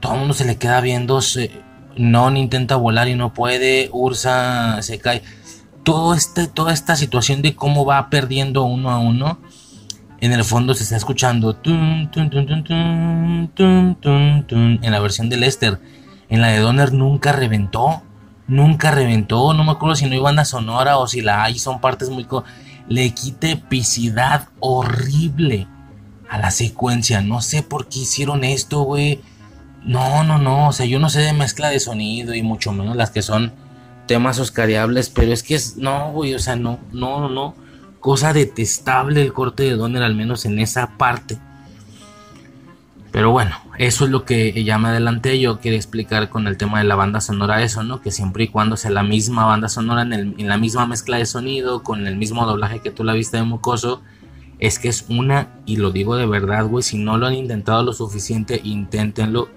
[0.00, 1.20] todo el mundo se le queda viendo.
[1.98, 3.90] Non intenta volar y no puede.
[3.92, 5.22] Ursa se cae.
[5.84, 9.38] Todo este, toda esta situación de cómo va perdiendo uno a uno
[10.26, 12.10] en el fondo se está escuchando en
[14.82, 15.80] la versión de Lester.
[16.28, 18.02] En la de Donner nunca reventó.
[18.48, 19.54] Nunca reventó.
[19.54, 21.58] No me acuerdo si no hay banda sonora o si la hay.
[21.58, 22.26] Son partes muy...
[22.88, 25.66] le quita epicidad horrible.
[26.28, 27.20] a la secuencia.
[27.20, 29.20] No sé por qué hicieron esto, güey.
[29.84, 30.68] No, no, no.
[30.68, 33.52] O sea, yo no sé de mezcla de sonido y mucho menos las que son
[34.06, 35.08] temas oscariables.
[35.08, 35.76] Pero es que es.
[35.76, 36.34] No, güey.
[36.34, 37.65] O sea, no, no, no, no.
[38.06, 41.38] Cosa detestable el corte de Donner, al menos en esa parte.
[43.10, 45.40] Pero bueno, eso es lo que ya me adelanté.
[45.40, 48.00] Yo quería explicar con el tema de la banda sonora eso, ¿no?
[48.00, 51.82] Que siempre y cuando sea la misma banda sonora, en, la misma mezcla de sonido,
[51.82, 54.02] con el mismo doblaje que tú la viste de Mocoso,
[54.60, 57.82] es que es una, y lo digo de verdad, güey, si no lo han intentado
[57.82, 59.48] lo suficiente, inténtenlo.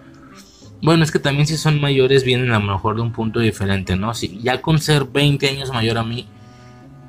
[0.81, 3.95] Bueno, es que también si son mayores vienen a lo mejor de un punto diferente,
[3.95, 4.15] ¿no?
[4.15, 6.25] Si ya con ser 20 años mayor a mí,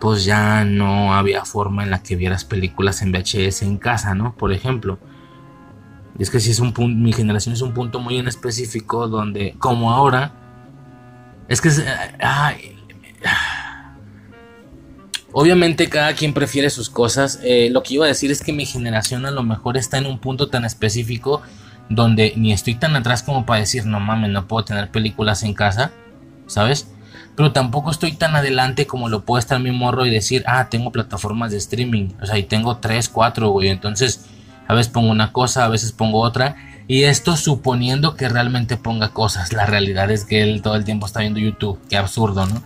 [0.00, 4.34] pues ya no había forma en la que vieras películas en VHS en casa, ¿no?
[4.34, 4.98] Por ejemplo.
[6.18, 9.08] Y es que si es un punto, mi generación es un punto muy en específico
[9.08, 10.32] donde, como ahora,
[11.48, 11.84] es que es,
[12.20, 12.76] ay,
[15.32, 17.38] Obviamente cada quien prefiere sus cosas.
[17.44, 20.06] Eh, lo que iba a decir es que mi generación a lo mejor está en
[20.06, 21.42] un punto tan específico
[21.88, 25.54] donde ni estoy tan atrás como para decir, no mames, no puedo tener películas en
[25.54, 25.92] casa,
[26.46, 26.88] ¿sabes?
[27.40, 30.92] Pero tampoco estoy tan adelante como lo puede estar mi morro y decir, ah, tengo
[30.92, 33.70] plataformas de streaming, o sea, y tengo tres, cuatro, güey.
[33.70, 34.26] Entonces,
[34.68, 36.56] a veces pongo una cosa, a veces pongo otra.
[36.86, 39.54] Y esto suponiendo que realmente ponga cosas.
[39.54, 41.80] La realidad es que él todo el tiempo está viendo YouTube.
[41.88, 42.62] Qué absurdo, ¿no?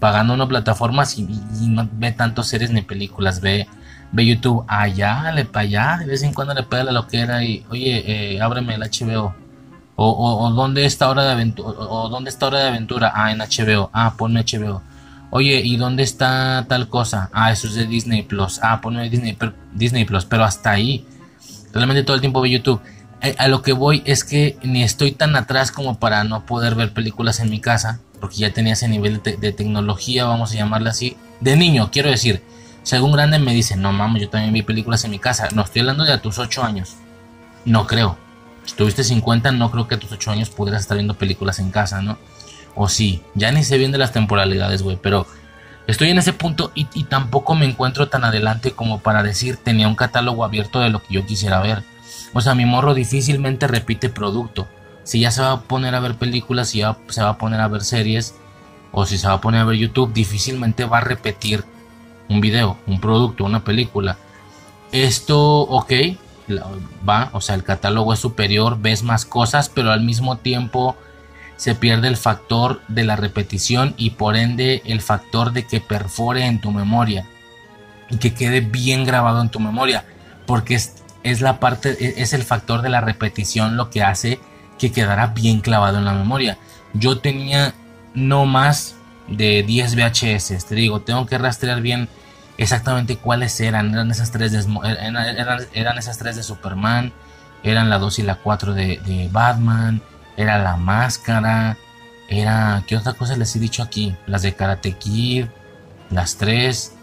[0.00, 1.26] Pagando una plataforma y,
[1.66, 3.42] no ve tantos series ni películas.
[3.42, 3.68] Ve,
[4.10, 5.96] ve YouTube allá, le para allá.
[5.98, 9.34] De vez en cuando le pega la loquera y, oye, eh, ábreme el HBO.
[9.96, 11.70] O, dónde está hora de aventura.
[11.78, 13.12] O, dónde está hora de aventura.
[13.14, 13.90] Ah, en HBO.
[13.92, 14.82] Ah, ponme HBO.
[15.30, 17.30] Oye, ¿y dónde está tal cosa?
[17.32, 18.60] Ah, eso es de Disney Plus.
[18.62, 19.36] Ah, ponme Disney,
[19.72, 20.24] Disney Plus.
[20.24, 21.06] Pero hasta ahí.
[21.72, 22.80] Realmente todo el tiempo ve YouTube.
[23.24, 26.74] Eh, a lo que voy es que ni estoy tan atrás como para no poder
[26.74, 30.90] ver películas en mi casa, porque ya tenía ese nivel de, tecnología, vamos a llamarla
[30.90, 32.42] así, de niño, quiero decir.
[32.82, 35.62] Si algún grande me dice, no mames, yo también vi películas en mi casa, no
[35.62, 36.96] estoy hablando de a tus 8 años,
[37.64, 38.18] no creo.
[38.64, 41.70] Si tuviste 50, no creo que a tus 8 años pudieras estar viendo películas en
[41.70, 42.18] casa, ¿no?
[42.74, 45.26] O sí, ya ni sé bien de las temporalidades, güey, pero
[45.86, 49.86] estoy en ese punto y, y, tampoco me encuentro tan adelante como para decir tenía
[49.86, 51.84] un catálogo abierto de lo que yo quisiera ver.
[52.32, 54.66] O sea, mi morro difícilmente repite producto.
[55.04, 57.60] Si ya se va a poner a ver películas, si ya se va a poner
[57.60, 58.34] a ver series,
[58.90, 61.64] o si se va a poner a ver YouTube, difícilmente va a repetir
[62.28, 64.16] un video, un producto, una película.
[64.92, 65.92] Esto, ok,
[67.08, 70.96] va, o sea, el catálogo es superior, ves más cosas, pero al mismo tiempo
[71.56, 76.46] se pierde el factor de la repetición y por ende el factor de que perfore
[76.46, 77.26] en tu memoria
[78.10, 80.04] y que quede bien grabado en tu memoria,
[80.46, 84.38] porque es es la parte, e, es el factor de la repetición lo que hace
[84.78, 86.58] que quedara bien clavado en la memoria.
[86.92, 87.74] Yo tenía
[88.14, 88.94] no más
[89.26, 92.08] de 10 VHS, te digo, tengo que rastrear bien
[92.58, 93.92] exactamente cuáles eran.
[93.92, 94.58] Eran esas tres de,
[95.74, 97.12] eran, esas tres de Superman,
[97.62, 100.02] eran la 2 y la 4 de, Batman,
[100.36, 101.76] era la máscara,
[102.28, 102.82] era.
[102.86, 104.16] ¿Qué otra cosa les he dicho aquí?
[104.26, 105.46] Las de Karate Kid,
[106.10, 106.94] las tres.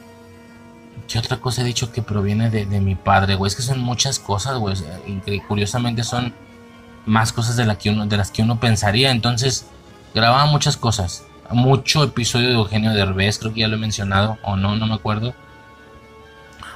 [1.07, 3.49] ¿Qué otra cosa he dicho que proviene de, mi padre, güey?
[3.49, 4.75] Es que son muchas cosas, güey.
[5.47, 6.33] Curiosamente son
[7.05, 9.11] más cosas de, que uno, de las que uno pensaría.
[9.11, 9.65] Entonces,
[10.13, 11.25] grababa muchas cosas.
[11.53, 14.95] Mucho episodio de Eugenio Derbez, creo que ya lo he mencionado, o no, no me
[14.95, 15.33] acuerdo.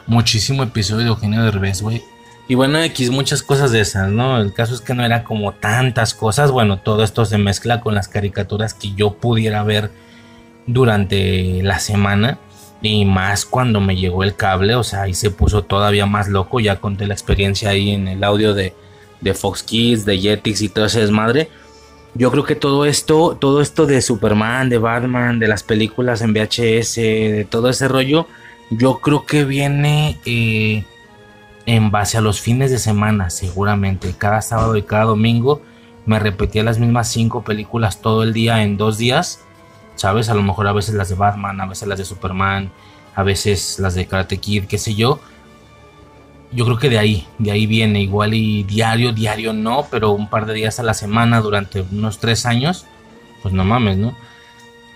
[0.07, 2.03] Muchísimo episodio de Eugenio Derbez, güey.
[2.47, 4.39] Y bueno, X, muchas cosas de esas, ¿no?
[4.39, 6.51] El caso es que no era como tantas cosas.
[6.51, 9.89] Bueno, todo esto se mezcla con las caricaturas que yo pudiera ver
[10.67, 12.37] durante la semana.
[12.83, 16.59] Y más cuando me llegó el cable, o sea, ahí se puso todavía más loco.
[16.59, 18.75] Ya conté la experiencia ahí en el audio de,
[19.21, 21.49] de Fox Kids, de Jetix y todo ese desmadre.
[22.15, 26.33] Yo creo que todo esto, todo esto de Superman, de Batman, de las películas en
[26.33, 28.27] VHS, de todo ese rollo,
[28.71, 30.83] yo creo que viene eh,
[31.65, 34.15] en base a los fines de semana, seguramente.
[34.17, 35.61] Cada sábado y cada domingo
[36.05, 39.45] me repetía las mismas cinco películas todo el día en dos días
[39.95, 40.29] ¿sabes?
[40.29, 42.69] A lo mejor a veces las de Batman, a veces las de Superman,
[43.15, 45.19] a veces las de Karate Kid, qué sé yo.
[46.55, 50.29] Yo creo que de ahí, de ahí viene, igual y diario, diario no, pero un
[50.29, 52.85] par de días a la semana durante unos tres años,
[53.41, 54.15] pues no mames, ¿no?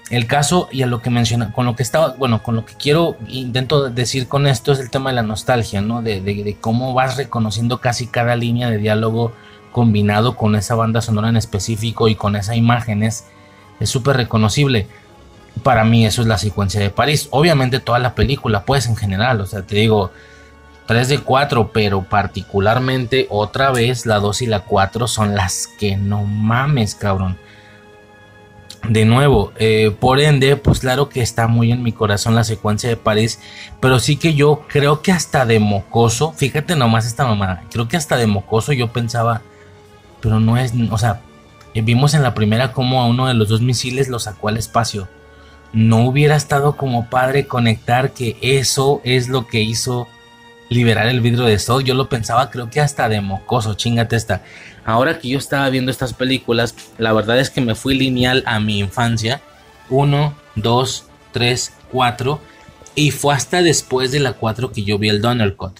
[0.10, 2.74] El caso y a lo que menciona, con lo que estaba, bueno, con lo que
[2.74, 6.02] quiero, intento decir con esto es el tema de la nostalgia, ¿no?
[6.02, 9.34] De, cómo vas reconociendo casi cada línea de diálogo
[9.72, 13.04] combinado con esa banda sonora en específico y con esa imagen.
[13.04, 13.26] Es
[13.84, 14.88] súper reconocible.
[15.62, 17.28] Para mí eso es la secuencia de París.
[17.32, 20.12] Obviamente toda la película, pues en general, o sea, te digo,
[20.90, 25.96] 3 de 4, pero particularmente otra vez la 2 y la 4 son las que
[25.96, 27.38] no mames, cabrón.
[28.88, 32.90] de nuevo, eh, por ende, pues claro que está muy en mi corazón la secuencia
[32.90, 33.40] de París,
[33.80, 37.98] pero sí que yo creo que hasta de mocoso, fíjate nomás esta mamada, creo que
[37.98, 39.44] hasta de mocoso yo pensaba,
[40.22, 41.22] pero no es, o sea,
[41.76, 44.58] eh, vimos en la primera como a uno de los dos misiles lo sacó al
[44.58, 45.08] espacio.
[45.72, 50.08] No hubiera estado como padre conectar que eso es lo que hizo
[50.70, 51.82] liberar el vidrio de Sod.
[51.82, 54.44] Yo lo pensaba, creo que hasta de mocoso, chingate esta.
[54.86, 58.60] Ahora que yo estaba viendo estas películas, la verdad es que me fui lineal a
[58.60, 59.42] mi infancia.
[59.90, 62.40] Uno, dos, tres, cuatro.
[62.96, 65.80] Y fue hasta después de la cuatro que yo vi el Donner Cut.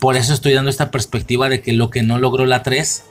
[0.00, 3.04] Por eso estoy dando esta perspectiva de que lo que no logró la 3,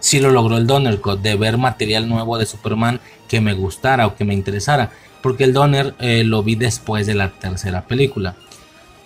[0.00, 1.20] sí lo logró el Donner Cut.
[1.20, 4.90] De ver material nuevo de Superman que me gustara o que me interesara.
[5.22, 8.36] Porque el Donner eh, lo vi después de la tercera película.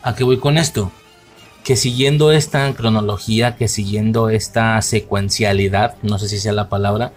[0.02, 0.92] ¿A qué voy con esto?
[1.64, 7.12] Que siguiendo esta cronología, que siguiendo esta secuencialidad, no sé si sea la palabra,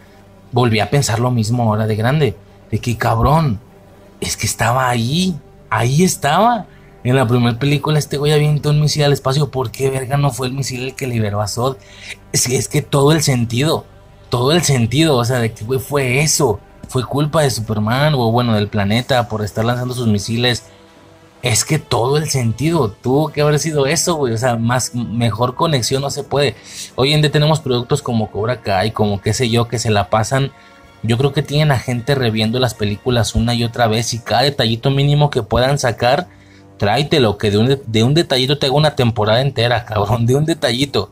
[0.54, 2.36] volví a pensar lo mismo ahora de grande.
[2.72, 3.60] De que cabrón,
[4.22, 5.38] es que estaba ahí,
[5.70, 6.66] ahí estaba.
[7.04, 9.52] En la primera película este güey avientó un misil al espacio.
[9.52, 11.76] ¿Por qué verga no fue el misil el que liberó a Zod?
[12.32, 13.86] Es es que todo el sentido,
[14.30, 16.62] todo el sentido, o sea, de que güey fue eso.
[16.88, 20.64] Fue culpa de Superman o bueno, del planeta por estar lanzando sus misiles
[21.42, 24.34] es que todo el sentido tuvo que haber sido eso, güey.
[24.34, 26.56] O sea, más, mejor conexión no se puede.
[26.96, 30.10] Hoy en día tenemos productos como Cobra Kai, como qué sé yo, que se la
[30.10, 30.52] pasan.
[31.04, 34.42] Yo creo que tienen a gente reviendo las películas una y otra vez y cada
[34.44, 36.28] detallito mínimo que puedan sacar,
[36.78, 40.46] tráetelo, que de un, de un detallito te haga una temporada entera, cabrón, de un
[40.46, 41.12] detallito.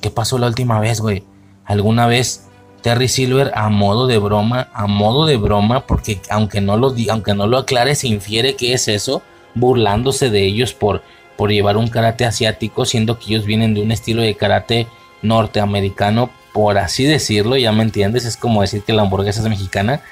[0.00, 1.24] ¿Qué pasó la última vez, güey?
[1.64, 2.48] ¿Alguna vez
[2.82, 7.34] Terry Silver a modo de broma, a modo de broma, porque aunque no lo aunque
[7.34, 9.22] no lo aclare, se infiere que es eso?
[9.54, 11.02] Burlándose de ellos por,
[11.36, 14.86] por llevar un karate asiático, siendo que ellos vienen de un estilo de karate
[15.22, 20.02] norteamericano, por así decirlo, ya me entiendes, es como decir que la hamburguesa es mexicana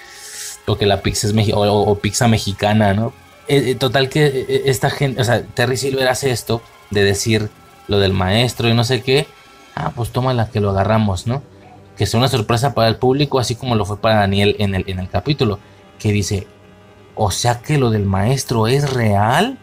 [0.66, 3.12] o que la pizza es o, pizza mexicana, ¿no?
[3.48, 7.48] Eh, eh, total que eh, esta gente, o sea, Terry Silver hace esto de decir
[7.86, 9.27] lo del maestro y no sé qué,
[9.74, 11.43] ah, pues toma la que lo agarramos, ¿no?
[11.97, 14.85] Que es una sorpresa para el público, así como lo fue para Daniel en el,
[14.86, 15.59] en el capítulo,
[15.98, 16.47] que dice,
[17.18, 19.58] o sea que lo del maestro es real.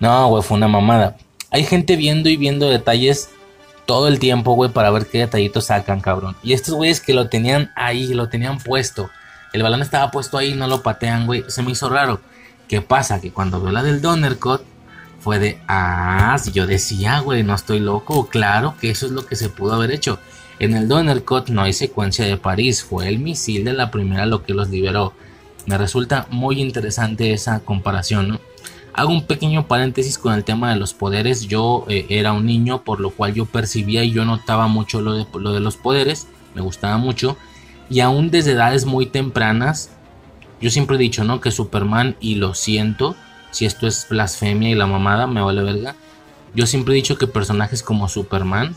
[0.00, 1.16] No, güey, fue una mamada.
[1.50, 3.30] Hay gente viendo y viendo detalles
[3.86, 6.36] todo el tiempo, güey, para ver qué detallitos sacan, cabrón.
[6.42, 9.10] Y estos güeyes que lo tenían ahí, lo tenían puesto.
[9.52, 11.44] El balón estaba puesto ahí, no lo patean, güey.
[11.48, 12.20] Se me hizo raro.
[12.68, 13.20] ¿Qué pasa?
[13.20, 14.62] Que cuando veo la del Donnercut,
[15.20, 18.26] fue de, ah, si yo decía, güey, no estoy loco.
[18.26, 20.18] Claro que eso es lo que se pudo haber hecho.
[20.58, 24.42] En el Donnercut no hay secuencia de París, fue el misil de la primera lo
[24.42, 25.14] que los liberó.
[25.68, 28.40] Me resulta muy interesante esa comparación,
[28.94, 31.46] Hago un pequeño paréntesis con el tema de los poderes.
[31.46, 35.12] Yo eh, era un niño, por lo cual yo percibía y yo notaba mucho lo
[35.12, 36.26] de, lo de los poderes.
[36.54, 37.36] Me gustaba mucho.
[37.90, 39.90] Y aún desde edades muy tempranas,
[40.60, 41.40] yo siempre he dicho, ¿no?
[41.40, 43.14] Que Superman, y lo siento,
[43.52, 45.94] si esto es blasfemia y la mamada, me vale verga.
[46.54, 48.74] Yo siempre he dicho que personajes como Superman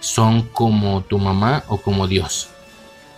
[0.00, 2.48] son como tu mamá o como Dios.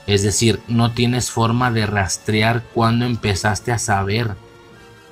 [0.06, 4.36] Es decir, no tienes forma de rastrear cuando empezaste a saber.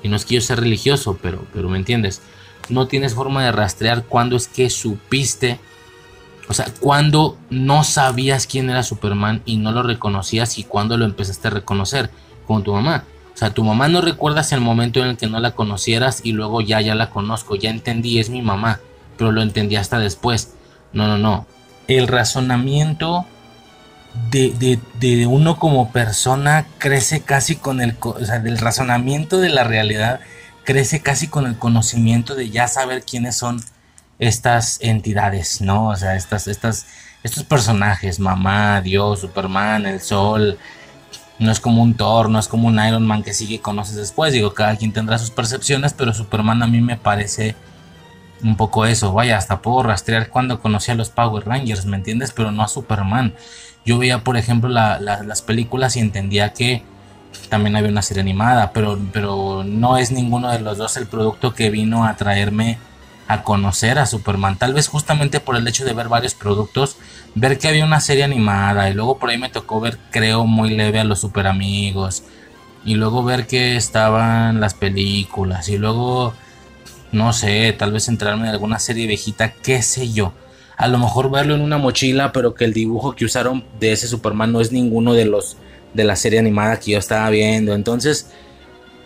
[0.02, 2.22] Y no es que yo sea religioso, pero, pero me entiendes.
[2.68, 5.58] No tienes forma de rastrear cuándo es que supiste.
[6.48, 11.04] O sea, cuando no sabías quién era Superman y no lo reconocías y cuando lo
[11.06, 12.10] empezaste a reconocer
[12.46, 13.04] con tu mamá.
[13.34, 16.32] O sea, tu mamá no recuerdas el momento en el que no la conocieras y
[16.32, 18.78] luego ya, ya la conozco, ya entendí, es mi mamá,
[19.16, 20.54] pero lo entendí hasta después.
[20.92, 21.46] No, no, no.
[21.88, 23.26] El razonamiento
[24.30, 30.20] de, uno como persona crece casi con el, o sea, del razonamiento de la realidad,
[30.64, 33.62] crece casi con el conocimiento de ya saber quiénes son
[34.18, 35.88] estas entidades, ¿no?
[35.88, 36.86] O sea, estas, estas,
[37.22, 40.58] estos personajes, mamá, Dios, Superman, el sol,
[41.38, 44.32] no es como un Thor, no es como un Iron Man que sigue conoces después,
[44.32, 47.56] digo, cada quien tendrá sus percepciones, pero Superman a mí me parece
[48.42, 52.32] un poco eso, vaya, hasta puedo rastrear cuando conocí a los Power Rangers, ¿me entiendes?
[52.32, 53.34] Pero no a Superman.
[53.84, 56.82] Yo veía, por ejemplo, las películas y entendía que
[57.48, 61.54] también había una serie animada, pero, pero no es ninguno de los dos el producto
[61.54, 62.78] que vino a traerme
[63.26, 64.56] a conocer a Superman.
[64.56, 66.96] Tal vez justamente por el hecho de ver varios productos,
[67.34, 70.70] ver que había una serie animada y luego por ahí me tocó ver, creo, muy
[70.70, 72.22] leve a los super amigos.
[72.84, 76.34] Y luego ver que estaban las películas y luego,
[77.12, 80.32] no sé, tal vez entrarme en alguna serie viejita, qué sé yo
[80.76, 84.08] a lo mejor verlo en una mochila, pero que el dibujo que usaron de ese
[84.08, 85.56] Superman no es ninguno de los
[85.94, 87.74] de la serie animada que yo estaba viendo.
[87.74, 88.30] Entonces,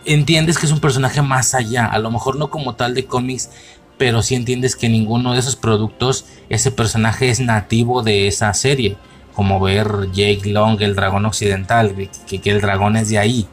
[0.04, 3.50] entiendes que es un personaje más allá, a lo mejor no como tal de cómics,
[3.98, 8.96] pero sí entiendes que ninguno de esos productos ese personaje es nativo de esa serie.
[9.34, 11.94] como ver Jake Long, el dragón occidental,
[12.26, 13.46] que, que el dragón es de ahí.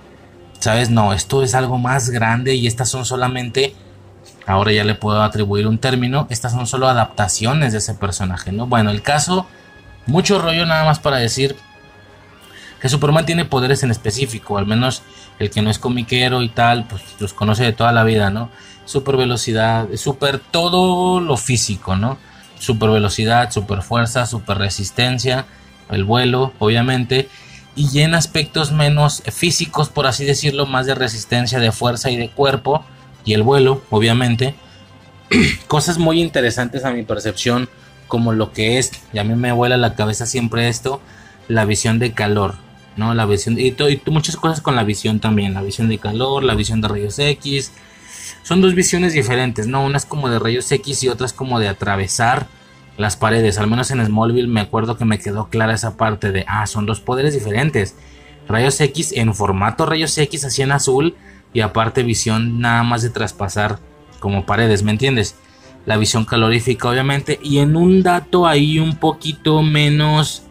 [0.60, 0.90] ¿Sabes?
[0.90, 3.76] No, esto es algo más grande y estas son solamente,
[4.46, 8.68] ahora ya le puedo atribuir un término, estas son solo adaptaciones de ese personaje, ¿no?
[8.68, 9.48] Bueno, el caso,
[10.06, 11.56] mucho rollo nada más para decir
[12.80, 15.02] que Superman tiene poderes en específico, al menos
[15.40, 18.50] el que no es comiquero y tal, pues los conoce de toda la vida, ¿no?
[18.86, 22.18] Super velocidad, super todo lo físico, ¿no?
[22.60, 25.46] Super velocidad, super fuerza, super resistencia,
[25.90, 27.30] el vuelo, obviamente,
[27.76, 32.30] y en aspectos menos físicos, por así decirlo, más de resistencia, de fuerza y de
[32.30, 32.86] cuerpo,
[33.26, 34.56] y el vuelo, obviamente.
[35.68, 37.68] Cosas muy interesantes a mi percepción,
[38.08, 41.02] como lo que es, y a mí me vuela la cabeza siempre esto,
[41.48, 42.56] la visión de calor,
[42.96, 43.14] ¿no?
[43.14, 43.76] La visión, y,
[44.08, 47.72] muchas cosas con la visión también, la visión de calor, la visión de rayos X.
[48.44, 49.84] Son dos visiones diferentes, ¿no?
[49.84, 52.48] Una es como de rayos X y otra es como de atravesar
[52.98, 53.58] las paredes.
[53.58, 56.86] Al menos en Smallville me acuerdo que me quedó clara esa parte de, ah, son
[56.86, 57.96] dos poderes diferentes.
[58.48, 61.16] Rayos X en formato rayos X así en azul
[61.56, 63.80] y aparte visión nada más de traspasar
[64.20, 65.38] como paredes, ¿me entiendes?
[65.86, 70.44] La visión calorífica obviamente y en un dato ahí un poquito menos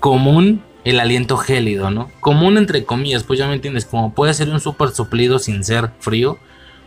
[0.00, 2.10] común el aliento gélido, ¿no?
[2.18, 5.90] Común entre comillas, pues ya me entiendes, como puede ser un super suplido sin ser
[6.00, 6.38] frío,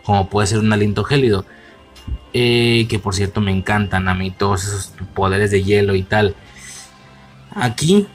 [0.03, 1.45] como puede ser un aliento gélido.
[2.33, 6.35] Eh, que por cierto me encantan a mí todos esos poderes de hielo y tal.
[7.51, 8.05] Aquí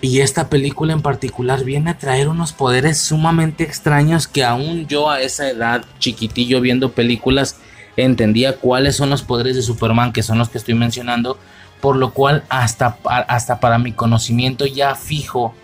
[0.00, 5.10] y esta película en particular viene a traer unos poderes sumamente extraños que aún yo
[5.10, 7.56] a esa edad chiquitillo viendo películas
[7.96, 11.38] entendía cuáles son los poderes de Superman que son los que estoy mencionando.
[11.80, 15.54] Por lo cual hasta, hasta para mi conocimiento ya fijo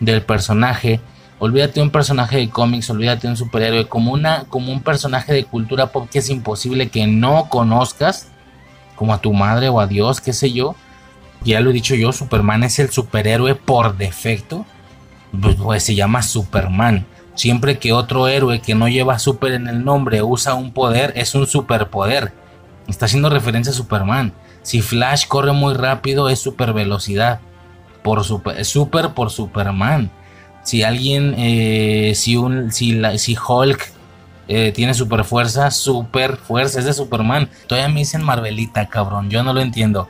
[0.00, 1.00] del personaje
[1.38, 5.88] Olvídate un personaje de cómics, olvídate un superhéroe, como, una, como un personaje de cultura
[5.88, 8.28] pop que es imposible que no conozcas,
[8.94, 10.76] como a tu madre o a Dios, qué sé yo.
[11.46, 14.66] Ya lo he dicho yo, Superman es el superhéroe por defecto.
[15.40, 17.06] Pues, pues se llama Superman.
[17.34, 21.34] Siempre que otro héroe que no lleva super en el nombre usa un poder, es
[21.34, 22.32] un superpoder.
[22.88, 24.32] Está haciendo referencia a Superman.
[24.62, 27.40] Si Flash corre muy rápido, es super velocidad.
[28.02, 30.10] Por super, super por Superman
[30.66, 32.98] si alguien, eh, si, un, si,
[33.36, 33.92] Hulk
[34.48, 37.48] eh, tiene super fuerza, super fuerza, es de Superman.
[37.68, 40.08] Todavía me dicen Marvelita, cabrón, yo no lo entiendo.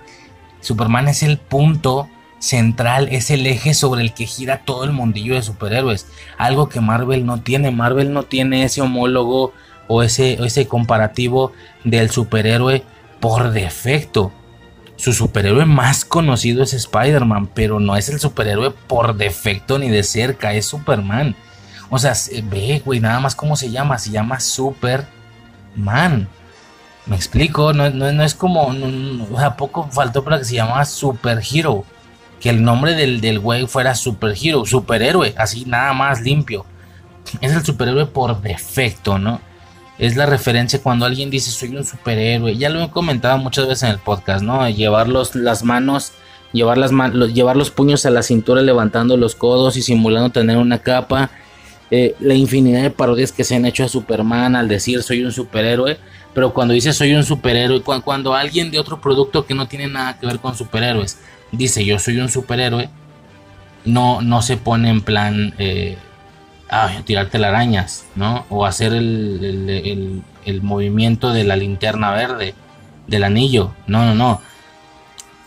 [0.60, 2.08] Superman es el punto
[2.38, 6.06] central, es el eje sobre el que gira todo el mundillo de superhéroes.
[6.38, 7.70] Algo que Marvel no tiene.
[7.70, 9.52] Marvel no tiene ese homólogo
[9.88, 11.52] o ese, ese comparativo
[11.84, 12.82] del superhéroe
[13.20, 14.32] por defecto.
[14.96, 20.02] Su superhéroe más conocido es Spider-Man, pero no es el superhéroe por defecto ni de
[20.02, 21.36] cerca, es Superman.
[21.90, 22.14] O sea,
[22.44, 26.28] ve, güey, nada más cómo se llama, se llama Superman.
[27.06, 27.86] Me explico, no,
[28.22, 31.84] es como, no, a poco faltó para que se llamara Superhero.
[32.40, 36.66] Que el nombre del, del güey fuera Superhero, superhéroe, así nada más limpio.
[37.40, 39.40] Es el superhéroe por defecto, ¿no?
[39.98, 42.56] es la referencia cuando alguien dice soy un superhéroe.
[42.56, 44.68] Ya lo he comentado muchas veces en el podcast, ¿no?
[44.68, 46.12] Llevar las manos,
[46.52, 46.92] llevar, las
[47.32, 51.30] llevar los puños a la cintura levantando los codos y simulando tener una capa.
[51.90, 55.32] Eh, la infinidad de parodias que se han hecho a Superman al decir soy un
[55.32, 55.98] superhéroe.
[56.34, 60.18] Pero cuando dice soy un superhéroe, cuando, alguien de otro producto que no tiene nada
[60.18, 61.18] que ver con superhéroes
[61.52, 62.90] dice yo soy un superhéroe,
[63.84, 65.54] no, no se pone en plan...
[65.58, 65.96] Eh,
[66.70, 68.46] ah, tirar telarañas, ¿no?
[68.48, 70.22] O hacer el,
[70.62, 72.54] movimiento de la linterna verde,
[73.06, 73.72] del anillo.
[73.86, 74.40] No, no, no.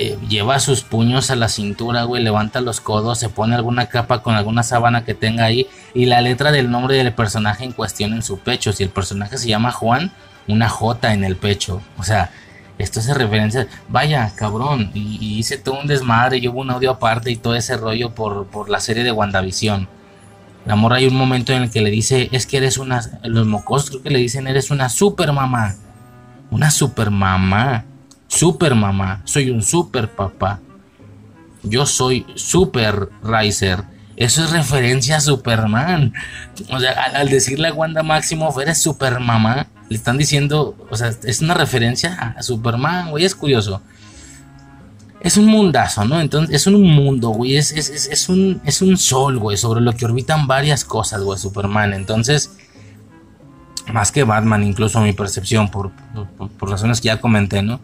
[0.01, 4.23] Eh, lleva sus puños a la cintura, güey, levanta los codos, se pone alguna capa
[4.23, 8.13] con alguna sábana que tenga ahí y la letra del nombre del personaje en cuestión
[8.13, 8.71] en su pecho.
[8.71, 10.13] Si el personaje se llama Juan,
[10.47, 11.81] una J en el pecho.
[11.97, 12.31] O sea,
[12.77, 13.67] esto es referencia.
[13.89, 14.91] Vaya, cabrón.
[14.93, 18.69] Y, hice todo un desmadre, llevo un audio aparte y todo ese rollo por, por
[18.69, 19.89] la serie de WandaVision.
[20.65, 23.45] La morra hay un momento en el que le dice, es que eres una, los
[23.47, 25.75] mocosos creo que le dicen, eres una super mamá.
[26.51, 27.83] Una super mamá.
[28.29, 29.21] Super mamá.
[29.25, 30.61] Soy un super papá.
[31.63, 33.83] Yo soy super Riser.
[34.15, 36.13] Eso es referencia a Superman.
[36.71, 41.11] O sea, al, decirle a Wanda Maximoff, eres super mamá, le están diciendo, o sea,
[41.23, 43.81] es una referencia a Superman, güey, es curioso
[45.21, 46.19] es un mundazo, ¿no?
[46.21, 47.57] Entonces, es un mundo, güey.
[47.57, 51.93] Es, es, un, es un sol, güey, sobre lo que orbitan varias cosas, güey, Superman.
[51.93, 52.51] Entonces,
[53.91, 55.91] más que Batman, incluso mi percepción, por,
[56.57, 57.81] por, razones que ya comenté, ¿no?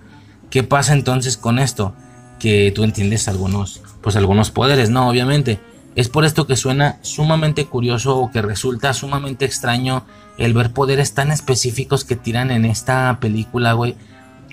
[0.56, 1.94] ¿Qué pasa entonces con esto?
[2.40, 5.10] Que tú entiendes algunos, pues algunos poderes, ¿no?
[5.10, 5.60] Obviamente.
[5.96, 10.06] Es por esto que suena sumamente curioso o que resulta sumamente extraño
[10.38, 13.98] el ver poderes tan específicos que tiran en esta película, güey.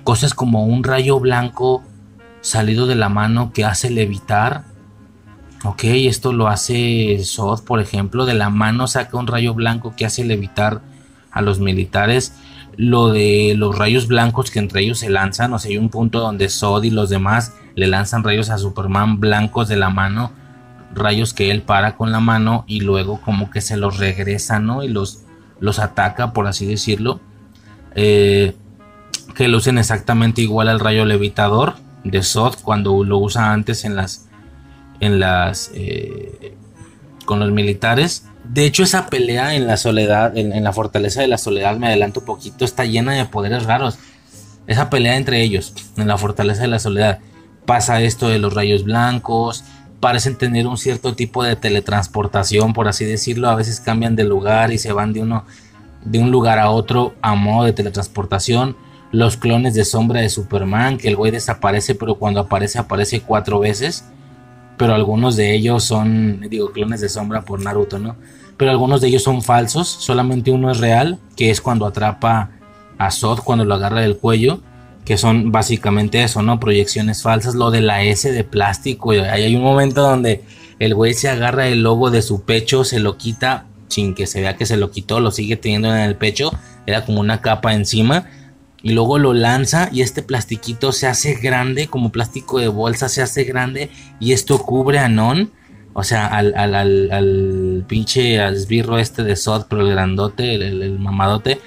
[0.02, 1.84] Cosas como un rayo blanco
[2.40, 4.64] salido de la mano que hace levitar.
[5.62, 10.04] Ok, esto lo hace Sod, por ejemplo, de la mano saca un rayo blanco que
[10.04, 10.80] hace levitar
[11.30, 12.32] a los militares.
[12.77, 16.20] Lo de los rayos blancos que entre ellos se lanzan, o sea, hay un punto
[16.20, 20.32] donde Sod y los demás le lanzan rayos a Superman blancos de la mano,
[20.94, 24.82] rayos que él para con la mano y luego como que se los regresa, ¿no?
[24.82, 25.24] Y los,
[25.61, 27.20] los ataca, por así decirlo.
[27.94, 28.55] Eh,
[29.35, 31.74] que lucen exactamente igual al rayo levitador
[32.05, 34.28] de Sod cuando lo usa antes en las
[35.01, 36.55] en las eh,
[37.24, 41.39] con los militares de hecho esa pelea en la soledad en, la fortaleza de la
[41.39, 43.98] soledad me adelanto un poquito está llena de poderes raros
[44.66, 47.20] esa pelea entre ellos en la fortaleza de la soledad
[47.66, 49.64] pasa esto de los rayos blancos
[50.01, 54.73] parecen tener un cierto tipo de teletransportación por así decirlo a veces cambian de lugar
[54.73, 55.44] y se van de uno
[56.05, 58.77] de un lugar a otro a modo de teletransportación
[59.12, 63.60] los clones de sombra de Superman, que el güey desaparece, pero cuando aparece aparece cuatro
[63.60, 64.06] veces.
[64.77, 68.16] Pero algunos de ellos son, digo, clones de sombra por Naruto, ¿no?
[68.57, 72.51] Pero algunos de ellos son falsos, solamente uno es real, que es cuando atrapa
[72.99, 74.61] a Zod, cuando lo agarra del cuello,
[75.05, 76.61] que son básicamente eso, ¿no?
[76.61, 80.44] Proyecciones falsas, lo de la S de plástico, ahí hay un momento donde
[80.78, 84.40] el güey se agarra el logo de su pecho, se lo quita sin que se
[84.40, 86.53] vea que se lo quitó, lo sigue teniendo en el pecho,
[86.86, 88.27] era como una capa encima
[88.82, 93.22] y luego lo lanza y este plastiquito se hace grande, como plástico de bolsa se
[93.22, 95.50] hace grande y esto cubre a Non,
[95.94, 101.60] o sea, al, al, al, pinche esbirro este de Sod, pero el grandote, el, mamadote,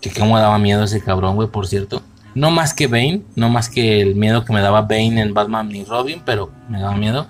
[0.00, 2.02] que como daba miedo ese cabrón, güey, por cierto.
[2.34, 5.74] No más que Bane, no más que el miedo que me daba Bane en Batman
[5.74, 7.28] y Robin, pero me daba miedo.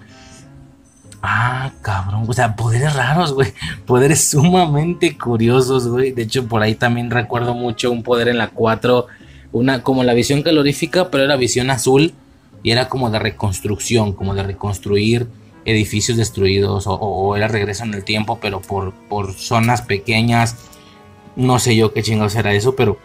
[1.26, 3.54] Ah, cabrón, o sea, poderes raros, güey.
[3.86, 6.12] Poderes sumamente curiosos, güey.
[6.12, 9.06] De hecho, por ahí también recuerdo mucho un poder en la 4,
[9.52, 12.12] una como la visión calorífica, pero era visión azul
[12.62, 15.26] y era como de reconstrucción, como de reconstruir
[15.64, 20.56] edificios destruidos o, era regreso en el tiempo, pero por, por zonas pequeñas.
[21.36, 22.98] No sé yo qué chingados era eso, pero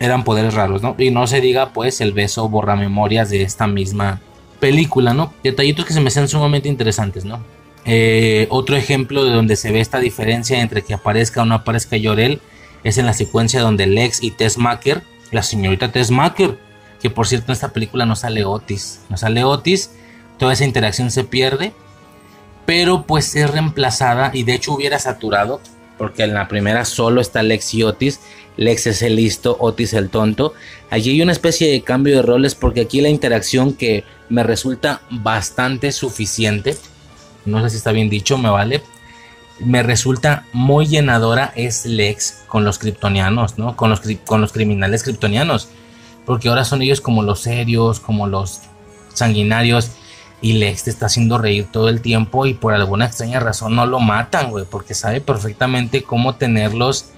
[0.00, 0.96] eran poderes raros, ¿no?
[0.98, 4.20] Y no se diga, pues, el beso borra memorias de esta misma
[4.62, 5.34] película, ¿no?
[5.42, 7.42] Detallitos que se me hacen sumamente interesantes, ¿no?
[7.84, 11.96] Eh, otro ejemplo de donde se ve esta diferencia entre que aparezca o no aparezca
[11.96, 12.40] Llorel
[12.84, 15.02] es en la secuencia donde Lex y Tess Macker,
[15.32, 16.58] la señorita Tess Macker,
[17.00, 19.90] que por cierto en esta película no sale Otis, no sale Otis,
[20.38, 21.72] toda esa interacción se pierde,
[22.64, 25.60] pero pues es reemplazada y de hecho hubiera saturado,
[25.98, 28.20] porque en la primera solo está Lex y Otis,
[28.56, 30.54] Lex es el listo, Otis el tonto.
[30.90, 35.02] Allí hay una especie de cambio de roles porque aquí la interacción que me resulta
[35.10, 36.74] bastante suficiente,
[37.44, 38.82] no sé si está bien dicho, me vale,
[39.60, 43.76] me resulta muy llenadora es Lex con los kryptonianos, ¿no?
[43.76, 45.68] Con los, con los criminales kryptonianos.
[46.24, 48.60] Porque ahora son ellos como los serios, como los
[49.12, 49.90] sanguinarios.
[50.40, 53.84] Y Lex te está haciendo reír todo el tiempo y por alguna extraña razón no
[53.84, 54.64] lo matan, güey.
[54.64, 57.10] Porque sabe perfectamente cómo tenerlos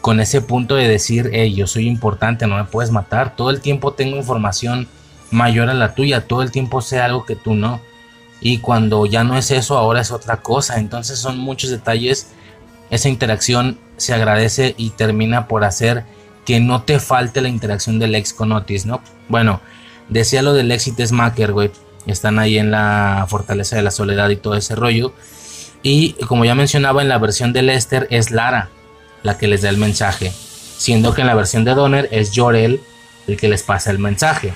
[0.00, 3.34] con ese punto de decir, hey, yo soy importante, no me puedes matar.
[3.34, 4.86] Todo el tiempo tengo información
[5.32, 7.80] mayor a la tuya, todo el tiempo sé algo que tú no.
[8.40, 10.78] Y cuando ya no es eso, ahora es otra cosa.
[10.78, 12.28] Entonces son muchos detalles.
[12.90, 16.04] Esa interacción se agradece y termina por hacer
[16.44, 19.00] que no te falte la interacción del ex con Otis, ¿no?
[19.28, 19.60] Bueno,
[20.08, 21.70] decía lo del éxito Smacker, güey.
[22.06, 25.14] Están ahí en la Fortaleza de la Soledad y todo ese rollo.
[25.82, 28.70] Y como ya mencionaba, en la versión de Lester es Lara
[29.22, 30.32] la que les da el mensaje,
[30.76, 32.80] siendo que en la versión de Donner es Jorel
[33.28, 34.54] el que les pasa el mensaje.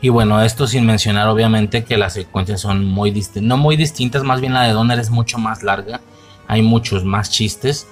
[0.00, 4.22] Y bueno, esto sin mencionar obviamente que las secuencias son muy distintas, no muy distintas,
[4.22, 6.00] más bien la de Donner es mucho más larga,
[6.46, 7.88] hay muchos más chistes,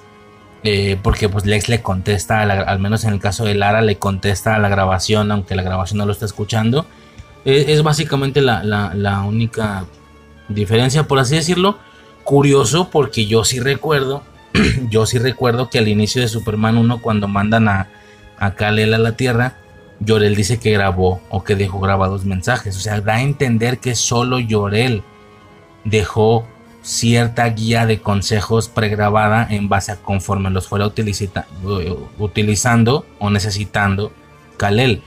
[0.63, 4.55] eh, porque pues Lex le contesta, al menos en el caso de Lara, le contesta
[4.55, 6.85] a la grabación, aunque la grabación no lo está escuchando.
[7.43, 9.85] Eh, es básicamente la, la única
[10.47, 11.77] diferencia, por así decirlo.
[12.23, 14.23] Curioso porque yo sí recuerdo
[14.89, 17.89] yo sí recuerdo que al inicio de Superman 1, cuando mandan a,
[18.37, 19.55] a a la Tierra,
[19.99, 22.75] Llorel dice que grabó o que dejó grabados mensajes.
[22.77, 25.03] O sea, da a entender que solo Llorel
[25.83, 26.47] dejó
[26.81, 30.85] cierta guía de consejos pregrabada en base a conforme los fuera
[32.17, 34.11] utilizando o necesitando
[34.57, 35.01] Kal-El.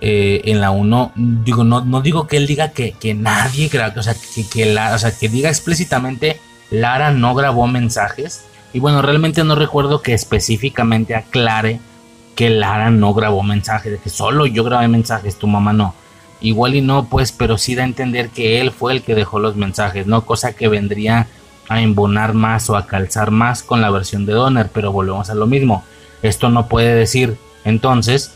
[0.00, 3.98] Eh, en la 1, digo, no, no digo que él diga que, que nadie grabó,
[3.98, 6.38] o sea, que, que la, o sea, que diga explícitamente
[6.70, 11.80] Lara no grabó mensajes, y bueno, realmente no recuerdo que específicamente aclare
[12.38, 15.92] que Lara no grabó mensajes, de que solo yo grabé mensajes, tu mamá no.
[16.40, 19.40] Igual y no, pues, pero sí da a entender que él fue el que dejó
[19.40, 20.24] los mensajes, ¿no?
[20.24, 21.26] Cosa que vendría
[21.68, 25.34] a embonar más o a calzar más con la versión de Donner, pero volvemos a
[25.34, 25.82] lo mismo.
[26.22, 28.32] Esto no puede decir entonces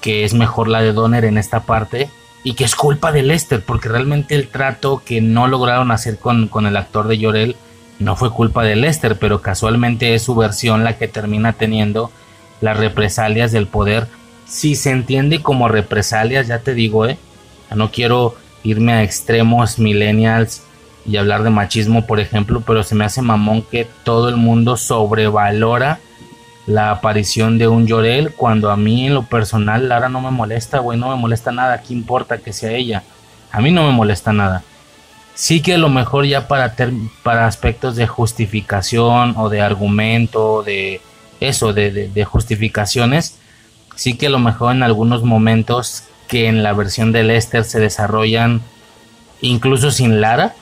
[0.00, 2.10] que es mejor la de Donner en esta parte
[2.42, 6.48] y que es culpa de Lester, porque realmente el trato que no lograron hacer con,
[6.48, 7.54] con el actor de Llorel
[8.00, 12.10] no fue culpa de Lester, pero casualmente es su versión la que termina teniendo
[12.64, 14.06] las represalias del poder.
[14.46, 17.18] Si se entiende como represalias, ya te digo, ¿eh?
[17.74, 20.62] No quiero irme a extremos millennials
[21.04, 24.78] y hablar de machismo, por ejemplo, pero se me hace mamón que todo el mundo
[24.78, 26.00] sobrevalora
[26.66, 30.78] la aparición de un Llorel cuando a mí en lo personal Lara no me molesta,
[30.78, 33.02] güey, no me molesta nada, ¿qué importa que sea ella?
[33.52, 34.62] A mí no me molesta nada.
[35.34, 36.74] Sí que a lo mejor ya para,
[37.22, 41.02] para aspectos de justificación o de argumento, de
[41.48, 43.38] eso, de, de justificaciones,
[43.96, 47.80] sí que a lo mejor en algunos momentos que en la versión de Lester se
[47.80, 48.62] desarrollan
[49.40, 50.54] incluso sin Lara.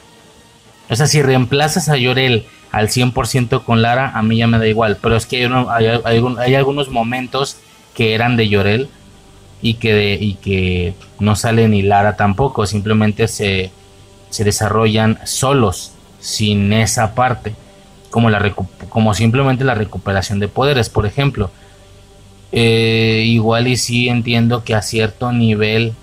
[0.91, 4.67] O sea, si reemplazas a Llorel al 100% con Lara, a mí ya me da
[4.67, 4.99] igual.
[5.01, 7.57] Pero es que hay, algunos momentos
[7.95, 8.89] que eran de Llorel
[9.61, 12.67] y que, y que no sale ni Lara tampoco.
[12.67, 13.71] Simplemente se,
[14.31, 17.55] se desarrollan solos, sin esa parte.
[18.13, 18.55] Como, la
[18.91, 21.51] como simplemente la recuperación de poderes, por ejemplo.
[22.53, 25.95] Eh, igual y sí entiendo que a cierto nivel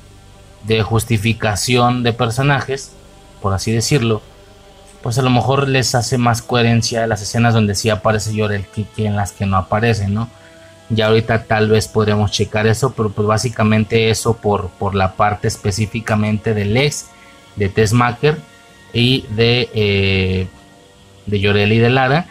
[0.65, 2.94] de justificación de personajes,
[3.41, 4.23] por así decirlo,
[5.03, 9.06] pues a lo mejor les hace más coherencia las escenas donde sí aparece Llorel que,
[9.06, 10.27] en las que no aparece, ¿no?
[10.90, 15.48] Ya ahorita tal vez podremos checar eso, pero pues básicamente eso por, por la parte
[15.48, 17.06] específicamente del ex
[17.56, 18.40] de Tessmaker
[18.91, 20.48] y de, eh,
[21.30, 22.27] de Llorel y de Lara.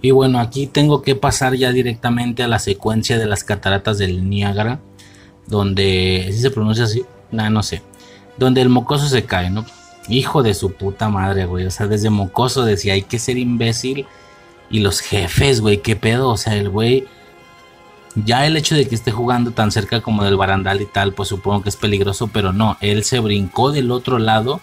[0.00, 4.28] Y bueno, aquí tengo que pasar ya directamente a la secuencia de las cataratas del
[4.28, 4.80] Niágara,
[5.46, 7.04] donde, si se pronuncia así?
[7.30, 7.82] no no sé.
[8.36, 9.64] Donde el mocoso se cae, ¿no?
[10.08, 11.66] Hijo de su puta madre, güey.
[11.66, 14.06] O sea, desde mocoso decía, hay que ser imbécil.
[14.70, 16.30] Y los jefes, güey, qué pedo.
[16.30, 17.06] O sea, el güey.
[18.14, 21.30] Ya el hecho de que esté jugando tan cerca como del barandal y tal, pues
[21.30, 22.76] supongo que es peligroso, pero no.
[22.80, 24.60] Él se brincó del otro lado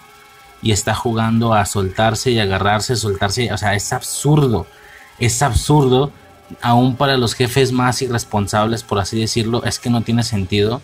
[0.61, 3.52] y está jugando a soltarse y agarrarse, soltarse.
[3.53, 4.68] O sea, es absurdo.
[5.19, 6.11] Es absurdo.
[6.61, 10.81] Aún para los jefes más irresponsables, por así decirlo, es que no tiene sentido.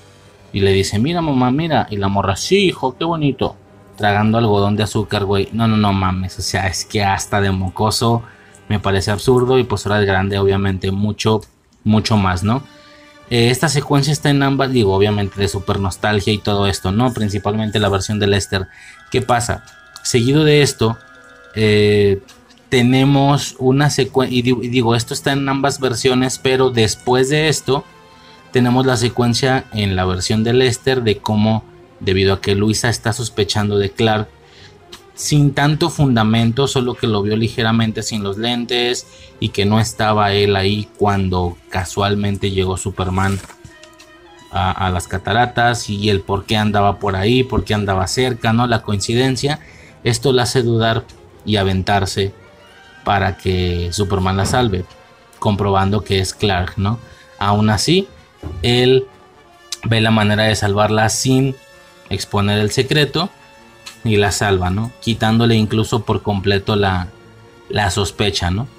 [0.53, 1.87] Y le dice, mira mamá, mira.
[1.89, 3.57] Y la morra, sí, hijo, qué bonito
[3.95, 5.49] tragando algodón de azúcar, güey.
[5.51, 6.37] No, no, no mames.
[6.39, 8.23] O sea, es que hasta de mocoso
[8.67, 11.41] me parece absurdo y pues ahora de grande, obviamente, mucho,
[11.83, 12.63] mucho más, ¿no?
[13.29, 17.11] Eh, esta secuencia está en ambas, digo, obviamente de super nostalgia y todo esto, ¿no?
[17.13, 18.67] Principalmente la versión de Lester.
[19.15, 19.63] ¿Qué pasa?
[20.03, 20.97] Seguido de esto,
[21.55, 22.19] eh,
[22.67, 27.85] tenemos una secuencia, y digo, esto está en ambas versiones, pero después de esto,
[28.51, 31.63] tenemos la secuencia en la versión de Lester de cómo
[32.01, 34.27] debido a que Luisa está sospechando de Clark
[35.13, 39.07] sin tanto fundamento, solo que lo vio ligeramente sin los lentes
[39.39, 43.39] y que no estaba él ahí cuando casualmente llegó Superman
[44.55, 48.67] a, las cataratas y el por qué andaba por ahí, por qué andaba cerca, ¿no?
[48.67, 49.59] La coincidencia,
[50.05, 51.03] esto la hace dudar
[51.45, 52.33] y aventarse
[53.03, 54.85] para que Superman la salve,
[55.39, 56.99] comprobando que es Clark, ¿no?
[57.37, 58.07] Aún así,
[58.61, 59.05] él
[59.83, 61.55] ve la manera de salvarla sin
[62.09, 63.29] exponer el secreto
[64.05, 64.89] y la salva, ¿no?
[65.01, 67.09] Quitándole incluso por completo la,
[67.67, 68.69] la sospecha, ¿no?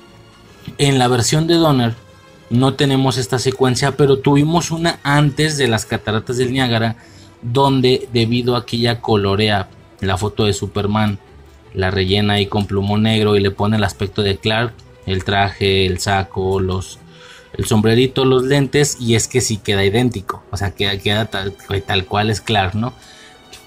[0.79, 2.06] En la versión de Donner
[2.51, 6.97] no tenemos esta secuencia, pero tuvimos una antes de las cataratas del Niágara,
[7.43, 9.69] donde debido a que ella colorea
[10.01, 11.19] la foto de Superman,
[11.75, 14.73] la rellena ahí con plumón negro y le pone el aspecto de Clark,
[15.07, 16.99] el traje, el saco, los,
[17.53, 21.55] el sombrerito, los lentes, y es que sí queda idéntico, o sea, queda, queda tal,
[21.87, 22.93] tal cual es Clark, ¿no?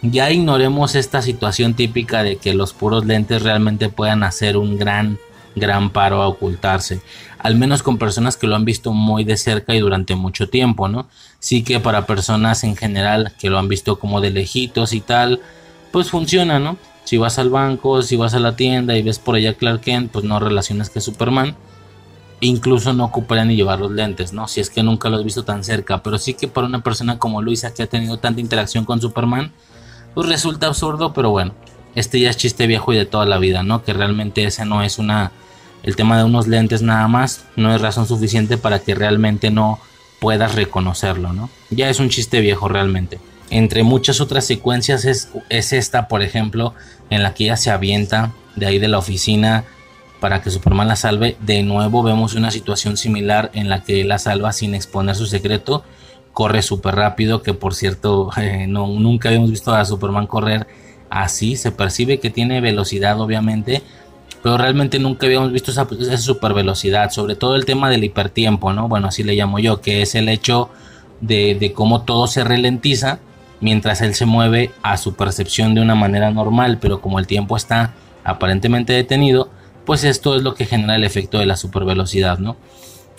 [0.02, 5.20] Ya ignoremos esta situación típica de que los puros lentes realmente puedan hacer un gran,
[5.56, 7.02] gran paro a ocultarse.
[7.40, 10.88] Al menos con personas que lo han visto muy de cerca y durante mucho tiempo,
[10.88, 11.08] ¿no?
[11.40, 15.42] Sí que para personas en general que lo han visto como de lejitos y tal,
[15.92, 16.78] pues funciona, ¿no?
[17.06, 20.12] Si vas al banco, si vas a la tienda y ves por allá Clark Kent,
[20.12, 21.56] pues no relacionas que Superman.
[22.42, 24.48] Incluso no ocuparían ni llevar los lentes, ¿no?
[24.48, 26.04] Si es que nunca lo has visto tan cerca.
[26.04, 29.52] Pero sí que para una persona como Luisa que ha tenido tanta interacción con Superman,
[30.14, 31.54] pues resulta absurdo, pero bueno,
[31.96, 33.84] este ya es chiste viejo y de toda la vida, ¿no?
[33.84, 35.32] Que realmente ese no es una,
[35.84, 39.80] el tema de unos lentes nada más, no es razón suficiente para que realmente no
[40.20, 41.50] puedas reconocerlo, ¿no?
[41.70, 43.20] Ya es un chiste viejo realmente.
[43.50, 46.74] Entre muchas otras secuencias es, es esta, por ejemplo,
[47.10, 49.64] en la que ella se avienta de ahí de la oficina
[50.20, 51.38] para que Superman la salve.
[51.40, 55.84] De nuevo vemos una situación similar en la que la salva sin exponer su secreto
[56.34, 60.68] corre súper rápido, que por cierto, eh, no, nunca habíamos visto a Superman correr
[61.10, 63.82] así, se percibe que tiene velocidad obviamente,
[64.42, 68.74] pero realmente nunca habíamos visto esa, esa super velocidad, sobre todo el tema del hipertiempo,
[68.74, 68.88] ¿no?
[68.88, 70.70] Bueno, así le llamo yo, que es el hecho
[71.22, 73.20] de, cómo todo se ralentiza
[73.62, 77.58] mientras él se mueve a su percepción de una manera normal, pero como el tiempo
[77.58, 77.94] está
[78.24, 79.50] aparentemente detenido,
[79.86, 82.56] pues esto es lo que genera el efecto de la supervelocidad, ¿no?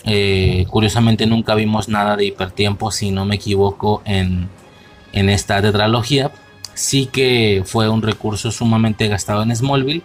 [0.03, 4.49] Eh, curiosamente nunca vimos nada de hipertiempo, si no me equivoco, en,
[5.13, 6.31] en esta tetralogía.
[6.73, 10.01] Sí que fue un recurso sumamente gastado en Smallville,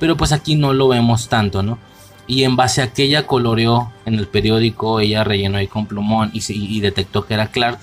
[0.00, 1.78] pero pues aquí no lo vemos tanto, ¿no?
[2.26, 6.30] Y en base a que ella coloreó en el periódico, ella rellenó ahí con plumón
[6.32, 7.78] y, y detectó que era Clark,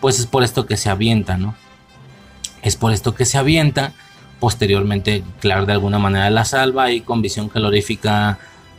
[0.00, 1.56] pues es por esto que se avienta, ¿no?
[2.62, 3.92] Es por esto que se avienta.
[4.40, 8.38] Posteriormente, Clark de alguna manera la salva y con visión calorífica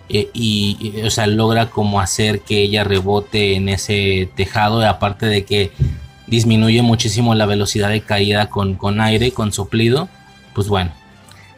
[0.09, 5.45] eh, y, o sea, logra como hacer que ella rebote en ese tejado, aparte de
[5.45, 5.71] que
[6.27, 10.09] disminuye muchísimo la velocidad de caída con, con aire, con soplido,
[10.53, 10.91] pues bueno,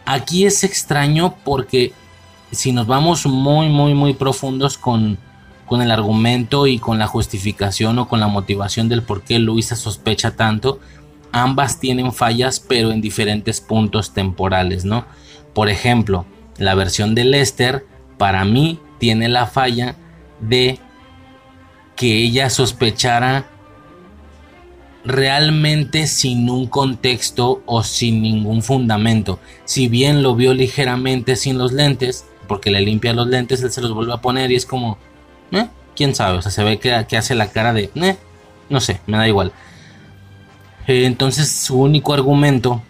[0.07, 1.91] aquí es extraño porque
[2.51, 5.19] si nos vamos muy, muy, muy profundos con,
[5.65, 9.75] con el argumento y con la justificación o con la motivación del por qué Luisa
[9.75, 10.79] sospecha tanto,
[11.34, 15.05] ambas tienen fallas pero en diferentes puntos temporales, ¿no?
[15.53, 16.25] Por ejemplo,
[16.57, 17.85] la versión de Lester
[18.17, 19.97] para mí tiene la falla
[20.39, 20.79] de
[21.97, 23.49] que ella sospechara
[25.07, 29.39] realmente sin un contexto o sin ningún fundamento.
[29.65, 33.81] Si bien lo vio ligeramente sin los lentes, porque le limpia los lentes, él se
[33.81, 34.97] los vuelve a poner y es como,
[35.51, 35.67] ¿eh?
[35.95, 36.38] ¿Quién sabe?
[36.38, 38.17] O sea, se ve que, hace la cara de, ¿eh?
[38.69, 39.51] No sé, me da igual.
[40.88, 42.81] Eh, entonces su único argumento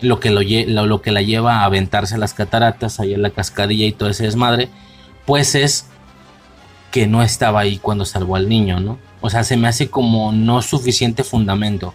[0.00, 3.86] lo que, lo, lo, que la lleva a aventarse las cataratas, ahí en la cascadilla
[3.86, 4.68] y todo ese desmadre,
[5.26, 5.86] pues es
[6.90, 8.98] que no estaba ahí cuando salvó al niño, ¿no?
[9.20, 11.94] O sea, se me hace como no suficiente fundamento.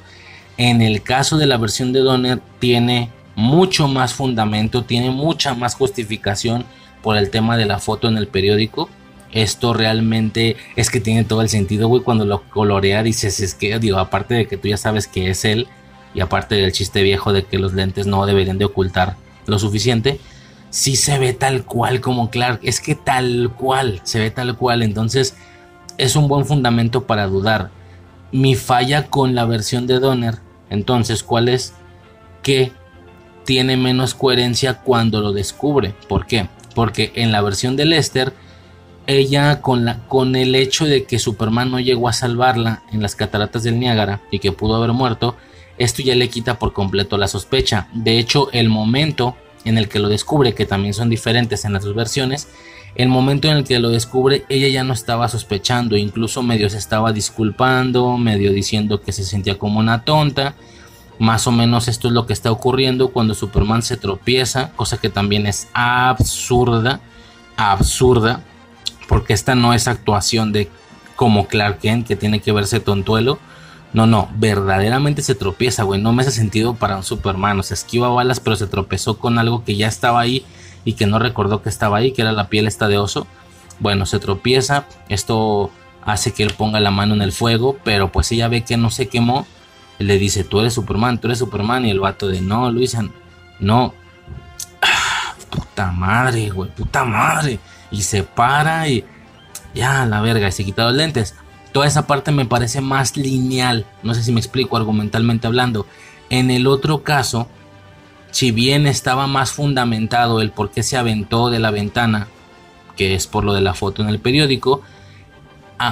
[0.58, 5.76] En el caso de la versión de Donner tiene mucho más fundamento, tiene mucha más
[5.76, 6.66] justificación
[7.02, 8.90] por el tema de la foto en el periódico.
[9.32, 13.78] Esto realmente es que tiene todo el sentido, güey, cuando lo colorea dices, es que,
[13.80, 15.68] digo, aparte de que tú ya sabes que es él,
[16.14, 20.20] y aparte del chiste viejo de que los lentes no deberían de ocultar lo suficiente,
[20.70, 24.82] sí se ve tal cual como Clark, es que tal cual, se ve tal cual,
[24.82, 25.36] entonces
[25.98, 27.72] es un buen fundamento para dudar.
[28.32, 31.74] Mi falla con la versión de Donner, entonces, ¿cuál es?
[32.42, 32.72] Que
[33.46, 35.94] tiene menos coherencia cuando lo descubre.
[36.10, 36.48] ¿Por qué?
[36.74, 38.34] Porque en la versión de Lester,
[39.08, 43.16] ella con, la, con el hecho de que Superman no llegó a salvarla en las
[43.16, 45.36] cataratas del Niágara y que pudo haber muerto,
[45.78, 47.88] esto ya le quita por completo la sospecha.
[47.94, 51.84] De hecho, el momento en el que lo descubre, que también son diferentes en las
[51.84, 52.48] dos versiones,
[52.96, 56.78] el momento en el que lo descubre, ella ya no estaba sospechando, incluso medio se
[56.78, 60.56] estaba disculpando, medio diciendo que se sentía como una tonta.
[61.20, 65.10] Más o menos esto es lo que está ocurriendo cuando Superman se tropieza, cosa que
[65.10, 67.02] también es absurda,
[67.58, 68.42] absurda,
[69.08, 70.70] porque esta no es actuación de
[71.16, 73.40] como Clark Kent que tiene que verse tontuelo,
[73.96, 76.02] no, no, verdaderamente se tropieza, güey.
[76.02, 77.58] No me hace sentido para un Superman.
[77.58, 80.46] O sea, esquiva balas, pero se tropezó con algo que ya estaba ahí
[80.86, 83.28] y que no recordó que estaba ahí, que era la piel esta de oso.
[83.80, 84.86] Bueno, se tropieza.
[85.10, 85.72] Esto
[86.04, 88.90] hace que él ponga la mano en el fuego, pero pues ella ve que no
[88.90, 89.46] se quemó.
[90.00, 91.86] Le dice, tú eres Superman, tú eres Superman.
[91.86, 93.04] Y el vato de, no, Luisa,
[93.60, 93.94] no.
[95.50, 97.60] Puta madre, güey, puta madre.
[97.92, 99.04] Y se para y
[99.74, 101.36] ya, la verga, y se quita los lentes
[101.76, 105.86] toda esa parte me parece más lineal, no sé si me explico argumentalmente hablando.
[106.30, 107.50] En el otro caso,
[108.36, 112.28] si bien estaba más fundamentado el por qué se aventó de la ventana,
[112.98, 114.82] que es por lo de la foto en el periódico,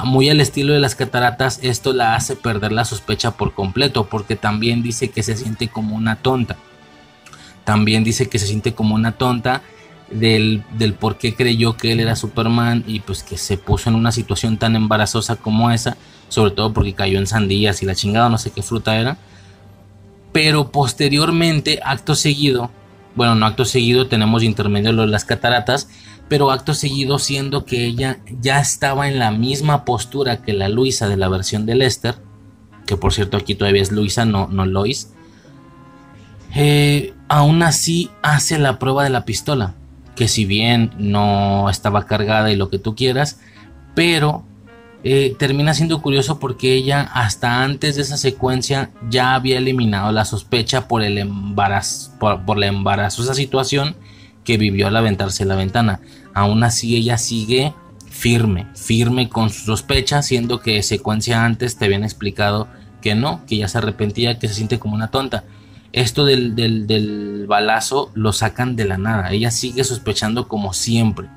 [0.04, 4.36] muy al estilo de las cataratas, esto la hace perder la sospecha por completo, porque
[4.36, 6.58] también dice que se siente como una tonta.
[7.64, 9.62] También dice que se siente como una tonta
[10.12, 10.66] del,
[11.00, 14.58] por qué creyó que él era Superman y pues que se puso en una situación
[14.58, 15.96] tan embarazosa como esa,
[16.28, 19.18] sobre todo porque cayó en sandías y la chingada, no sé qué fruta era.
[20.34, 22.72] Pero posteriormente, acto seguido,
[23.16, 25.88] bueno, no acto seguido, tenemos intermedio de las cataratas,
[26.28, 31.08] pero acto seguido siendo que ella ya estaba en la misma postura que la Luisa
[31.08, 32.16] de la versión de Lester,
[32.86, 35.14] que por cierto aquí todavía es Luisa, no, no Lois,
[36.56, 39.76] eh, aún así hace la prueba de la pistola
[40.16, 43.40] que si bien no estaba cargada y lo que tú quieras,
[43.96, 44.46] pero
[45.04, 50.26] eh, termina siendo curioso porque ella hasta antes de esa secuencia ya había eliminado la
[50.26, 53.96] sospecha por el embarazo, por, la embarazosa situación
[54.44, 56.00] que vivió al aventarse la ventana.
[56.34, 57.74] Aún así ella sigue
[58.10, 62.68] firme, firme con su sospecha, siendo que secuencia antes te habían explicado
[63.02, 65.44] que no, que ya se arrepentía, que se siente como una tonta
[65.94, 69.32] esto del, balazo lo sacan de la nada.
[69.32, 71.30] Ella sigue sospechando como siempre.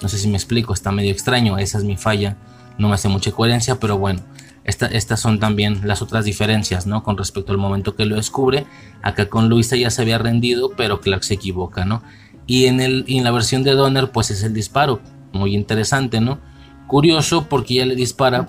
[0.00, 2.36] No sé si me explico, está medio extraño, esa es mi falla
[2.78, 4.22] no me hace mucha coherencia, pero bueno,
[4.64, 7.04] estas son también las otras diferencias, ¿no?
[7.04, 8.66] Con respecto al momento que lo descubre.
[9.00, 12.02] Acá con Luisa ya se había rendido, pero Clark se equivoca, ¿no?
[12.46, 15.00] Y en, el, en la versión de Donner, pues es el disparo.
[15.32, 16.40] Muy interesante, ¿no?
[16.88, 18.48] Curioso porque ya le dispara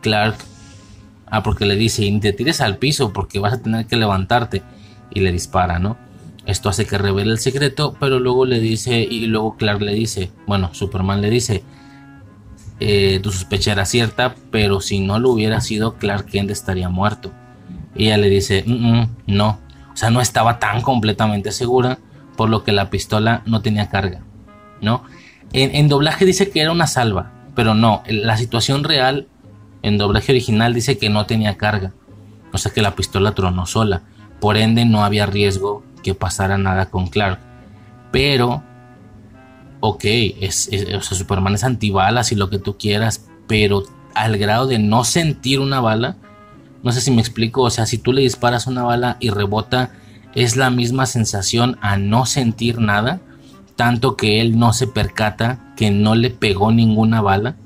[0.00, 0.36] Clark.
[1.26, 4.62] Ah, porque le dice, y te tires al piso porque vas a tener que levantarte.
[5.10, 5.96] Y le dispara, ¿no?
[6.44, 10.30] Esto hace que revele el secreto, pero luego le dice, y luego Clark le dice,
[10.46, 11.64] bueno, Superman le dice,
[12.80, 17.32] eh, tu sospecha era cierta, pero si no lo hubiera sido, Clark Kent estaría muerto.
[17.94, 19.58] Y ella le dice, mm, mm, no,
[19.92, 21.98] o sea, no estaba tan completamente segura,
[22.36, 24.20] por lo que la pistola no tenía carga,
[24.82, 25.04] ¿no?
[25.52, 29.26] En, doblaje dice que era una salva, pero no, la situación real,
[29.82, 31.92] en doblaje original dice que no tenía carga,
[32.52, 34.02] o sea que la pistola tronó sola,
[34.40, 37.38] por ende no había riesgo que pasara nada con Clark.
[38.12, 38.62] Pero
[39.88, 40.04] ok,
[40.40, 43.84] es, o sea, Superman es antibalas y lo que tú quieras, pero
[44.14, 46.16] al grado de no sentir una bala,
[46.82, 49.90] no sé si me explico, o sea, si tú le disparas una bala y rebota,
[50.34, 53.20] es la misma sensación a no sentir nada,
[53.74, 57.56] tanto que él no se percata que no le pegó ninguna bala.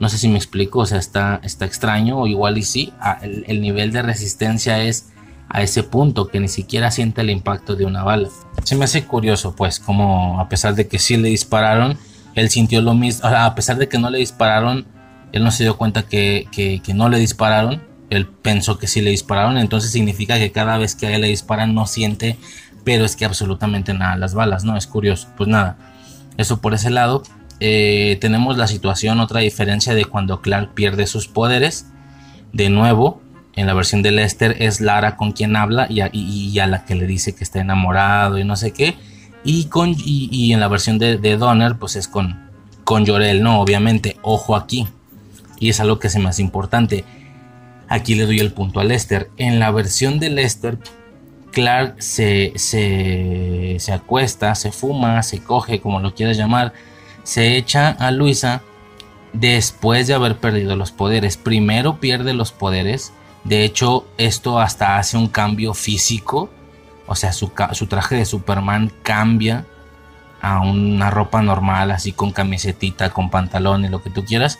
[0.00, 2.92] No sé si me explico, o sea, está, está extraño, o igual y sí,
[3.22, 5.07] el nivel de resistencia es
[5.48, 8.28] a ese punto que ni siquiera siente el impacto de una bala.
[8.64, 11.98] Se me hace curioso, pues, como a pesar de que sí le dispararon,
[12.34, 14.86] él sintió lo mismo, a pesar de que no le dispararon,
[15.32, 19.10] él no se dio cuenta que, que, no le dispararon, él pensó que sí le
[19.10, 22.38] dispararon, entonces significa que cada vez que a él le disparan no siente,
[22.84, 24.76] pero es que absolutamente nada las balas, ¿no?
[24.76, 25.76] Es curioso, pues nada,
[26.36, 27.22] eso por ese lado.
[27.60, 31.86] Eh, tenemos la situación, otra diferencia de cuando Clark pierde sus poderes,
[32.52, 33.20] de nuevo,
[33.58, 36.00] en la versión de Lester es Lara con quien habla y
[36.60, 38.94] a, la que le dice que está enamorado y no sé qué.
[39.42, 42.38] Y, con, y, en la versión de, Donner pues es con,
[42.84, 43.60] con Llorel, ¿no?
[43.60, 44.86] Obviamente, ojo aquí.
[45.58, 47.04] Y es algo que se me hace importante.
[47.88, 49.28] Aquí le doy el punto a Lester.
[49.38, 50.78] En la versión de Lester,
[51.50, 56.74] Clark se, se, se acuesta, se fuma, se coge, como lo quieras llamar,
[57.24, 58.62] se echa a Luisa
[59.32, 61.36] después de haber perdido los poderes.
[61.36, 63.12] Primero pierde los poderes
[63.48, 66.50] de hecho, esto hasta hace un cambio físico.
[67.06, 69.64] O sea, su, traje de Superman cambia
[70.42, 74.58] a una ropa normal, así con camisetita, con pantalón y lo que tú quieras.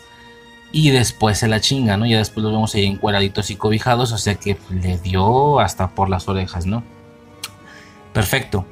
[0.73, 2.07] Y después se la chinga, ¿no?
[2.07, 4.13] Ya después lo vemos ahí encueraditos y cobijados.
[4.13, 6.83] O sea que le dio hasta por las orejas, ¿no?
[8.15, 8.65] Perfecto.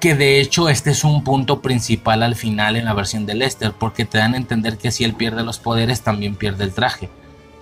[0.00, 3.72] Que de hecho este es un punto principal al final en la versión de Lester.
[3.78, 7.10] Porque te dan a entender que si él pierde los poderes, también pierde el traje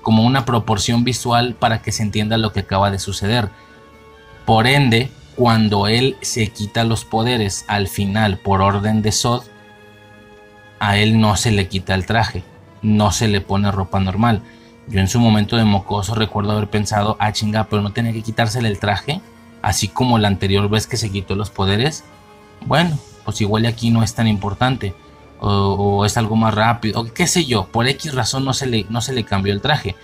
[0.02, 3.48] como una proporción visual para que se entienda lo que acaba de suceder.
[4.44, 9.44] Por ende, cuando él se quita los poderes al final por orden de Sod,
[10.78, 12.42] a él no se le quita el traje,
[12.82, 14.42] no se le pone ropa normal.
[14.88, 18.22] Yo en su momento de mocoso recuerdo haber pensado, ah chinga, pero no tenía que
[18.22, 19.20] quitársele el traje,
[19.62, 22.04] así como la anterior vez que se quitó los poderes.
[22.66, 24.94] Bueno, pues igual aquí no es tan importante
[25.44, 28.86] o, es algo más rápido, o qué sé yo, por X razón no se, le,
[28.88, 29.96] no se le cambió el traje.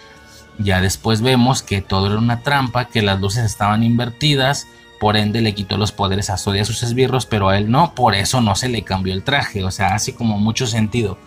[0.58, 4.66] Ya después vemos que todo era una trampa, que las luces estaban invertidas,
[4.98, 7.70] por ende le quitó los poderes a Zod y a sus esbirros, pero a él
[7.70, 11.18] no, por eso no se le cambió el traje, o sea, hace como mucho sentido.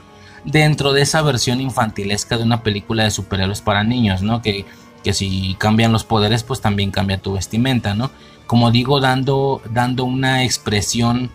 [0.44, 4.42] Dentro de esa versión infantilesca de una película de superhéroes para niños, ¿no?
[4.42, 4.66] Que,
[5.06, 8.12] que si cambian los poderes, pues también cambia tu vestimenta, ¿no?
[8.46, 11.32] Como digo, dando, dando una expresión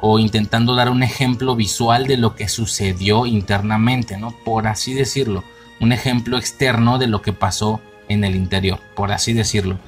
[0.00, 4.34] o intentando dar un ejemplo visual de lo que sucedió internamente, ¿no?
[4.44, 5.44] Por así decirlo,
[5.80, 9.78] un ejemplo externo de lo que pasó en el interior, por así decirlo.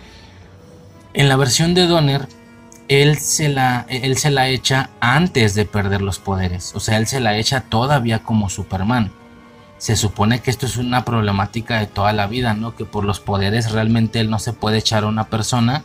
[1.15, 2.29] En la versión de Donner,
[2.89, 7.07] él se la, él se la echa antes de perder los poderes, o sea, él
[7.07, 9.13] se la echa todavía como Superman.
[9.79, 12.77] Se supone que esto es una problemática de toda la vida, ¿no?
[12.77, 15.85] Que por los poderes realmente él no se puede echar a una persona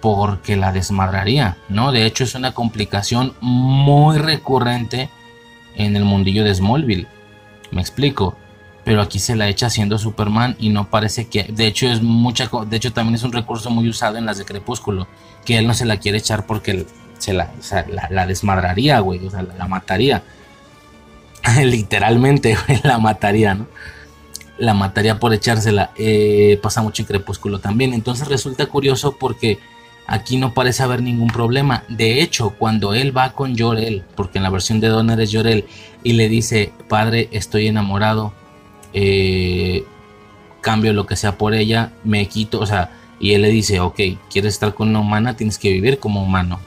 [0.00, 1.92] porque la desmadraría, ¿no?
[1.92, 5.10] De hecho es una complicación muy recurrente
[5.74, 7.06] en el mundillo de Smallville.
[7.70, 8.36] Me explico.
[8.84, 11.44] Pero aquí se la echa siendo Superman y no parece que...
[11.44, 12.48] De hecho es mucha...
[12.66, 15.06] De hecho también es un recurso muy usado en las de Crepúsculo.
[15.44, 16.86] Que él no se la quiere echar porque
[17.18, 17.50] se la,
[18.10, 19.26] la, desmadraría, güey.
[19.26, 20.22] O sea, la, mataría.
[21.62, 23.66] Literalmente, la mataría, ¿no?
[24.56, 25.90] La mataría por echársela.
[25.96, 27.92] Eh, pasa mucho en Crepúsculo también.
[27.92, 29.58] Entonces resulta curioso porque
[30.10, 31.84] Aquí no parece haber ningún problema.
[31.88, 35.66] De hecho, cuando él va con Llorel, porque en la versión de Donner es Llorel,
[36.02, 38.32] y le dice, padre, estoy enamorado,
[38.94, 39.84] eh,
[40.62, 44.00] cambio lo que sea por ella, me quito, o sea, y él le dice, ok,
[44.30, 46.58] quieres estar con una humana, tienes que vivir como humano,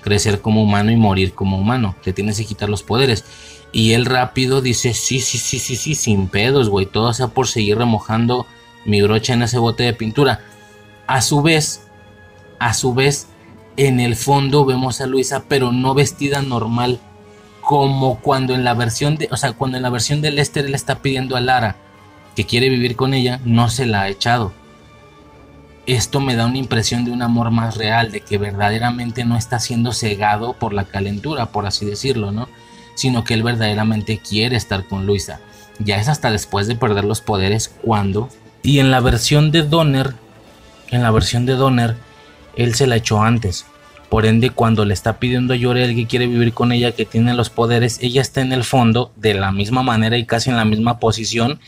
[0.00, 3.24] crecer como humano y morir como humano, te tienes que quitar los poderes.
[3.72, 6.86] Y él rápido dice, sí, sí, sí, sí, sí, sin pedos, güey.
[6.86, 8.46] Todo sea por seguir remojando
[8.84, 10.40] mi brocha en ese bote de pintura.
[11.08, 11.85] A su vez,
[12.58, 13.28] a su vez,
[13.76, 17.00] en el fondo vemos a Luisa, pero no vestida normal,
[17.60, 20.76] como cuando en la versión de, o sea, cuando en la versión de Lester le
[20.76, 21.76] está pidiendo a Lara
[22.36, 24.52] que quiere vivir con ella, no se la ha echado.
[25.86, 29.58] Esto me da una impresión de un amor más real, de que verdaderamente no está
[29.58, 32.48] siendo cegado por la calentura, por así decirlo, ¿no?
[32.94, 35.40] Sino que él verdaderamente quiere estar con Luisa.
[35.78, 38.28] Ya es hasta después de perder los poderes cuando.
[38.62, 40.14] Y en la versión de Donner,
[40.90, 41.96] en la versión de Donner,
[42.56, 43.66] él se la echó antes.
[44.08, 47.34] Por ende, cuando le está pidiendo a Yorel que quiere vivir con ella, que tiene
[47.34, 50.64] los poderes, ella está en el fondo de la misma manera y casi en la
[50.64, 51.58] misma posición,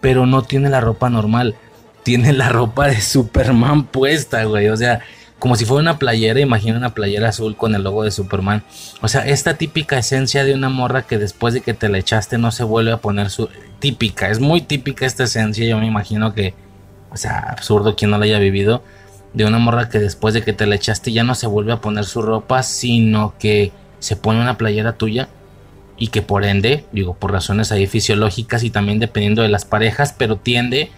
[0.00, 1.54] pero no tiene la ropa normal.
[2.02, 4.68] Tiene la ropa de Superman puesta, güey.
[4.68, 5.00] O sea,
[5.38, 8.64] como si fuera una playera, imagina una playera azul con el logo de Superman.
[9.00, 12.38] O sea, esta típica esencia de una morra que después de que te la echaste
[12.38, 13.48] no se vuelve a poner su...
[13.78, 16.54] Típica, es muy típica esta esencia, yo me imagino que...
[17.10, 18.82] O sea, absurdo quien no la haya vivido
[19.34, 21.80] de una morra que después de que te la echaste ya no se vuelve a
[21.80, 25.28] poner su ropa, sino que se pone una playera tuya
[25.96, 30.14] y que por ende, digo, por razones ahí fisiológicas y también dependiendo de las parejas,
[30.16, 30.90] pero tiende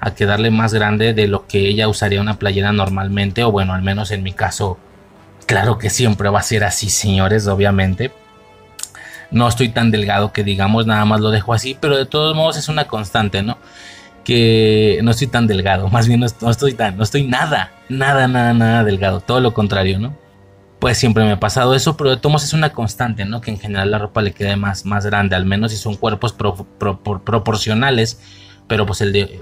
[0.00, 3.82] a quedarle más grande de lo que ella usaría una playera normalmente, o bueno, al
[3.82, 4.78] menos en mi caso,
[5.46, 8.12] claro que siempre va a ser así, señores, obviamente.
[9.30, 12.56] No estoy tan delgado que digamos, nada más lo dejo así, pero de todos modos
[12.56, 13.58] es una constante, ¿no?
[14.26, 18.52] Que no estoy tan delgado, más bien no, estoy tan, no estoy nada, nada, nada,
[18.52, 20.18] nada delgado, todo lo contrario, ¿no?
[20.80, 23.40] Pues siempre me ha pasado eso, pero de todos es una constante, ¿no?
[23.40, 26.34] Que en general la ropa le quede más, más grande, al menos si son cuerpos
[26.34, 28.20] proporcionales,
[28.66, 29.40] pero pues el de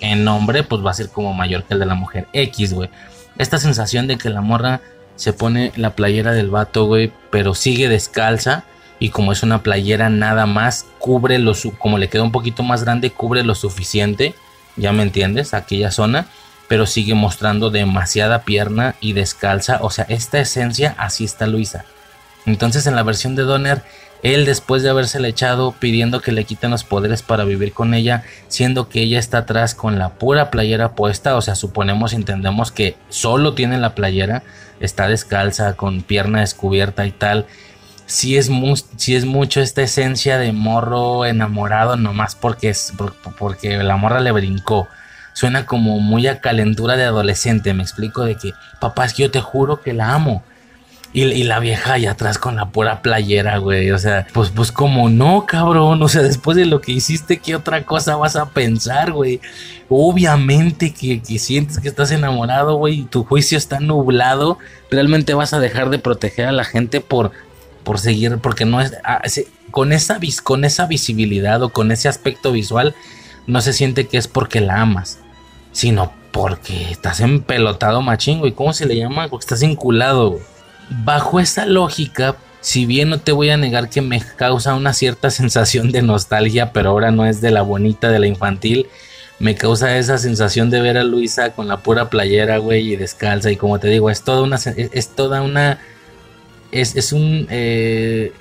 [0.00, 2.90] en hombre pues va a ser como mayor que el de la mujer X, güey.
[3.38, 4.82] Esta sensación de que la morra
[5.16, 8.64] se pone la playera del vato, güey, pero sigue descalza
[8.98, 12.84] y como es una playera nada más, cubre lo como le queda un poquito más
[12.84, 14.34] grande, cubre lo suficiente,
[14.76, 16.26] ya me entiendes, aquella zona,
[16.68, 21.84] pero sigue mostrando demasiada pierna y descalza, o sea, esta esencia así está Luisa.
[22.46, 23.82] Entonces en la versión de Donner,
[24.22, 27.92] él después de haberse le echado pidiendo que le quiten los poderes para vivir con
[27.92, 32.72] ella, siendo que ella está atrás con la pura playera puesta, o sea, suponemos, entendemos
[32.72, 34.42] que solo tiene la playera,
[34.80, 37.46] está descalza, con pierna descubierta y tal,
[38.06, 38.50] si es,
[39.08, 42.92] es mucho esta esencia de morro enamorado nomás porque, es,
[43.38, 44.88] porque la morra le brincó.
[45.32, 49.30] Suena como muy a calentura de adolescente, me explico de que, papá, es que yo
[49.30, 50.42] te juro que la amo.
[51.12, 53.90] Y, la vieja allá atrás con la pura playera, güey.
[53.90, 56.02] O sea, pues, pues como no, cabrón.
[56.02, 59.40] O sea, después de lo que hiciste, ¿qué otra cosa vas a pensar, güey?
[59.88, 64.58] Obviamente que, que sientes que estás enamorado, güey, y tu juicio está nublado.
[64.90, 67.32] Realmente vas a dejar de proteger a la gente por
[67.86, 69.22] por seguir, porque no es, ah,
[69.70, 72.96] con, esa, con esa visibilidad o con ese aspecto visual,
[73.46, 75.20] no se siente que es porque la amas,
[75.70, 78.48] sino porque estás empelotado machingo.
[78.48, 79.28] ¿Y cómo se le llama?
[79.28, 80.40] Porque estás enculado.
[81.04, 85.30] Bajo esa lógica, si bien no te voy a negar que me causa una cierta
[85.30, 88.88] sensación de nostalgia, pero ahora no es de la bonita, de la infantil,
[89.38, 93.52] me causa esa sensación de ver a Luisa con la pura playera, güey, y descalza.
[93.52, 95.78] Y como te digo, es toda una, es toda una
[96.72, 98.32] es, un eh,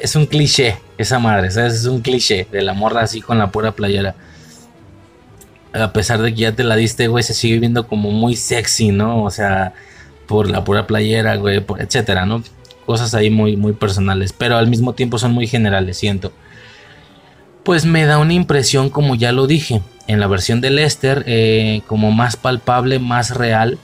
[0.00, 1.48] es un cliché esa madre.
[1.48, 4.14] Es un cliché de la morra así con la pura playera.
[5.72, 8.90] A pesar de que ya te la diste, güey, se sigue viendo como muy sexy,
[8.90, 9.24] ¿no?
[9.24, 9.72] O sea,
[10.26, 12.42] por la pura playera, güey, etcétera, ¿no?
[12.84, 16.32] Cosas ahí muy, muy personales, pero al mismo tiempo son muy generales, siento.
[17.64, 21.80] Pues me da una impresión, como ya lo dije, en la versión de Lester, eh,
[21.86, 23.78] como más palpable, más real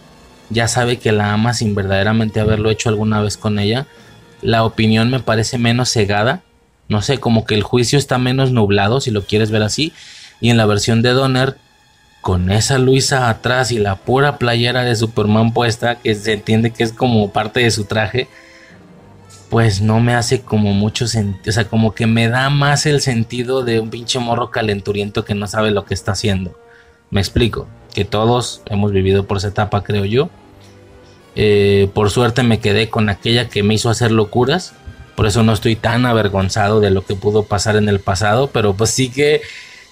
[0.51, 3.87] ya sabe que la ama sin verdaderamente haberlo hecho alguna vez con ella.
[4.41, 6.43] La opinión me parece menos cegada.
[6.89, 9.93] No sé, como que el juicio está menos nublado, si lo quieres ver así.
[10.41, 11.59] Y en la versión de Donner,
[12.23, 16.85] con esa Luisa atrás y la pura playera de Superman puesta, que se entiende que
[16.85, 18.29] es como parte de su traje,
[19.51, 21.51] pues no me hace como mucho sentido.
[21.51, 25.35] O sea, como que me da más el sentido de un pinche morro calenturiento que
[25.35, 26.59] no sabe lo que está haciendo.
[27.11, 27.67] Me explico
[27.99, 30.31] que todos hemos vivido por esa etapa, creo yo.
[31.35, 34.73] Eh, por suerte me quedé con aquella que me hizo hacer locuras.
[35.17, 38.51] Por eso no estoy tan avergonzado de lo que pudo pasar en el pasado.
[38.53, 39.43] Pero pues sí que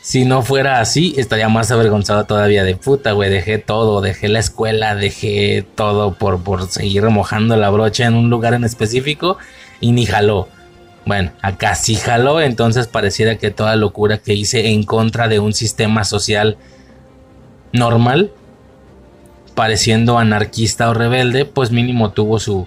[0.02, 3.28] si no fuera así, estaría más avergonzado todavía de puta, güey.
[3.28, 8.30] Dejé todo, dejé la escuela, dejé todo por, por seguir remojando la brocha en un
[8.30, 9.36] lugar en específico
[9.80, 10.46] y ni jaló.
[11.06, 15.52] Bueno, acá sí jaló, entonces pareciera que toda locura que hice en contra de un
[15.54, 16.56] sistema social
[17.76, 18.32] normal,
[19.54, 22.66] pareciendo anarquista o rebelde, pues mínimo tuvo su,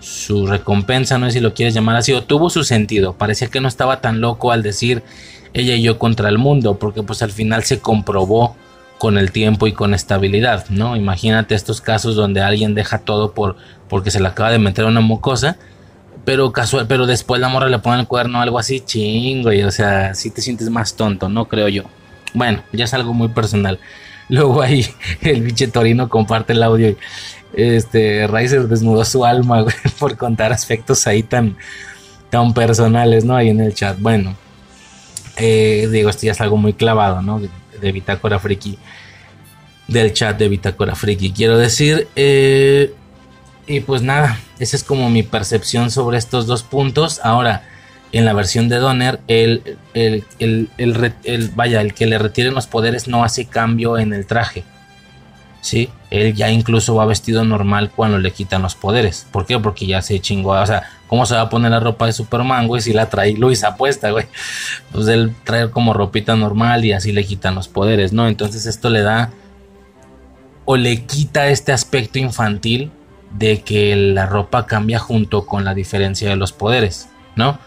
[0.00, 3.14] su recompensa, no sé si lo quieres llamar así, o tuvo su sentido.
[3.14, 5.02] Parecía que no estaba tan loco al decir
[5.52, 8.56] ella y yo contra el mundo, porque pues al final se comprobó
[8.98, 10.96] con el tiempo y con estabilidad, ¿no?
[10.96, 13.56] Imagínate estos casos donde alguien deja todo por
[13.88, 15.56] porque se le acaba de meter una mucosa,
[16.24, 19.70] pero casual, pero después la morra le pone el cuerno algo así, chingo, y o
[19.70, 21.46] sea, si te sientes más tonto, ¿no?
[21.46, 21.82] Creo yo.
[22.32, 23.78] Bueno, ya es algo muy personal.
[24.28, 24.86] Luego ahí
[25.22, 26.90] el biche Torino comparte el audio.
[26.90, 26.96] Y,
[27.54, 29.64] este, Riser desnudó su alma
[29.98, 31.56] por contar aspectos ahí tan,
[32.30, 33.36] tan personales, ¿no?
[33.36, 33.98] Ahí en el chat.
[33.98, 34.34] Bueno,
[35.36, 37.40] eh, digo, esto ya es algo muy clavado, ¿no?
[37.40, 38.78] De, Bitácora Friki.
[39.88, 41.32] Del chat de Bitácora Friki.
[41.32, 42.94] Quiero decir, eh,
[43.66, 47.20] y pues nada, esa es como mi percepción sobre estos dos puntos.
[47.22, 47.62] Ahora,
[48.18, 53.08] en la versión de Donner, el, el, el, vaya, el que le retiren los poderes
[53.08, 54.62] no hace cambio en el traje.
[55.60, 55.88] ¿sí?
[56.10, 59.26] Él ya incluso va vestido normal cuando le quitan los poderes.
[59.32, 59.58] ¿Por qué?
[59.58, 60.50] Porque ya se chingó.
[60.50, 62.82] O sea, ¿cómo se va a poner la ropa de Superman, güey?
[62.82, 64.26] Si la trae Luis apuesta, güey.
[64.92, 68.28] Pues él trae como ropita normal y así le quitan los poderes, ¿no?
[68.28, 69.32] Entonces esto le da
[70.66, 72.92] o le quita este aspecto infantil
[73.32, 77.58] de que la ropa cambia junto con la diferencia de los poderes, ¿no?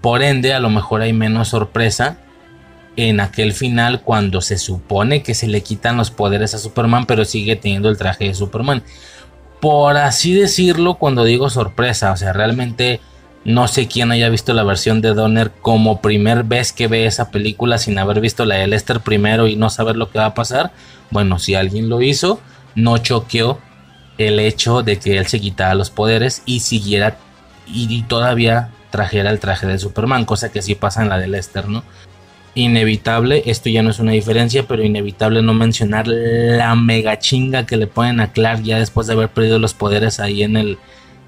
[0.00, 2.18] Por ende, a lo mejor hay menos sorpresa
[2.96, 7.24] en aquel final cuando se supone que se le quitan los poderes a Superman, pero
[7.24, 8.82] sigue teniendo el traje de Superman.
[9.60, 13.00] Por así decirlo, cuando digo sorpresa, o sea, realmente
[13.44, 17.30] no sé quién haya visto la versión de Donner como primer vez que ve esa
[17.30, 20.34] película sin haber visto la de Lester primero y no saber lo que va a
[20.34, 20.72] pasar.
[21.10, 22.40] Bueno, si alguien lo hizo,
[22.74, 23.58] no choqueó
[24.18, 27.16] el hecho de que él se quitara los poderes y siguiera
[27.66, 31.68] y, todavía trajera el traje de Superman, cosa que sí pasa en la de Lester,
[31.68, 31.82] ¿no?
[32.54, 37.76] inevitable, esto ya no es una diferencia, pero inevitable no mencionar la mega chinga que
[37.76, 40.78] le ponen a Clark ya después de haber perdido los poderes ahí en el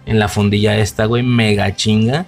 [0.04, 2.26] en la fundilla esta, güey, mega chinga.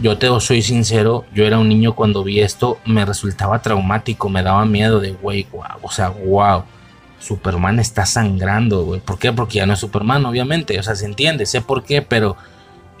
[0.00, 4.42] Yo te soy sincero, yo era un niño cuando vi esto, me resultaba traumático, me
[4.42, 6.64] daba miedo de, güey, wow, o sea, wow.
[7.18, 9.00] Superman está sangrando, güey.
[9.00, 9.32] ¿Por qué?
[9.32, 10.76] Porque ya no es Superman, obviamente.
[10.80, 12.36] O sea, se entiende, sé por qué, pero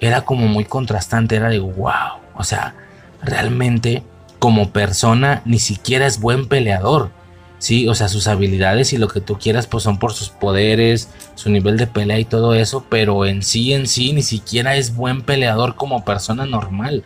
[0.02, 2.18] era como muy contrastante, era de, wow.
[2.34, 2.74] O sea,
[3.22, 4.02] realmente
[4.40, 7.10] como persona ni siquiera es buen peleador.
[7.58, 11.08] Sí, o sea, sus habilidades y lo que tú quieras pues son por sus poderes,
[11.36, 14.96] su nivel de pelea y todo eso, pero en sí en sí ni siquiera es
[14.96, 17.04] buen peleador como persona normal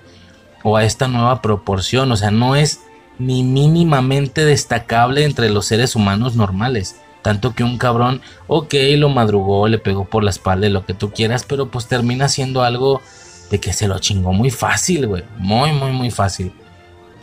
[0.63, 2.81] o a esta nueva proporción, o sea, no es
[3.19, 6.97] ni mínimamente destacable entre los seres humanos normales.
[7.27, 11.11] Tanto que un cabrón, ok, lo madrugó, le pegó por la espalda, lo que tú
[11.11, 13.03] quieras, pero pues termina siendo algo
[13.51, 15.25] de que se lo chingó muy fácil, güey.
[15.39, 16.53] Muy, muy, muy fácil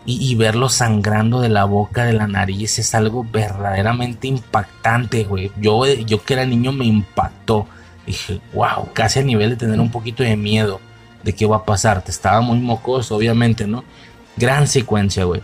[0.05, 5.51] y, verlo sangrando de la boca, de la nariz, es algo verdaderamente impactante, güey.
[5.57, 7.67] Yo, yo que era niño me impactó.
[8.05, 10.81] Dije, wow, casi a nivel de tener un poquito de miedo
[11.23, 12.03] de qué va a pasar.
[12.03, 13.85] Te estaba muy mocoso, obviamente, ¿no?
[14.35, 15.41] Gran secuencia, güey.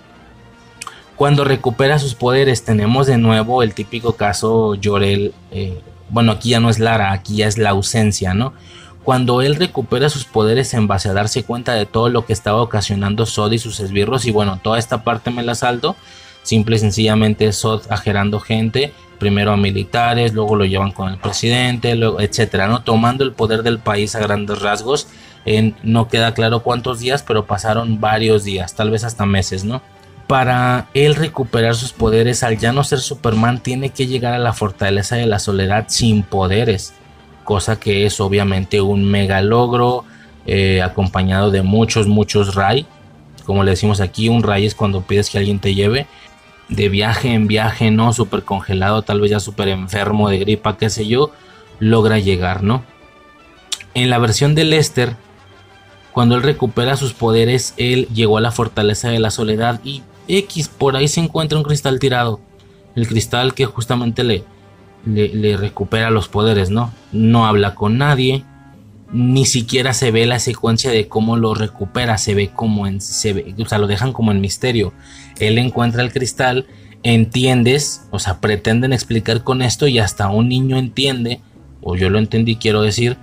[1.19, 5.33] Cuando recupera sus poderes, tenemos de nuevo el típico caso Llorel.
[5.51, 5.77] Eh,
[6.09, 8.53] bueno, aquí ya no es Lara, aquí ya es la ausencia, ¿no?
[9.03, 12.61] cuando él recupera sus poderes en base a darse cuenta de todo lo que estaba
[12.61, 15.97] ocasionando Sod y sus esbirros y bueno, toda esta parte me la salto,
[16.43, 21.95] simple y sencillamente Sod agerando gente, primero a militares, luego lo llevan con el presidente,
[21.95, 22.83] luego, etcétera, ¿no?
[22.83, 25.07] Tomando el poder del país a grandes rasgos,
[25.83, 29.81] no queda claro cuántos días, pero pasaron varios días, tal vez hasta meses, ¿no?
[30.29, 34.53] Para él recuperar sus poderes, al ya no ser Superman, tiene que llegar a la
[34.53, 36.93] fortaleza de la soledad sin poderes
[37.49, 40.05] cosa que es obviamente un mega logro
[40.45, 42.85] eh, acompañado de muchos, muchos ray.
[43.43, 46.05] Como le decimos aquí, un ray es cuando pides que alguien te lleve
[46.67, 48.13] de viaje en viaje, ¿no?
[48.13, 51.31] Súper congelado, tal vez ya súper enfermo de gripa, qué sé yo,
[51.79, 52.83] logra llegar, ¿no?
[53.95, 55.15] En la versión de Lester,
[56.11, 60.69] cuando él recupera sus poderes, él llegó a la fortaleza de la soledad y X,
[60.69, 62.39] por ahí se encuentra un cristal tirado.
[62.95, 64.43] El cristal que justamente le,
[65.05, 66.93] le, recupera los poderes, ¿no?
[67.11, 68.43] No habla con nadie,
[69.11, 73.33] ni siquiera se ve la secuencia de cómo lo recupera, se ve como en, se
[73.33, 74.93] ve, o sea, lo dejan como en misterio.
[75.39, 76.67] Él encuentra el cristal,
[77.03, 81.41] entiendes, o sea, pretenden explicar con esto y hasta un niño entiende,
[81.81, 83.17] o yo lo entendí, quiero decir,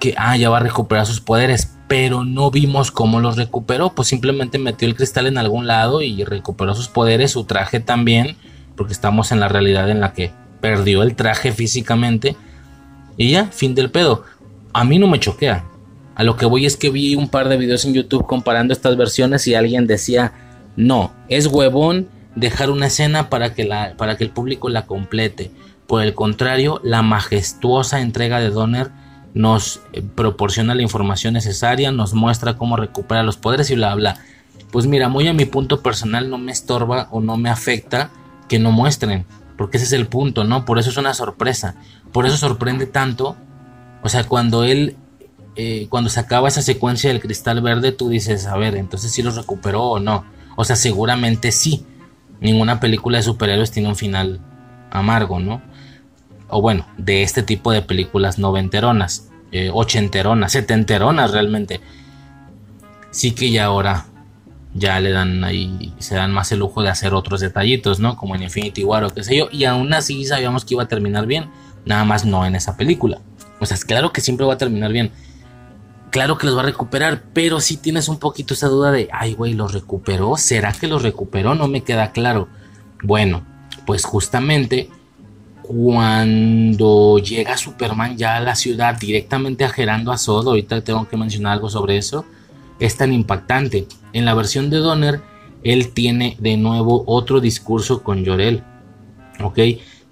[0.00, 4.08] que, ah, ya va a recuperar sus poderes, pero no vimos cómo los recuperó, pues
[4.08, 8.36] simplemente metió el cristal en algún lado y recuperó sus poderes, su traje también,
[8.76, 12.36] porque estamos en la realidad en la que perdió el traje físicamente
[13.16, 14.24] y ya, fin del pedo.
[14.72, 15.64] A mí no me choquea.
[16.14, 18.96] A lo que voy es que vi un par de videos en YouTube comparando estas
[18.96, 20.32] versiones y alguien decía,
[20.76, 25.50] no, es huevón dejar una escena para que, la, para que el público la complete.
[25.86, 28.90] Por el contrario, la majestuosa entrega de Donner
[29.36, 34.16] nos eh, proporciona la información necesaria, nos muestra cómo recupera los poderes y bla bla.
[34.72, 38.10] Pues mira, muy a mi punto personal no me estorba o no me afecta
[38.48, 39.26] que no muestren,
[39.58, 40.64] porque ese es el punto, ¿no?
[40.64, 41.76] Por eso es una sorpresa,
[42.12, 43.36] por eso sorprende tanto.
[44.02, 44.96] O sea, cuando él,
[45.54, 49.16] eh, cuando se acaba esa secuencia del cristal verde, tú dices, a ver, entonces si
[49.16, 50.24] sí los recuperó o no.
[50.56, 51.84] O sea, seguramente sí.
[52.40, 54.40] Ninguna película de superhéroes tiene un final
[54.90, 55.60] amargo, ¿no?
[56.48, 61.80] o bueno, de este tipo de películas noventeronas, eh, ochenteronas, setenteronas realmente.
[63.10, 64.06] Sí que ya ahora
[64.74, 68.16] ya le dan ahí, se dan más el lujo de hacer otros detallitos, ¿no?
[68.16, 69.48] Como en Infinity War o qué sé yo.
[69.50, 71.48] Y aún así sabíamos que iba a terminar bien,
[71.84, 73.20] nada más no en esa película.
[73.58, 75.12] O sea, es claro que siempre va a terminar bien.
[76.10, 79.34] Claro que los va a recuperar, pero si tienes un poquito esa duda de, ay,
[79.34, 80.36] güey, ¿los recuperó?
[80.36, 81.54] ¿Será que los recuperó?
[81.54, 82.48] No me queda claro.
[83.02, 83.44] Bueno,
[83.86, 84.90] pues justamente
[85.66, 91.54] cuando llega Superman ya a la ciudad directamente ajerando a Zod, ahorita tengo que mencionar
[91.54, 92.24] algo sobre eso,
[92.78, 93.86] es tan impactante.
[94.12, 95.20] En la versión de Donner,
[95.64, 98.62] él tiene de nuevo otro discurso con Llorel.
[99.42, 99.58] ¿Ok?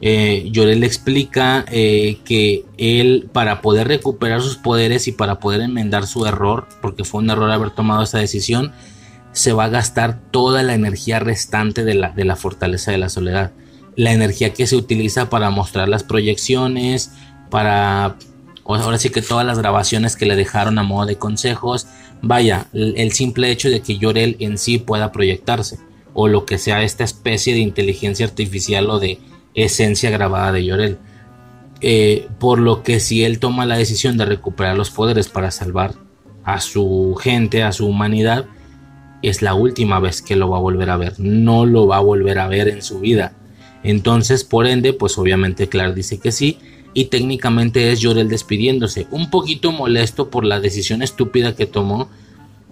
[0.00, 6.06] Eh, Llorel explica eh, que él, para poder recuperar sus poderes y para poder enmendar
[6.06, 8.72] su error, porque fue un error haber tomado esa decisión,
[9.32, 13.08] se va a gastar toda la energía restante de la, de la fortaleza de la
[13.08, 13.52] soledad
[13.96, 17.12] la energía que se utiliza para mostrar las proyecciones,
[17.50, 18.16] para
[18.64, 21.86] ahora sí que todas las grabaciones que le dejaron a modo de consejos,
[22.22, 25.78] vaya, el, simple hecho de que Llorel en sí pueda proyectarse,
[26.14, 29.18] o lo que sea esta especie de inteligencia artificial o de
[29.54, 30.98] esencia grabada de Llorel.
[31.80, 35.94] Eh, por lo que si él toma la decisión de recuperar los poderes para salvar
[36.44, 38.46] a su gente, a su humanidad,
[39.22, 41.14] es la última vez que lo va a volver a ver.
[41.18, 43.34] No lo va a volver a ver en su vida.
[43.84, 46.58] Entonces, por ende, pues obviamente Clark dice que sí.
[46.94, 49.06] Y técnicamente es Jorel despidiéndose.
[49.10, 52.08] Un poquito molesto por la decisión estúpida que tomó.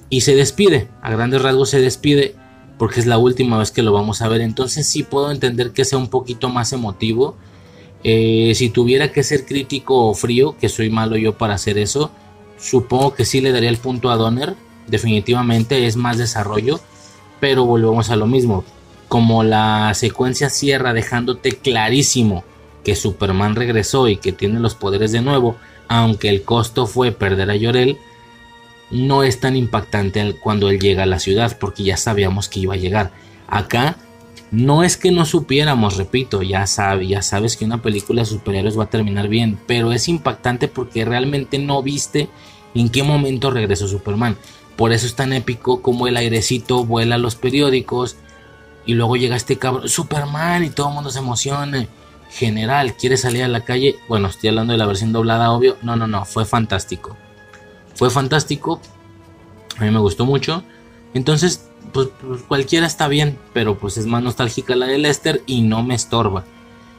[0.08, 0.88] Y se despide.
[1.02, 2.34] A grandes rasgos se despide.
[2.78, 4.40] Porque es la última vez que lo vamos a ver.
[4.40, 7.36] Entonces sí puedo entender que sea un poquito más emotivo.
[8.04, 12.10] Eh, si tuviera que ser crítico o frío, que soy malo yo para hacer eso,
[12.58, 14.54] supongo que sí le daría el punto a Donner.
[14.86, 16.80] Definitivamente es más desarrollo.
[17.38, 18.64] Pero volvemos a lo mismo
[19.12, 22.44] como la secuencia cierra dejándote clarísimo
[22.82, 27.50] que Superman regresó y que tiene los poderes de nuevo, aunque el costo fue perder
[27.50, 27.98] a Llorel,
[28.90, 32.72] no es tan impactante cuando él llega a la ciudad, porque ya sabíamos que iba
[32.72, 33.10] a llegar.
[33.48, 33.98] Acá
[34.50, 38.84] no es que no supiéramos, repito, ya, ya sabes que una película de superhéroes va
[38.84, 42.30] a terminar bien, pero es impactante porque realmente no viste
[42.74, 44.38] en qué momento regresó Superman.
[44.74, 48.16] Por eso es tan épico como el airecito vuela a los periódicos,
[48.84, 51.86] y luego llega este cabrón, Superman, y todo el mundo se emociona.
[52.30, 53.96] General, ¿quiere salir a la calle?
[54.08, 55.76] Bueno, estoy hablando de la versión doblada, obvio.
[55.82, 57.16] No, no, no, fue fantástico.
[57.94, 58.80] Fue fantástico.
[59.78, 60.64] A mí me gustó mucho.
[61.14, 65.62] Entonces, pues, pues, cualquiera está bien, pero pues es más nostálgica la de Lester y
[65.62, 66.44] no me estorba.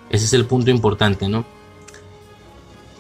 [0.10, 1.46] Ese es el punto importante, ¿no?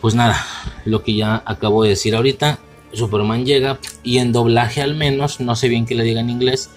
[0.01, 0.43] Pues nada,
[0.85, 2.59] lo que ya acabo de decir ahorita,
[2.93, 6.71] Superman llega y en doblaje al menos, no sé bien que le diga en inglés,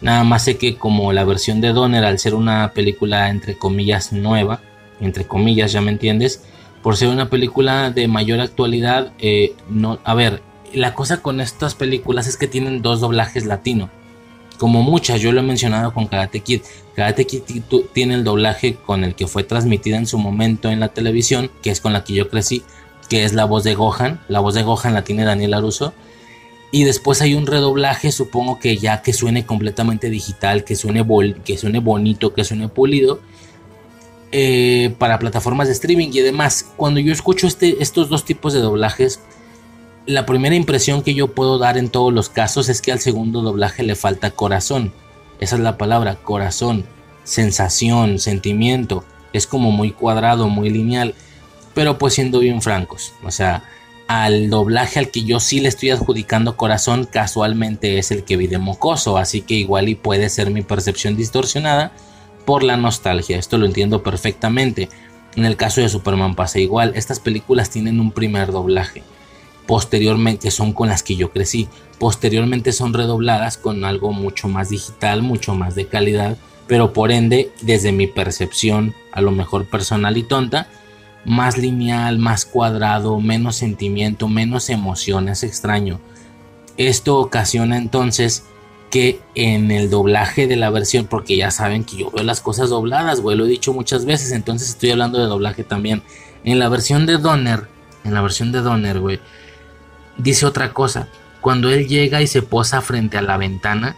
[0.00, 4.12] Nada más sé que como la versión de Donner, al ser una película entre comillas
[4.12, 4.60] nueva,
[5.00, 6.42] entre comillas, ya me entiendes,
[6.82, 10.42] por ser una película de mayor actualidad, eh, no, a ver,
[10.72, 13.90] la cosa con estas películas es que tienen dos doblajes latino.
[14.58, 16.62] Como muchas, yo lo he mencionado con Karate Kid.
[16.94, 17.42] Karate Kid
[17.92, 21.70] tiene el doblaje con el que fue transmitida en su momento en la televisión, que
[21.70, 22.62] es con la que yo crecí,
[23.08, 24.20] que es la voz de Gohan.
[24.28, 25.92] La voz de Gohan la tiene Daniel Aruso
[26.70, 31.04] y después hay un redoblaje, supongo que ya que suene completamente digital, que suene,
[31.44, 33.20] que suene bonito, que suene pulido,
[34.32, 36.66] eh, para plataformas de streaming y demás.
[36.76, 39.20] Cuando yo escucho este, estos dos tipos de doblajes,
[40.06, 43.42] la primera impresión que yo puedo dar en todos los casos es que al segundo
[43.42, 44.92] doblaje le falta corazón.
[45.40, 46.84] Esa es la palabra, corazón,
[47.24, 49.04] sensación, sentimiento.
[49.32, 51.14] Es como muy cuadrado, muy lineal.
[51.74, 53.64] Pero pues siendo bien francos, o sea,
[54.08, 58.46] al doblaje al que yo sí le estoy adjudicando corazón casualmente es el que vi
[58.46, 61.92] de mocoso, así que igual y puede ser mi percepción distorsionada
[62.44, 64.88] por la nostalgia, esto lo entiendo perfectamente.
[65.34, 69.02] En el caso de Superman pasa igual, estas películas tienen un primer doblaje,
[69.66, 71.68] posteriormente son con las que yo crecí,
[71.98, 76.36] posteriormente son redobladas con algo mucho más digital, mucho más de calidad,
[76.68, 80.68] pero por ende, desde mi percepción, a lo mejor personal y tonta,
[81.26, 86.00] más lineal, más cuadrado, menos sentimiento, menos emociones, extraño.
[86.76, 88.44] Esto ocasiona entonces
[88.90, 92.70] que en el doblaje de la versión, porque ya saben que yo veo las cosas
[92.70, 96.02] dobladas, güey, lo he dicho muchas veces, entonces estoy hablando de doblaje también.
[96.44, 97.66] En la versión de Donner,
[98.04, 99.18] en la versión de Donner, güey,
[100.16, 101.08] dice otra cosa.
[101.40, 103.96] Cuando él llega y se posa frente a la ventana,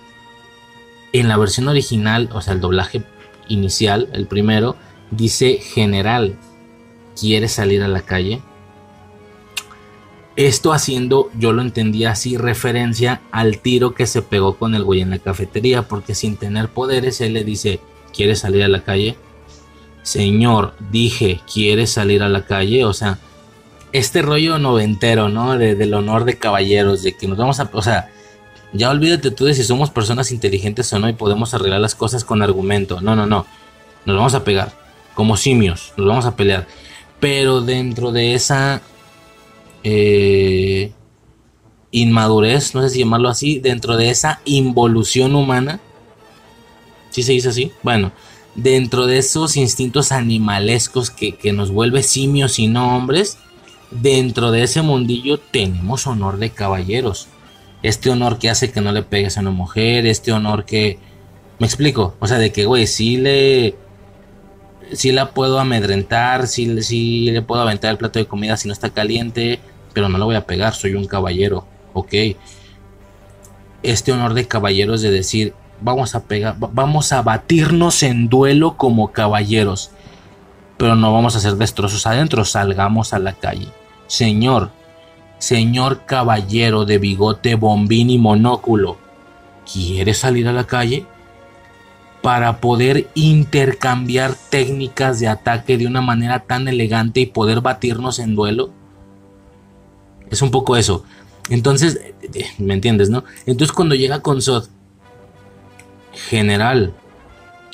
[1.12, 3.02] en la versión original, o sea, el doblaje
[3.48, 4.76] inicial, el primero,
[5.10, 6.39] dice general,
[7.19, 8.41] ¿quiere salir a la calle?
[10.37, 15.01] Esto haciendo, yo lo entendía así, referencia al tiro que se pegó con el güey
[15.01, 17.81] en la cafetería, porque sin tener poderes, él le dice,
[18.15, 19.17] ¿quiere salir a la calle?
[20.03, 22.85] Señor, dije, ¿quiere salir a la calle?
[22.85, 23.19] O sea,
[23.93, 25.59] este rollo noventero, ¿no?
[25.59, 27.69] De, del honor de caballeros, de que nos vamos a...
[27.73, 28.11] O sea,
[28.73, 32.25] ya olvídate tú de si somos personas inteligentes o no y podemos arreglar las cosas
[32.25, 33.01] con argumento.
[33.01, 33.45] No, no, no.
[34.05, 34.73] Nos vamos a pegar.
[35.15, 36.67] Como simios, nos vamos a pelear.
[37.21, 38.83] Pero dentro de esa
[39.83, 40.93] eh,
[41.91, 45.81] inmadurez, no sé si llamarlo así, dentro de esa involución humana,
[47.11, 47.73] si se dice así?
[47.83, 48.13] Bueno,
[48.55, 53.39] dentro de esos instintos animalescos que, que nos vuelve simios y no hombres,
[53.91, 57.29] dentro de ese mundillo tenemos honor de caballeros.
[57.83, 60.99] Este honor que hace que no le pegues a una mujer, este honor que...
[61.59, 63.77] Me explico, o sea, de que, güey, si le...
[64.92, 68.73] Si la puedo amedrentar, si, si le puedo aventar el plato de comida si no
[68.73, 69.60] está caliente,
[69.92, 72.15] pero no le voy a pegar, soy un caballero, ok.
[73.83, 79.12] Este honor de caballeros de decir, vamos a pegar, vamos a batirnos en duelo como
[79.12, 79.91] caballeros,
[80.76, 83.68] pero no vamos a hacer destrozos adentro, salgamos a la calle.
[84.07, 84.70] Señor,
[85.39, 88.97] señor caballero de bigote, bombín y monóculo,
[89.70, 91.07] ¿quiere salir a la calle?
[92.23, 98.35] Para poder intercambiar técnicas de ataque de una manera tan elegante y poder batirnos en
[98.35, 98.71] duelo.
[100.31, 101.05] Es un poco eso.
[101.49, 102.01] Entonces,
[102.59, 103.25] ¿me entiendes, no?
[103.47, 104.69] Entonces cuando llega con Sod,
[106.13, 106.93] general,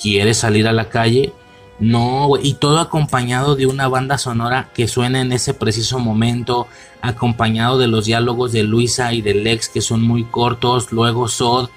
[0.01, 1.33] ¿quiere salir a la calle?
[1.81, 6.69] No, y todo acompañado de una banda sonora que suena en ese preciso momento,
[7.03, 11.71] acompañado de los diálogos de Luisa y de Lex que son muy cortos, luego Sod.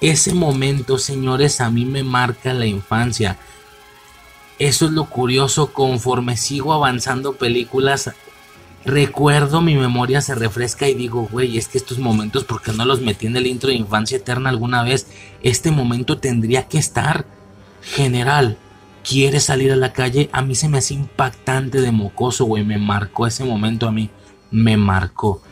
[0.00, 3.36] Ese momento, señores, a mí me marca la infancia.
[4.58, 8.12] Eso es lo curioso, conforme sigo avanzando películas,
[8.84, 12.84] recuerdo, mi memoria se refresca y digo, güey, es que estos momentos, ¿por qué no
[12.84, 15.08] los metí en el intro de Infancia Eterna alguna vez?
[15.42, 17.26] Este momento tendría que estar.
[17.82, 18.56] General,
[19.08, 20.28] ¿quiere salir a la calle?
[20.32, 24.10] A mí se me hace impactante de mocoso, güey, me marcó ese momento a mí,
[24.50, 25.42] me marcó.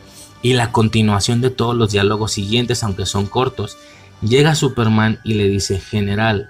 [0.41, 3.77] Y la continuación de todos los diálogos siguientes, aunque son cortos,
[4.21, 6.49] llega Superman y le dice, General,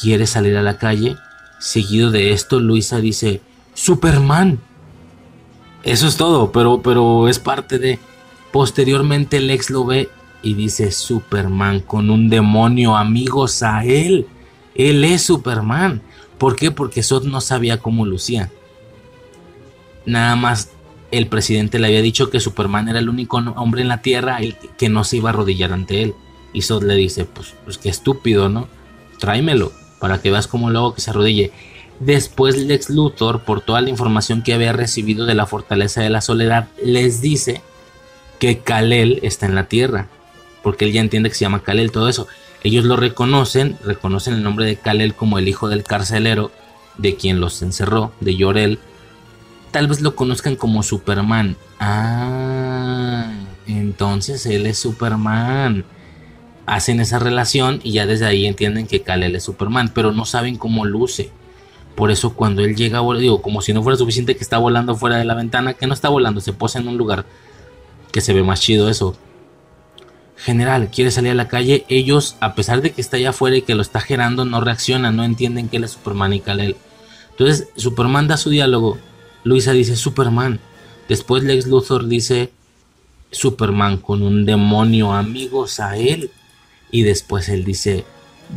[0.00, 1.16] ¿quiere salir a la calle?
[1.58, 3.40] Seguido de esto, Luisa dice,
[3.74, 4.60] Superman,
[5.82, 7.98] eso es todo, pero, pero es parte de...
[8.52, 10.10] Posteriormente Lex lo ve
[10.42, 14.26] y dice Superman con un demonio amigos a él.
[14.74, 16.02] Él es Superman.
[16.36, 16.70] ¿Por qué?
[16.70, 18.50] Porque Sod no sabía cómo lucía.
[20.04, 20.70] Nada más
[21.10, 24.38] el presidente le había dicho que Superman era el único hombre en la Tierra
[24.76, 26.14] que no se iba a arrodillar ante él.
[26.52, 28.68] Y Sod le dice, pues, pues qué estúpido, ¿no?
[29.18, 31.52] Tráemelo para que veas cómo luego que se arrodille.
[32.00, 36.22] Después Lex Luthor, por toda la información que había recibido de la fortaleza de la
[36.22, 37.62] soledad, les dice
[38.40, 40.08] que Kalel está en la tierra,
[40.62, 42.26] porque él ya entiende que se llama Kalel, todo eso.
[42.64, 46.50] Ellos lo reconocen, reconocen el nombre de Kalel como el hijo del carcelero,
[46.96, 48.78] de quien los encerró, de Yorel.
[49.70, 51.56] Tal vez lo conozcan como Superman.
[51.78, 53.30] Ah,
[53.66, 55.84] entonces él es Superman.
[56.70, 60.56] Hacen esa relación y ya desde ahí entienden que Kalel es Superman, pero no saben
[60.56, 61.32] cómo luce.
[61.96, 65.16] Por eso cuando él llega, digo, como si no fuera suficiente que está volando fuera
[65.16, 67.26] de la ventana, que no está volando, se posa en un lugar
[68.12, 69.16] que se ve más chido eso.
[70.36, 73.62] General, quiere salir a la calle, ellos, a pesar de que está allá afuera y
[73.62, 76.76] que lo está gerando, no reaccionan, no entienden que él es Superman y Kal-El.
[77.32, 78.96] Entonces, Superman da su diálogo.
[79.42, 80.60] Luisa dice Superman.
[81.08, 82.52] Después Lex Luthor dice
[83.32, 86.30] Superman con un demonio amigos a él.
[86.90, 88.04] Y después él dice,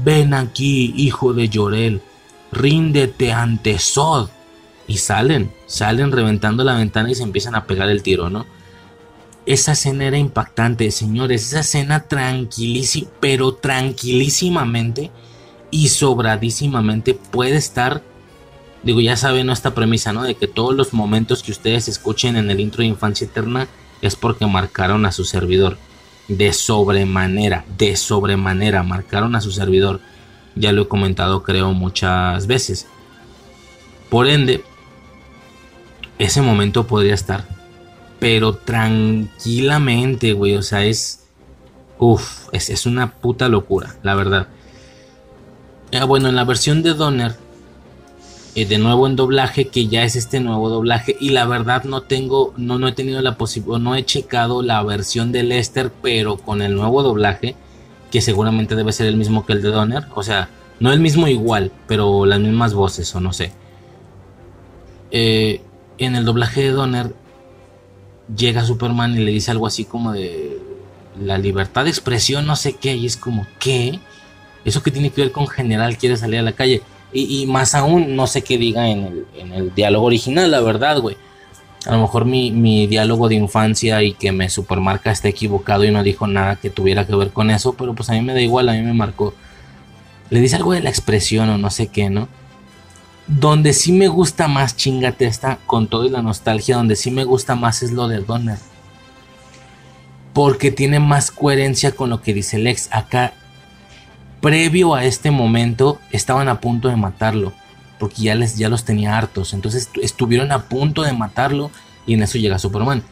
[0.03, 2.02] ven aquí, hijo de Llorel
[2.53, 4.30] ríndete ante Sod.
[4.88, 8.45] Y salen, salen reventando la ventana y se empiezan a pegar el tiro, ¿no?
[9.45, 11.48] Esa escena era impactante, señores.
[11.48, 15.12] Esa escena tranquilísima, pero tranquilísimamente
[15.72, 18.03] y sobradísimamente puede estar.
[18.84, 20.24] Digo, ya saben nuestra premisa, ¿no?
[20.24, 23.68] De que todos los momentos que ustedes escuchen en el intro de Infancia Eterna
[24.02, 25.78] es porque marcaron a su servidor.
[26.27, 30.00] De sobremanera, de sobremanera, marcaron a su servidor.
[30.56, 32.88] Ya lo he comentado creo muchas veces.
[34.10, 34.64] Por ende,
[36.19, 37.45] ese momento podría estar.
[38.19, 40.56] Pero tranquilamente, güey.
[40.56, 41.26] O sea, es...
[41.98, 44.48] Uf, es, una puta locura, la verdad.
[45.93, 47.35] Ah, bueno, en la versión de Donner,
[48.56, 51.15] eh, de nuevo en doblaje, que ya es este nuevo doblaje.
[51.19, 54.82] Y la verdad no tengo, no, no he tenido la posibilidad, no he checado la
[54.83, 57.56] versión de Lester, pero con el nuevo doblaje,
[58.11, 60.06] que seguramente debe ser el mismo que el de Donner.
[60.14, 60.49] O sea,
[60.80, 63.51] no el mismo igual, pero las mismas voces, o no sé.
[65.11, 65.61] Eh,
[65.98, 67.15] en el doblaje de Donner
[68.35, 70.59] llega Superman y le dice algo así como de
[71.19, 73.99] la libertad de expresión, no sé qué, y es como, ¿qué?
[74.65, 76.82] Eso que tiene que ver con general quiere salir a la calle.
[77.14, 81.16] Y, más aún, no sé qué diga en el, diálogo original, la verdad, güey.
[81.85, 86.01] A lo mejor mi, diálogo de infancia y que me supermarca está equivocado y no
[86.01, 88.69] dijo nada que tuviera que ver con eso, pero pues a mí me da igual,
[88.69, 89.33] a mí me marcó.
[90.30, 92.30] Le dice algo de la expresión o no sé qué, ¿no?
[93.27, 97.25] Donde sí me gusta más, chingate esta, con todo y la nostalgia, donde sí me
[97.25, 98.58] gusta más es lo de Donner.
[100.33, 102.90] Porque tiene más coherencia con lo que dice Lex.
[102.92, 103.33] Acá
[104.43, 107.53] previo a este momento estaban a punto de matarlo,
[107.97, 109.53] porque ya, les, ya los tenía hartos.
[109.53, 111.72] Entonces estuvieron a punto de matarlo
[112.05, 113.03] y en eso llega Superman.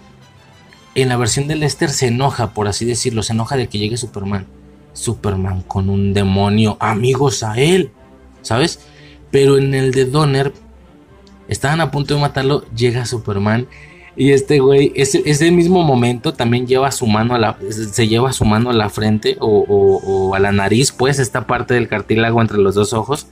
[0.94, 3.96] En la versión de Lester se enoja, por así decirlo, se enoja de que llegue
[3.96, 4.46] Superman.
[4.92, 7.92] Superman con un demonio, amigos a él,
[8.42, 8.82] ¿sabes?
[9.32, 10.52] Pero en el de Donner,
[11.48, 13.70] estaban a punto de matarlo, llega Superman
[14.16, 18.34] y este güey, ese, ese mismo momento también lleva su mano a la, se lleva
[18.34, 22.58] su mano a la frente o, a la nariz, pues esta parte del cartílago entre
[22.58, 23.28] los dos ojos.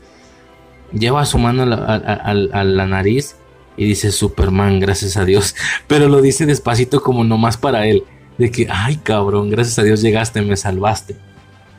[0.93, 3.35] Lleva su mano a la, nariz
[3.77, 5.55] y dice Superman, gracias a Dios.
[5.87, 8.03] Pero lo dice despacito como nomás para él.
[8.37, 11.17] De que, ay cabrón, gracias a Dios llegaste, me salvaste.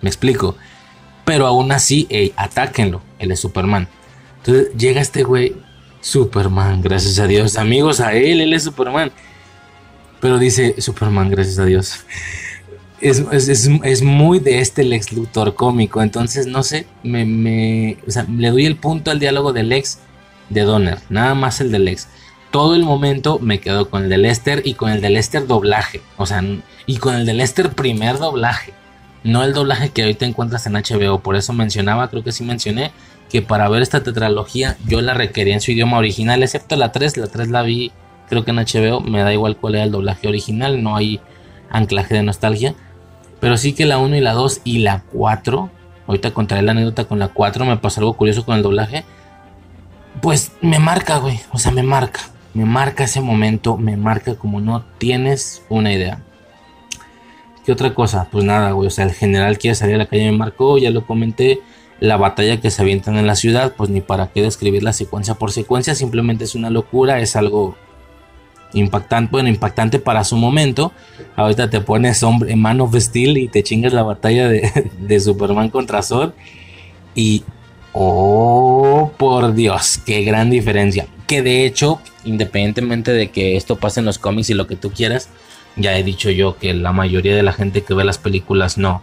[0.03, 0.57] Me explico.
[1.25, 2.07] Pero aún así,
[2.37, 3.01] atáquenlo.
[3.19, 3.89] Él es Superman.
[4.39, 5.55] Entonces llega este güey
[6.01, 7.57] Superman, gracias a Dios.
[7.57, 9.13] Amigos, a él, él es Superman.
[10.21, 12.05] Pero dice Superman, gracias a Dios.
[13.01, 16.03] Es, muy de este Lex Luthor cómico.
[16.03, 17.97] Entonces, no sé, me, me
[18.37, 19.99] le doy el punto al diálogo del Lex
[20.51, 20.99] de Donner.
[21.09, 22.09] Nada más el del Lex.
[22.51, 26.03] Todo el momento me quedo con el de Lester y con el de Lester doblaje.
[26.17, 26.43] O sea,
[26.87, 28.75] y con el de Lester primer doblaje.
[29.23, 31.21] No el doblaje que hoy te encuentras en HBO.
[31.21, 32.91] Por eso mencionaba, creo que sí mencioné,
[33.31, 37.17] que para ver esta tetralogía yo la requería en su idioma original, excepto la 3,
[37.17, 37.93] la 3 la vi
[38.31, 41.21] creo que en HBO, me da igual cuál era el doblaje original, no hay
[41.69, 42.75] anclaje de nostalgia,
[43.41, 45.69] pero sí que la 1 y la 2 y la 4,
[46.07, 49.05] ahorita contaré la anécdota con la 4, me pasó algo curioso con el doblaje,
[50.23, 52.21] pues me marca, güey, o sea, me marca,
[52.55, 56.23] me marca ese momento, me marca como no tienes una idea.
[57.65, 58.29] ¿Qué otra cosa?
[58.31, 60.91] Pues nada, güey, o sea, el general quiere salir a la calle me marcó, ya
[60.91, 61.61] lo comenté,
[62.01, 65.35] la batalla que se avientan en la ciudad, pues ni para qué describir la secuencia
[65.35, 67.77] por secuencia, simplemente es una locura, es algo
[68.73, 70.93] impactante, bueno, impactante para su momento.
[71.37, 75.21] Ahorita te pones hombre, en Man of Steel y te chingas la batalla de, de
[75.21, 76.33] Superman contra Zod
[77.15, 77.45] y
[77.93, 81.07] oh, por Dios, qué gran diferencia.
[81.27, 84.91] Que de hecho, independientemente de que esto pase en los cómics y lo que tú
[84.91, 85.29] quieras,
[85.77, 89.03] ya he dicho yo que la mayoría de la gente que ve las películas no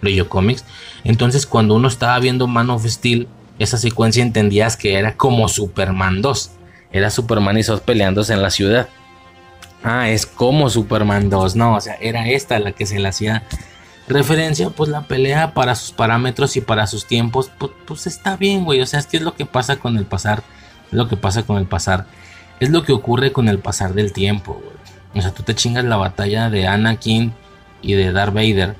[0.00, 0.64] leyó cómics.
[1.04, 6.22] Entonces, cuando uno estaba viendo Man of Steel, esa secuencia entendías que era como Superman
[6.22, 6.50] 2.
[6.92, 8.88] Era Superman y Sos peleándose en la ciudad.
[9.82, 13.42] Ah, es como Superman 2, no, o sea, era esta la que se le hacía
[14.08, 18.64] referencia, pues la pelea para sus parámetros y para sus tiempos, pues, pues, está bien,
[18.64, 20.42] güey, o sea, es que es lo que pasa con el pasar,
[20.86, 22.06] es lo que pasa con el pasar,
[22.60, 24.74] es lo que ocurre con el pasar del tiempo, güey.
[25.14, 27.34] O sea, tú te chingas la batalla de Anakin
[27.82, 28.76] y de Darth Vader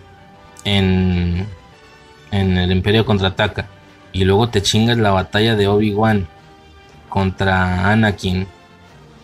[0.64, 1.46] en
[2.34, 3.68] en el Imperio contraataca
[4.12, 6.26] y luego te chingas la batalla de Obi-Wan
[7.08, 8.46] contra Anakin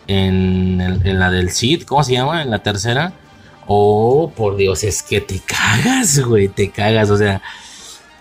[0.07, 2.41] en, la del Sith, ¿cómo se llama?
[2.41, 3.13] En la tercera.
[3.67, 7.41] Oh, por Dios, es que te cagas, güey, te cagas, o sea,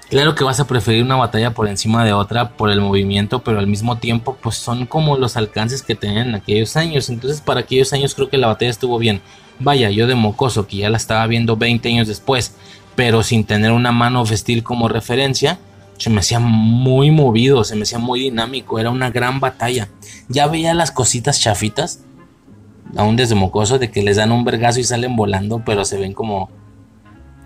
[0.08, 3.58] claro que vas a preferir una batalla por encima de otra por el movimiento, pero
[3.58, 7.08] al mismo tiempo, pues son como los alcances que tenían en aquellos años.
[7.08, 9.22] Entonces, para aquellos años creo que la batalla estuvo bien.
[9.58, 12.54] Vaya, yo de mocoso, que ya la estaba viendo 20 años después,
[12.96, 15.58] pero sin tener una mano of como referencia,
[16.00, 19.88] se me hacía muy movido, se me hacía muy dinámico, era una gran batalla.
[20.28, 22.04] Ya veía las cositas chafitas,
[22.96, 26.14] aún desde mocoso, de que les dan un vergazo y salen volando, pero se ven
[26.14, 26.48] como,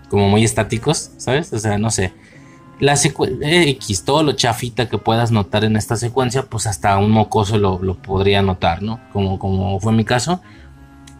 [0.09, 1.51] como muy estáticos, ¿sabes?
[1.51, 2.13] O sea, no sé.
[2.79, 7.57] La X, todo lo chafita que puedas notar en esta secuencia, pues hasta un mocoso
[7.57, 8.99] lo, lo podría notar, ¿no?
[9.11, 10.41] Como, como fue mi caso.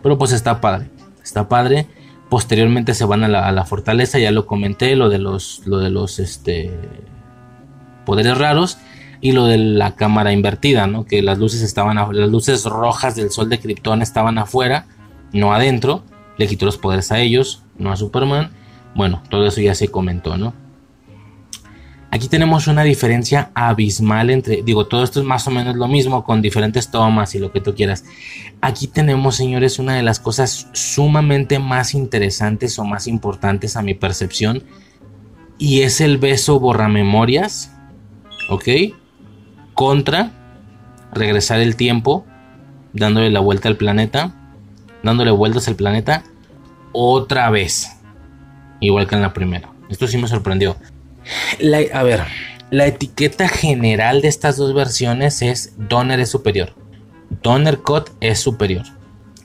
[0.03, 0.89] Pero pues está padre,
[1.23, 1.87] está padre.
[2.29, 6.19] Posteriormente se van a la, fortaleza, ya lo comenté, lo de los, lo de los
[6.19, 6.71] este,
[8.05, 8.77] poderes raros
[9.21, 11.05] y lo de la cámara invertida, ¿no?
[11.05, 14.85] Que las luces estaban, las luces rojas del sol de Krypton estaban afuera,
[15.33, 16.03] no adentro.
[16.37, 18.51] Le quitó los poderes a ellos, no a Superman.
[18.95, 20.53] Bueno, todo eso ya se comentó, ¿no?
[22.15, 26.23] Aquí tenemos una diferencia abismal entre, digo, todo esto es más o menos lo mismo
[26.23, 28.05] con diferentes tomas y lo que tú quieras.
[28.61, 33.95] Aquí tenemos, señores, una de las cosas sumamente más interesantes o más importantes a mi
[33.95, 34.63] percepción
[35.57, 37.73] y es el beso borramemorias,
[38.49, 38.63] ¿ok?
[39.73, 40.31] Contra
[41.11, 42.25] regresar el tiempo,
[42.93, 44.33] dándole la vuelta al planeta,
[45.03, 46.23] dándole vueltas al planeta
[46.93, 47.91] otra vez,
[48.79, 49.69] igual que en la primera.
[49.89, 50.77] Esto sí me sorprendió.
[51.93, 52.21] A ver,
[52.71, 56.73] la etiqueta general de estas dos versiones es Donner es superior.
[57.41, 58.85] Donner Cut es superior.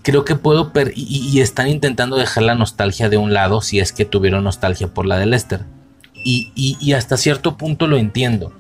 [0.03, 4.05] Creo que puedo y, están intentando dejar la nostalgia de un lado si es que
[4.05, 5.67] tuvieron nostalgia por la de Lester.
[6.15, 8.53] Y, y hasta cierto punto lo entiendo.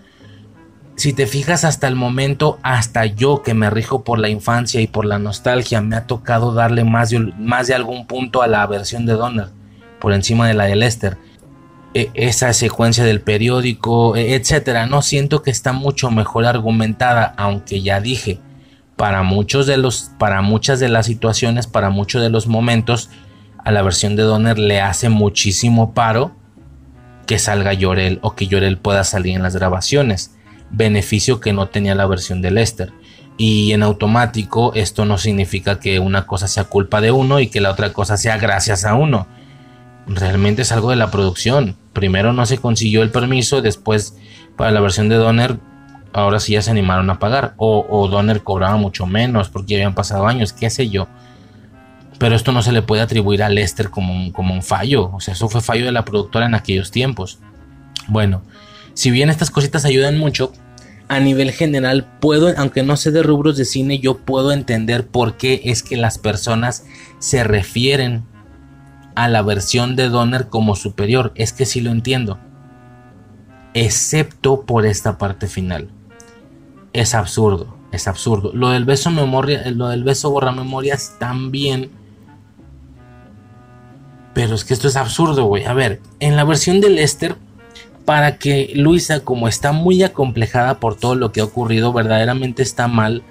[1.01, 4.87] Si te fijas hasta el momento, hasta yo que me rijo por la infancia y
[4.87, 8.67] por la nostalgia, me ha tocado darle más de, más de algún punto a la
[8.67, 9.49] versión de Donner,
[9.99, 11.17] por encima de la de Lester.
[11.95, 17.83] E, esa secuencia del periódico, e, etcétera, no siento que está mucho mejor argumentada, aunque
[17.83, 18.41] ya dije,
[18.97, 23.11] para muchos de los, para muchas de las situaciones, para muchos de los momentos,
[23.65, 26.35] a la versión de Donner le hace muchísimo paro
[27.27, 30.33] que salga Llorel o que Llorel pueda salir en las grabaciones
[30.71, 32.93] beneficio que no tenía la versión de Lester.
[33.37, 37.61] Y en automático esto no significa que una cosa sea culpa de uno y que
[37.61, 39.27] la otra cosa sea gracias a uno.
[40.07, 41.77] Realmente es algo de la producción.
[41.93, 44.17] Primero no se consiguió el permiso, después
[44.57, 45.59] para la versión de Donner,
[46.13, 47.55] ahora sí ya se animaron a pagar.
[47.57, 51.09] O, Donner cobraba mucho menos porque ya habían pasado años, qué sé yo.
[52.19, 55.11] Pero esto no se le puede atribuir a Lester como un, como un fallo.
[55.13, 57.39] O sea, eso fue fallo de la productora en aquellos tiempos.
[58.09, 58.43] Bueno,
[58.95, 60.53] si bien estas cositas ayudan mucho,
[61.09, 65.37] a nivel general puedo, aunque no sé de rubros de cine, yo puedo entender por
[65.37, 66.85] qué es que las personas
[67.19, 68.25] se refieren
[69.25, 71.33] a la versión de Donner como superior.
[71.35, 72.39] Es que sí lo entiendo.
[73.75, 75.91] Excepto por esta parte final.
[76.93, 78.53] Es absurdo, es absurdo.
[78.55, 81.91] Lo del beso memoria, lo del beso borra memorias también.
[84.33, 85.65] Pero es que esto es absurdo, güey.
[85.65, 87.37] A ver, en la versión de Lester
[88.07, 92.89] para que Luisa, como está muy acomplejada por todo lo que ha ocurrido, verdaderamente está
[92.89, 93.23] mal,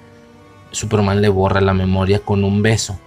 [0.70, 2.98] Superman le borra la memoria con un beso.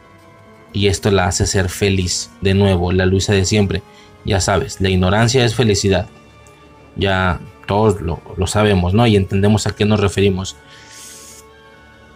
[0.73, 2.31] Y esto la hace ser feliz.
[2.41, 3.83] De nuevo, la Luisa de siempre.
[4.25, 6.07] Ya sabes, la ignorancia es felicidad.
[6.95, 9.05] Ya todos lo, sabemos, ¿no?
[9.07, 10.55] Y entendemos a qué nos referimos.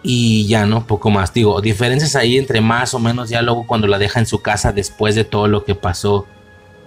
[0.02, 0.86] Y ya, ¿no?
[0.86, 1.32] Poco más.
[1.32, 5.14] Digo, diferencias ahí entre más o menos luego cuando la deja en su casa después
[5.14, 6.26] de todo lo que pasó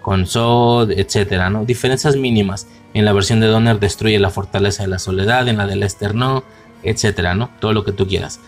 [0.01, 1.65] con Sod, etcétera, ¿no?
[1.65, 2.67] Diferencias mínimas.
[2.93, 6.15] En la versión de Donner destruye la fortaleza de la soledad, en la de Lester
[6.15, 6.43] no,
[6.83, 7.49] etcétera, ¿no?
[7.59, 8.39] Todo lo que tú quieras.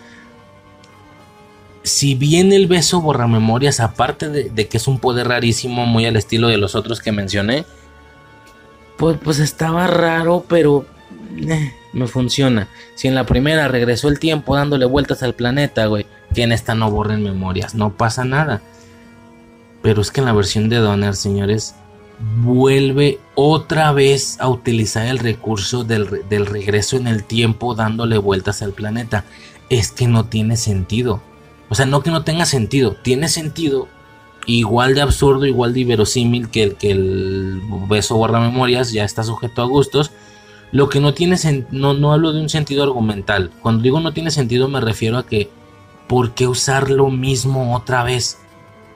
[1.83, 6.15] Si bien el beso borra memorias, aparte de, que es un poder rarísimo, muy al
[6.15, 7.65] estilo de los otros que mencioné,
[8.97, 10.85] pues, pues estaba raro, pero
[11.37, 12.69] eh, me funciona.
[12.95, 16.75] Si en la primera regresó el tiempo dándole vueltas al planeta, güey, que en esta
[16.75, 18.61] no borren memorias, no pasa nada.
[19.81, 21.75] Pero es que en la versión de Donner, señores,
[22.41, 26.07] vuelve otra vez a utilizar el recurso del,
[26.45, 29.25] regreso en el tiempo dándole vueltas al planeta.
[29.69, 31.21] Es que no tiene sentido.
[31.73, 33.87] O sea, no que no tenga sentido, tiene sentido.
[34.45, 39.23] Igual de absurdo, igual de inverosímil que el, que el beso guarda memorias, ya está
[39.23, 40.11] sujeto a gustos.
[40.71, 41.35] Lo que no tiene
[41.71, 43.49] no, no hablo de un sentido argumental.
[43.63, 45.49] Cuando digo no tiene sentido me refiero a que
[46.07, 48.37] ¿por qué usar lo mismo otra vez?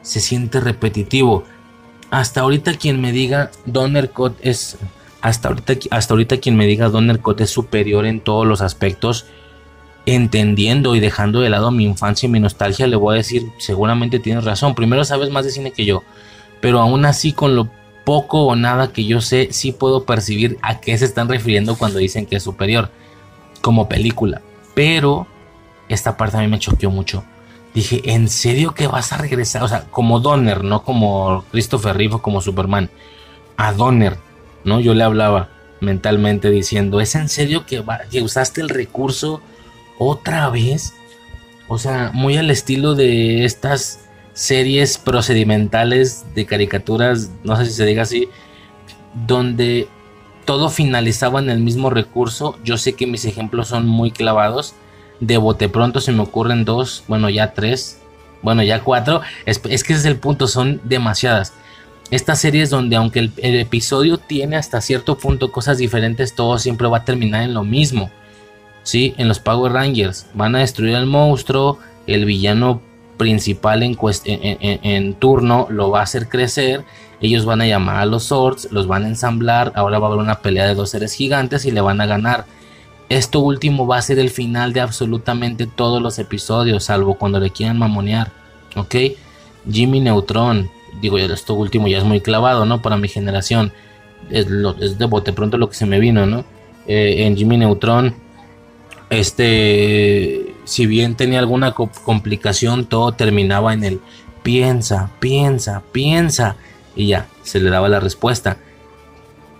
[0.03, 1.45] se siente repetitivo.
[2.11, 4.77] Hasta ahorita quien me diga Donner es
[5.21, 9.25] hasta ahorita, hasta ahorita quien me diga Donner es superior en todos los aspectos,
[10.07, 14.19] entendiendo y dejando de lado mi infancia y mi nostalgia, le voy a decir, seguramente
[14.19, 14.73] tienes razón.
[14.73, 16.01] Primero sabes más de cine que yo,
[16.61, 17.69] pero aún así con lo
[18.03, 21.99] poco o nada que yo sé, sí puedo percibir a qué se están refiriendo cuando
[21.99, 22.89] dicen que es superior
[23.61, 24.41] como película.
[24.73, 25.27] Pero
[25.89, 27.23] esta parte a mí me choqueó mucho
[27.77, 29.61] dije, ¿en serio que vas a regresar?
[29.61, 32.89] O sea, como Donner, no como Christopher Reeve o como Superman.
[33.55, 34.17] A Donner,
[34.63, 34.79] ¿no?
[34.79, 39.41] Yo le hablaba mentalmente diciendo, ¿es en serio que, que usaste el recurso
[39.97, 40.93] otra vez?
[41.67, 47.85] O sea, muy al estilo de estas series procedimentales de caricaturas, no sé si se
[47.85, 48.29] diga así,
[49.25, 49.87] donde
[50.45, 52.57] todo finalizaba en el mismo recurso.
[52.63, 54.75] Yo sé que mis ejemplos son muy clavados,
[55.19, 57.99] de bote pronto se me ocurren dos, bueno, ya tres,
[58.41, 59.21] bueno, ya cuatro.
[59.45, 61.53] Es, que ese es el punto, son demasiadas.
[62.11, 66.99] Estas series donde aunque el, episodio tiene hasta cierto punto cosas diferentes, todo siempre va
[66.99, 68.09] a terminar en lo mismo.
[68.87, 69.13] ¿Sí?
[69.17, 72.79] En los Power Rangers van a destruir al monstruo, el villano
[73.17, 76.85] principal en, turno lo va a hacer crecer.
[77.19, 79.73] Ellos van a llamar a los Swords, los van a ensamblar.
[79.75, 82.45] Ahora va a haber una pelea de dos seres gigantes y le van a ganar.
[83.09, 87.49] Esto último va a ser el final de absolutamente todos los episodios, salvo cuando le
[87.49, 88.31] quieran mamonear.
[88.77, 88.95] ¿Ok?
[89.69, 90.69] Jimmy Neutron.
[91.01, 92.81] Digo, esto último ya es muy clavado, ¿no?
[92.81, 93.73] Para mi generación.
[94.29, 96.45] Es, de bote pronto lo que se me vino, ¿no?
[96.87, 98.26] Eh, en Jimmy Neutron
[99.09, 104.01] este, si bien tenía alguna complicación, todo terminaba en el
[104.43, 106.55] piensa, piensa, piensa.
[106.95, 108.57] Y ya, se le daba la respuesta.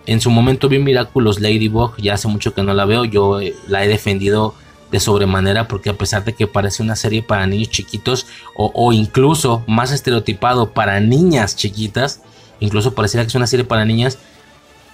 [0.06, 3.54] En su momento vi Miraculous Ladybug, ya hace mucho que no la veo, yo eh,
[3.68, 4.54] la he defendido
[4.90, 9.62] de sobremanera porque a pesar de que parece una serie para niños chiquitos o, incluso
[9.66, 12.22] más estereotipado para niñas chiquitas,
[12.58, 14.18] incluso pareciera que es una serie para niñas,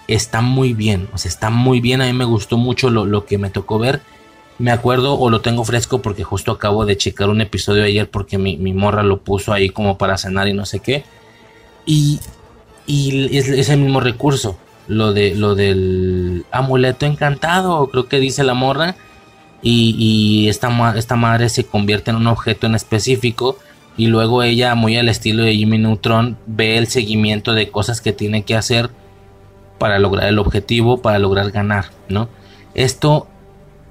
[0.08, 3.24] está muy bien, o sea, está muy bien, a mí me gustó mucho lo, lo
[3.24, 4.00] que me tocó ver
[4.58, 8.38] me acuerdo o lo tengo fresco porque justo acabo de checar un episodio ayer porque
[8.38, 11.04] mi, morra lo puso ahí como para cenar y no sé qué.
[11.86, 12.20] Y,
[12.86, 14.56] y es, el mismo recurso.
[14.86, 18.96] Lo, de, lo del amuleto encantado, creo que dice la morra.
[19.62, 23.58] Y, y esta, esta madre se convierte en un objeto en específico.
[23.96, 28.12] Y luego ella, muy al estilo de Jimmy Neutron, ve el seguimiento de cosas que
[28.12, 28.90] tiene que hacer
[29.78, 32.28] para lograr el objetivo, para lograr ganar, ¿no?
[32.74, 33.28] Esto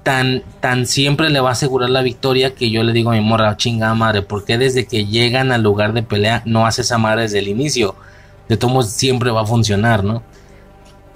[0.04, 3.20] tan, tan siempre le va a asegurar la victoria que yo le digo a mi
[3.22, 7.22] morra, chinga madre, porque desde que llegan al lugar de pelea no hace esa madre
[7.22, 7.96] desde el inicio?
[8.48, 10.22] De todos siempre va a funcionar, ¿no?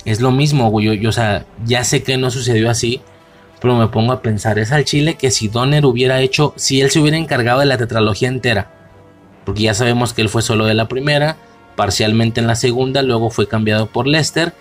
[0.07, 0.99] Es lo mismo, güey.
[0.99, 3.03] Yo, o sea, ya sé que no sucedió así,
[3.61, 6.91] pero me pongo a pensar, es al chile que si Donner hubiera hecho, si él
[6.91, 8.71] se hubiera encargado de la tetralogía entera,
[9.45, 11.37] porque ya sabemos que él fue solo de la primera,
[11.77, 14.55] parcialmente en la segunda, luego fue cambiado por Lester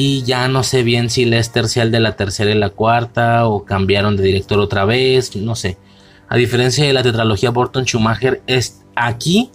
[0.00, 3.48] y ya no sé bien si Lester sea el de la tercera y la cuarta
[3.48, 5.76] o cambiaron de director otra vez, no sé.
[6.28, 9.50] A diferencia de la tetralogía Burton Schumacher, es aquí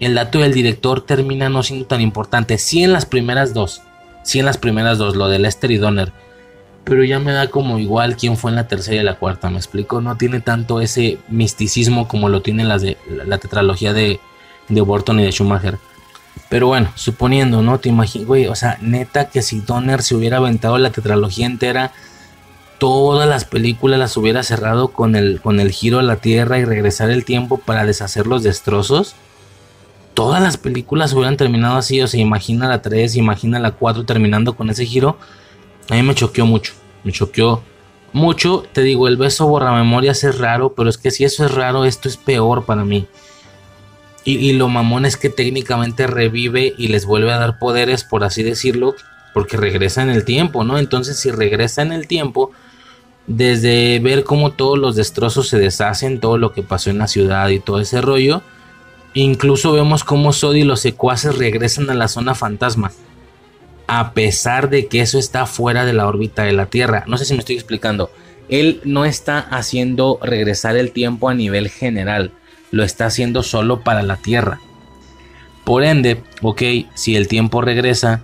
[0.00, 2.58] el dato del director termina no siendo tan importante.
[2.58, 3.80] Sí en las primeras dos,
[4.24, 6.12] sí en las primeras dos, lo de Lester y Donner.
[6.82, 9.58] Pero ya me da como igual quién fue en la tercera y la cuarta, me
[9.58, 10.00] explico.
[10.00, 14.18] No tiene tanto ese misticismo como lo tiene de la tetralogía de,
[14.68, 15.78] de Burton y de Schumacher.
[16.48, 17.78] Pero bueno, suponiendo, ¿no?
[17.78, 21.92] Te imaginas, güey, o sea, neta que si Donner se hubiera aventado la tetralogía entera,
[22.78, 26.64] todas las películas las hubiera cerrado con el, con el giro a la Tierra y
[26.64, 29.14] regresar el tiempo para deshacer los destrozos.
[30.14, 34.56] Todas las películas hubieran terminado así, o sea, imagina la 3, imagina la 4 terminando
[34.56, 35.18] con ese giro.
[35.90, 36.72] A mí me choqueó mucho,
[37.04, 37.62] me choqueó
[38.12, 38.64] mucho.
[38.72, 41.84] Te digo, el beso borra memorias es raro, pero es que si eso es raro,
[41.84, 43.06] esto es peor para mí.
[44.30, 48.42] Y, lo mamón es que técnicamente revive y les vuelve a dar poderes, por así
[48.42, 48.94] decirlo,
[49.32, 50.76] porque regresa en el tiempo, ¿no?
[50.76, 52.50] Entonces, si regresa en el tiempo,
[53.26, 57.48] desde ver cómo todos los destrozos se deshacen, todo lo que pasó en la ciudad
[57.48, 58.42] y todo ese rollo,
[59.14, 62.92] incluso vemos cómo Sodi y los secuaces regresan a la zona fantasma,
[63.86, 67.04] a pesar de que eso está fuera de la órbita de la Tierra.
[67.06, 68.10] No sé si me estoy explicando.
[68.50, 72.32] Él no está haciendo regresar el tiempo a nivel general
[72.70, 74.60] lo está haciendo solo para la Tierra.
[75.64, 76.62] Por ende, ok,
[76.94, 78.22] si el tiempo regresa,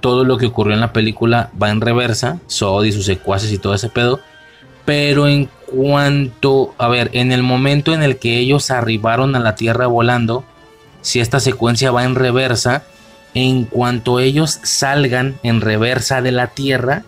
[0.00, 3.58] todo lo que ocurrió en la película va en reversa, Sod y sus secuaces y
[3.58, 4.20] todo ese pedo.
[4.84, 9.54] Pero en cuanto, a ver, en el momento en el que ellos arribaron a la
[9.56, 10.44] Tierra volando,
[11.02, 12.84] si esta secuencia va en reversa,
[13.34, 17.04] en cuanto ellos salgan en reversa de la Tierra,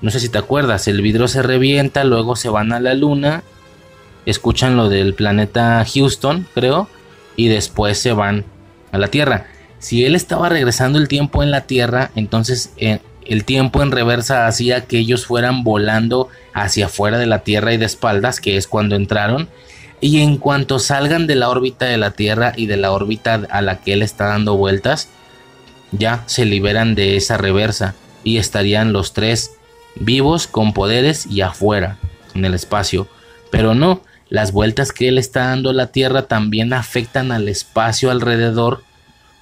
[0.00, 3.42] no sé si te acuerdas, el vidrio se revienta, luego se van a la Luna
[4.26, 6.88] escuchan lo del planeta Houston, creo,
[7.36, 8.44] y después se van
[8.92, 9.46] a la Tierra.
[9.78, 14.46] Si él estaba regresando el tiempo en la Tierra, entonces eh, el tiempo en reversa
[14.46, 18.66] hacía que ellos fueran volando hacia afuera de la Tierra y de espaldas, que es
[18.66, 19.48] cuando entraron.
[20.00, 23.62] Y en cuanto salgan de la órbita de la Tierra y de la órbita a
[23.62, 25.08] la que él está dando vueltas,
[25.92, 27.94] ya se liberan de esa reversa
[28.24, 29.52] y estarían los tres
[29.94, 31.98] vivos con poderes y afuera
[32.34, 33.06] en el espacio.
[33.50, 34.00] Pero no,
[34.32, 38.82] las vueltas que él está dando a la Tierra también afectan al espacio alrededor.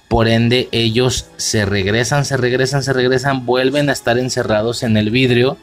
[0.09, 5.09] Por ende, ellos se regresan, se regresan, se regresan, vuelven a estar encerrados en el
[5.09, 5.55] vidrio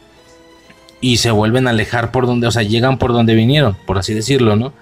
[1.03, 4.15] y se vuelven a alejar por donde, o sea, llegan por donde vinieron, por así
[4.15, 4.73] decirlo, ¿no?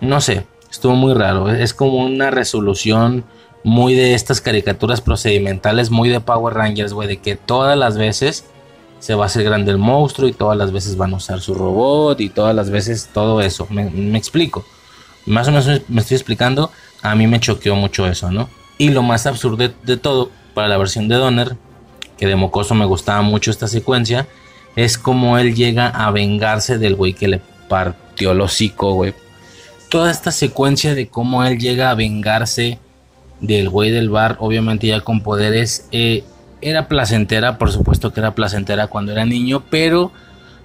[0.00, 1.50] No sé, estuvo muy raro.
[1.50, 3.24] Es como una resolución
[3.62, 8.46] muy de estas caricaturas procedimentales, muy de Power Rangers, güey, de que todas las veces
[9.02, 11.54] se va a hacer grande el monstruo y todas las veces van a usar su
[11.54, 13.66] robot y todas las veces todo eso.
[13.68, 14.64] Me, explico.
[15.26, 16.70] Más o menos me estoy explicando.
[17.02, 18.48] A mí me choqueó mucho eso, ¿no?
[18.78, 21.56] Y lo más absurdo de, todo, para la versión de Donner,
[22.16, 24.28] que de mocoso me gustaba mucho esta secuencia,
[24.76, 29.14] es como él llega a vengarse del güey que le partió el hocico, güey.
[29.90, 32.78] toda esta secuencia de cómo él llega a vengarse
[33.40, 36.22] del güey del bar, obviamente ya con poderes, eh,
[36.62, 40.12] era placentera, por supuesto que era placentera cuando era niño, pero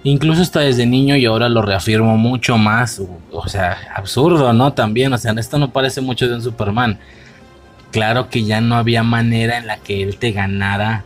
[0.04, 3.02] incluso está desde niño y ahora lo reafirmo mucho más,
[3.32, 4.72] o sea, absurdo, ¿no?
[4.72, 6.98] También, o sea, esto no parece mucho de un Superman.
[7.90, 11.04] Claro que ya no había manera en la que él te ganara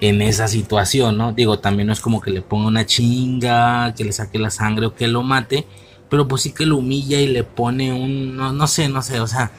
[0.00, 1.32] en esa situación, ¿no?
[1.32, 4.86] Digo, también no es como que le ponga una chinga, que le saque la sangre
[4.86, 5.66] o que lo mate,
[6.08, 9.20] pero pues sí que lo humilla y le pone un, no, no sé, no sé,
[9.20, 9.50] o sea,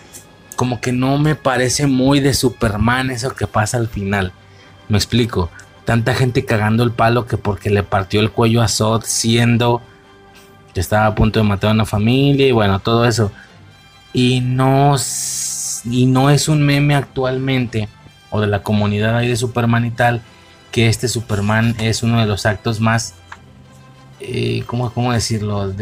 [0.56, 4.34] como que no me parece muy de Superman eso que pasa al final.
[4.90, 5.50] Me explico.
[5.86, 9.82] Tanta gente cagando el palo que porque le partió el cuello a Sod siendo
[10.74, 13.32] que estaba a punto de matar a una familia y bueno, todo eso.
[14.14, 14.96] Y no,
[15.86, 17.88] y no es un meme actualmente
[18.30, 20.22] o de la comunidad ahí de Superman y tal
[20.72, 23.16] que este Superman es uno de los actos más,
[24.20, 25.74] eh, ¿cómo, decirlo?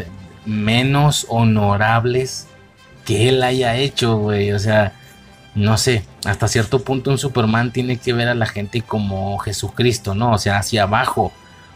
[0.46, 2.46] menos honorables
[3.04, 4.52] que él haya hecho, güey.
[4.52, 4.94] O sea,
[5.58, 10.14] no sé, hasta cierto punto un Superman tiene que ver a la gente como Jesucristo,
[10.14, 10.32] ¿no?
[10.32, 11.32] O sea, hacia abajo,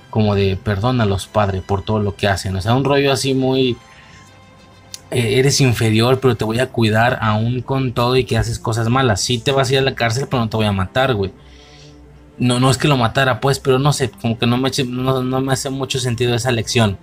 [0.08, 2.54] como de perdónalos, Padre, por todo lo que hacen.
[2.54, 3.76] O sea, un rollo así muy...
[5.10, 8.88] Eh, eres inferior, pero te voy a cuidar aún con todo y que haces cosas
[8.88, 9.20] malas.
[9.20, 11.32] Sí te vas a ir a la cárcel, pero no te voy a matar, güey.
[12.38, 15.22] No, no es que lo matara, pues, pero no sé, como que no me, no,
[15.24, 16.98] no me hace mucho sentido esa lección.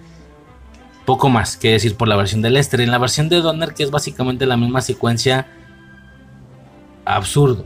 [1.06, 2.80] Poco más que decir por la versión de Lester.
[2.80, 5.48] En la versión de Donner, que es básicamente la misma secuencia
[7.16, 7.66] absurdo.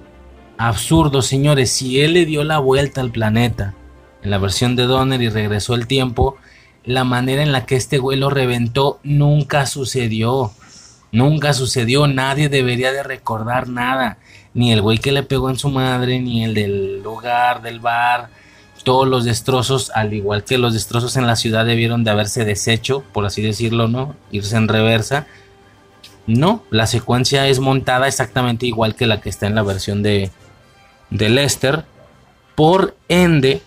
[0.58, 1.72] Absurdo, señores.
[1.72, 3.74] Si él le dio la vuelta al planeta
[4.22, 6.38] en la versión de Donner y regresó el tiempo,
[6.86, 10.52] la manera en la que este güey lo reventó nunca sucedió.
[11.12, 12.08] Nunca sucedió.
[12.08, 14.18] Nadie debería de recordar nada.
[14.54, 18.30] Ni el güey que le pegó en su madre, ni el del lugar, del bar.
[18.84, 23.04] Todos los destrozos, al igual que los destrozos en la ciudad, debieron de haberse deshecho,
[23.14, 24.16] por así decirlo, ¿no?
[24.32, 25.28] Irse en reversa
[26.26, 30.32] no, la secuencia es montada exactamente igual que la que está en la versión de,
[31.10, 31.84] de Lester.
[32.56, 33.62] Por ende,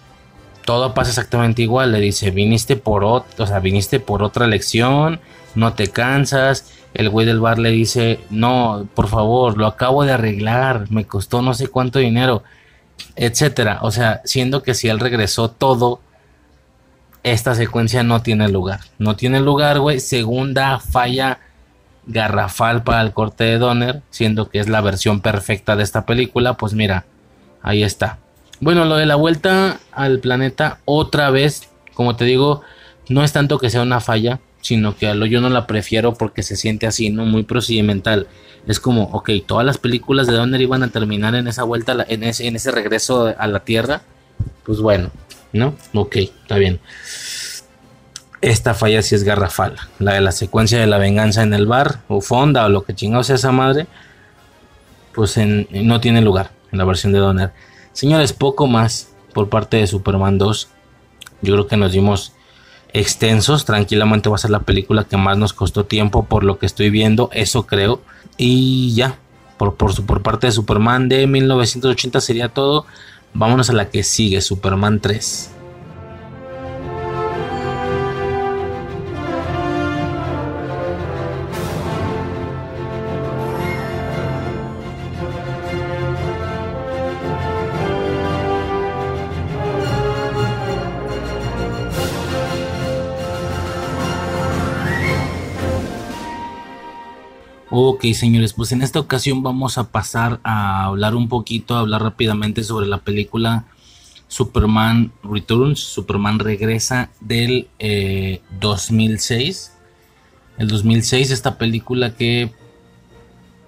[0.64, 1.92] todo pasa exactamente igual.
[1.92, 5.20] Le dice, viniste por, o sea, viniste por otra lección,
[5.54, 6.72] no te cansas.
[6.94, 11.42] El güey del bar le dice, no, por favor, lo acabo de arreglar, me costó
[11.42, 12.42] no sé cuánto dinero,
[13.16, 13.80] etcétera.
[13.82, 16.00] O sea, siendo que si él regresó todo,
[17.22, 18.80] esta secuencia no tiene lugar.
[18.98, 20.00] No tiene lugar, güey.
[20.00, 21.40] Segunda falla
[22.06, 26.54] garrafal para el corte de Donner, siendo que es la versión perfecta de esta película,
[26.54, 27.04] pues mira,
[27.62, 28.18] ahí está.
[28.60, 32.62] Bueno, lo de la vuelta al planeta otra vez, como te digo,
[33.08, 36.56] no es tanto que sea una falla, sino que yo no la prefiero porque se
[36.56, 37.24] siente así, ¿no?
[37.24, 38.26] Muy procedimental.
[38.66, 42.24] Es como, ok, todas las películas de Donner iban a terminar en esa vuelta, en
[42.24, 44.02] ese, en ese regreso a la Tierra.
[44.64, 45.10] Pues bueno,
[45.52, 45.74] ¿no?
[45.94, 46.80] Ok, está bien.
[48.40, 49.76] Esta falla sí es garrafal.
[49.98, 52.94] La de la secuencia de la venganza en el bar, o fonda, o lo que
[52.94, 53.86] chingados sea esa madre,
[55.14, 55.38] pues
[55.70, 57.52] no tiene lugar en la versión de Donner.
[57.92, 60.68] Señores, poco más por parte de Superman 2.
[61.42, 62.32] Yo creo que nos dimos
[62.92, 63.64] extensos.
[63.64, 66.90] Tranquilamente va a ser la película que más nos costó tiempo por lo que estoy
[66.90, 67.30] viendo.
[67.32, 68.02] Eso creo.
[68.36, 69.18] Y ya,
[69.56, 72.84] por, por, por parte de Superman de 1980 sería todo.
[73.32, 75.55] Vámonos a la que sigue, Superman 3.
[97.78, 102.02] Ok, señores, pues en esta ocasión vamos a pasar a hablar un poquito, a hablar
[102.02, 103.66] rápidamente sobre la película
[104.28, 107.68] Superman Returns, Superman regresa del
[108.60, 109.72] 2006.
[109.76, 112.50] Eh, El 2006, esta película que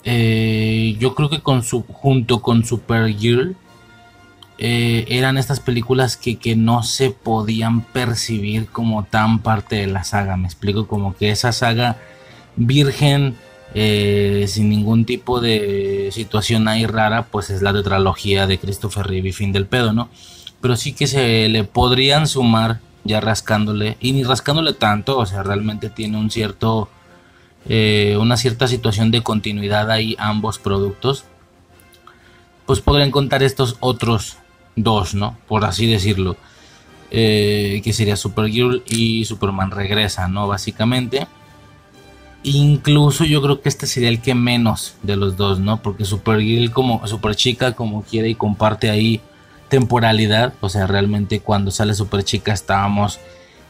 [0.05, 3.57] eh, yo creo que con junto con Supergirl
[4.57, 10.03] eh, eran estas películas que, que no se podían percibir como tan parte de la
[10.03, 10.39] saga.
[10.39, 11.99] Me explico como que esa saga
[12.57, 13.37] virgen
[13.75, 19.29] eh, sin ningún tipo de situación ahí rara, pues es la tetralogía de Christopher Reeve
[19.29, 20.09] y fin del pedo, ¿no?
[20.61, 25.43] Pero sí que se le podrían sumar ya rascándole, y ni rascándole tanto, o sea,
[25.43, 26.89] realmente tiene un cierto,
[27.69, 31.25] eh, una cierta situación de continuidad ahí ambos productos,
[32.67, 34.37] pues podrían contar estos otros
[34.77, 35.39] dos, ¿no?
[35.49, 36.37] Por así decirlo,
[37.11, 40.47] eh, que sería Supergirl y Superman regresa, ¿no?
[40.47, 41.27] Básicamente.
[42.43, 45.83] Incluso yo creo que este sería el que menos de los dos, ¿no?
[45.83, 49.21] Porque Supergirl como Super Chica como quiere y comparte ahí
[49.69, 53.21] temporalidad, o sea, realmente cuando sale Super Chica estábamos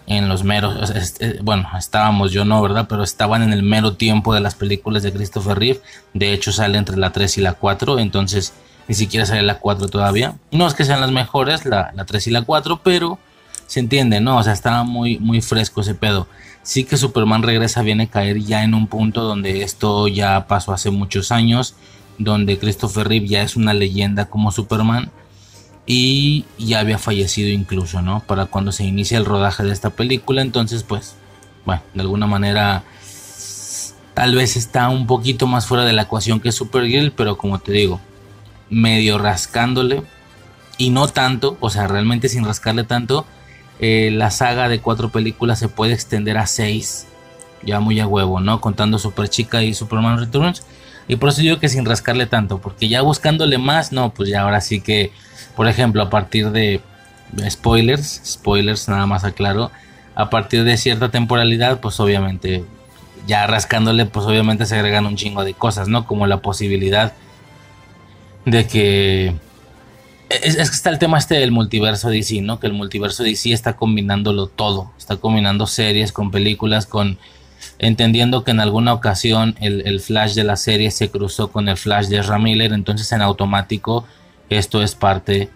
[0.07, 0.91] en los meros,
[1.21, 2.87] eh, bueno, estábamos yo no, ¿verdad?
[2.89, 5.81] Pero estaban en el mero tiempo de las películas de Christopher Reeve.
[6.15, 8.55] De hecho, sale entre la 3 y la 4, entonces
[8.87, 10.35] ni siquiera sale la 4 todavía.
[10.51, 13.19] No es que sean las mejores, la, la 3 y la 4, pero
[13.67, 14.39] se entiende, ¿no?
[14.39, 16.27] O sea, estaba muy, muy fresco ese pedo.
[16.69, 20.75] Sí que Superman regresa, viene a caer ya en un punto donde esto ya pasó
[20.75, 21.75] hace muchos años,
[22.19, 25.11] donde Christopher Reeve ya es una leyenda como Superman
[25.87, 28.21] y ya había fallecido incluso, ¿no?
[28.21, 31.15] Para cuando se inicia el rodaje de esta película, entonces pues,
[31.65, 32.85] bueno, de alguna manera
[34.13, 37.73] tal vez está un poquito más fuera de la ecuación que Supergirl, pero como te
[37.73, 37.99] digo,
[38.69, 40.03] medio rascándole
[40.77, 43.25] y no tanto, o sea, realmente sin rascarle tanto,
[43.81, 47.07] eh, la saga de cuatro películas se puede extender a seis,
[47.63, 48.61] ya muy a huevo, ¿no?
[48.61, 50.63] Contando Super Chica y Superman Returns.
[51.07, 54.43] Y por eso digo que sin rascarle tanto, porque ya buscándole más, no, pues ya
[54.43, 55.11] ahora sí que
[55.59, 56.81] por ejemplo, a partir de
[57.51, 59.73] spoilers, spoilers nada más aclaro,
[60.15, 62.65] a partir de cierta temporalidad, pues obviamente
[63.27, 66.07] ya rascándole, pues obviamente se agregan un chingo de cosas, ¿no?
[66.07, 67.13] Como la posibilidad
[68.45, 69.35] de que...
[70.29, 72.61] Es, que está el tema este del multiverso DC, ¿no?
[72.61, 77.19] Que el multiverso DC está combinándolo todo, está combinando series con películas, con...
[77.81, 82.07] Entendiendo que en alguna ocasión el, Flash de la serie se cruzó con el Flash
[82.07, 84.05] de Ezra Miller, entonces en automático
[84.49, 85.49] esto es parte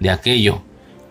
[0.00, 0.62] de aquello,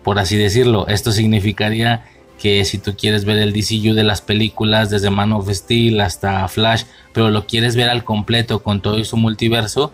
[0.02, 0.86] por así decirlo.
[0.88, 2.04] Esto significaría
[2.38, 6.46] que si tú quieres ver el DCU de las películas desde Man of Steel hasta
[6.48, 9.92] Flash, pero lo quieres ver al completo con todo su multiverso,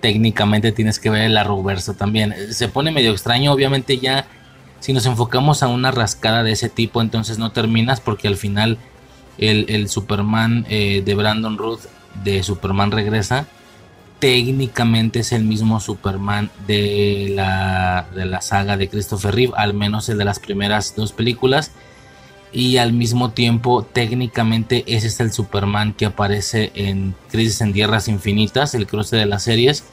[0.00, 2.34] técnicamente tienes que ver el Arrowverso también.
[2.52, 4.26] Se pone medio extraño, obviamente ya
[4.80, 8.78] si nos enfocamos a una rascada de ese tipo, entonces no terminas porque al final
[9.38, 11.80] el, Superman eh, de Brandon Ruth
[12.24, 13.46] de Superman regresa
[14.20, 20.08] técnicamente es el mismo Superman de la, de la saga de Christopher Reeve, al menos
[20.08, 21.72] el de las primeras dos películas.
[22.52, 28.08] Y al mismo tiempo, técnicamente ese es el Superman que aparece en Crisis en Tierras
[28.08, 29.84] Infinitas, el cruce de las series,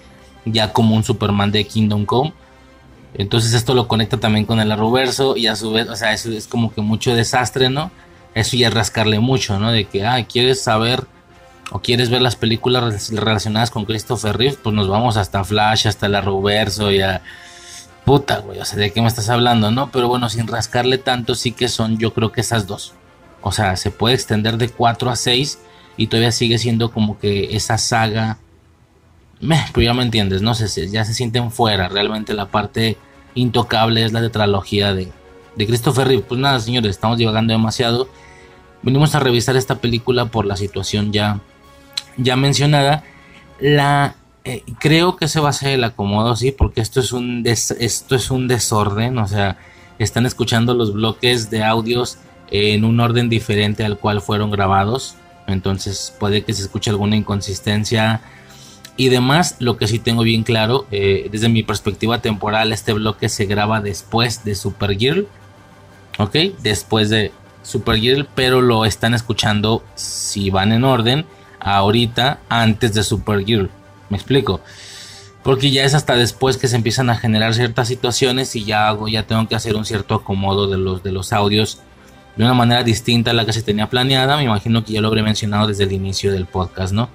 [0.45, 2.33] ya como un Superman de Kingdom Come.
[3.13, 6.31] Entonces esto lo conecta también con el Arrowverso y a su vez, o sea, eso
[6.31, 7.91] es como que mucho desastre, ¿no?
[8.33, 9.71] Eso ya rascarle mucho, ¿no?
[9.71, 11.05] De que, ah, quieres saber
[11.71, 16.07] o quieres ver las películas relacionadas con Christopher Reeve, pues nos vamos hasta Flash, hasta
[16.07, 17.21] el Arrowverso y a...
[18.07, 19.91] Puta, güey, o sea, ¿de qué me estás hablando, no?
[19.91, 22.93] Pero bueno, sin rascarle tanto, sí que son yo creo que esas dos.
[23.41, 25.59] O sea, se puede extender de 4 a 6
[25.97, 28.37] y todavía sigue siendo como que esa saga...
[29.41, 31.89] Meh, pero ya me entiendes, no sé, ya se sienten fuera.
[31.89, 32.95] Realmente la parte
[33.35, 35.11] intocable es la tetralogía de,
[35.57, 36.23] de Christopher Reeve.
[36.23, 38.07] Pues nada, señores, estamos divagando demasiado.
[38.83, 41.41] Venimos a revisar esta película por la situación ya
[42.15, 43.03] ya mencionada,
[43.59, 44.15] la
[44.47, 48.15] eh, creo que se va a ser el acomodo, sí, porque esto es un esto
[48.15, 49.57] es un desorden, o sea,
[49.99, 52.17] están escuchando los bloques de audios
[52.49, 55.15] en un orden diferente al cual fueron grabados,
[55.47, 58.21] entonces puede que se escuche alguna inconsistencia
[58.95, 59.57] y demás.
[59.59, 63.81] Lo que sí tengo bien claro, eh, desde mi perspectiva temporal, este bloque se graba
[63.81, 65.27] después de Supergirl,
[66.19, 71.25] ok, después de Supergirl, pero lo están escuchando si van en orden
[71.59, 73.69] ahorita antes de Supergirl.
[74.09, 74.61] ¿Me explico?
[75.43, 79.07] Porque ya es hasta después que se empiezan a generar ciertas situaciones y ya hago,
[79.07, 81.79] ya tengo que hacer un cierto acomodo de los, de los audios
[82.35, 84.37] de una manera distinta a la que se tenía planeada.
[84.37, 87.09] Me imagino que ya lo habré mencionado desde el inicio del podcast, ¿no?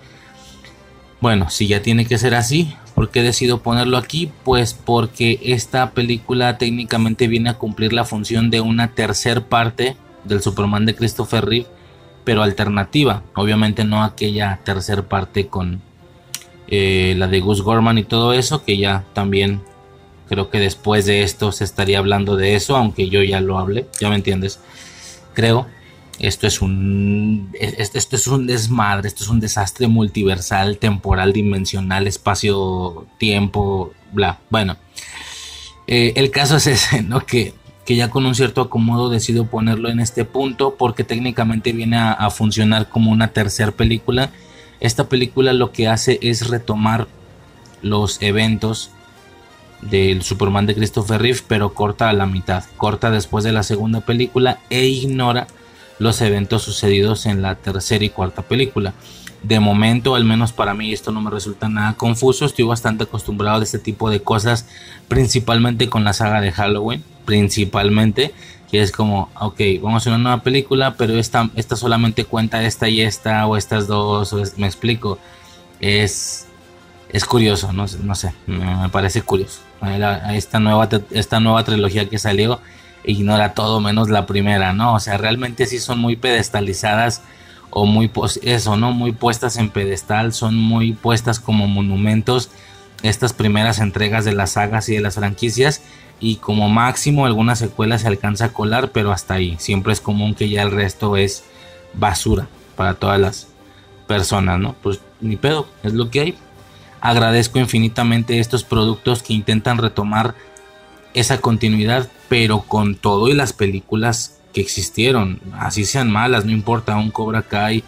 [1.21, 4.33] Bueno, si ya tiene que ser así, ¿por qué decido ponerlo aquí?
[4.45, 10.43] Pues porque esta película técnicamente viene a cumplir la función de una tercer parte del
[10.43, 11.69] Superman de Christopher Reeve
[12.25, 13.23] pero alternativa.
[13.35, 15.83] Obviamente no aquella tercer parte con
[16.69, 19.63] eh, la de Gus Gorman y todo eso, que ya también
[20.29, 23.87] creo que después de esto se estaría hablando de eso, aunque yo ya lo hable,
[24.01, 24.61] ya me entiendes.
[25.35, 25.67] Creo,
[26.19, 33.07] esto es un esto, es un desmadre, esto es un desastre multiversal, temporal, dimensional, espacio,
[33.19, 34.39] tiempo, bla.
[34.51, 34.77] Bueno,
[35.87, 37.25] eh, el caso es ese, ¿no?
[37.27, 41.97] Que que ya con un cierto acomodo decido ponerlo en este punto porque técnicamente viene
[41.99, 44.31] a, funcionar como una tercera película.
[44.83, 47.07] Esta película lo que hace es retomar
[47.83, 48.91] los eventos
[49.81, 54.01] del Superman de Christopher Reeve, pero corta a la mitad, corta después de la segunda
[54.01, 55.47] película e ignora
[56.01, 58.93] los eventos sucedidos en la tercera y cuarta película.
[59.44, 62.44] De momento, al menos para mí, esto no me resulta nada confuso.
[62.44, 64.67] Estoy bastante acostumbrado a este tipo de cosas,
[65.07, 68.33] principalmente con la saga de Halloween principalmente,
[68.73, 72.89] que es como, ok, vamos a una nueva película, pero esta, esta solamente cuenta esta
[72.89, 75.18] y esta, o estas dos, me explico.
[75.78, 76.47] Es,
[77.10, 79.60] es curioso, no, no sé, me, parece curioso.
[80.33, 82.60] Esta nueva, esta nueva trilogía que salió
[83.05, 84.94] ignora todo menos la primera, ¿no?
[84.94, 87.20] O sea, realmente sí son muy pedestalizadas
[87.68, 88.10] o muy,
[88.41, 88.92] eso, ¿no?
[88.92, 92.49] Muy puestas en pedestal, son muy puestas como monumentos
[93.02, 95.83] estas primeras entregas de las sagas y de las franquicias
[96.23, 99.57] y como máximo alguna secuela se alcanza a colar, pero hasta ahí.
[99.59, 101.42] Siempre es común que ya el resto es
[101.94, 103.49] basura para todas las
[104.07, 104.76] personas, ¿no?
[104.83, 106.34] Pues ni pedo, es lo que hay.
[107.01, 110.36] Agradezco infinitamente estos productos que intentan retomar
[111.12, 116.97] esa continuidad, pero con todo y las películas que existieron, así sean malas, no importa,
[116.97, 117.83] un Cobra Kai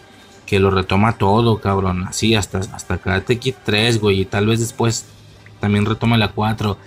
[0.45, 4.59] que lo retoma todo, cabrón, así hasta, hasta Karate Kid 3, güey, y tal vez
[4.59, 5.05] después
[5.61, 6.77] también retoma la 4.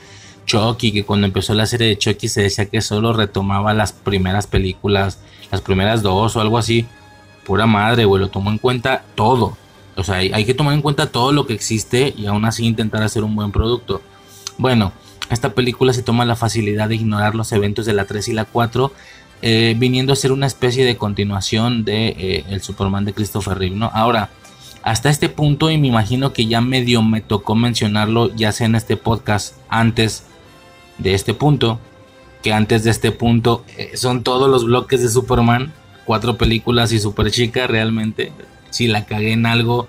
[0.48, 4.46] Chucky, que cuando empezó la serie de Chucky se decía que solo retomaba las primeras
[4.46, 5.20] películas,
[5.52, 6.86] las primeras dos o algo así.
[7.44, 9.56] Pura madre, güey, lo tomó en cuenta todo.
[9.96, 13.02] O sea, hay, que tomar en cuenta todo lo que existe y aún así intentar
[13.02, 14.00] hacer un buen producto.
[14.56, 14.92] Bueno,
[15.30, 18.44] esta película se toma la facilidad de ignorar los eventos de la 3 y la
[18.44, 18.92] 4
[19.42, 23.76] eh, viniendo a ser una especie de continuación de eh, el Superman de Christopher Reeve,
[23.76, 23.90] ¿no?
[23.92, 24.30] Ahora,
[24.82, 28.74] hasta este punto, y me imagino que ya medio me tocó mencionarlo, ya sea en
[28.74, 30.24] este podcast, antes
[30.98, 31.80] de este punto,
[32.42, 35.72] que antes de este punto eh, son todos los bloques de Superman,
[36.04, 38.32] cuatro películas y Super Chica, realmente,
[38.70, 39.88] si la cagué en algo,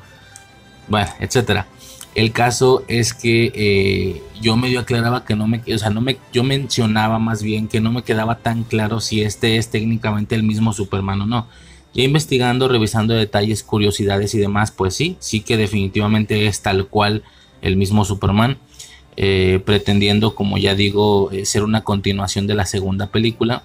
[0.88, 1.68] bueno, etcétera.
[2.16, 6.18] El caso es que eh, yo medio aclaraba que no me, o sea, no me,
[6.34, 10.44] yo mencionaba más bien que no me quedaba tan claro si este es técnicamente el
[10.44, 11.48] mismo Superman o no.
[11.94, 17.24] Ya investigando, revisando detalles, curiosidades y demás, pues sí, sí que definitivamente es tal cual
[17.62, 18.58] el mismo Superman,
[19.22, 23.64] eh, pretendiendo, como ya digo, eh, ser una continuación de la segunda película,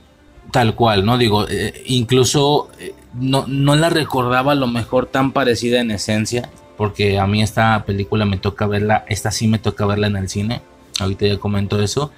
[0.51, 1.17] tal cual, ¿no?
[1.17, 1.47] Digo,
[1.87, 2.69] incluso
[3.15, 7.85] no, no la recordaba a lo mejor tan parecida en esencia, porque a mí esta
[7.87, 10.61] película me toca verla, esta sí me toca verla en el cine,
[10.99, 12.11] ahorita ya comento eso,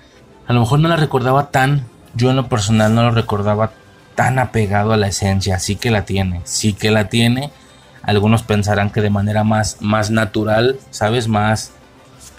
[0.47, 3.73] a lo mejor no la recordaba tan, yo en lo personal no lo recordaba
[4.15, 7.51] tan apegado a la esencia, sí que la tiene, sí que la tiene,
[8.03, 11.29] algunos pensarán que de manera más, más natural, ¿sabes?
[11.29, 11.73] Más,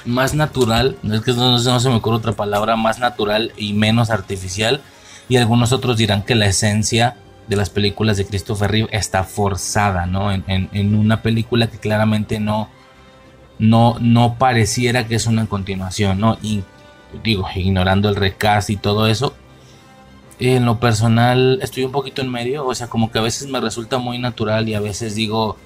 [0.06, 4.10] más natural, es que no, no se me ocurre otra palabra, más natural y menos
[4.10, 4.82] artificial,
[5.30, 7.16] y algunos otros dirán que la esencia
[7.48, 10.32] de las películas de Christopher Reeve está forzada, ¿no?
[10.32, 12.70] En, una película que claramente no,
[13.58, 16.38] no, no pareciera que es una continuación, ¿no?
[16.42, 16.64] Y
[17.24, 19.34] digo, ignorando el recast y todo eso.
[20.40, 23.60] En lo personal estoy un poquito en medio, o sea, como que a veces me
[23.60, 25.58] resulta muy natural y a veces digo,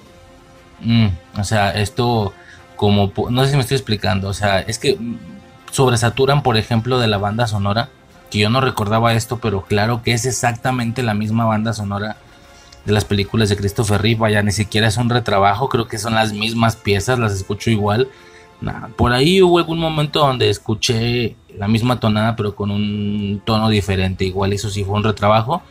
[0.80, 2.32] mm, o sea, esto
[2.82, 4.98] como, no sé si me estoy explicando, o sea, es que
[5.70, 7.90] sobresaturan, por ejemplo, de la banda sonora
[8.28, 12.16] que yo no recordaba esto, pero claro que es exactamente la misma banda sonora
[12.84, 14.18] de las películas de Christopher Reeve.
[14.18, 18.08] Vaya, ni siquiera es un retrabajo, creo que son las mismas piezas, las escucho igual.
[18.96, 24.24] por ahí hubo algún momento donde escuché la misma tonada, pero con un tono diferente.
[24.24, 25.62] Igual eso sí fue un retrabajo,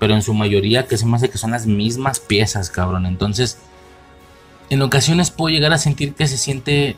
[0.00, 3.06] pero en su mayoría que se me hace que son las mismas piezas, cabrón.
[3.06, 3.56] Entonces,
[4.70, 6.96] en ocasiones puedo llegar a sentir que se siente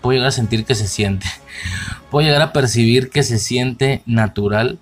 [0.00, 1.26] puedo llegar a sentir que se siente.
[2.10, 4.78] Puedo llegar a percibir que se siente natural,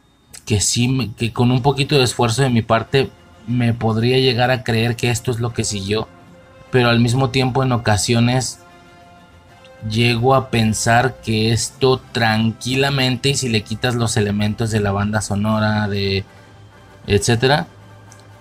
[0.46, 3.10] que sí, que con un poquito de esfuerzo de mi parte
[3.46, 6.08] me podría llegar a creer que esto es lo que siguió,
[6.70, 8.60] pero al mismo tiempo en ocasiones
[9.88, 15.20] llego a pensar que esto tranquilamente y si le quitas los elementos de la banda
[15.20, 16.24] sonora de
[17.06, 17.66] etcétera,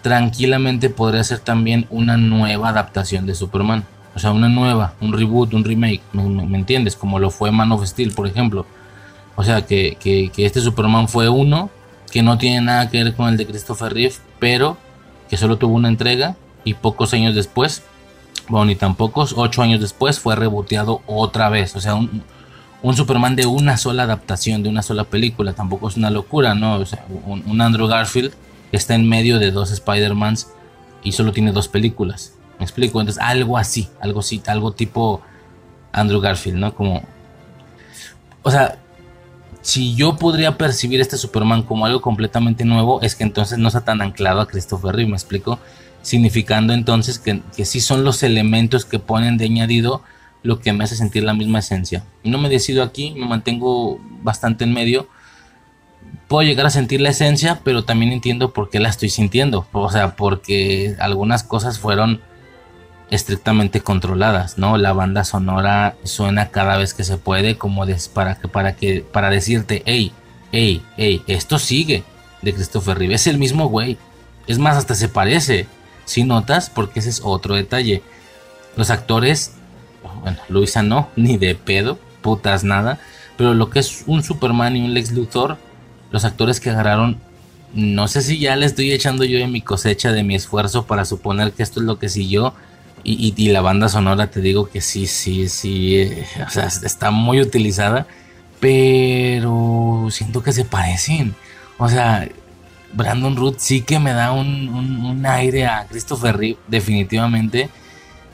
[0.02, 3.86] tranquilamente podría ser también una nueva adaptación de Superman.
[4.16, 6.96] O sea, una nueva, un reboot, un remake, ¿me, entiendes?
[6.96, 8.66] Como lo fue Man of Steel, por ejemplo.
[9.36, 9.98] O sea, que,
[10.38, 11.70] este Superman fue uno
[12.12, 14.78] que no tiene nada que ver con el de Christopher Reeve, pero
[15.30, 17.84] que solo tuvo una entrega y pocos años después,
[18.48, 21.76] bueno, ni tan pocos, ocho años después fue reboteado otra vez.
[21.76, 22.24] O sea, un,
[22.96, 26.76] Superman de una sola adaptación, de una sola película, tampoco es una locura, ¿no?
[26.76, 28.34] O sea, un, un Andrew Garfield
[28.72, 30.48] está en medio de dos Spider-Mans
[31.04, 32.34] y solo tiene dos películas.
[32.60, 33.00] ¿Me explico?
[33.00, 35.22] Entonces, algo así, algo así, algo tipo
[35.92, 36.74] Andrew Garfield, ¿no?
[36.74, 37.04] Como.
[38.44, 38.80] O sea,
[39.62, 43.82] si yo podría percibir este Superman como algo completamente nuevo, es que entonces no está
[43.82, 45.60] tan anclado a Christopher Reeve, ¿me explico?
[46.02, 50.02] Significando entonces que, que sí son los elementos que ponen de añadido
[50.44, 52.06] lo que me hace sentir la misma esencia.
[52.24, 55.08] No me decido aquí, me mantengo bastante en medio.
[56.28, 59.66] Puedo llegar a sentir la esencia, pero también entiendo por qué la estoy sintiendo.
[59.72, 62.22] O sea, porque algunas cosas fueron
[63.10, 64.78] estrictamente controladas, ¿no?
[64.78, 69.30] La banda sonora suena cada vez que se puede como para que para que para
[69.30, 70.12] decirte, hey,
[70.52, 72.04] hey, hey, esto sigue
[72.42, 73.98] de Christopher Reeve, es el mismo güey.
[74.48, 75.68] Es más, hasta se parece.
[76.06, 78.02] Si notas, porque ese es otro detalle.
[78.78, 79.54] Los actores,
[80.22, 83.00] bueno, Luisa no, ni de pedo, putas nada.
[83.38, 85.58] Pero lo que es un Superman y un Lex Luthor,
[86.12, 87.18] los actores que agarraron,
[87.74, 91.06] no sé si ya le estoy echando yo de mi cosecha, de mi esfuerzo para
[91.06, 92.54] suponer que esto es lo que siguió.
[93.04, 97.10] Y, y, la banda sonora te digo que sí, sí, sí, eh, o sea, está
[97.10, 98.06] muy utilizada,
[98.60, 101.34] pero siento que se parecen.
[101.78, 102.28] O sea,
[102.94, 107.70] Brandon Root sí que me da un, un, aire a Christopher Reeve, definitivamente.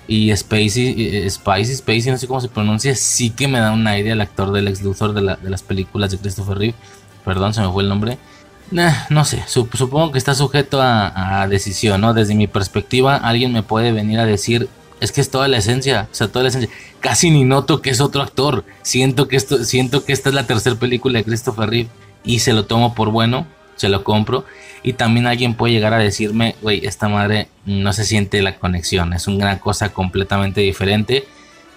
[0.07, 3.85] Y Spacey, eh, Spacey, Spacey, no sé cómo se pronuncia, sí que me da un
[3.87, 6.75] aire al actor del ex Luthor de, de las películas de Christopher Reeve.
[7.25, 8.17] Perdón, se me fue el nombre.
[9.09, 12.13] no sé, supongo que está sujeto a, decisión, ¿no?
[12.13, 14.69] Desde mi perspectiva, alguien me puede venir a decir,
[14.99, 16.69] es que es toda la esencia, o sea, toda la esencia.
[16.99, 18.63] Casi ni noto que es otro actor.
[18.81, 21.89] Siento que esto, siento que esta es la tercera película de Christopher Reeve
[22.23, 23.45] y se lo tomo por bueno,
[23.75, 24.45] se lo compro.
[24.81, 29.13] Y también alguien puede llegar a decirme, güey, esta madre no se siente la conexión,
[29.13, 31.25] es una cosa completamente diferente.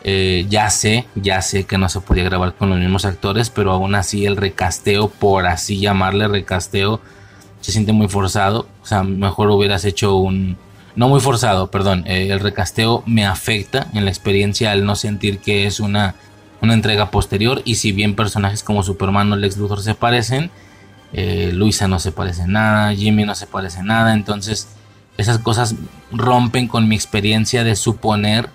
[0.05, 3.73] Eh, ya sé, ya sé que no se podía grabar con los mismos actores, pero
[3.73, 7.00] aún así el recasteo, por así llamarle recasteo,
[7.60, 8.68] se siente muy forzado.
[8.83, 10.57] O sea, mejor hubieras hecho un...
[10.94, 12.05] No muy forzado, perdón.
[12.07, 16.15] Eh, el recasteo me afecta en la experiencia al no sentir que es una,
[16.62, 17.60] una entrega posterior.
[17.65, 20.50] Y si bien personajes como Superman o Lex Luthor se parecen,
[21.12, 24.68] eh, Luisa no se parece nada, Jimmy no se parece nada, entonces
[25.16, 25.75] esas cosas
[26.12, 28.50] rompen con mi experiencia de suponer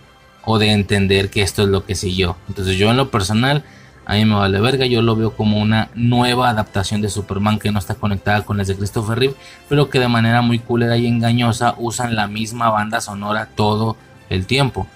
[0.45, 2.37] o de entender que esto es lo que siguió.
[2.47, 3.63] Entonces yo en lo personal,
[4.05, 7.71] a mí me vale verga, yo lo veo como una nueva adaptación de Superman que
[7.71, 9.35] no está conectada con las de Christopher Reeve,
[9.69, 13.97] pero que de manera muy culera y engañosa usan la misma banda sonora todo
[14.29, 14.87] el tiempo,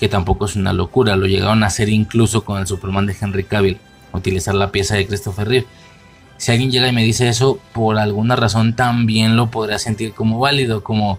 [0.00, 3.44] que tampoco es una locura, lo llegaron a hacer incluso con el Superman de Henry
[3.44, 3.78] Cavill,
[4.12, 5.66] utilizar la pieza de Christopher Reeve.
[6.36, 10.38] Si alguien llega y me dice eso, por alguna razón también lo podría sentir como
[10.38, 11.18] válido, como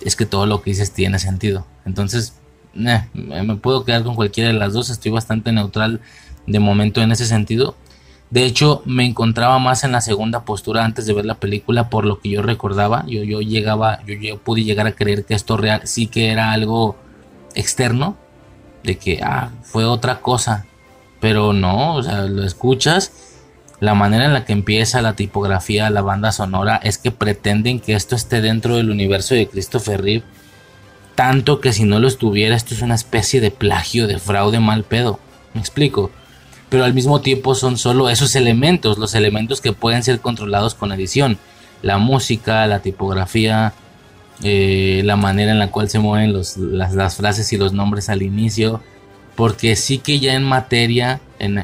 [0.00, 1.66] es que todo lo que dices tiene sentido.
[1.84, 2.39] Entonces,
[2.74, 6.00] me puedo quedar con cualquiera de las dos, estoy bastante neutral
[6.46, 7.76] de momento en ese sentido.
[8.30, 12.04] De hecho, me encontraba más en la segunda postura antes de ver la película por
[12.04, 13.04] lo que yo recordaba.
[13.06, 16.52] Yo, yo llegaba, yo, yo pude llegar a creer que esto real sí que era
[16.52, 16.96] algo
[17.54, 18.16] externo,
[18.84, 20.66] de que ah, fue otra cosa.
[21.20, 23.30] Pero no, o sea, lo escuchas
[23.80, 27.94] la manera en la que empieza la tipografía, la banda sonora, es que pretenden que
[27.94, 30.24] esto esté dentro del universo de Christopher Reeve.
[31.14, 34.84] Tanto que si no lo estuviera, esto es una especie de plagio, de fraude mal
[34.84, 35.20] pedo.
[35.54, 36.10] Me explico.
[36.68, 40.92] Pero al mismo tiempo son solo esos elementos, los elementos que pueden ser controlados con
[40.92, 41.38] edición.
[41.82, 43.74] La música, la tipografía,
[44.42, 48.80] eh, la manera en la cual se mueven las, frases y los nombres al inicio.
[49.34, 51.58] Porque sí que ya en materia, en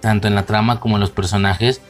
[0.00, 1.80] tanto en la trama como en los personajes.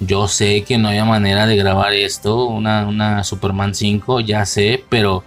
[0.00, 5.24] Yo sé que no hay manera de grabar esto, una, Superman 5, ya sé, pero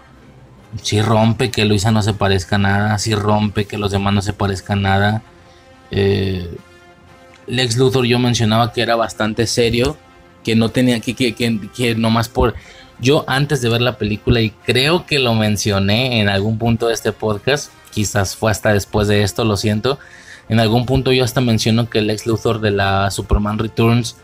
[0.81, 4.33] si rompe que Luisa no se parezca nada, si rompe que los demás no se
[4.33, 5.21] parezcan nada.
[5.91, 6.57] Eh,
[7.47, 9.97] Lex Luthor yo mencionaba que era bastante serio,
[10.43, 12.55] que no tenía que, que, que, que nomás por...
[12.99, 16.93] Yo antes de ver la película, y creo que lo mencioné en algún punto de
[16.93, 19.97] este podcast, quizás fue hasta después de esto, lo siento,
[20.49, 24.17] en algún punto yo hasta menciono que el ex Luthor de la Superman Returns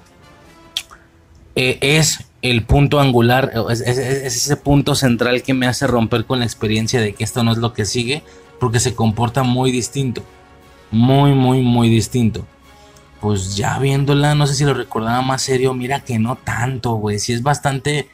[1.55, 6.45] eh, es el punto angular, es, ese punto central que me hace romper con la
[6.45, 8.23] experiencia de que esto no es lo que sigue,
[8.59, 10.23] porque se comporta muy distinto.
[10.91, 12.45] Muy, muy, muy distinto.
[13.19, 17.19] Pues ya viéndola, no sé si lo recordaba más serio, mira que no tanto, güey.
[17.19, 18.09] Si es bastante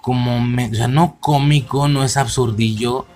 [0.00, 3.06] como, o sea, no cómico, no es absurdillo,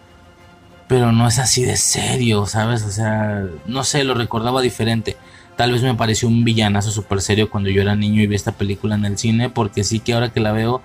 [0.87, 2.83] pero no es así de serio, ¿sabes?
[2.85, 5.17] O sea, no sé, lo recordaba diferente.
[5.59, 8.53] Tal vez me pareció un villanazo súper serio cuando yo era niño y vi esta
[8.53, 10.81] película en el cine, porque sí que ahora que la veo,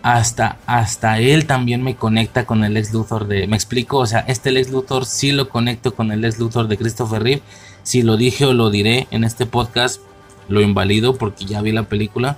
[0.00, 3.48] hasta, hasta él también me conecta con el ex Luthor de...
[3.48, 6.78] Me explico, o sea, este ex Luthor sí lo conecto con el ex Luthor de
[6.78, 7.42] Christopher Reeve.
[7.82, 10.00] Si lo dije o lo diré en este podcast,
[10.48, 12.36] lo invalido porque ya vi la película.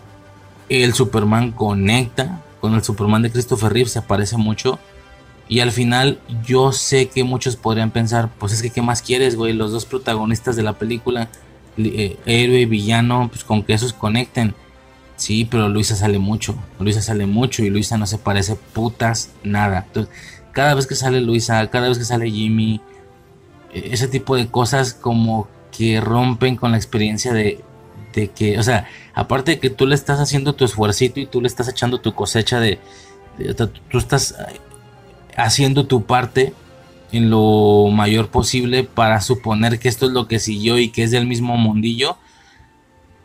[0.71, 4.79] El Superman conecta con el Superman de Christopher Reeve, se aparece mucho.
[5.49, 9.37] Y al final yo sé que muchos podrían pensar, pues es que ¿qué más quieres,
[9.37, 9.53] güey?
[9.53, 11.29] Los dos protagonistas de la película,
[11.77, 14.55] eh, héroe y villano, pues con que esos conecten.
[15.17, 19.85] Sí, pero Luisa sale mucho, Luisa sale mucho y Luisa no se parece putas nada.
[19.87, 20.13] Entonces,
[20.53, 22.81] cada vez que sale Luisa, cada vez que sale Jimmy,
[23.73, 27.63] e, ese tipo de cosas como que rompen con la experiencia de,
[28.15, 31.41] de que, o sea, aparte de que tú le estás haciendo tu esfuercito y tú
[31.41, 32.79] le estás echando tu cosecha de,
[33.39, 34.35] de tú estás
[35.37, 36.53] haciendo tu parte
[37.13, 41.11] en lo mayor posible para suponer que esto es lo que siguió y que es
[41.11, 42.17] del mismo mundillo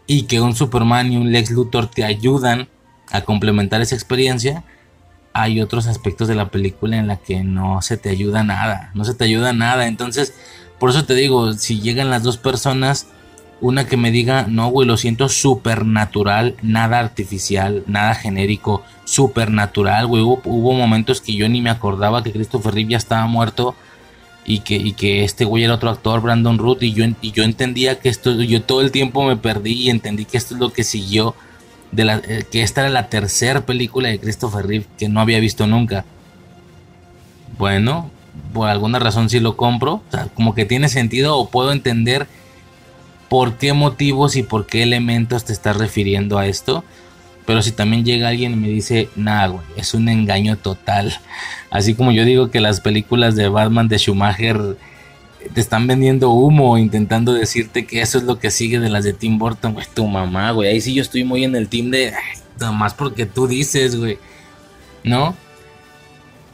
[0.07, 2.67] y que un Superman y un Lex Luthor te ayudan
[3.11, 4.63] a complementar esa experiencia,
[5.33, 9.05] hay otros aspectos de la película en la que no se te ayuda nada, no
[9.05, 10.33] se te ayuda nada, entonces
[10.79, 13.07] por eso te digo, si llegan las dos personas
[13.61, 20.23] una que me diga, no, güey, lo siento supernatural, nada artificial, nada genérico, supernatural, güey.
[20.23, 23.75] Hubo, momentos que yo ni me acordaba que Christopher Reeve ya estaba muerto
[24.45, 27.43] y que, y que este güey era otro actor, Brandon Root, y yo, y yo
[27.43, 30.73] entendía que esto, yo todo el tiempo me perdí y entendí que esto es lo
[30.73, 31.35] que siguió,
[31.91, 35.39] de la, eh, que esta era la tercera película de Christopher Reeve que no había
[35.39, 36.03] visto nunca.
[37.59, 38.09] Bueno,
[38.53, 42.27] por alguna razón sí lo compro, o sea, como que tiene sentido o puedo entender
[43.31, 46.83] por qué motivos y por qué elementos te estás refiriendo a esto.
[47.45, 51.17] Pero si también llega alguien y me dice, nah, güey, es un engaño total.
[51.71, 54.75] Así como yo digo que las películas de Batman de Schumacher
[55.53, 59.13] te están vendiendo humo, intentando decirte que eso es lo que sigue de las de
[59.13, 60.67] Tim Burton, güey, tu mamá, güey.
[60.67, 62.11] Ahí sí yo estoy muy en el team de,
[62.73, 64.17] más porque tú dices, güey.
[65.05, 65.37] ¿No?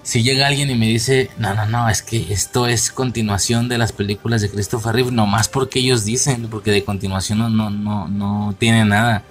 [0.08, 3.78] Si llega alguien y me dice, no, no, no, es que esto es continuación de
[3.78, 8.08] las películas de Christopher Reeve, nomás porque ellos dicen, porque de continuación no, no, no,
[8.08, 9.24] no tiene nada.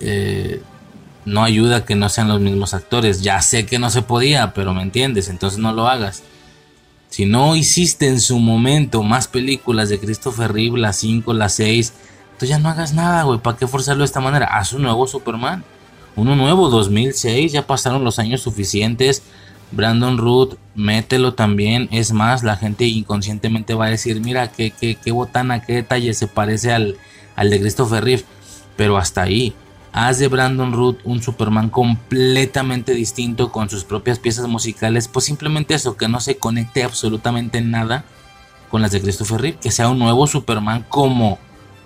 [0.00, 0.62] Eh,
[1.24, 3.22] no ayuda que no sean los mismos actores.
[3.22, 6.24] Ya sé que no se podía, pero me entiendes, entonces no lo hagas.
[7.08, 11.92] Si no hiciste en su momento más películas de Christopher Reeve, las 5, las 6,
[12.32, 13.38] entonces ya no hagas nada, güey.
[13.38, 14.46] ¿Para qué forzarlo de esta manera?
[14.46, 15.62] Haz un nuevo Superman.
[16.16, 19.22] Uno nuevo, 2006, ya pasaron los años suficientes
[19.72, 21.88] Brandon Root, mételo también.
[21.92, 26.12] Es más, la gente inconscientemente va a decir, mira, qué, qué, qué botana, qué detalle
[26.14, 26.96] se parece al,
[27.36, 28.24] al de Christopher Reeve.
[28.76, 29.54] Pero hasta ahí,
[29.92, 35.08] haz de Brandon Root un Superman completamente distinto con sus propias piezas musicales.
[35.08, 38.04] Pues simplemente eso, que no se conecte absolutamente nada
[38.70, 39.58] con las de Christopher Reeve.
[39.60, 41.38] Que sea un nuevo Superman como,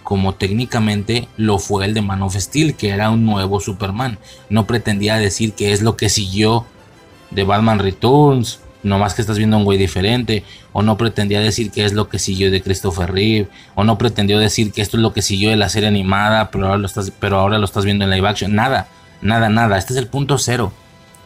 [0.03, 4.19] como técnicamente lo fue el de Man of Steel, que era un nuevo Superman.
[4.49, 6.67] No pretendía decir que es lo que siguió
[7.35, 11.71] de Batman Returns, no más que estás viendo un güey diferente, o no pretendía decir
[11.71, 15.03] que es lo que siguió de Christopher Reeve, o no pretendió decir que esto es
[15.03, 17.85] lo que siguió de la serie animada, pero ahora lo estás, pero ahora lo estás
[17.85, 18.55] viendo en live action.
[18.55, 18.89] Nada,
[19.23, 19.79] nada, nada.
[19.79, 20.73] Este es el punto cero.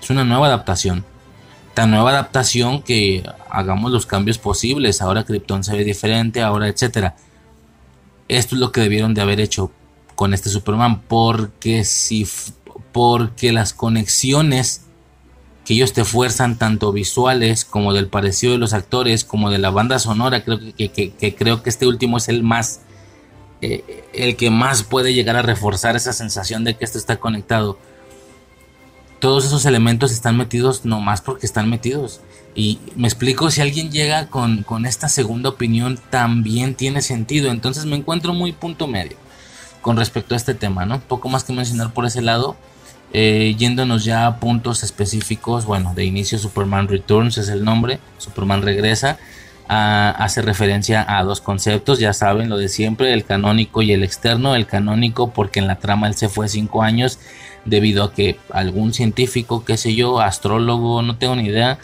[0.01, 1.05] Es una nueva adaptación.
[1.75, 5.03] Tan nueva adaptación que hagamos los cambios posibles.
[5.03, 7.17] Ahora Krypton se ve diferente, ahora etcétera.
[8.29, 9.73] Esto es lo que debieron de haber hecho
[10.15, 12.27] con este Superman, porque si
[12.93, 14.88] porque las conexiones
[15.69, 19.69] que ellos te fuerzan tanto visuales como del parecido de los actores como de la
[19.69, 22.81] banda sonora creo que, creo que este último es el más
[23.61, 27.79] eh, el que más puede llegar a reforzar esa sensación de que esto está conectado.
[29.19, 32.23] Todos esos elementos están metidos nomás porque están metidos.
[32.55, 37.51] Y me explico si alguien llega con, con esta segunda opinión también tiene sentido.
[37.51, 39.19] Entonces me encuentro muy punto medio
[39.83, 42.57] con respecto a este tema no poco más que mencionar por ese lado
[43.13, 48.63] eh, yéndonos ya a puntos específicos, bueno, de inicio Superman Returns es el nombre, Superman
[48.63, 49.19] regresa,
[49.69, 54.55] hace referencia a dos conceptos, ya saben, lo de siempre, el canónico y el externo,
[54.55, 57.19] el canónico porque en la trama él se fue cinco años
[57.67, 61.79] debido a que algún científico, qué sé yo, astrólogo, no tengo ni idea,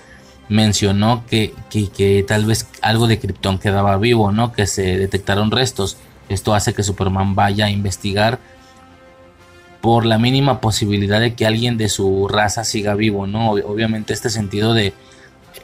[0.49, 4.53] mencionó que, que, que tal vez algo de Krypton quedaba vivo, ¿no?
[4.53, 5.97] Que se detectaron restos.
[6.29, 8.39] Esto hace que Superman vaya a investigar
[9.85, 13.51] por la mínima posibilidad de que alguien de su raza siga vivo, ¿no?
[13.51, 14.95] Obviamente este sentido de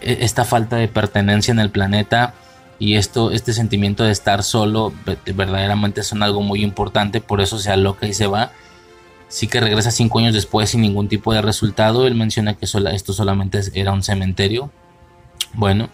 [0.03, 2.35] e, esta falta de pertenencia en el planeta
[2.79, 4.93] y esto, este sentimiento de estar solo
[5.25, 8.53] verdaderamente son algo muy importante, por eso se aloca y se va.
[9.29, 12.07] Sí que regresa cinco años después sin ningún tipo de resultado.
[12.07, 14.71] Él menciona que esto solamente era un cementerio.
[15.55, 15.89] Bueno,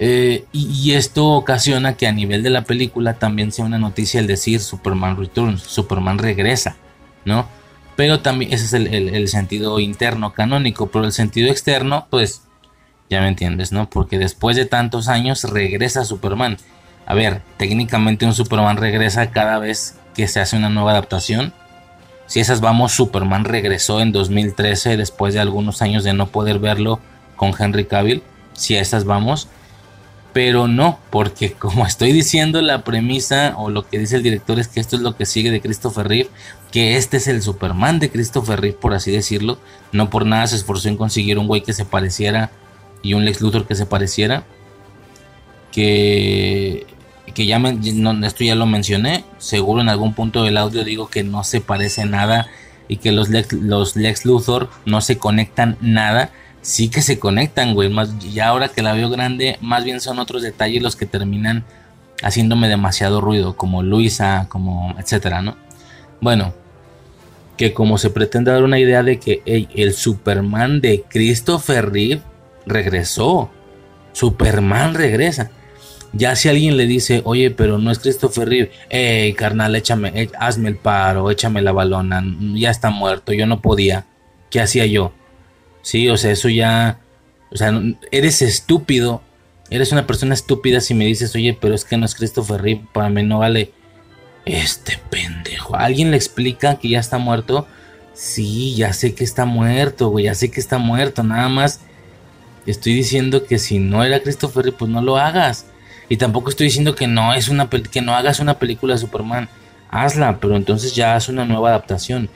[0.00, 4.18] eh, y, y, esto ocasiona que a nivel de la película también sea una noticia
[4.18, 6.74] el decir Superman Returns, Superman regresa.
[7.26, 7.46] ¿No?
[7.96, 12.42] Pero también ese es el, sentido interno canónico, pero el sentido externo, pues
[13.10, 13.90] ya me entiendes, ¿no?
[13.90, 16.56] Porque después de tantos años regresa Superman.
[17.06, 21.52] A ver, técnicamente un Superman regresa cada vez que se hace una nueva adaptación.
[22.26, 27.00] Si esas vamos, Superman regresó en 2013 después de algunos años de no poder verlo
[27.36, 28.22] con Henry Cavill.
[28.52, 29.48] Si esas vamos,
[30.36, 34.68] pero no, porque como estoy diciendo, la premisa o lo que dice el director es
[34.68, 36.28] que esto es lo que sigue de Christopher Reeve,
[36.70, 39.58] que este es el Superman de Christopher Reeve, por así decirlo.
[39.92, 42.50] No por nada se esforzó en conseguir un güey que se pareciera
[43.02, 44.44] y un Lex Luthor que se pareciera.
[45.72, 46.86] Que,
[47.32, 51.44] que ya esto ya lo mencioné, seguro en algún punto del audio digo que no
[51.44, 52.46] se parece nada
[52.88, 56.30] y que los los Lex Luthor no se conectan nada
[56.66, 57.92] sí que se conectan, güey.
[58.32, 61.64] Ya ahora que la veo grande, más bien son otros detalles los que terminan
[62.22, 65.56] haciéndome demasiado ruido, como Luisa, como etcétera, ¿no?
[66.20, 66.54] Bueno,
[67.56, 72.22] que como se pretende dar una idea de que el Superman de Christopher Reeve
[72.66, 73.48] regresó.
[74.12, 75.52] Superman regresa.
[76.12, 80.30] Ya si alguien le dice, oye, pero no es Christopher Reeve, hey, carnal, échame, eh,
[80.38, 84.06] hazme el paro, échame la balona, ya está muerto, yo no podía,
[84.50, 85.12] ¿qué hacía yo?
[85.86, 86.98] Sí, o sea, eso ya,
[87.52, 87.72] o sea,
[88.10, 89.22] eres estúpido,
[89.70, 92.84] eres una persona estúpida si me dices, oye, pero es que no es Christopher Reeve,
[92.92, 93.70] para mí no vale.
[94.44, 97.68] Este pendejo, ¿alguien le explica que ya está muerto?
[98.14, 101.82] Sí, ya sé que está muerto, güey, ya sé que está muerto, nada más
[102.66, 105.66] estoy diciendo que si no era Christopher Reeve, pues no lo hagas.
[106.08, 109.48] Y tampoco estoy diciendo que no es una que no hagas una película de Superman.
[109.88, 112.28] Hazla, pero entonces ya haz una nueva adaptación.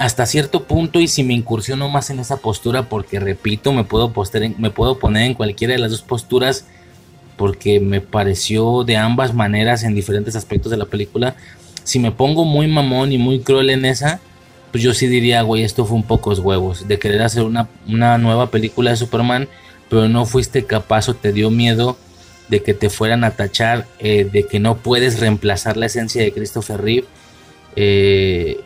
[0.00, 4.10] Hasta cierto punto y si me incursiono más en esa postura porque repito, me puedo
[4.56, 6.64] me puedo poner en cualquiera de las dos posturas
[7.36, 11.36] porque me pareció de ambas maneras en diferentes aspectos de la película.
[11.84, 14.20] Si me pongo muy mamón y muy cruel en esa,
[14.72, 18.16] pues yo sí diría, güey, esto fue un pocos huevos de querer hacer una, una
[18.16, 19.48] nueva película de Superman,
[19.90, 21.98] pero no fuiste capaz o te dio miedo
[22.48, 26.32] de que te fueran a tachar, eh, de que no puedes reemplazar la esencia de
[26.32, 27.06] Christopher Reeve.
[27.76, 28.60] Eh,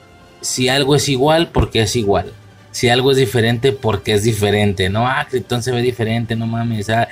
[0.44, 2.32] si algo es igual, porque es igual.
[2.70, 4.89] Si algo es diferente, porque es diferente.
[4.90, 6.90] No, ah, Krypton se ve diferente, no mames.
[6.90, 7.08] Ah.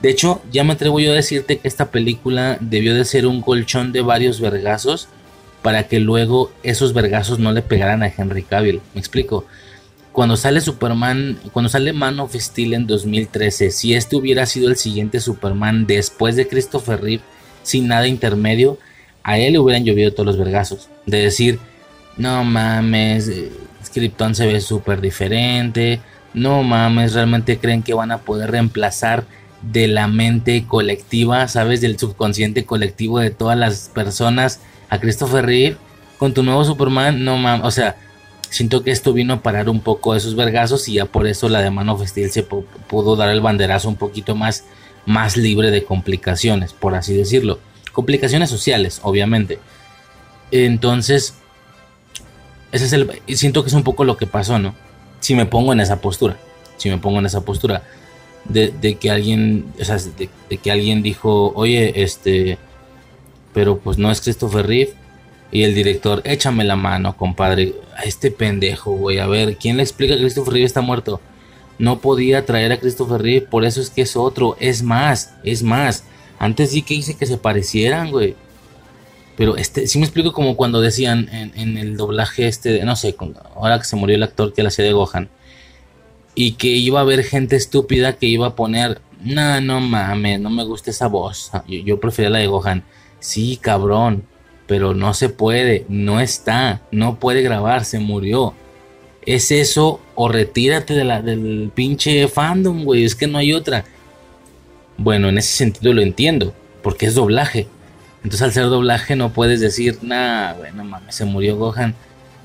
[0.00, 3.42] De hecho, ya me atrevo yo a decirte que esta película debió de ser un
[3.42, 5.08] colchón de varios vergazos
[5.62, 8.80] para que luego esos vergazos no le pegaran a Henry Cavill.
[8.94, 9.46] ¿Me explico?
[10.16, 14.76] cuando sale Superman, cuando sale Man of Steel en 2013, si este hubiera sido el
[14.76, 17.22] siguiente Superman después de Christopher Reeve,
[17.62, 18.78] sin nada intermedio,
[19.22, 20.88] a él le hubieran llovido todos los vergazos.
[21.04, 21.58] De decir,
[22.16, 23.52] no mames, eh,
[23.92, 26.00] Krypton se ve súper diferente,
[26.34, 29.24] no mames, realmente creen que van a poder reemplazar
[29.62, 31.80] de la mente colectiva, ¿sabes?
[31.80, 35.76] Del subconsciente colectivo de todas las personas a Christopher Reeve
[36.18, 37.96] con tu nuevo Superman, no mames, o sea,
[38.50, 41.60] siento que esto vino a parar un poco esos vergazos y ya por eso la
[41.60, 44.64] de Man of se pudo dar el banderazo un poquito más,
[45.04, 47.58] más libre de complicaciones, por así decirlo.
[47.92, 49.58] Complicaciones sociales, obviamente.
[50.50, 51.34] Entonces,
[52.72, 54.74] ese es el, siento que es un poco lo que pasó, ¿no?
[55.20, 56.36] Si me pongo en esa postura,
[56.76, 57.82] si me pongo en esa postura
[58.44, 62.58] de, que alguien, o sea, de, de que alguien dijo, oye, este,
[63.54, 64.94] pero pues no es Christopher Reeve
[65.50, 67.74] y el director, échame la mano, compadre.
[67.96, 69.18] A este pendejo, güey.
[69.18, 71.20] A ver, ¿quién le explica que Christopher Reeve está muerto?
[71.78, 74.56] No podía traer a Christopher Reeve, por eso es que es otro.
[74.60, 76.04] Es más, es más.
[76.38, 78.34] Antes sí que hice que se parecieran, güey.
[79.36, 83.14] Pero este, sí me explico como cuando decían en, el doblaje este, no sé,
[83.54, 85.28] ahora que se murió el actor que la hacía de Gohan.
[86.34, 90.50] Y que iba a haber gente estúpida que iba a poner, no, no mames, no
[90.50, 91.50] me gusta esa voz.
[91.66, 92.84] Yo, yo prefería la de Gohan.
[93.20, 94.24] Sí, cabrón
[94.66, 98.54] pero no se puede, no está, no puede grabar, se murió.
[99.24, 103.84] Es eso o retírate de la, del pinche fandom, güey, es que no hay otra.
[104.98, 107.68] Bueno, en ese sentido lo entiendo, porque es doblaje.
[108.26, 111.94] Entonces al ser doblaje no puedes decir, nah, güey, no mames, se murió Gohan.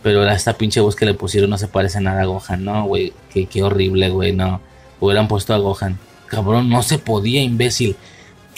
[0.03, 3.13] Pero esta pinche voz que le pusieron no se parece nada a Gohan, no, güey,
[3.33, 4.61] qué, horrible, güey, no.
[4.99, 5.97] Hubieran puesto a Gohan.
[6.27, 7.95] Cabrón, no se podía, imbécil.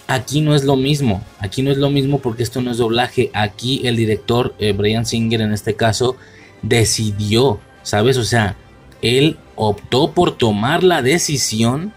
[0.06, 3.32] Aquí no es lo mismo, aquí no es lo mismo porque esto no es doblaje.
[3.34, 6.18] Aquí el director, eh, Brian Singer en este caso,
[6.62, 8.18] decidió, ¿sabes?
[8.18, 8.58] O sea,
[9.02, 11.94] él optó por tomar la decisión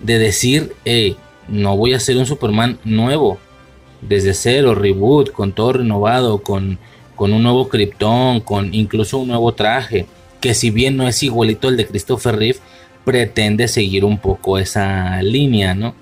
[0.00, 1.16] de decir, hey,
[1.48, 3.38] no voy a hacer un Superman nuevo,
[4.08, 6.78] desde cero, reboot, con todo renovado, con,
[7.14, 10.06] con un nuevo Krypton, con incluso un nuevo traje,
[10.40, 12.58] que si bien no es igualito al de Christopher Reeve,
[13.04, 15.94] pretende seguir un poco esa línea, ¿no?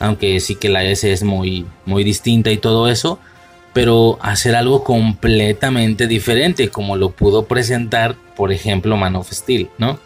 [0.00, 3.18] aunque sí que la S es muy, muy distinta y todo eso,
[3.72, 9.98] pero hacer algo completamente diferente, como lo pudo presentar, por ejemplo, Man of Steel, ¿no?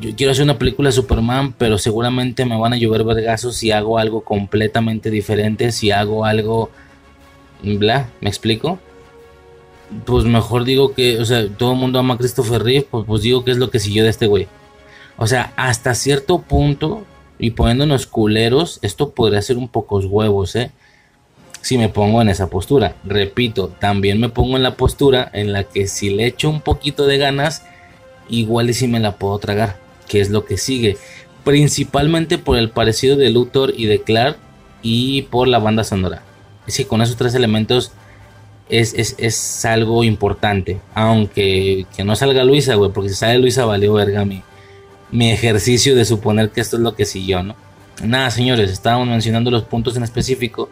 [0.00, 3.98] Yo quiero hacer una película Superman, pero seguramente me van a llover vergazos si hago
[3.98, 6.70] algo completamente diferente, si hago algo.
[7.62, 8.78] Bla, ¿me explico?
[10.04, 13.22] Pues mejor digo que, o sea, todo el mundo ama a Christopher Reeve, pues, pues
[13.22, 14.46] digo que es lo que siguió de este güey.
[15.16, 17.04] O sea, hasta cierto punto
[17.38, 20.70] y poniéndonos culeros, esto podría ser un pocos huevos, ¿eh?
[21.60, 22.94] Si me pongo en esa postura.
[23.04, 27.06] Repito, también me pongo en la postura en la que si le echo un poquito
[27.06, 27.64] de ganas,
[28.28, 29.76] igual y si me la puedo tragar,
[30.08, 30.96] que es lo que sigue.
[31.44, 34.36] Principalmente por el parecido de Luthor y de Clark
[34.82, 36.22] y por la banda sonora.
[36.66, 37.92] Es que con esos tres elementos
[38.68, 40.80] es, es, algo importante.
[40.94, 44.42] Aunque que no salga Luisa, güey, porque si sale Luisa valió verga mi,
[45.10, 47.56] mi ejercicio de suponer que esto es lo que siguió, ¿no?
[48.02, 50.68] Nada, señores, estábamos mencionando los puntos en específico.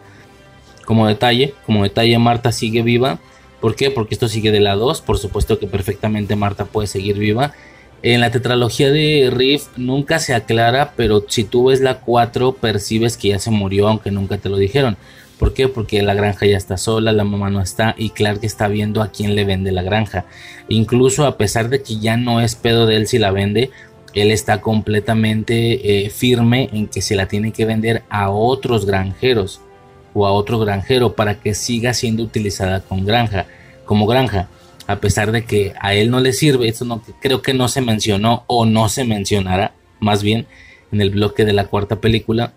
[0.85, 3.19] Como detalle, como detalle, Marta sigue viva.
[3.61, 3.91] ¿Por qué?
[3.91, 5.01] Porque esto sigue de la 2.
[5.01, 7.53] Por supuesto que perfectamente Marta puede seguir viva.
[8.03, 13.17] En la tetralogía de Riff nunca se aclara, pero si tú ves la 4 percibes
[13.17, 14.97] que ya se murió, aunque nunca te lo dijeron.
[15.39, 15.67] ¿Por qué?
[15.67, 19.11] Porque la granja ya está sola, la mamá no está y Clark está viendo a
[19.11, 20.25] quién le vende la granja.
[20.67, 23.71] Incluso a pesar de que ya no es pedo de él si la vende,
[24.13, 29.61] él está completamente eh, firme en que se la tiene que vender a otros granjeros
[30.13, 33.45] o a otro granjero para que siga siendo utilizada con granja,
[33.85, 34.49] como granja.
[34.87, 37.81] A pesar de que a él no le sirve, eso no, creo que no se
[37.81, 40.47] mencionó o no se mencionará, más bien
[40.91, 42.53] en el bloque de la cuarta película.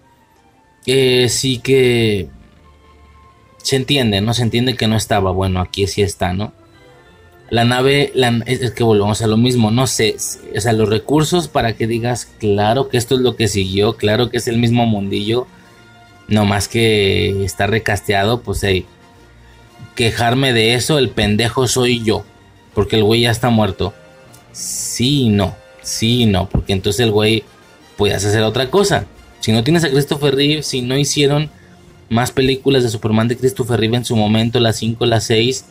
[0.86, 2.28] Eh, sí que
[3.58, 4.34] se entiende, ¿no?
[4.34, 5.30] Se entiende que no estaba.
[5.32, 6.52] Bueno, aquí sí está, ¿no?
[7.50, 8.12] La nave,
[8.46, 10.14] es que volvemos a lo mismo, no sé,
[10.56, 14.30] o sea, los recursos para que digas, claro que esto es lo que siguió, claro
[14.30, 15.48] que es el mismo mundillo,
[16.30, 18.86] no más que está recasteado, pues hey,
[19.94, 22.24] quejarme de eso, el pendejo soy yo,
[22.74, 23.92] porque el güey ya está muerto.
[24.52, 27.44] Sí no, sí no, porque entonces el güey
[27.96, 29.04] puedes hacer otra cosa.
[29.40, 31.50] Si no tienes a Christopher Reeve, si no hicieron
[32.08, 35.64] más películas de Superman de Christopher Reeve en su momento, las 5, las 6,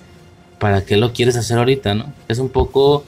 [0.60, 2.14] ¿para qué lo quieres hacer ahorita, no?
[2.28, 3.04] Es un poco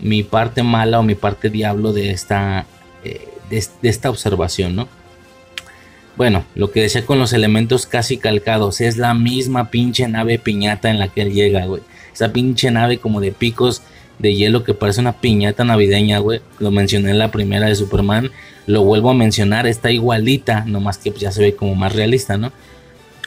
[0.00, 2.66] mi parte mala o mi parte diablo de esta,
[3.04, 4.88] eh, de, esta observación, ¿no?
[6.16, 10.90] Bueno, lo que decía con los elementos casi calcados, es la misma pinche nave piñata
[10.90, 11.82] en la que él llega, güey.
[12.12, 13.82] Esa pinche nave como de picos
[14.18, 16.40] de hielo que parece una piñata navideña, güey.
[16.58, 18.30] Lo mencioné en la primera de Superman.
[18.66, 22.52] Lo vuelvo a mencionar, está igualita, nomás que ya se ve como más realista, ¿no?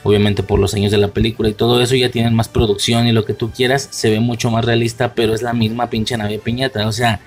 [0.06, 3.12] obviamente por los años de la película y todo eso ya tienen más producción y
[3.12, 6.38] lo que tú quieras, se ve mucho más realista, pero es la misma pinche nave
[6.38, 7.22] piñata, o sea,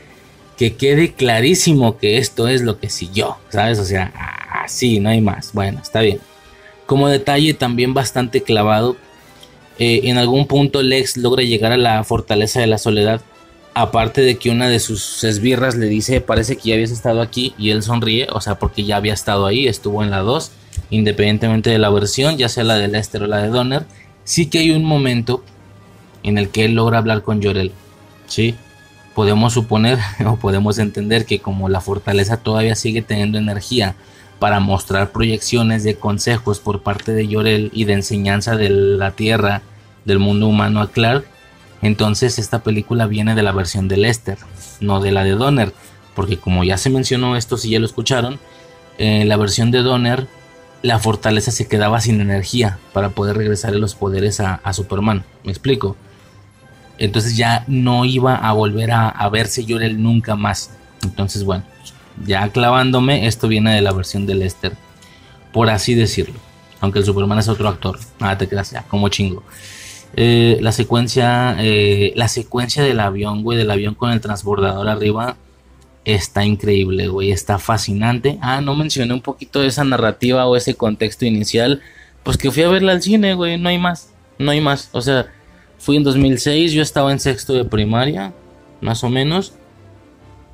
[0.59, 3.79] que quede clarísimo que esto es lo que siguió, ¿sabes?
[3.79, 4.13] O sea,
[4.65, 5.53] así, no hay más.
[5.53, 6.19] Bueno, está bien.
[6.85, 8.97] Como detalle también bastante clavado,
[9.79, 13.21] eh, en algún punto Lex logra llegar a la fortaleza de la soledad,
[13.73, 17.55] aparte de que una de sus esbirras le dice, parece que ya habías estado aquí,
[17.57, 20.51] y él sonríe, o sea, porque ya había estado ahí, estuvo en la 2
[20.91, 23.85] independientemente de la versión, ya sea la de Lester o la de Donner,
[24.25, 25.45] sí que hay un momento
[26.23, 27.73] en el que él logra hablar con Llorel.
[28.27, 28.55] ¿sí?
[29.19, 33.97] Podemos suponer o podemos entender que como la fortaleza todavía sigue teniendo energía
[34.39, 39.63] para mostrar proyecciones de consejos por parte de Llorel y de enseñanza de la Tierra,
[40.05, 41.25] del mundo humano a Clark,
[41.83, 44.39] entonces esta película viene de la versión de Lester,
[44.79, 45.73] no de la de Donner,
[46.15, 48.39] porque como ya se mencionó esto, si ya lo escucharon,
[48.99, 50.29] eh, la versión de Donner
[50.83, 55.25] la fortaleza se quedaba sin energía para poder regresarle los poderes a, Superman.
[55.43, 55.97] ¿Me explico?
[56.99, 60.71] Entonces ya no iba a volver a, verse Llorel nunca más.
[61.03, 61.65] Entonces, bueno,
[62.25, 64.73] ya clavándome, esto viene de la versión de Lester.
[65.53, 66.39] Por así decirlo.
[66.81, 67.99] Aunque el Superman es otro actor.
[68.21, 69.43] Nada te creas ya, como chingo.
[70.15, 71.57] Eh, la secuencia.
[71.59, 73.59] Eh, la secuencia del avión, güey.
[73.59, 75.37] Del avión con el transbordador arriba
[76.15, 78.39] está increíble, güey, está fascinante.
[78.41, 81.83] Ah, no mencioné un poquito de esa narrativa o ese contexto inicial,
[82.23, 84.89] pues que fui a verla al cine, güey, no hay más, no hay más.
[84.93, 85.27] O sea,
[85.79, 88.35] fui en 2006, yo estaba en sexto de primaria,
[88.81, 89.55] más o menos.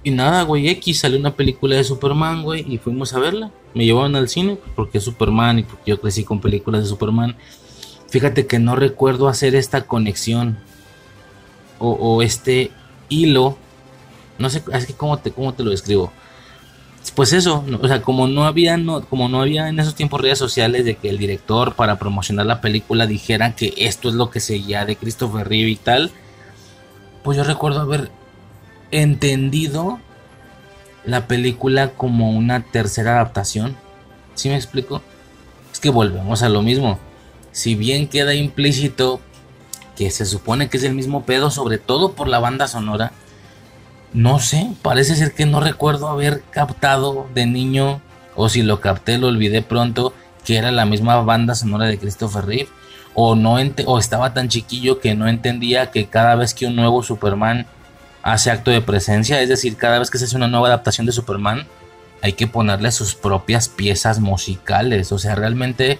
[0.03, 3.51] Y nada, güey, X salió una película de Superman, güey, y fuimos a verla.
[3.75, 7.37] Me llevaban al cine porque es Superman y porque yo crecí con películas de Superman.
[8.09, 10.59] Fíjate que no recuerdo hacer esta conexión
[11.79, 12.71] o, o este
[13.09, 13.57] hilo
[14.39, 16.13] no sé, es que cómo te, cómo te lo describo.
[17.13, 20.39] Pues eso, o sea, como no había, no, como no había en esos tiempos redes
[20.39, 24.41] sociales de que el director para promocionar la película dijera que esto es lo que
[24.41, 26.11] seguía de Christopher Reeve y tal,
[27.23, 28.11] pues yo recuerdo haber
[28.91, 30.01] entendido
[31.05, 33.77] la película como una tercera adaptación.
[34.35, 35.03] ¿Sí me explico?
[35.73, 36.99] Es que volvemos a lo mismo.
[37.53, 39.21] Si bien queda implícito
[39.97, 43.13] que se supone que es el mismo pedo, sobre todo por la banda sonora,
[44.15, 48.01] no sé, parece ser que no recuerdo haber captado de niño,
[48.37, 52.47] o si lo capté lo olvidé pronto, que era la misma banda sonora de Christopher
[52.47, 52.69] Reeve.
[53.17, 57.03] O, no o estaba tan chiquillo que no entendía que cada vez que un nuevo
[57.03, 57.67] Superman
[58.23, 61.13] hace acto de presencia, es decir, cada vez que se hace una nueva adaptación de
[61.13, 61.67] Superman,
[62.23, 65.13] hay que ponerle sus propias piezas musicales.
[65.13, 65.99] O sea, realmente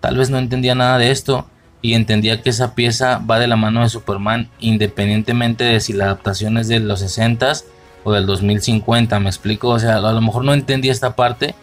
[0.00, 1.46] tal vez no entendía nada de esto
[1.80, 6.04] y entendía que esa pieza va de la mano de Superman independientemente de si la
[6.04, 7.52] adaptación es de los 60
[8.04, 11.54] o del 2050, me explico, o sea, a lo mejor no entendía esta parte,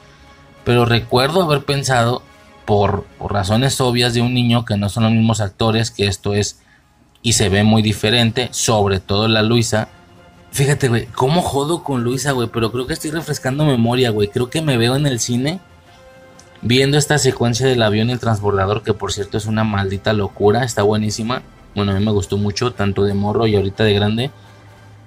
[0.64, 2.22] pero recuerdo haber pensado
[2.66, 6.34] por, por razones obvias de un niño que no son los mismos actores, que esto
[6.34, 6.62] es
[7.22, 9.88] y se ve muy diferente, sobre todo la Luisa.
[10.52, 14.50] Fíjate, güey, cómo jodo con Luisa, güey, pero creo que estoy refrescando memoria, güey, creo
[14.50, 15.60] que me veo en el cine
[16.66, 20.64] viendo esta secuencia del avión y el transbordador, que por cierto es una maldita locura,
[20.64, 21.44] está buenísima.
[21.76, 24.32] Bueno, a mí me gustó mucho, tanto de morro y ahorita de grande.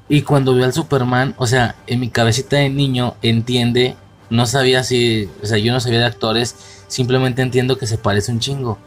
[0.08, 3.96] Y cuando veo al Superman, o sea, en mi cabecita de niño entiende,
[4.30, 6.54] no sabía si, o sea, yo no sabía de actores,
[6.86, 8.78] simplemente entiendo que se parece un chingo.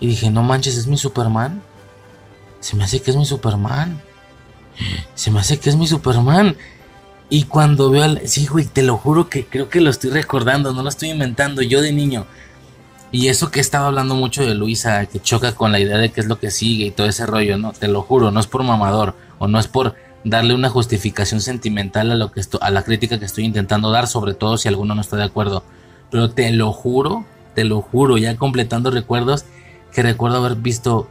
[0.00, 1.60] Y dije, no manches, es mi Superman.
[2.60, 4.00] Se me hace que es mi Superman.
[5.14, 6.56] Se me hace que es mi Superman.
[7.30, 8.26] Y cuando veo al...
[8.26, 11.62] Sí, güey, te lo juro que creo que lo estoy recordando, no lo estoy inventando,
[11.62, 12.26] yo de niño.
[13.10, 16.20] Y eso que estaba hablando mucho de Luisa, que choca con la idea de qué
[16.20, 18.62] es lo que sigue y todo ese rollo, no, te lo juro, no es por
[18.62, 23.18] mamador o no es por darle una justificación sentimental a lo que a la crítica
[23.18, 25.62] que estoy intentando dar, sobre todo si alguno no está de acuerdo.
[26.10, 27.24] Pero te lo juro,
[27.54, 29.44] te lo juro, ya completando recuerdos,
[29.92, 31.08] que recuerdo haber visto,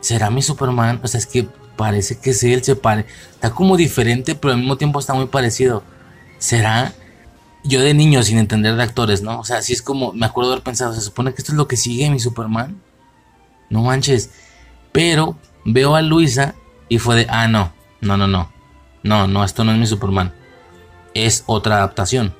[0.00, 1.00] ¿será mi Superman?
[1.02, 4.60] O sea, es que parece que es él, se pare, está como diferente, pero al
[4.60, 5.82] mismo tiempo está muy parecido.
[6.38, 6.92] ¿Será?
[7.64, 9.40] Yo de niño sin entender de actores, ¿no?
[9.40, 11.68] O sea, así es como me acuerdo haber pensado, se supone que esto es lo
[11.68, 12.80] que sigue mi Superman.
[13.70, 14.30] No manches.
[14.92, 16.54] Pero veo a Luisa
[16.88, 18.52] y fue de, ah, no, no, no, no.
[19.02, 20.32] No, no, esto no es mi Superman.
[21.14, 22.34] Es otra adaptación.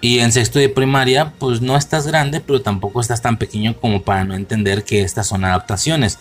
[0.00, 4.02] Y en sexto de primaria, pues no estás grande, pero tampoco estás tan pequeño como
[4.02, 6.18] para no entender que estas son adaptaciones.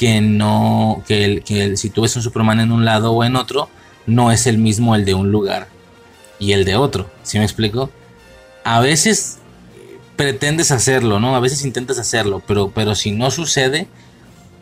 [0.00, 3.36] Que no, que, el, que si tú ves un Superman en un lado o en
[3.36, 3.68] otro,
[4.06, 5.68] no es el mismo el de un lugar
[6.38, 7.10] y el de otro.
[7.22, 7.90] ¿Sí me explico?
[8.64, 9.38] A veces
[10.16, 11.36] pretendes hacerlo, ¿no?
[11.36, 13.88] A veces intentas hacerlo, pero, pero si no sucede,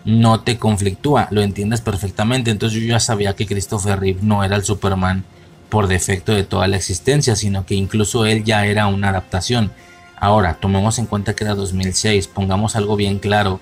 [0.04, 2.50] no te conflictúa, lo entiendes perfectamente.
[2.50, 5.24] Entonces yo ya sabía que Christopher Reeve no era el Superman
[5.68, 9.70] por defecto de toda la existencia, sino que incluso él ya era una adaptación.
[10.16, 13.60] Ahora, tomemos en cuenta que era 2006, pongamos algo bien claro.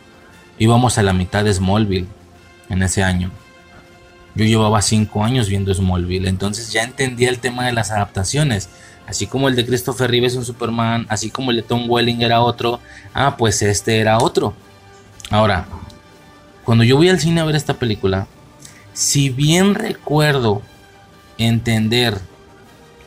[0.59, 2.07] Íbamos a la mitad de Smallville
[2.69, 3.31] en ese año.
[4.35, 8.69] Yo llevaba 5 años viendo Smallville, entonces ya entendía el tema de las adaptaciones.
[9.07, 12.23] Así como el de Christopher Reeve es un Superman, así como el de Tom Welling
[12.23, 12.81] era otro,
[13.15, 14.55] ah, pues este era otro.
[15.31, 15.67] Ahora,
[16.65, 18.27] cuando yo voy al cine a ver esta película,
[18.93, 20.63] si bien recuerdo
[21.39, 22.19] entender,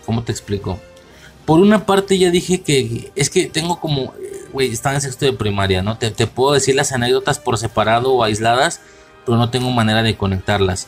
[0.05, 0.79] ¿cómo te explico?
[1.45, 4.13] Por una parte ya dije que es que tengo como,
[4.51, 5.97] güey, estaba en sexto de primaria, ¿no?
[5.97, 8.81] Te, te puedo decir las anécdotas por separado o aisladas,
[9.25, 10.87] pero no tengo manera de conectarlas.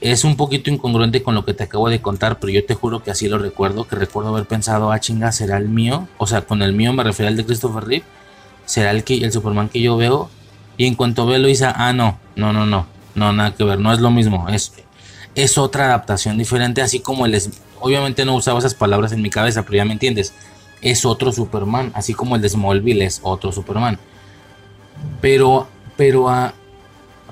[0.00, 3.02] Es un poquito incongruente con lo que te acabo de contar, pero yo te juro
[3.02, 6.06] que así lo recuerdo, que recuerdo haber pensado, ah, chinga, será el mío.
[6.18, 8.04] O sea, con el mío me refiero al de Christopher Reeve.
[8.64, 10.30] Será el, que, el Superman que yo veo
[10.78, 13.92] y en cuanto ve Luisa, ah, no, no, no, no, no, nada que ver, no
[13.92, 14.72] es lo mismo, es,
[15.34, 17.36] es otra adaptación diferente, así como el...
[17.80, 20.32] Obviamente no usaba esas palabras en mi cabeza, pero ya me entiendes.
[20.82, 23.98] Es otro Superman, así como el de Smallville es otro Superman.
[25.20, 26.54] Pero, pero a,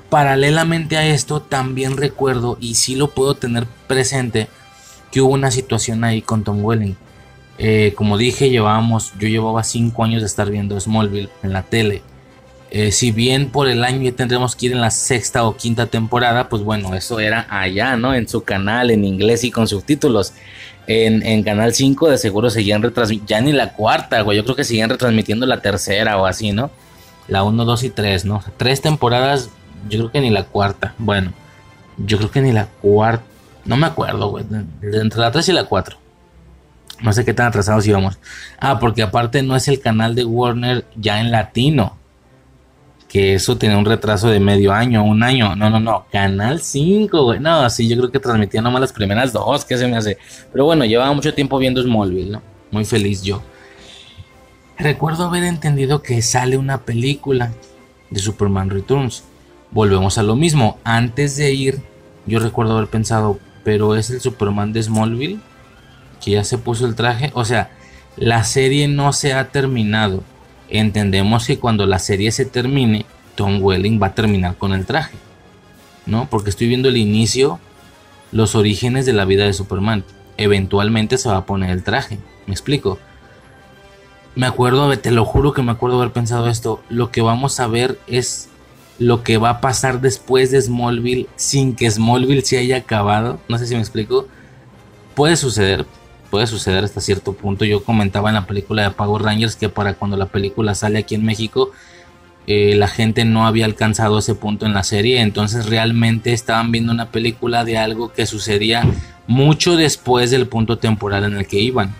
[0.09, 4.49] paralelamente a esto, también recuerdo, y sí lo puedo tener presente,
[5.11, 6.97] que hubo una situación ahí con Tom Welling.
[7.59, 12.03] Eh, como dije, llevábamos, yo llevaba 5 años de estar viendo Smallville en la tele.
[12.71, 15.87] Eh, si bien por el año ya tendremos que ir en la sexta o quinta
[15.87, 18.13] temporada, pues bueno, eso era allá, ¿no?
[18.13, 20.33] En su canal, en inglés y con subtítulos.
[20.87, 24.65] En, Canal 5 de seguro seguían retransmitiendo, ya ni la cuarta, güey, yo creo que
[24.65, 26.71] seguían retransmitiendo la tercera o así, ¿no?
[27.29, 28.43] La 1, 2 y 3, ¿no?
[28.57, 29.51] Tres temporadas,
[29.89, 30.95] yo creo que ni la cuarta.
[30.99, 31.33] Bueno,
[31.99, 33.25] yo creo que ni la cuarta,
[33.65, 34.45] no me acuerdo, güey,
[34.83, 35.99] entre la 3 y la 4.
[37.03, 38.19] No sé qué tan atrasados íbamos.
[38.59, 41.97] Ah, porque aparte no es el canal de Warner ya en latino
[43.17, 45.57] que eso tenía un retraso de medio año, un año.
[45.57, 46.05] No, no, no.
[46.13, 47.41] Canal 5, güey.
[47.41, 50.19] No, sí, yo creo que transmitía nomás las primeras dos, ¿qué se me hace?
[50.53, 52.43] Pero bueno, llevaba mucho tiempo viendo Smallville, ¿no?
[52.71, 53.41] Muy feliz yo.
[54.77, 57.53] Recuerdo haber entendido que sale una película
[58.11, 59.25] de Superman Returns.
[59.71, 60.79] Volvemos a lo mismo.
[60.85, 61.81] Antes de ir,
[62.27, 65.41] yo recuerdo haber pensado, pero es el Superman de Smallville
[66.23, 67.31] que ya se puso el traje.
[67.33, 67.71] O sea,
[68.19, 70.23] la serie no se ha terminado
[70.71, 75.17] entendemos que cuando la serie se termine, Tom Welling va a terminar con el traje.
[76.07, 76.29] ¿No?
[76.31, 77.59] Porque estoy viendo el inicio,
[78.33, 80.05] los orígenes de la vida de Superman.
[80.37, 82.19] Eventualmente se va a poner el traje.
[82.47, 82.99] ¿Me explico?
[84.35, 86.83] Me acuerdo, te lo juro que me acuerdo haber pensado esto.
[86.89, 88.49] Lo que vamos a ver es
[88.99, 93.41] lo que va a pasar después de Smallville sin que Smallville se haya acabado.
[93.49, 94.27] No sé si me explico.
[95.15, 95.87] Puede suceder,
[96.27, 97.65] puede suceder hasta cierto punto.
[97.65, 101.15] Yo comentaba en la película de Power Rangers que para cuando la película sale aquí
[101.15, 101.71] en México,
[102.47, 106.93] eh, la gente no había alcanzado ese punto en la serie, entonces realmente estaban viendo
[106.93, 108.85] una película de algo que sucedía
[109.27, 111.95] mucho después del punto temporal en el que iban.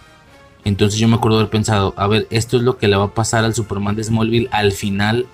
[0.65, 3.15] Entonces yo me acuerdo haber pensado, a ver, esto es lo que le va a
[3.15, 5.27] pasar al Superman de Smallville al final,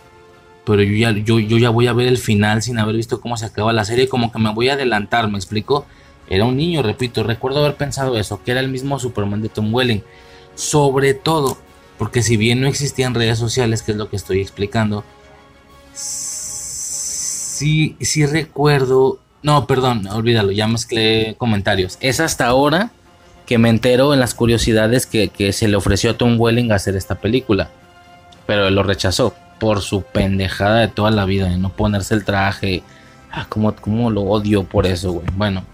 [0.65, 3.37] pero yo ya, yo, yo ya voy a ver el final sin haber visto cómo
[3.37, 5.87] se acaba la serie, como que me voy a adelantar, me explico.
[6.33, 9.73] Era un niño, repito, recuerdo haber pensado eso, que era el mismo Superman de Tom
[9.75, 10.03] Welling.
[10.55, 11.59] Sobre todo,
[11.99, 15.05] porque si bien no existían redes sociales, que es lo que estoy explicando,
[15.93, 16.79] sí,
[18.01, 21.99] sí recuerdo No, perdón, olvídalo, ya mezclé comentarios.
[22.01, 22.93] Es hasta ahora
[23.45, 27.17] que me entero en las curiosidades que, se le ofreció a Tom Welling hacer esta
[27.17, 27.69] película.
[28.47, 32.83] Pero lo rechazó por su pendejada de toda la vida, de no ponerse el traje.
[33.31, 35.27] Ah, como, como lo odio por eso, güey.
[35.37, 35.71] Bueno.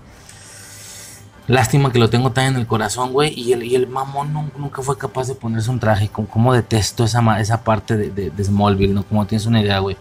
[1.48, 3.32] Lástima que lo tengo tan en el corazón, güey.
[3.32, 6.08] Y el, y el mamón nunca fue capaz de ponerse un traje.
[6.08, 9.02] Como, como detesto esa, esa parte de, de, Smallville, ¿no?
[9.02, 9.96] Como tienes una idea, güey.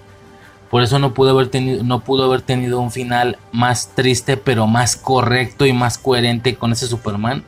[0.69, 4.67] Por eso no pudo haber tenido, no pudo haber tenido un final más triste, pero
[4.67, 7.45] más correcto y más coherente con ese Superman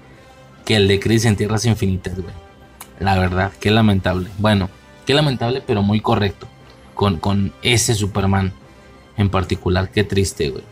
[0.64, 2.34] que el de Chris en Tierras Infinitas, güey.
[3.00, 4.30] La verdad, qué lamentable.
[4.38, 4.69] Bueno,
[5.06, 6.48] qué lamentable, pero muy correcto.
[6.95, 8.53] Con, con ese Superman
[9.18, 10.64] en particular, qué triste, güey.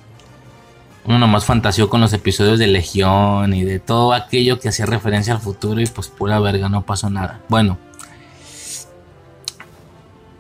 [1.07, 5.33] Uno nomás fantaseó con los episodios de Legión y de todo aquello que hacía referencia
[5.33, 7.41] al futuro y pues pura verga, no pasó nada.
[7.47, 7.77] Bueno,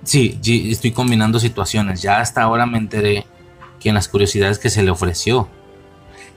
[0.07, 0.39] Sí,
[0.71, 2.01] estoy combinando situaciones.
[2.01, 3.25] Ya hasta ahora me enteré
[3.77, 5.49] que en las curiosidades que se le ofreció.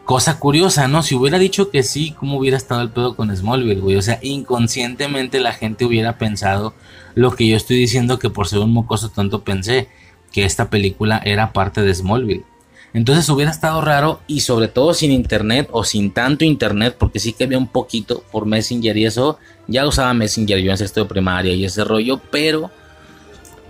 [0.05, 1.05] Cosa curiosa, ¿no?
[1.05, 3.94] Si hubiera dicho que sí, ¿cómo hubiera estado el pedo con Smallville, güey?
[3.94, 6.75] O sea, inconscientemente la gente hubiera pensado
[7.15, 9.89] lo que yo estoy diciendo que por ser un mocoso tonto pensé,
[10.33, 12.44] que esta película era parte de Smallville.
[12.93, 17.33] Entonces hubiera estado raro y sobre todo sin internet o sin tanto internet, porque sí
[17.33, 19.39] que había un poquito por Messenger y eso.
[19.69, 22.70] Ya usaba Messenger yo en sexto de primaria y ese rollo, pero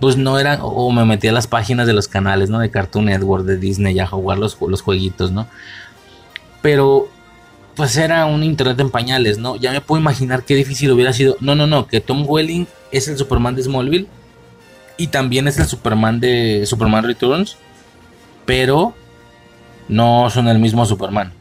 [0.01, 2.57] pues no era, o me metía a las páginas de los canales, ¿no?
[2.57, 5.47] De Cartoon Network, de Disney, a jugar los, los jueguitos, ¿no?
[6.63, 7.07] Pero,
[7.75, 9.57] pues era un internet en pañales, ¿no?
[9.57, 11.37] Ya me puedo imaginar qué difícil hubiera sido.
[11.39, 14.07] No, no, no, que Tom Welling es el Superman de Smallville
[14.97, 17.57] y también es el Superman de Superman Returns,
[18.47, 18.95] pero
[19.87, 21.31] no son el mismo Superman.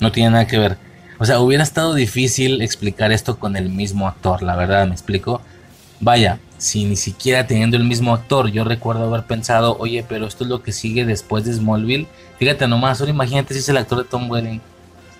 [0.00, 0.76] No tiene nada que ver.
[1.18, 5.40] O sea, hubiera estado difícil explicar esto con el mismo actor, la verdad, me explico.
[6.00, 10.44] Vaya, si ni siquiera teniendo el mismo actor, yo recuerdo haber pensado, oye, pero esto
[10.44, 12.06] es lo que sigue después de Smallville.
[12.38, 14.60] Fíjate nomás, ahora imagínate si es el actor de Tom Welling.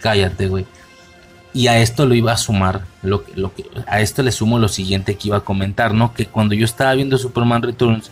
[0.00, 0.66] Cállate, güey.
[1.52, 4.68] Y a esto lo iba a sumar, lo, lo que, a esto le sumo lo
[4.68, 6.12] siguiente que iba a comentar, ¿no?
[6.14, 8.10] Que cuando yo estaba viendo Superman Returns,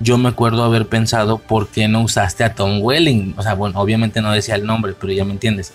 [0.00, 3.34] yo me acuerdo haber pensado, ¿por qué no usaste a Tom Welling?
[3.36, 5.72] O sea, bueno, obviamente no decía el nombre, pero ya me entiendes,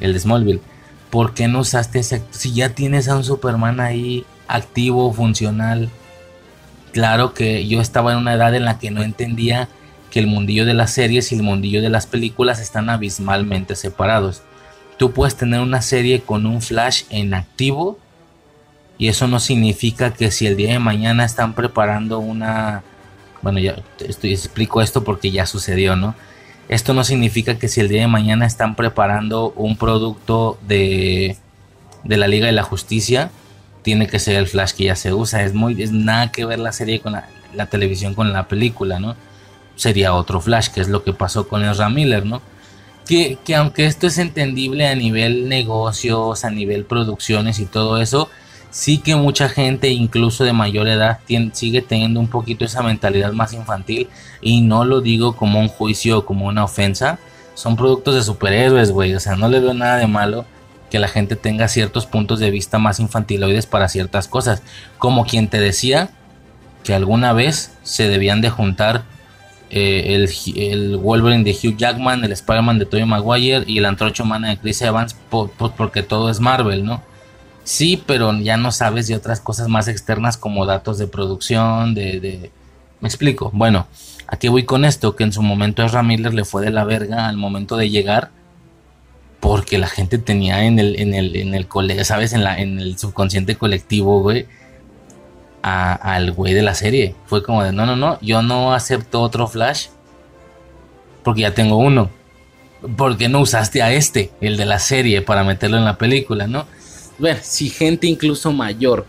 [0.00, 0.60] el de Smallville.
[1.10, 2.22] ¿Por qué no usaste ese?
[2.30, 5.90] Si ya tienes a un Superman ahí activo, funcional.
[6.92, 9.68] Claro que yo estaba en una edad en la que no entendía
[10.10, 14.42] que el mundillo de las series y el mundillo de las películas están abismalmente separados.
[14.96, 17.98] Tú puedes tener una serie con un flash en activo
[18.96, 22.82] y eso no significa que si el día de mañana están preparando una...
[23.46, 26.16] Bueno, ya explico esto porque ya sucedió, ¿no?
[26.68, 31.36] Esto no significa que si el día de mañana están preparando un producto de,
[32.02, 33.30] de la Liga de la Justicia,
[33.82, 35.44] tiene que ser el flash que ya se usa.
[35.44, 39.14] Es muy, es nada que ver la serie con la, televisión con la película, ¿no?
[39.76, 42.42] Sería otro flash, que es lo que pasó con Ezra Miller, ¿no?
[43.06, 48.28] Que, que aunque esto es entendible a nivel negocios, a nivel producciones y todo eso,
[48.76, 51.20] sí que mucha gente, incluso de mayor edad,
[51.52, 54.06] sigue teniendo un poquito esa mentalidad más infantil.
[54.42, 57.18] Y no lo digo como un juicio o como una ofensa.
[57.54, 59.14] Son productos de superhéroes, güey.
[59.14, 60.44] O sea, no le veo nada de malo
[60.90, 64.62] que la gente tenga ciertos puntos de vista más infantiloides para ciertas cosas.
[64.98, 66.10] Como quien te decía
[66.84, 69.04] que alguna vez se debían de juntar
[69.70, 74.50] eh, el, Wolverine de Hugh Jackman, el Spider-Man de Tobey Maguire y el Antorcha Humana
[74.50, 77.02] de Chris Evans, porque todo es Marvel, ¿no?
[77.66, 82.52] Sí, pero ya no sabes de otras cosas más externas como datos de producción, de...
[83.00, 83.50] Me explico.
[83.52, 83.88] Bueno,
[84.28, 87.26] aquí voy con esto, que en su momento a Miller le fue de la verga
[87.26, 88.30] al momento de llegar
[89.40, 91.66] porque la gente tenía en el, en el, en el
[92.04, 92.34] ¿sabes?
[92.34, 94.46] En, la, en el subconsciente colectivo, güey,
[95.62, 97.16] al güey de la serie.
[97.26, 99.88] Fue como de, no, no, no, yo no acepto otro Flash
[101.24, 102.10] porque ya tengo uno.
[102.96, 106.46] ¿Por qué no usaste a este, el de la serie, para meterlo en la película,
[106.46, 106.64] no?
[107.18, 109.06] Ver, si gente incluso mayor,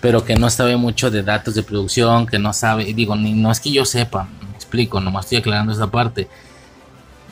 [0.00, 3.50] pero que no sabe mucho de datos de producción, que no sabe, digo, ni, no
[3.50, 6.28] es que yo sepa, me explico, nomás estoy aclarando esa parte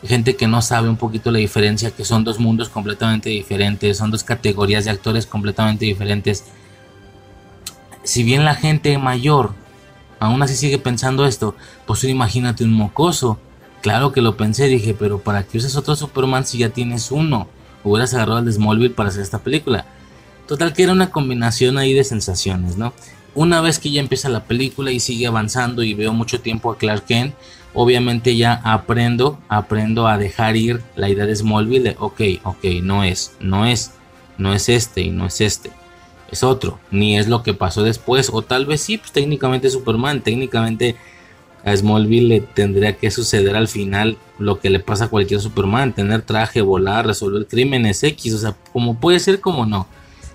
[0.06, 4.10] gente que no sabe un poquito la diferencia, que son dos mundos completamente diferentes, son
[4.10, 6.44] dos categorías de actores completamente diferentes.
[8.02, 9.52] Si bien la gente mayor
[10.20, 11.54] aún así sigue pensando esto,
[11.86, 13.38] pues imagínate un mocoso.
[13.82, 17.48] Claro que lo pensé, dije, pero ¿para qué usas otro Superman si ya tienes uno?
[17.84, 19.84] Hubieras agarrado al de Smallville para hacer esta película.
[20.48, 22.92] Total que era una combinación ahí de sensaciones, ¿no?
[23.34, 26.78] Una vez que ya empieza la película y sigue avanzando y veo mucho tiempo a
[26.78, 27.34] Clark Kent,
[27.74, 33.32] obviamente ya aprendo, aprendo a dejar ir la idea de Smallville ok, ok, no es,
[33.40, 33.92] no es,
[34.38, 35.70] no es este y no es este,
[36.30, 40.22] es otro, ni es lo que pasó después, o tal vez sí, pues técnicamente Superman,
[40.22, 40.96] técnicamente
[41.64, 45.94] a Smallville le tendría que suceder al final lo que le pasa a cualquier Superman,
[45.94, 49.86] tener traje, volar, resolver crímenes X, o sea, como puede ser como no.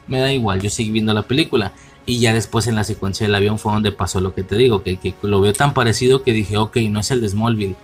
[0.08, 1.72] Me da igual, yo seguí viendo la película.
[2.08, 4.82] Y ya después en la secuencia del avión fue donde pasó lo que te digo,
[4.82, 7.76] que, que lo veo tan parecido que dije, ok, no es el de Smallville.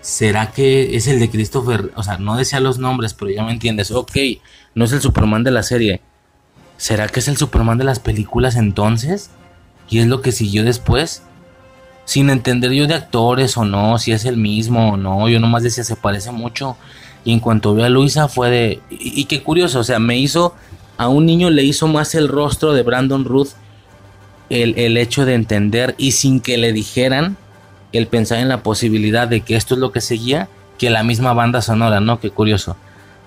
[0.00, 1.92] ¿Será que es el de Christopher?
[1.96, 3.90] O sea, no decía los nombres, pero ya me entiendes.
[3.90, 4.16] Ok,
[4.74, 6.00] no es el Superman de la serie.
[6.78, 9.30] ¿Será que es el Superman de las películas entonces?
[9.90, 11.22] ¿Y es lo que siguió después?
[12.06, 15.28] Sin entender yo de actores o no, si es el mismo o no.
[15.28, 16.78] Yo nomás decía, se parece mucho.
[17.24, 18.80] Y en cuanto vi a Luisa fue de...
[18.88, 20.54] Y, qué curioso, o sea, me hizo...
[20.96, 23.50] A un niño le hizo más el rostro de Brandon Ruth
[24.48, 27.36] el, el hecho de entender y sin que le dijeran
[27.92, 31.32] el pensar en la posibilidad de que esto es lo que seguía que la misma
[31.32, 32.20] banda sonora, ¿no?
[32.20, 32.76] Qué curioso.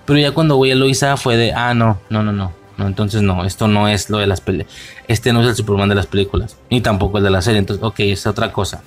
[0.06, 2.52] Pero ya cuando voy a Luisa fue de, ah, no, no, no, no.
[2.80, 4.74] No, entonces no, esto no es lo de las películas.
[5.10, 6.56] Este no es el Superman de las películas.
[6.70, 7.60] Ni tampoco el de la serie.
[7.60, 8.82] Entonces, ok, es otra cosa.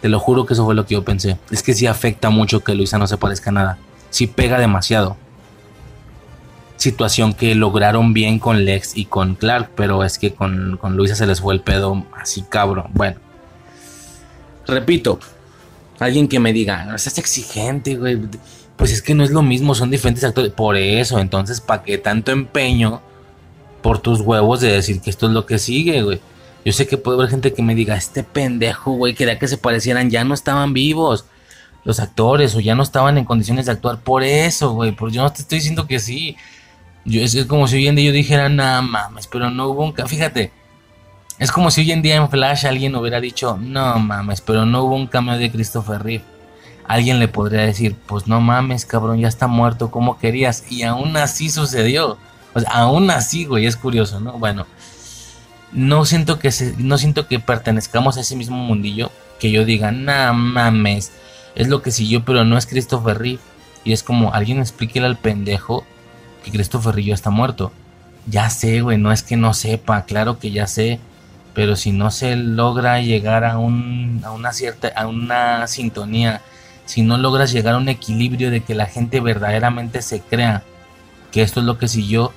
[0.00, 1.36] Te lo juro que eso fue lo que yo pensé.
[1.50, 3.78] Es que sí afecta mucho que Luisa no se parezca a nada.
[4.08, 5.18] Sí pega demasiado.
[6.78, 9.72] Situación que lograron bien con Lex y con Clark.
[9.76, 12.86] Pero es que con, con Luisa se les fue el pedo así cabrón.
[12.94, 13.18] Bueno.
[14.66, 15.20] Repito,
[15.98, 18.18] alguien que me diga, no exigente, güey.
[18.76, 20.52] Pues es que no es lo mismo, son diferentes actores.
[20.52, 23.02] Por eso, entonces, ¿para qué tanto empeño
[23.86, 26.20] por tus huevos de decir que esto es lo que sigue, güey?
[26.64, 29.58] Yo sé que puede haber gente que me diga, este pendejo, güey, quería que se
[29.58, 31.24] parecieran, ya no estaban vivos
[31.84, 34.00] los actores o ya no estaban en condiciones de actuar.
[34.00, 36.36] Por eso, güey, porque yo no te estoy diciendo que sí.
[37.04, 39.94] Yo, es como si hoy en día yo dijera, nada mames, pero no hubo un...
[39.94, 40.50] Fíjate,
[41.38, 44.82] es como si hoy en día en Flash alguien hubiera dicho, no mames, pero no
[44.82, 46.24] hubo un cambio de Christopher Reeve.
[46.88, 50.64] Alguien le podría decir, pues no mames, cabrón, ya está muerto, como querías?
[50.72, 52.18] Y aún así sucedió.
[52.68, 54.32] Aún así, güey, es curioso, ¿no?
[54.32, 54.66] Bueno,
[55.72, 60.32] no siento que no siento que pertenezcamos a ese mismo mundillo, que yo diga, no
[60.34, 61.12] mames,
[61.54, 63.40] es lo que siguió, pero no es Christopher Reeve.
[63.84, 65.84] Y es como, alguien explíquele al pendejo
[66.44, 67.72] que Christopher Reeve ya está muerto.
[68.26, 70.98] Ya sé, güey, no es que no sepa, claro que ya sé
[71.56, 76.42] pero si no se logra llegar a, un, a una cierta, a una sintonía,
[76.84, 80.64] si no logras llegar a un equilibrio de que la gente verdaderamente se crea
[81.32, 82.34] que esto es lo que siguió,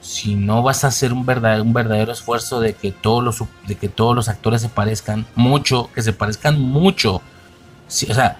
[0.00, 3.74] si no vas a hacer un verdadero, un verdadero esfuerzo de que, todos los, de
[3.74, 8.38] que todos los actores se parezcan mucho, que se parezcan mucho, o sea,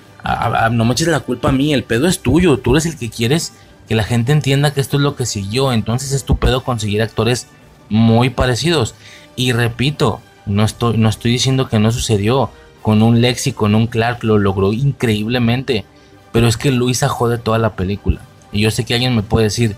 [0.70, 3.10] no me eches la culpa a mí, el pedo es tuyo, tú eres el que
[3.10, 3.54] quieres
[3.88, 7.00] que la gente entienda que esto es lo que siguió, entonces es tu pedo conseguir
[7.00, 7.48] actores
[7.88, 8.94] muy parecidos.
[9.34, 12.50] Y repito, no estoy, no estoy diciendo que no sucedió.
[12.82, 15.86] Con un Lex y con un Clark lo logró increíblemente.
[16.32, 18.20] Pero es que Luisa jode toda la película.
[18.52, 19.76] Y yo sé que alguien me puede decir,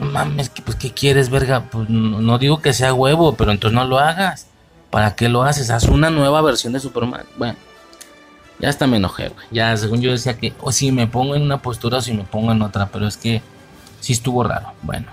[0.00, 1.64] mames, pues ¿qué quieres, verga?
[1.70, 4.48] Pues no, digo que sea huevo, pero entonces no lo hagas.
[4.90, 5.70] ¿Para qué lo haces?
[5.70, 7.24] Haz una nueva versión de Superman.
[7.36, 7.56] Bueno,
[8.60, 9.32] ya hasta me enojé.
[9.50, 12.24] Ya, según yo decía que, o si me pongo en una postura o si me
[12.24, 13.42] pongo en otra, pero es que
[14.00, 14.72] sí estuvo raro.
[14.82, 15.06] Bueno,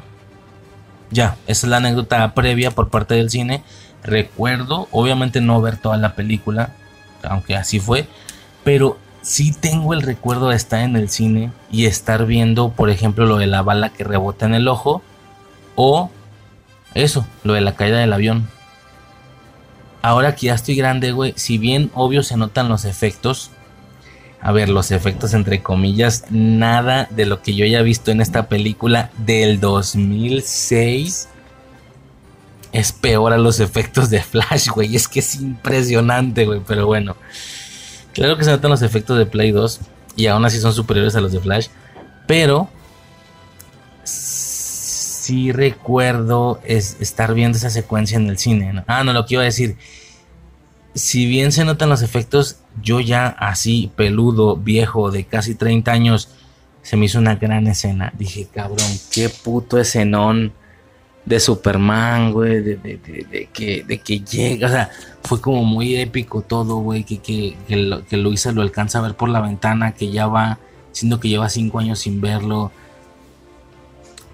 [1.10, 3.64] ya, esa es la anécdota previa por parte del cine.
[4.04, 6.74] Recuerdo, obviamente no ver toda la película,
[7.24, 8.08] aunque así fue,
[8.64, 13.26] pero sí tengo el recuerdo de estar en el cine y estar viendo, por ejemplo,
[13.26, 15.02] lo de la bala que rebota en el ojo
[15.76, 16.10] o
[16.94, 18.48] eso, lo de la caída del avión.
[20.02, 23.52] Ahora que ya estoy grande, güey, si bien obvio se notan los efectos,
[24.42, 28.48] a ver, los efectos entre comillas, nada de lo que yo haya visto en esta
[28.48, 31.30] película del 2006
[32.72, 34.96] es peor a los efectos de Flash, güey.
[34.96, 37.16] Es que es impresionante, güey, pero bueno.
[38.14, 39.80] Claro que se notan los efectos de Play 2
[40.16, 41.68] y aún así son superiores a los de Flash,
[42.28, 42.70] pero
[44.04, 48.84] sí recuerdo es estar viendo esa secuencia en el cine.
[48.88, 49.78] Ah, no, lo que iba a decir
[50.94, 56.30] si bien se notan los efectos, yo ya así, peludo, viejo, de casi 30 años,
[56.82, 58.12] se me hizo una gran escena.
[58.18, 60.54] Dije, cabrón, qué puto escenón
[61.26, 64.90] de Superman, güey, de, que, de que llega, o sea,
[65.24, 69.30] fue como muy épico todo, güey, que, que, que, Luisa lo alcanza a ver por
[69.30, 70.60] la ventana, que ya va,
[70.92, 72.72] siendo que lleva cinco años sin verlo.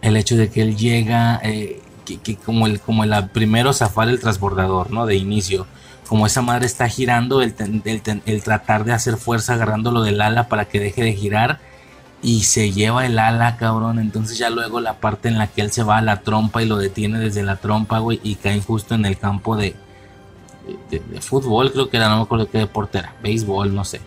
[0.02, 4.20] El hecho de que él llega, eh, que, como el, como el primero zafar el
[4.20, 5.06] transbordador, ¿no?
[5.06, 5.68] De inicio
[6.08, 7.54] como esa madre está girando, el,
[8.44, 11.60] tratar de hacer fuerza agarrándolo del ala para que deje de girar
[12.22, 14.00] y se lleva el ala, cabrón.
[14.00, 16.66] Entonces ya luego la parte en la que él se va a la trompa y
[16.66, 19.76] lo detiene desde la trompa, güey, y cae justo en el campo de,
[20.90, 24.02] de, fútbol, creo que era, no me acuerdo qué deporte era, béisbol, no sé.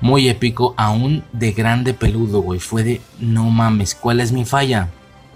[0.00, 2.60] Muy épico, aún de grande peludo, güey.
[2.60, 4.90] Fue de, no mames, ¿cuál es mi falla?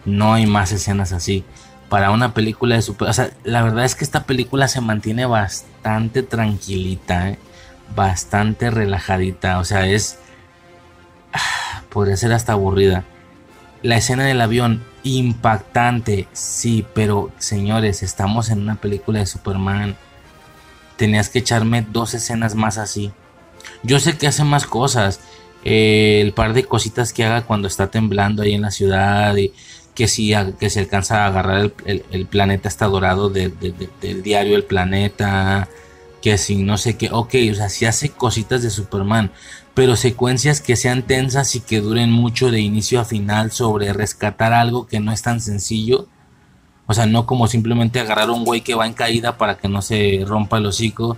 [0.05, 1.45] No hay más escenas así
[1.91, 3.09] para una película de super...
[3.09, 7.39] O sea, la verdad es que esta película se mantiene bastante tranquilita, ¿eh?
[7.95, 9.59] bastante relajadita.
[9.59, 10.19] O sea, es...
[11.91, 13.05] podría ser hasta aburrida.
[13.83, 19.97] La escena del avión, impactante, sí, pero señores, estamos en una película de Superman.
[20.97, 23.13] Tenías que echarme dos escenas más así.
[23.83, 25.21] Yo sé que hace más cosas.
[25.65, 29.53] Eh, el par de cositas que haga cuando está temblando ahí en la ciudad y
[29.95, 33.53] que si, que se alcanza a agarrar el, planeta está dorado del
[34.23, 35.69] diario El Planeta,
[36.23, 39.31] que si no sé qué, ok, o sea, si hace cositas de Superman,
[39.75, 44.53] pero secuencias que sean tensas y que duren mucho de inicio a final sobre rescatar
[44.53, 46.07] algo que no es tan sencillo.
[46.87, 49.81] O sea, no como simplemente agarrar un güey que va en caída para que no
[49.81, 51.17] se rompa el hocico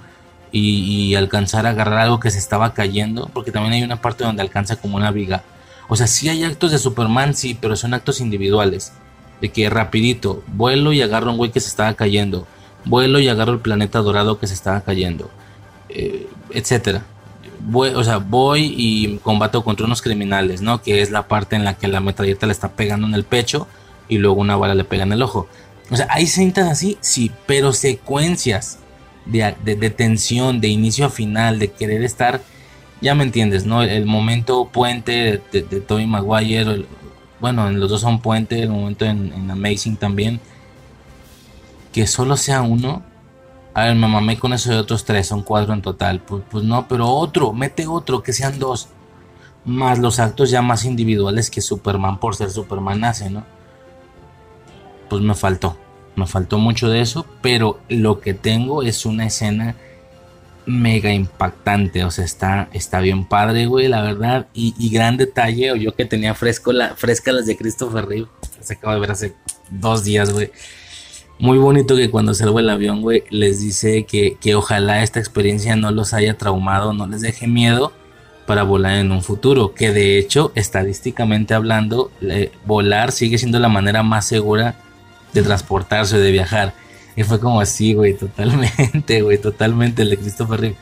[0.53, 4.43] y, alcanzar a agarrar algo que se estaba cayendo, porque también hay una parte donde
[4.43, 5.43] alcanza como una viga.
[5.89, 8.93] O sea, sí hay actos de Superman, sí, pero son actos individuales.
[9.41, 12.47] De que rapidito, vuelo y agarro un güey que se estaba cayendo.
[12.85, 15.31] Vuelo y agarro el planeta dorado que se estaba cayendo.
[15.89, 17.03] Eh, etcétera.
[17.65, 20.83] Voy, o sea, voy y combato contra unos criminales, ¿no?
[20.83, 23.69] Que es la parte en la que la metralleta le está pegando en el pecho
[24.09, 25.47] y luego una bala le pega en el ojo.
[25.91, 28.79] O sea, hay cintas así, sí, pero secuencias
[29.27, 32.41] de, de tensión, de inicio a final, de querer estar
[33.03, 33.83] ya me entiendes, ¿no?
[33.83, 36.87] El, momento puente de, de, Tobey Maguire,
[37.41, 40.41] bueno, en los dos son puente, el momento en, Amazing también,
[41.93, 43.03] que solo sea uno.
[43.75, 46.21] A ver, me mamé con eso de otros tres, son cuatro en total.
[46.21, 48.89] Pues, pues no, pero otro, mete otro, que sean dos.
[49.65, 53.45] Más los actos ya más individuales que Superman por ser Superman hace, ¿no?
[55.09, 55.77] Pues me faltó.
[56.17, 59.77] Me faltó mucho de eso, pero lo que tengo es una escena
[60.67, 62.05] mega impactante.
[62.05, 64.49] O sea, está, está bien padre, güey, la verdad.
[64.53, 68.29] Y, gran detalle, o yo que tenía fresco la, fresca las de Christopher Reeve.
[68.61, 69.35] Se acaba de ver hace
[69.71, 70.51] dos días, güey.
[71.39, 75.75] Muy bonito que cuando salgo el avión, güey, les dice que, que ojalá esta experiencia
[75.75, 77.93] no los haya traumado, no les deje miedo
[78.47, 79.75] para volar en un futuro.
[79.75, 82.11] Que de hecho, estadísticamente hablando,
[82.67, 84.77] volar sigue siendo la manera más segura
[85.33, 86.75] de transportarse de viajar.
[87.17, 90.75] Y fue como así, güey, totalmente, güey, totalmente el de Christopher.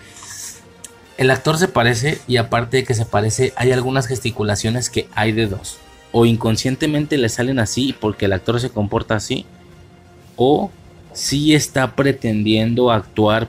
[1.17, 5.33] El actor se parece y aparte de que se parece, hay algunas gesticulaciones que hay
[5.33, 5.79] de dos.
[6.12, 9.47] O inconscientemente le salen así porque el actor se comporta así.
[10.43, 10.70] O
[11.12, 13.49] sí está pretendiendo actuar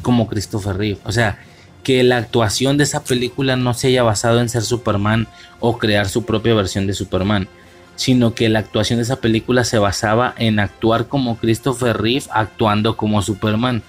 [0.00, 0.98] como Christopher Reeve.
[1.04, 1.38] O sea,
[1.82, 5.28] que la actuación de esa película no se haya basado en ser Superman
[5.60, 7.48] o crear su propia versión de Superman
[7.96, 12.96] sino que la actuación de esa película se basaba en actuar como Christopher Reeve actuando
[12.96, 13.82] como Superman.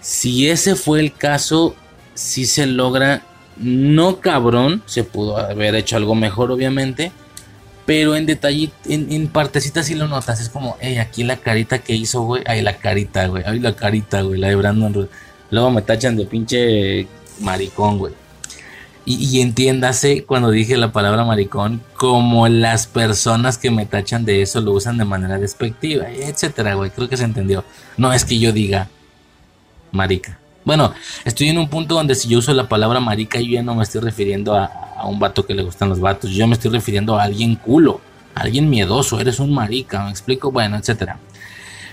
[0.00, 1.74] Si ese fue el caso,
[2.14, 3.22] si se logra,
[3.56, 7.12] no cabrón, se pudo haber hecho algo mejor obviamente,
[7.84, 11.78] pero en detalle, en, en partecitas sí lo notas, es como, hey, aquí la carita
[11.78, 15.08] que hizo, güey, ahí la carita, güey, ahí la carita, güey, la de Brandon
[15.50, 17.06] Luego me tachan de pinche
[17.40, 18.14] maricón, güey.
[19.04, 24.60] Y, entiéndase cuando dije la palabra maricón, como las personas que me tachan de eso
[24.60, 26.90] lo usan de manera despectiva, etcétera, güey.
[26.90, 27.64] Creo que se entendió.
[27.96, 28.88] No es que yo diga
[29.90, 30.38] marica.
[30.64, 30.92] Bueno,
[31.24, 33.82] estoy en un punto donde si yo uso la palabra marica, yo ya no me
[33.82, 34.70] estoy refiriendo a,
[35.04, 36.30] un vato que le gustan los vatos.
[36.30, 38.00] Yo me estoy refiriendo a alguien culo,
[38.34, 39.18] a alguien miedoso.
[39.18, 40.52] Eres un marica, ¿me explico?
[40.52, 41.18] Bueno, etcétera.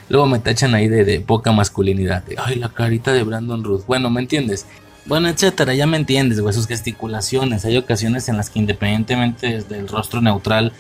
[0.09, 2.23] Luego me tachan ahí de, de poca masculinidad.
[2.38, 3.85] Ay, la carita de Brandon Ruth.
[3.88, 4.65] Bueno, ¿me entiendes?
[5.09, 7.65] bueno, etcétera, ya me entiendes, güey, sus gesticulaciones.
[7.65, 10.72] Hay ocasiones en las que independientemente del rostro neutral,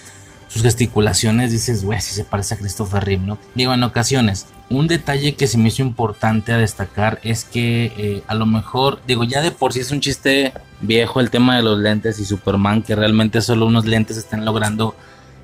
[0.49, 3.37] sus gesticulaciones dices, güey, si se parece a Christopher Reeve, ¿no?
[3.55, 4.47] Digo, en ocasiones.
[4.69, 8.99] Un detalle que se me hizo importante a destacar es que eh, a lo mejor,
[9.07, 12.25] digo, ya de por sí es un chiste viejo el tema de los lentes y
[12.25, 14.95] Superman, que realmente solo unos lentes están logrando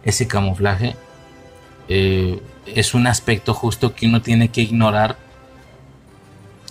[0.04, 0.96] ese camuflaje.
[1.88, 5.18] Eh, es un aspecto justo que uno tiene que ignorar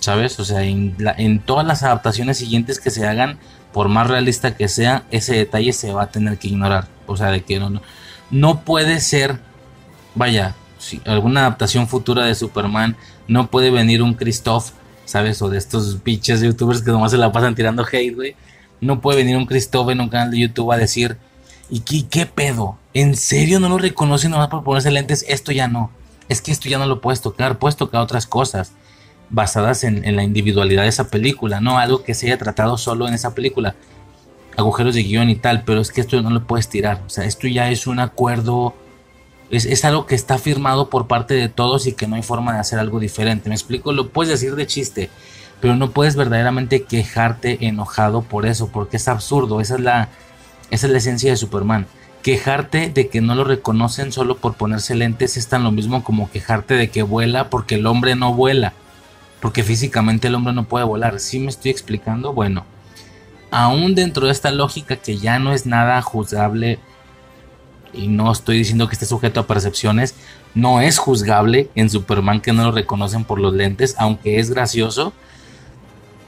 [0.05, 0.39] ¿sabes?
[0.39, 3.39] O sea, en, todas las adaptaciones siguientes que se hagan,
[3.73, 6.87] por más realista que sea, ese detalle se va a tener que ignorar.
[7.07, 7.81] O sea, de que no, no,
[8.63, 9.39] puede ser,
[10.15, 12.95] vaya, si alguna adaptación futura de Superman,
[13.27, 14.71] no puede venir un Christoph,
[15.05, 15.41] ¿sabes?
[15.41, 18.35] O de estos pinches youtubers que nomás se la pasan tirando hate, güey.
[18.81, 21.17] No puede venir un Christoph en un canal de YouTube a decir,
[21.69, 22.77] ¿y qué, pedo?
[22.93, 25.25] ¿En serio no lo reconocen nomás por ponerse lentes?
[25.27, 25.91] Esto ya no.
[26.29, 28.71] Es que esto ya no lo puedes tocar, puedes tocar otras cosas
[29.29, 33.13] basadas en, la individualidad de esa película, no algo que se haya tratado solo en
[33.13, 33.75] esa película,
[34.57, 37.25] agujeros de guion y tal, pero es que esto no lo puedes tirar, o sea,
[37.25, 38.73] esto ya es un acuerdo,
[39.49, 42.59] es, algo que está firmado por parte de todos y que no hay forma de
[42.59, 45.09] hacer algo diferente, me explico, lo puedes decir de chiste,
[45.61, 50.09] pero no puedes verdaderamente quejarte enojado por eso, porque es absurdo, esa es la,
[50.71, 51.87] esa es la esencia de Superman,
[52.25, 56.31] quejarte de que no lo reconocen solo por ponerse lentes es tan lo mismo como
[56.31, 58.73] quejarte de que vuela porque el hombre no vuela.
[59.41, 61.19] Porque físicamente el hombre no puede volar.
[61.19, 62.33] ¿Sí me estoy explicando?
[62.33, 62.65] Bueno,
[63.55, 66.77] aún dentro de esta lógica que ya no es nada juzgable
[67.93, 70.13] y no estoy diciendo que esté sujeto a percepciones,
[70.53, 75.13] no es juzgable en Superman que no lo reconocen por los lentes, aunque es gracioso.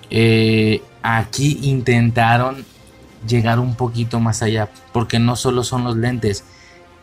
[0.09, 2.63] Eh, aquí intentaron
[3.27, 6.45] llegar un poquito más allá, porque no solo son los lentes,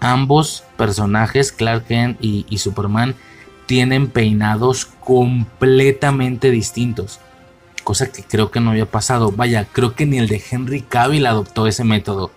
[0.01, 3.15] ambos personajes, Clark Kent y, y Superman,
[3.67, 7.21] tienen peinados completamente distintos,
[7.85, 9.31] cosa que creo que no había pasado.
[9.31, 12.33] Vaya, creo que ni el de Henry Cavill adoptó ese método.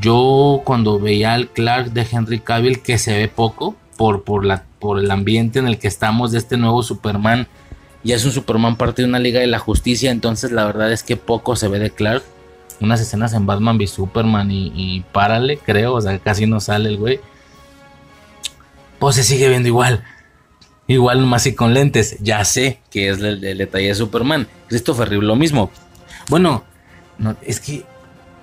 [0.00, 4.64] Yo cuando veía al Clark de Henry Cavill, que se ve poco por, por, la,
[4.80, 7.46] por el ambiente en el que estamos de este nuevo Superman,
[8.02, 11.02] ya es un Superman parte de una Liga de la Justicia, entonces la verdad es
[11.02, 12.22] que poco se ve de Clark.
[12.80, 16.90] Unas escenas en Batman v Superman y, y párale, creo, o sea, casi no sale
[16.90, 17.20] el güey.
[18.98, 20.04] Pues se sigue viendo igual.
[20.88, 22.16] Igual más y con lentes.
[22.20, 24.46] Ya sé que es el, detalle de Superman.
[24.68, 25.70] Christopher Reeve lo mismo.
[26.28, 26.64] Bueno,
[27.18, 27.84] no, es que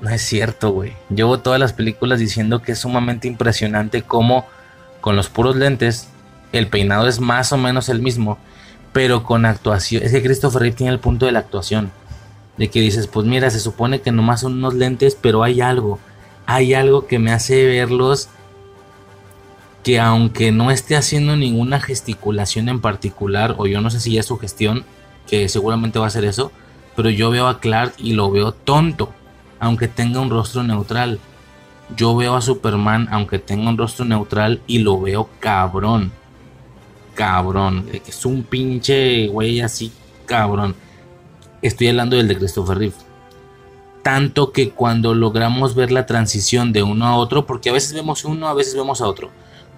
[0.01, 0.93] no es cierto, güey.
[1.13, 4.45] Llevo todas las películas diciendo que es sumamente impresionante cómo
[4.99, 6.09] con los puros lentes
[6.51, 8.37] el peinado es más o menos el mismo,
[8.91, 10.03] pero con actuación.
[10.03, 11.91] Es que Christopher Reeve tiene el punto de la actuación.
[12.57, 15.99] De que dices, pues mira, se supone que nomás son unos lentes, pero hay algo.
[16.45, 18.29] Hay algo que me hace verlos
[19.83, 24.21] que aunque no esté haciendo ninguna gesticulación en particular, o yo no sé si ya
[24.21, 24.85] es su gestión,
[25.27, 26.51] que seguramente va a ser eso,
[26.95, 29.13] pero yo veo a Clark y lo veo tonto
[29.63, 31.19] aunque tenga un rostro neutral.
[31.95, 36.11] Yo veo a Superman, aunque tenga un rostro neutral, y lo veo cabrón.
[37.13, 37.87] Cabrón.
[38.05, 39.93] Es un pinche güey así,
[40.25, 40.75] cabrón.
[41.61, 42.95] Estoy hablando del de Christopher Reeve.
[44.01, 48.25] Tanto que cuando logramos ver la transición de uno a otro, porque a veces vemos
[48.25, 49.29] uno, a veces vemos a otro.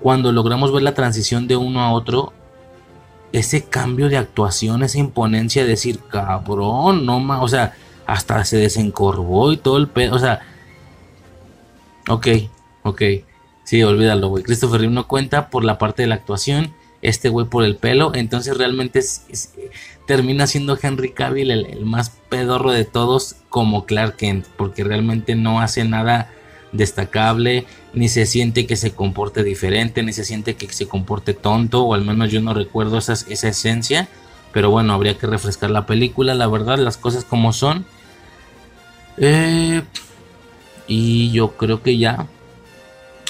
[0.02, 2.34] Cuando logramos ver la transición de uno a otro,
[3.32, 7.74] ese cambio de actuación, esa imponencia de decir, cabrón, no más, o sea,
[8.06, 10.16] hasta se desencorvó y todo el pedo.
[10.16, 10.42] O sea,
[12.08, 12.28] ok,
[12.84, 13.02] ok.
[13.64, 14.44] Sí, olvídalo, güey.
[14.44, 16.74] Christopher Reeve no cuenta por la parte de la actuación.
[17.02, 18.14] Este güey por el pelo.
[18.14, 19.02] Entonces realmente
[20.06, 24.46] termina siendo Henry Cavill el, el, más pedorro de todos como Clark Kent.
[24.56, 26.32] Porque realmente no hace nada
[26.78, 27.66] destacable.
[27.94, 30.04] Ni se siente que se comporte diferente.
[30.04, 31.84] Ni se siente que se comporte tonto.
[31.84, 34.08] O al menos yo no recuerdo esa, esa esencia.
[34.52, 36.34] Pero bueno, habría que refrescar la película.
[36.34, 37.86] La verdad, las cosas como son.
[39.18, 39.82] Eh,
[40.88, 42.28] y yo creo que ya.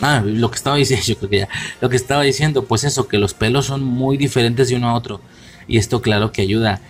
[0.02, 1.50] Ah, lo que estaba diciendo, yo creo que ya.
[1.82, 4.96] Lo que estaba diciendo, pues eso, que los pelos son muy diferentes de uno a
[4.96, 5.22] otro.
[5.68, 6.82] Y esto, claro que ayuda.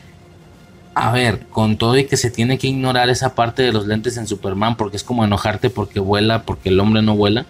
[0.96, 4.16] A ver, con todo y que se tiene que ignorar esa parte de los lentes
[4.16, 7.46] en Superman, porque es como enojarte porque vuela, porque el hombre no vuela.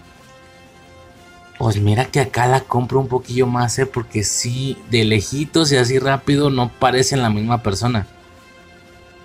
[1.60, 3.86] Pues mira que acá la compro un poquillo más, ¿eh?
[3.86, 8.08] porque sí, de lejitos y así rápido no parecen la misma persona.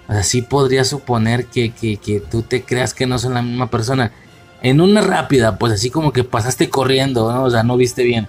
[0.07, 4.13] Así podría suponer que, que, tú te creas que no son la misma persona.
[4.61, 7.45] En una rápida, pues así como que pasaste corriendo, ¿no?
[7.45, 8.29] O sea, no viste bien.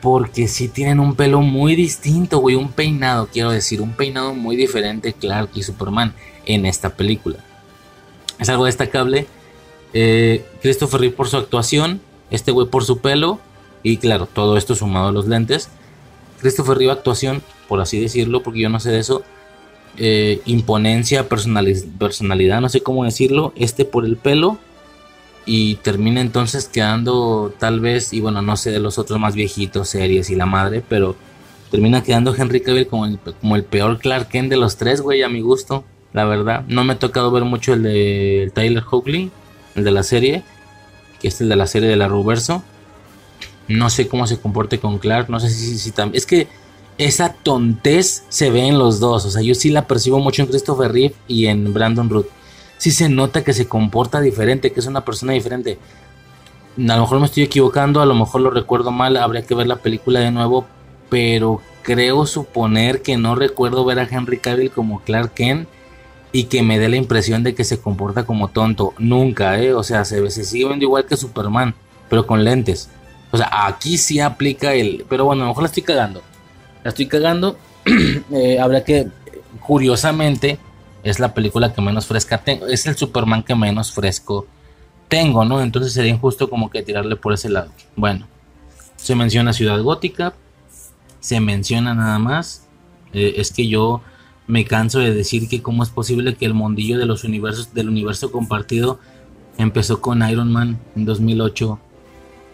[0.00, 2.56] Porque sí tienen un pelo muy distinto, güey.
[2.56, 3.80] Un peinado, quiero decir.
[3.80, 6.14] Un peinado muy diferente, Clark y Superman
[6.46, 7.38] en esta película.
[8.38, 9.26] Es algo destacable.
[9.92, 12.00] Eh, Christopher Reeve por su actuación.
[12.30, 13.40] Este güey por su pelo.
[13.82, 15.68] Y claro, todo esto sumado a los lentes.
[16.40, 19.22] Christopher Reeve actuación, por así decirlo, porque yo no sé de eso
[19.96, 24.58] eh, imponencia, personalidad, no sé cómo decirlo, este por el pelo
[25.52, 29.88] y termina entonces quedando tal vez, y bueno, no sé de los otros más viejitos,
[29.88, 31.16] series y la madre, pero
[31.72, 35.24] termina quedando Henry Cavill como el, como el peor Clark Kent de los tres, güey,
[35.24, 36.64] a mi gusto, la verdad.
[36.68, 39.32] No me ha tocado ver mucho el de Tyler Hoechlin,
[39.74, 40.44] el de la serie,
[41.20, 42.62] que es el de la serie de la Ruverso.
[43.66, 46.16] No sé cómo se comporte con Clark, no sé si, si también...
[46.16, 46.46] Es que
[46.96, 49.24] esa tontez se ve en los dos.
[49.24, 52.28] O sea, yo sí la percibo mucho en Christopher Reeve y en Brandon Root.
[52.80, 55.78] Sí se nota que se comporta diferente, que es una persona diferente.
[56.76, 59.66] A lo mejor me estoy equivocando, a lo mejor lo recuerdo mal, habría que ver
[59.66, 60.66] la película de nuevo,
[61.10, 65.68] pero creo suponer que no recuerdo ver a Henry Cavill como Clark Kent
[66.32, 68.94] y que me dé la impresión de que se comporta como tonto.
[68.98, 69.74] Nunca, ¿eh?
[69.74, 71.74] O sea, se, sigue viendo igual que Superman,
[72.08, 72.88] pero con lentes.
[73.30, 75.04] O sea, aquí sí aplica el...
[75.08, 76.22] Pero bueno, a lo mejor la estoy cagando
[76.82, 77.56] la estoy cagando.
[78.32, 79.08] eh, habrá que,
[79.60, 80.58] curiosamente,
[81.02, 82.66] es la película que menos fresca tengo.
[82.66, 84.46] Es el Superman que menos fresco
[85.08, 85.60] tengo, ¿no?
[85.62, 87.70] Entonces sería injusto como que tirarle por ese lado.
[87.96, 88.26] Bueno,
[88.96, 90.34] se menciona Ciudad Gótica.
[91.20, 92.66] Se menciona nada más.
[93.12, 94.02] Eh, es que yo
[94.46, 97.88] me canso de decir que cómo es posible que el mondillo de los universos, del
[97.88, 98.98] universo compartido
[99.60, 101.78] Empezó con Iron Man en 2008.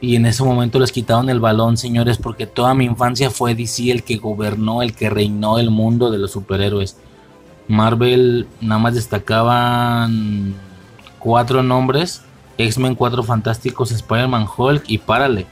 [0.01, 3.93] Y en ese momento les quitaron el balón, señores, porque toda mi infancia fue DC
[3.93, 6.97] el que gobernó, el que reinó el mundo de los superhéroes.
[7.69, 10.55] Marvel nada más destacaban
[11.19, 12.23] cuatro nombres.
[12.59, 15.47] X-Men, Cuatro Fantásticos, Spider-Man, Hulk y párale.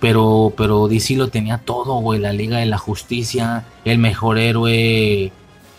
[0.00, 2.20] Pero, pero DC lo tenía todo, güey.
[2.20, 5.32] La Liga de la Justicia, el mejor héroe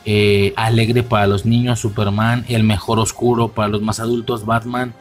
[0.05, 4.93] eh, alegre para los niños, Superman, el mejor oscuro para los más adultos, Batman.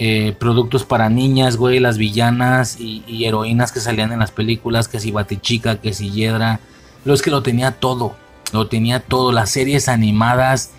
[0.00, 5.00] Eh, productos para niñas, güey, las villanas y, heroínas que salían en las películas, que
[5.00, 6.60] si Batichica, que si Hiedra.
[7.04, 8.14] Lo es que lo tenía todo,
[8.52, 9.32] lo tenía todo.
[9.32, 10.72] Las series animadas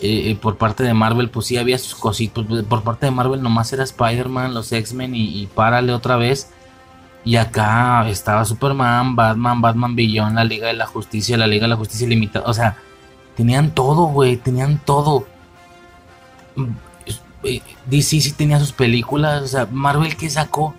[0.00, 2.46] eh, por parte de Marvel, pues sí había sus cositos.
[2.64, 6.50] Por parte de Marvel nomás era Spider-Man, los X-Men y, y párale otra vez.
[7.24, 11.68] Y acá estaba Superman, Batman, Batman Beyond, la Liga de la Justicia, la Liga de
[11.68, 12.46] la Justicia Limitada.
[12.46, 12.76] O sea,
[13.36, 15.26] tenían todo, güey, tenían todo.
[17.86, 19.42] DC sí tenía sus películas.
[19.42, 20.74] O sea, Marvel que sacó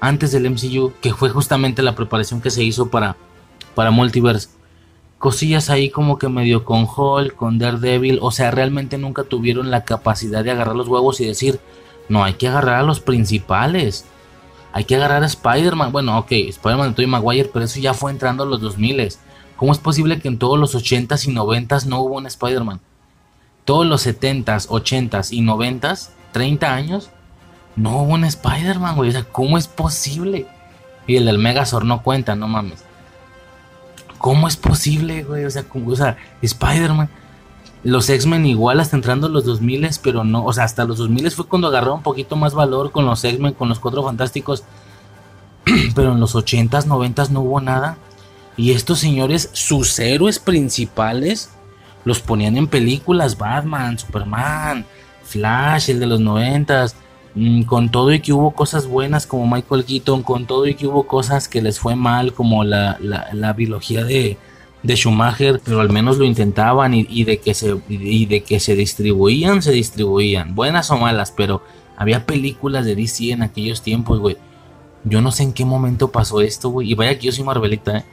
[0.00, 3.16] antes del MCU, que fue justamente la preparación que se hizo para,
[3.74, 4.55] para Multiverse.
[5.18, 8.18] Cosillas ahí como que medio con Hulk, con Daredevil.
[8.22, 11.60] O sea, realmente nunca tuvieron la capacidad de agarrar los huevos y decir,
[12.08, 14.06] no, hay que agarrar a los principales
[14.76, 15.90] hay que agarrar a Spider-Man.
[15.90, 19.08] Bueno, ok, Spider-Man de Tobey Maguire, pero eso ya fue entrando a los 2000.
[19.56, 22.82] ¿Cómo es posible que en todos los 80s y 90s no hubo un Spider-Man?
[23.64, 27.08] Todos los 70s, 80s y 90s, 30 años,
[27.74, 29.08] no hubo un Spider-Man, güey.
[29.08, 30.46] O sea, ¿cómo es posible?
[31.06, 32.84] Y el del Megazord no cuenta, no mames.
[34.18, 35.44] ¿Cómo es posible, güey?
[35.44, 37.08] O sea, o sea Spider-Man
[37.86, 41.30] los X-Men igual hasta entrando en los 2000, pero no, o sea, hasta los 2000
[41.30, 44.64] fue cuando agarró un poquito más valor con los X-Men, con los Cuatro Fantásticos,
[45.94, 47.96] pero en los 80s, 90s no hubo nada.
[48.56, 51.50] Y estos señores, sus héroes principales,
[52.04, 54.84] los ponían en películas, Batman, Superman,
[55.22, 56.96] Flash, el de los 90s, mm,
[57.66, 61.06] con todo y que hubo cosas buenas como Michael Keaton, con todo y que hubo
[61.06, 64.38] cosas que les fue mal como la, la, biología de
[64.82, 68.76] de Schumacher, pero al menos lo intentaban y, de que se y de que se
[68.76, 71.62] distribuían, se distribuían, buenas o malas, pero
[71.96, 74.36] había películas de DC en aquellos tiempos, güey.
[75.04, 76.90] Yo no sé en qué momento pasó esto, güey.
[76.90, 78.04] Y vaya que yo soy Marvelita, ¿eh?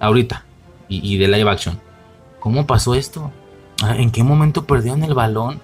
[0.00, 0.44] Ahorita.
[0.88, 1.80] Y, de live action.
[2.40, 3.32] ¿Cómo pasó esto?
[3.82, 5.60] Ah, ¿En qué momento perdieron el balón?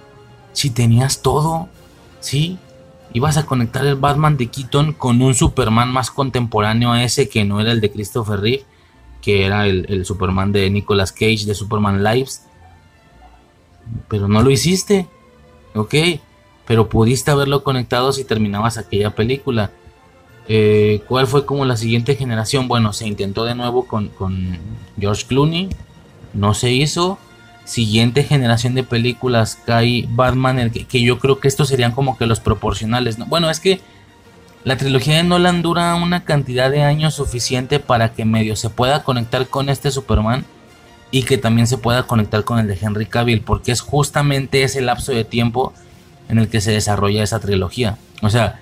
[0.53, 1.69] Si tenías todo,
[2.21, 2.59] ¿sí?
[3.13, 7.45] Ibas a conectar el Batman de Keaton con un Superman más contemporáneo a ese que
[7.45, 8.65] no era el de Christopher Reeve
[9.21, 12.47] que era el, Superman de Nicolas Cage de Superman Lives.
[14.09, 15.09] Pero no lo hiciste,
[15.75, 15.95] ok,
[16.67, 19.71] pero pudiste haberlo conectado si terminabas aquella película.
[20.49, 22.69] Eh, ¿Cuál fue como la siguiente generación?
[22.69, 24.11] Bueno, se intentó de nuevo con,
[24.99, 25.69] George Clooney,
[26.35, 27.19] no se hizo.
[27.65, 32.19] Siguiente generación de películas cae Batman, el que, que, yo creo que estos serían como
[32.19, 33.19] que los proporcionales.
[33.19, 33.27] ¿no?
[33.27, 33.81] Bueno, es que
[34.65, 39.03] la trilogía de Nolan dura una cantidad de años suficiente para que medio se pueda
[39.05, 40.45] conectar con este Superman
[41.11, 44.81] y que también se pueda conectar con el de Henry Cavill, porque es justamente ese
[44.81, 45.73] lapso de tiempo
[46.29, 47.97] en el que se desarrolla esa trilogía.
[48.23, 48.61] O sea,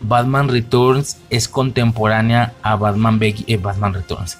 [0.00, 4.38] Batman Returns es contemporánea a Batman, eh, Batman Returns.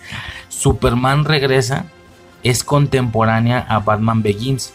[0.49, 1.87] Superman regresa
[2.43, 4.73] es contemporánea a Batman Begins.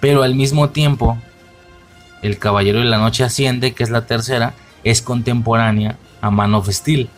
[0.00, 1.18] Pero al mismo tiempo,
[2.22, 4.54] El Caballero de la Noche asciende, que es la tercera,
[4.84, 7.08] es contemporánea a Man of Steel.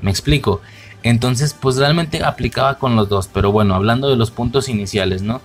[0.00, 0.60] Me explico.
[1.02, 3.28] Entonces, pues realmente aplicaba con los dos.
[3.32, 5.40] Pero bueno, hablando de los puntos iniciales, ¿no?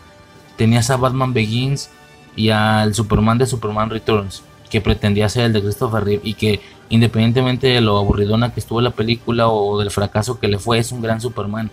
[0.55, 1.89] Tenías a Batman Begins
[2.35, 6.61] y al Superman de Superman Returns, que pretendía ser el de Christopher Reeve y que
[6.89, 10.91] independientemente de lo aburridona que estuvo la película o del fracaso que le fue, es
[10.91, 11.69] un gran Superman.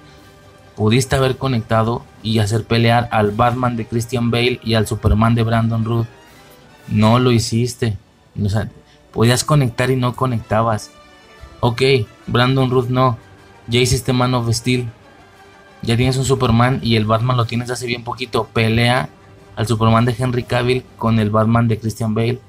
[0.76, 5.44] Pudiste haber conectado y hacer pelear al Batman de Christian Bale y al Superman de
[5.44, 6.06] Brandon Root.
[6.88, 7.96] No lo hiciste.
[8.42, 8.68] O sea,
[9.14, 10.90] Podías conectar y no conectabas.
[11.60, 11.82] Ok,
[12.26, 13.16] Brandon Ruth no.
[13.68, 14.90] Ya hiciste Man of Steel.
[15.82, 18.48] Ya tienes un Superman y el Batman lo tienes hace bien poquito.
[18.52, 19.08] Pelea
[19.54, 22.40] al Superman de Henry Cavill con el Batman de Christian Bale.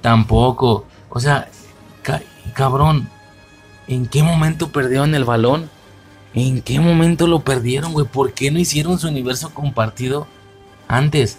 [0.00, 0.86] Tampoco.
[1.10, 1.48] O sea,
[2.54, 3.10] cabrón.
[3.86, 5.68] ¿En qué momento perdieron el balón?
[6.34, 8.06] ¿En qué momento lo perdieron, güey?
[8.06, 10.26] ¿Por qué no hicieron su universo compartido
[10.88, 11.38] antes?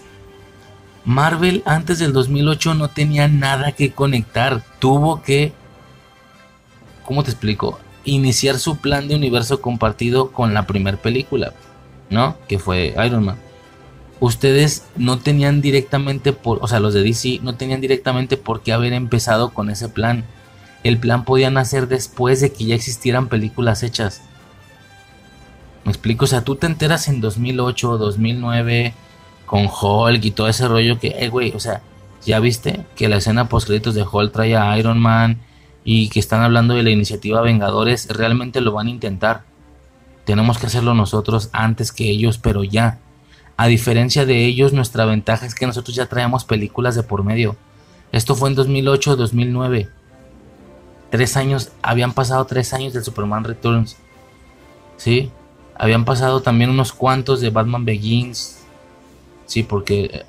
[1.04, 4.64] Marvel antes del 2008 no tenía nada que conectar.
[4.80, 5.54] Tuvo que,
[7.04, 7.80] ¿cómo te explico?
[8.06, 11.54] Iniciar su plan de universo compartido con la primera película,
[12.10, 12.38] ¿no?
[12.48, 13.38] Que fue Iron Man.
[14.22, 18.72] Ustedes no tenían directamente por, o sea, los de DC no tenían directamente por qué
[18.72, 20.24] haber empezado con ese plan.
[20.84, 24.22] El plan podía nacer después de que ya existieran películas hechas.
[25.86, 28.94] Me explico, o sea, tú te enteras en 2008, 2009,
[29.46, 31.82] con Hulk y todo ese rollo que, eh, güey, o sea,
[32.26, 32.84] ¿Ya viste?
[32.96, 35.40] Que la escena post créditos de Hulk trae a Iron Man
[35.84, 39.44] y que están hablando de la iniciativa Vengadores, realmente lo van a intentar.
[40.26, 43.00] Tenemos que hacerlo nosotros antes que ellos, pero ya.
[43.58, 47.56] A diferencia de ellos, nuestra ventaja es que nosotros ya traemos películas de por medio.
[48.12, 49.90] Esto fue en 2008-2009.
[51.12, 53.98] Tres años, habían pasado tres años del Superman Returns.
[54.98, 55.32] ¿Sí?
[55.78, 58.60] Habían pasado también unos cuantos de Batman Begins.
[59.46, 60.26] Sí, porque eh,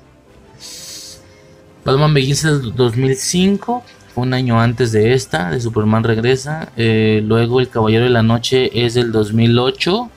[1.85, 6.69] Batman Begins es del 2005, fue un año antes de esta, de Superman Regresa.
[6.75, 10.09] Eh, luego El Caballero de la Noche es del 2008.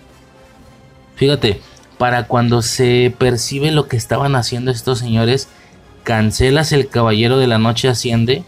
[1.14, 1.60] Fíjate,
[1.96, 5.48] para cuando se percibe lo que estaban haciendo estos señores,
[6.02, 8.42] cancelas El Caballero de la Noche Asciende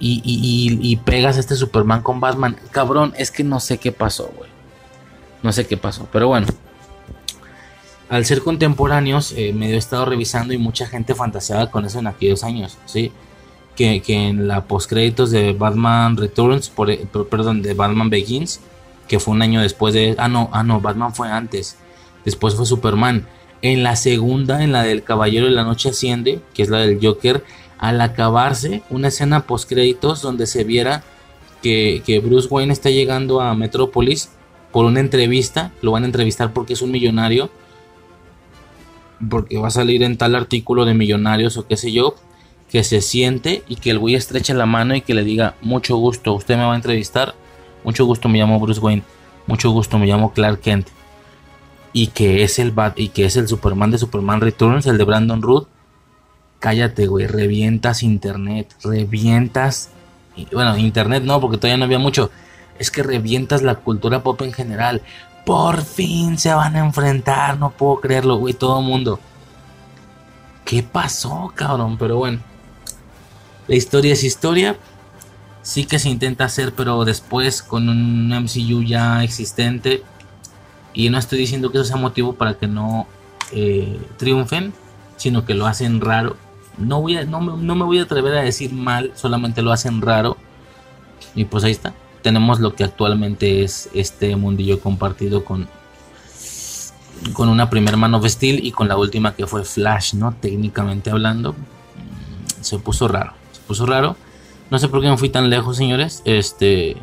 [0.00, 2.56] y, y pegas a este Superman con Batman.
[2.72, 4.55] Cabrón, es que no sé qué pasó, güey.
[5.46, 6.48] No sé qué pasó, pero bueno
[8.08, 12.06] al ser contemporáneos, eh, me he estado revisando y mucha gente fantaseaba con eso en
[12.06, 13.10] aquellos años, ¿sí?
[13.74, 18.60] Que, en la postcréditos de Batman Returns, por, eh, perdón, de Batman Begins,
[19.08, 20.14] que fue un año después de...
[20.18, 21.76] Ah, no, ah, no, Batman fue antes.
[22.24, 23.26] Después fue Superman.
[23.60, 26.98] En la segunda, en la del Caballero de la Noche Asciende, que es la del
[27.02, 27.44] Joker,
[27.78, 31.02] al acabarse una escena postcréditos donde se viera
[31.62, 34.30] que, que Bruce Wayne está llegando a Metrópolis
[34.76, 37.48] por una entrevista, lo van a entrevistar porque es un millonario
[39.30, 42.14] porque va a salir en tal artículo de millonarios o qué sé yo,
[42.70, 45.96] que se siente y que el güey estreche la mano y que le diga, mucho
[45.96, 47.34] gusto, usted me va a entrevistar,
[47.84, 49.02] mucho gusto, me llamo Bruce Wayne,
[49.46, 50.88] mucho gusto, me llamo Clark Kent.
[51.94, 55.04] Y que es el Bat y que es el Superman de Superman Returns, el de
[55.04, 55.68] Brandon Root.
[56.60, 59.88] Cállate, güey, revientas internet, revientas.
[60.52, 62.30] Bueno, internet no, porque todavía no había mucho.
[62.78, 65.02] Es que revientas la cultura pop en general.
[65.44, 69.20] Por fin se van a enfrentar, no puedo creerlo, güey, todo el mundo.
[70.64, 71.96] ¿Qué pasó, cabrón?
[71.98, 72.40] Pero bueno.
[73.68, 74.76] La historia es historia.
[75.62, 80.02] Sí que se intenta hacer, pero después con un MCU ya existente.
[80.92, 83.06] Y no estoy diciendo que eso sea motivo para que no
[83.52, 84.72] eh, triunfen,
[85.16, 86.36] sino que lo hacen raro.
[86.78, 90.00] No, voy a, no, no me voy a atrever a decir mal, solamente lo hacen
[90.00, 90.36] raro.
[91.34, 91.94] Y pues ahí está
[92.26, 95.68] tenemos lo que actualmente es este mundillo compartido con
[97.32, 100.34] con una primera mano vestil y con la última que fue Flash, ¿no?
[100.34, 104.16] Técnicamente hablando, mm, se puso raro, se puso raro.
[104.70, 106.20] No sé por qué me fui tan lejos, señores.
[106.24, 106.96] Este,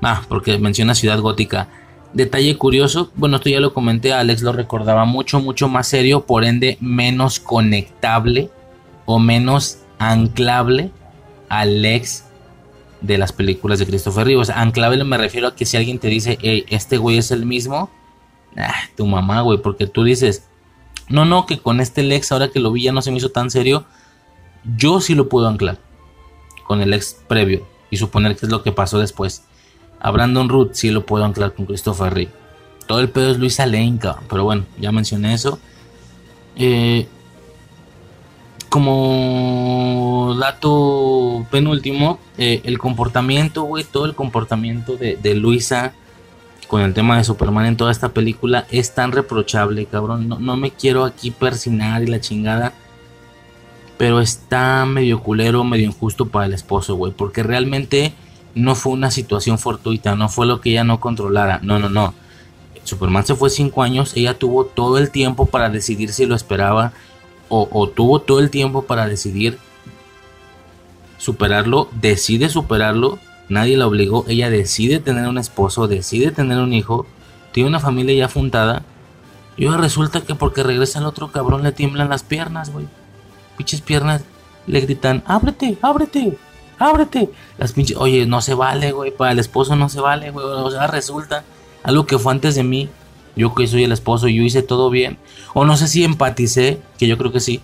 [0.00, 1.66] ah, porque menciona Ciudad Gótica.
[2.12, 6.44] Detalle curioso, bueno, esto ya lo comenté, Alex lo recordaba mucho, mucho más serio, por
[6.44, 8.48] ende menos conectable
[9.06, 10.92] o menos anclable
[11.48, 12.26] al ex
[13.02, 14.40] de las películas de Christopher Reeve.
[14.40, 17.30] O sea, anclable me refiero a que si alguien te dice, hey, este güey es
[17.30, 17.90] el mismo,
[18.56, 20.48] ah, tu mamá, güey, porque tú dices,
[21.08, 23.30] no, no, que con este Lex, ahora que lo vi ya no se me hizo
[23.30, 23.84] tan serio,
[24.76, 25.78] yo sí lo puedo anclar
[26.66, 29.44] con el ex previo y suponer que es lo que pasó después.
[30.00, 32.32] A Brandon Root sí lo puedo anclar con Christopher Reeve.
[32.86, 33.98] Todo el pedo es Luisa Lane,
[34.28, 35.58] pero bueno, ya mencioné eso.
[36.56, 37.06] Eh,
[38.72, 45.92] como dato penúltimo, eh, el comportamiento, güey, todo el comportamiento de, Luisa
[46.68, 50.26] con el tema de Superman en toda esta película es tan reprochable, cabrón.
[50.26, 52.72] No, me quiero aquí persinar y la chingada.
[53.98, 57.12] Pero está medio culero, medio injusto para el esposo, güey.
[57.12, 58.14] Porque realmente
[58.54, 61.60] no fue una situación fortuita, no fue lo que ella no controlara.
[61.62, 62.14] No, no, no.
[62.84, 66.94] Superman se fue cinco años, ella tuvo todo el tiempo para decidir si lo esperaba
[67.54, 69.58] o, tuvo todo el tiempo para decidir
[71.18, 77.06] superarlo, decide superarlo, nadie la obligó, ella decide tener un esposo, decide tener un hijo,
[77.52, 78.82] tiene una familia ya fundada,
[79.56, 82.86] y ahora resulta que porque regresa el otro cabrón le tiemblan las piernas, güey.
[83.58, 84.22] Pinches piernas
[84.66, 86.38] le gritan, ábrete, ábrete,
[86.78, 87.30] ábrete.
[87.58, 90.46] Las pinches, oye, no se vale, güey, para el esposo no se vale, güey.
[90.46, 91.44] O sea, resulta
[91.82, 92.88] algo que fue antes de mí,
[93.36, 95.18] yo que soy el esposo, yo hice todo bien.
[95.54, 97.60] O no sé si empaticé, que yo creo que sí.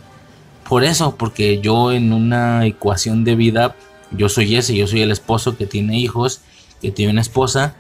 [0.69, 3.75] Por eso, porque yo en una ecuación de vida,
[4.11, 6.43] yo soy ese, yo soy el esposo que tiene hijos,
[6.83, 7.75] que tiene una esposa,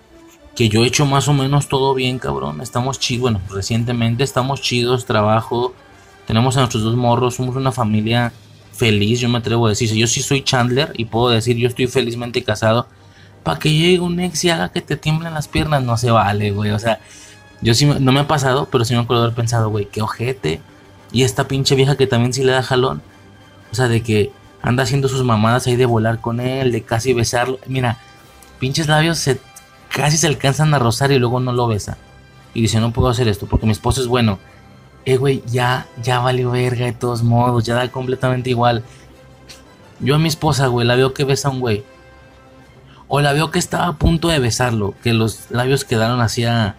[0.57, 2.60] que yo he hecho más o menos todo bien, cabrón.
[2.60, 5.75] Estamos chidos, bueno, recientemente estamos chidos, trabajo,
[6.26, 8.33] tenemos a nuestros dos morros, somos una familia
[8.73, 11.86] feliz, yo me atrevo a decir, yo sí soy Chandler y puedo decir, yo estoy
[11.89, 12.86] felizmente casado.
[13.42, 16.50] Para que llegue un ex y haga que te tiemblen las piernas, no se vale,
[16.50, 16.70] güey.
[16.70, 17.00] O sea,
[17.61, 20.61] yo sí, no me ha pasado, pero sí me acuerdo haber pensado, güey, qué ojete.
[21.11, 23.03] Y esta pinche vieja que también sí le da jalón.
[23.73, 27.12] O sea, de que anda haciendo sus mamadas ahí de volar con él, de casi
[27.15, 27.59] besarlo.
[27.67, 27.99] Mira,
[28.59, 29.41] pinches labios se,
[29.89, 31.99] casi se alcanzan a rozar y luego no lo besa.
[32.55, 34.39] Y dice, no puedo hacer esto porque mi esposo es bueno.
[35.05, 38.85] Eh, güey, ya, ya valió verga de todos modos, ya da completamente igual.
[40.01, 41.85] Yo a mi esposa, güey, la veo que besa a un güey.
[43.09, 46.77] O la veo que estaba a punto de besarlo, que los labios quedaron hacia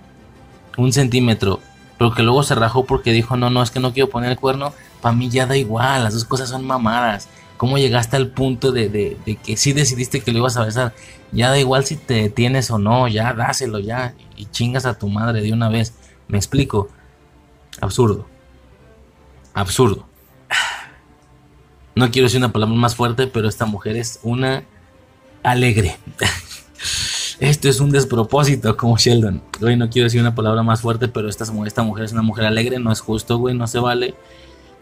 [0.79, 1.59] un centímetro,
[1.97, 4.39] pero que luego se rajó porque dijo, no, no, es que no quiero poner el
[4.39, 4.73] cuerno.
[5.01, 7.27] Para mí ya da igual, las dos cosas son mamadas.
[7.57, 10.93] ¿Cómo llegaste al punto de, que sí decidiste que lo ibas a besar?
[11.31, 15.09] Ya da igual si te detienes o no, ya dáselo ya y chingas a tu
[15.09, 15.93] madre de una vez.
[16.29, 16.87] Me explico.
[17.81, 18.27] Absurdo.
[19.53, 20.07] Absurdo.
[21.95, 24.63] No quiero decir una palabra más fuerte, pero esta mujer es una
[25.43, 25.97] alegre.
[27.39, 29.41] Esto es un despropósito, como Sheldon.
[29.61, 32.45] Güey, no quiero decir una palabra más fuerte, pero esta, esta mujer es una mujer
[32.45, 34.13] alegre, no es justo, güey, no se vale.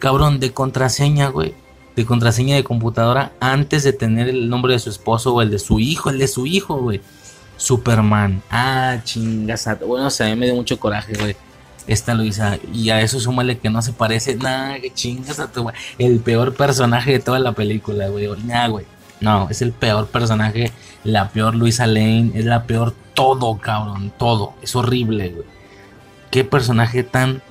[0.00, 1.54] Cabrón, de contraseña, güey.
[1.94, 5.60] De contraseña de computadora antes de tener el nombre de su esposo o el de
[5.60, 7.00] su hijo, el de su hijo, güey.
[7.56, 8.42] Superman.
[8.50, 9.68] Ah, chingas.
[9.86, 11.36] Bueno, o sea, a mí me dio mucho coraje, güey.
[11.86, 12.58] Esta Luisa.
[12.72, 14.34] Y a eso súmale que no se parece.
[14.36, 15.74] nada que chingas a tu, güey.
[15.98, 18.28] El peor personaje de toda la película, güey.
[18.44, 18.86] Nah, güey.
[19.20, 20.70] No, es el peor personaje,
[21.08, 24.54] la peor Luisa Lane, es la peor todo, cabrón, todo.
[24.62, 25.46] Es horrible, güey.
[26.30, 27.42] Qué personaje tan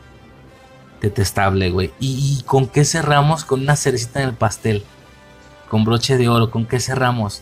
[1.02, 1.92] detestable, güey.
[2.00, 3.44] ¿Y, con qué cerramos?
[3.44, 4.84] Con una cerecita en el pastel.
[5.70, 6.52] Con broche de oro.
[6.52, 7.42] ¿Con qué cerramos?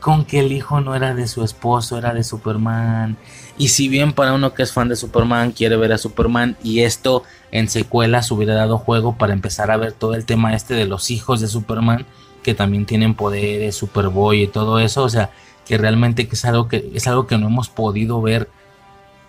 [0.00, 3.16] Con que el hijo no era de su esposo, era de Superman.
[3.56, 6.80] Y si bien para uno que es fan de Superman quiere ver a Superman y
[6.80, 10.84] esto en secuelas hubiera dado juego para empezar a ver todo el tema este de
[10.84, 12.06] los hijos de Superman
[12.48, 15.28] que también tienen poderes, Superboy y todo eso, o sea,
[15.66, 18.48] que realmente es algo que es algo que no hemos podido ver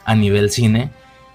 [0.06, 0.90] a nivel cine,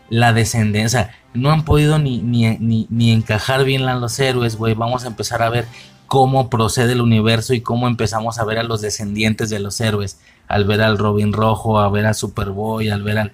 [0.09, 5.05] la descendencia, no han podido ni, ni, ni, encajar bien a los héroes, güey, vamos
[5.05, 5.67] a empezar a ver
[6.07, 10.19] cómo procede el universo y cómo empezamos a ver a los descendientes de los héroes,
[10.49, 13.33] al ver al Robin Rojo, a ver a Superboy, al ver al...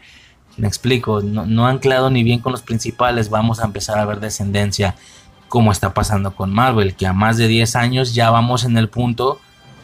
[0.56, 4.06] Me explico, no, no han anclado ni bien con los principales, vamos a empezar a
[4.06, 4.96] ver descendencia
[5.50, 8.88] como está pasando con Marvel, que a más de 10 años ya vamos en el
[8.88, 9.40] punto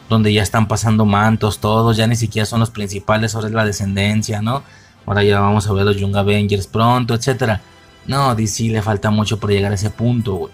[0.07, 3.65] donde ya están pasando mantos todos, ya ni siquiera son los principales, ahora es la
[3.65, 4.63] descendencia, ¿no?
[5.05, 7.59] Ahora ya vamos a ver los Young Avengers pronto, etcétera.
[8.05, 10.53] No, DC le falta mucho para llegar a ese punto, güey.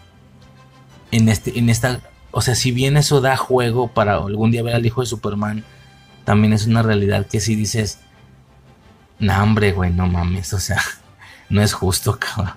[1.11, 1.99] En este, en esta,
[2.31, 5.63] o sea, si bien eso da juego para algún día ver al hijo de Superman,
[6.23, 7.99] también es una realidad que si dices,
[9.19, 10.81] no, hombre, güey, no mames, o sea,
[11.49, 12.55] no es justo, cabrón.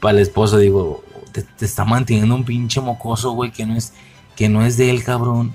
[0.00, 3.92] Para el esposo, digo, te, está manteniendo un pinche mocoso, güey, que no es,
[4.36, 5.52] que no es de él, cabrón.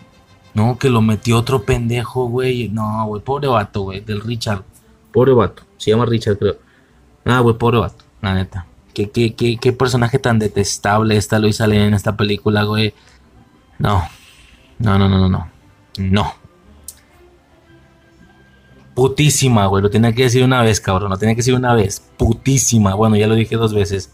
[0.53, 2.69] No, que lo metió otro pendejo, güey.
[2.69, 4.63] No, güey, pobre vato, güey, del Richard.
[5.11, 5.63] Pobre vato.
[5.77, 6.57] Se llama Richard, creo.
[7.25, 8.67] Ah, güey, pobre vato, la neta.
[8.93, 12.93] ¿Qué, qué, qué, qué personaje tan detestable está Luis Lane en esta película, güey.
[13.79, 14.07] No.
[14.77, 15.47] No, no, no, no, no.
[15.97, 16.33] No.
[18.93, 19.81] Putísima, güey.
[19.81, 21.09] Lo tenía que decir una vez, cabrón.
[21.09, 22.01] Lo tenía que decir una vez.
[22.17, 22.93] Putísima.
[22.93, 24.13] Bueno, ya lo dije dos veces.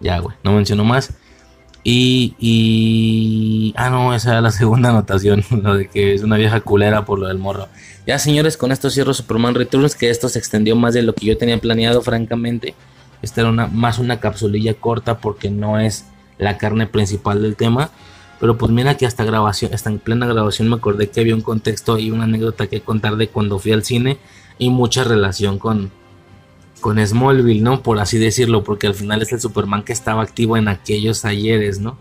[0.00, 1.14] Ya, güey, no menciono más.
[1.88, 3.72] Y, y.
[3.76, 5.44] Ah, no, esa era la segunda anotación.
[5.62, 7.68] Lo de que es una vieja culera por lo del morro.
[8.06, 9.94] Ya, señores, con esto cierro Superman Returns.
[9.94, 12.74] Que esto se extendió más de lo que yo tenía planeado, francamente.
[13.22, 16.06] Esta era una, más una capsulilla corta porque no es
[16.38, 17.90] la carne principal del tema.
[18.40, 21.40] Pero pues mira que hasta grabación, hasta en plena grabación me acordé que había un
[21.40, 24.18] contexto y una anécdota que contar de cuando fui al cine
[24.58, 25.90] y mucha relación con,
[26.86, 27.82] con Smallville, ¿no?
[27.82, 31.80] Por así decirlo, porque al final es el Superman que estaba activo en aquellos ayeres,
[31.80, 31.98] ¿no?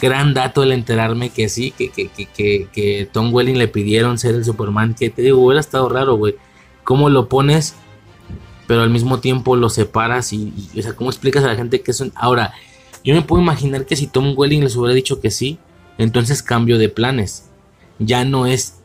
[0.00, 4.36] Gran dato el enterarme que sí, que, que, que, que, Tom Welling le pidieron ser
[4.36, 6.36] el Superman, que te digo, hubiera estado raro, güey.
[6.84, 7.74] ¿Cómo lo pones,
[8.68, 11.92] pero al mismo tiempo lo separas y, o sea, ¿cómo explicas a la gente que
[11.92, 12.12] son...
[12.14, 12.54] Ahora,
[13.02, 15.58] yo me puedo imaginar que si Tom Welling les hubiera dicho que sí,
[15.98, 17.50] entonces cambio de planes.
[17.98, 18.76] Ya no es...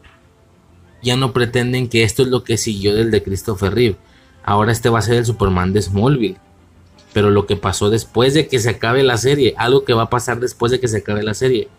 [1.03, 3.98] Ya no pretenden que esto es lo que siguió del de Christopher Reeve
[4.43, 6.38] ahora este va a ser el Superman de Smallville.
[7.13, 10.09] Pero lo que pasó después de que se acabe la serie, algo que va a
[10.09, 11.69] pasar después de que se acabe la serie.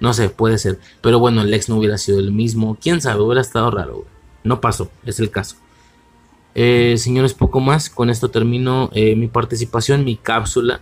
[0.00, 0.80] No sé, puede ser.
[1.00, 2.76] Pero bueno, el ex no hubiera sido el mismo.
[2.80, 4.04] Quién sabe, hubiera estado raro.
[4.42, 5.56] No pasó, es el caso.
[6.54, 7.88] Eh, señores, poco más.
[7.88, 10.80] Con esto termino eh, mi participación, mi cápsula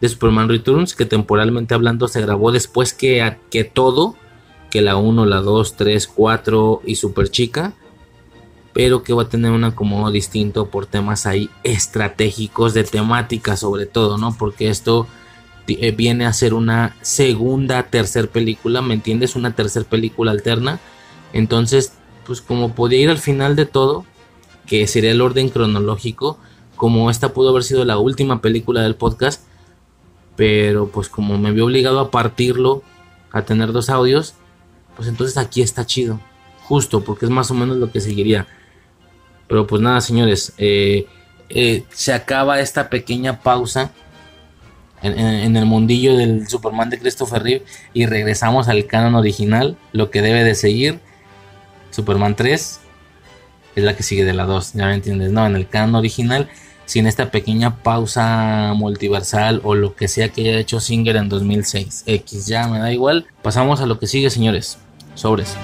[0.00, 4.16] de Superman Returns, que temporalmente hablando se grabó después que, que todo,
[4.70, 7.74] que la 1, la 2, 3, 4 y Super Chica
[8.78, 13.86] pero que va a tener un acomodo distinto por temas ahí estratégicos de temática sobre
[13.86, 14.36] todo, ¿no?
[14.38, 15.08] Porque esto
[15.66, 19.34] eh, viene a ser una segunda, tercer película, ¿me entiendes?
[19.34, 20.78] Una tercer película alterna.
[21.32, 24.04] Entonces, pues como podía ir al final de todo,
[24.64, 26.38] que sería el orden cronológico,
[26.76, 29.42] como esta pudo haber sido la última película del podcast,
[30.36, 32.84] pero pues como me vio obligado a partirlo,
[33.32, 34.34] a tener dos audios,
[34.94, 36.20] pues entonces aquí está chido,
[36.62, 38.46] justo, porque es más o menos lo que seguiría.
[39.48, 41.06] Pero pues nada, señores, eh,
[41.48, 43.90] eh, se acaba esta pequeña pausa
[45.02, 50.22] en, el mundillo del Superman de Christopher Reeve y regresamos al canon original, lo que
[50.22, 51.00] debe de seguir,
[51.90, 52.80] Superman 3
[53.76, 56.48] es la que sigue de la 2, ya me entiendes, no, en el canon original,
[56.84, 62.04] sin esta pequeña pausa multiversal o lo que sea que haya hecho Singer en 2006,
[62.06, 64.78] X, ya me da igual, pasamos a lo que sigue señores,
[65.14, 65.56] sobres.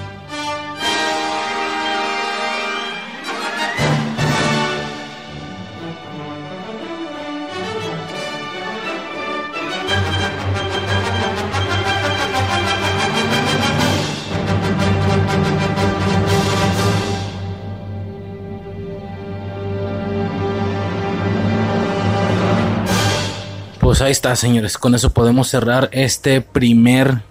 [24.05, 24.77] Ahí está, señores.
[24.77, 27.21] Con eso podemos cerrar este primer,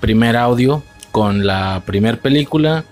[0.00, 2.84] primer audio con la primera película,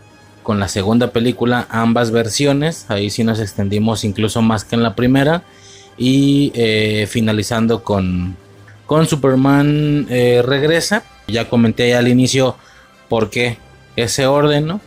[0.43, 2.85] con la segunda película, ambas versiones.
[2.89, 5.43] Ahí sí nos extendimos incluso más que en la primera.
[5.97, 8.36] Y eh, finalizando con,
[8.86, 11.02] con Superman eh, regresa.
[11.27, 12.57] Ya comenté al inicio
[13.09, 13.59] por qué
[13.97, 14.81] ese orden, ¿no?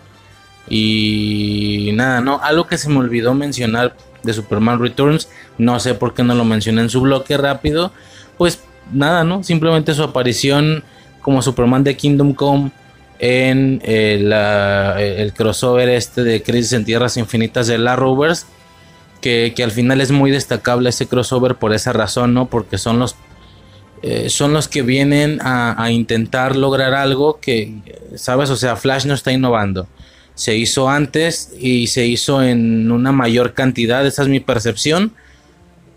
[0.70, 2.40] Y nada, ¿no?
[2.42, 5.28] Algo que se me olvidó mencionar de Superman Returns.
[5.58, 7.92] No sé por qué no lo mencioné en su bloque rápido
[8.38, 8.60] pues
[8.92, 9.44] nada, ¿no?
[9.44, 10.84] Simplemente su aparición
[11.22, 12.72] como Superman de Kingdom Come
[13.20, 18.46] en eh, el crossover este de Crisis en Tierras Infinitas de la Rovers.
[19.22, 22.50] Que, al final es muy destacable ese crossover por esa razón, ¿no?
[22.50, 23.16] Porque son los,
[24.02, 27.74] eh, son los que vienen a, a, intentar lograr algo que,
[28.16, 28.50] ¿sabes?
[28.50, 29.88] O sea, Flash no está innovando.
[30.36, 35.14] Se hizo antes y se hizo en una mayor cantidad, esa es mi percepción.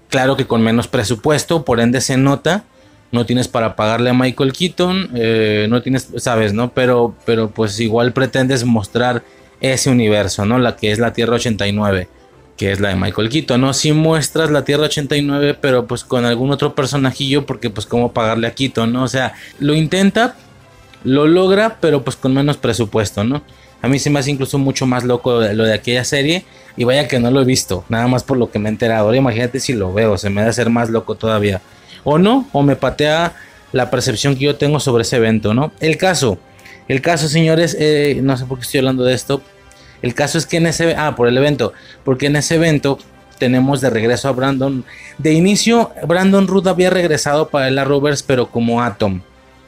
[0.08, 2.64] Claro que con menos presupuesto, por ende se nota.
[3.12, 6.72] No tienes para pagarle a Michael Keaton, eh, no tienes, sabes, ¿no?
[6.72, 9.22] Pero, pero pues igual pretendes mostrar
[9.60, 10.58] ese universo, ¿no?
[10.58, 12.08] La que es la Tierra 89,
[12.56, 13.72] que es la de Michael Keaton, ¿no?
[13.74, 18.48] Si muestras la Tierra 89, pero pues con algún otro personajillo, porque pues cómo pagarle
[18.48, 19.04] a Keaton, ¿no?
[19.04, 20.36] O sea, lo intenta,
[21.04, 23.42] lo logra, pero pues con menos presupuesto, ¿no?
[23.82, 26.44] A mí se me hace incluso mucho más loco lo de aquella serie.
[26.76, 29.06] Y vaya que no lo he visto, nada más por lo que me he enterado.
[29.06, 31.62] Ahora imagínate si lo veo, se me da hacer más loco todavía.
[32.04, 33.34] O no, o me patea
[33.72, 35.72] la percepción que yo tengo sobre ese evento, ¿no?
[35.80, 36.38] El caso,
[36.88, 39.42] el caso, señores, eh, no sé por qué estoy hablando de esto.
[40.02, 41.72] El caso es que en ese, ah, por el evento,
[42.04, 42.98] porque en ese evento
[43.38, 44.84] tenemos de regreso a Brandon.
[45.18, 49.22] De inicio, Brandon Root había regresado para el Rovers, pero como Atom,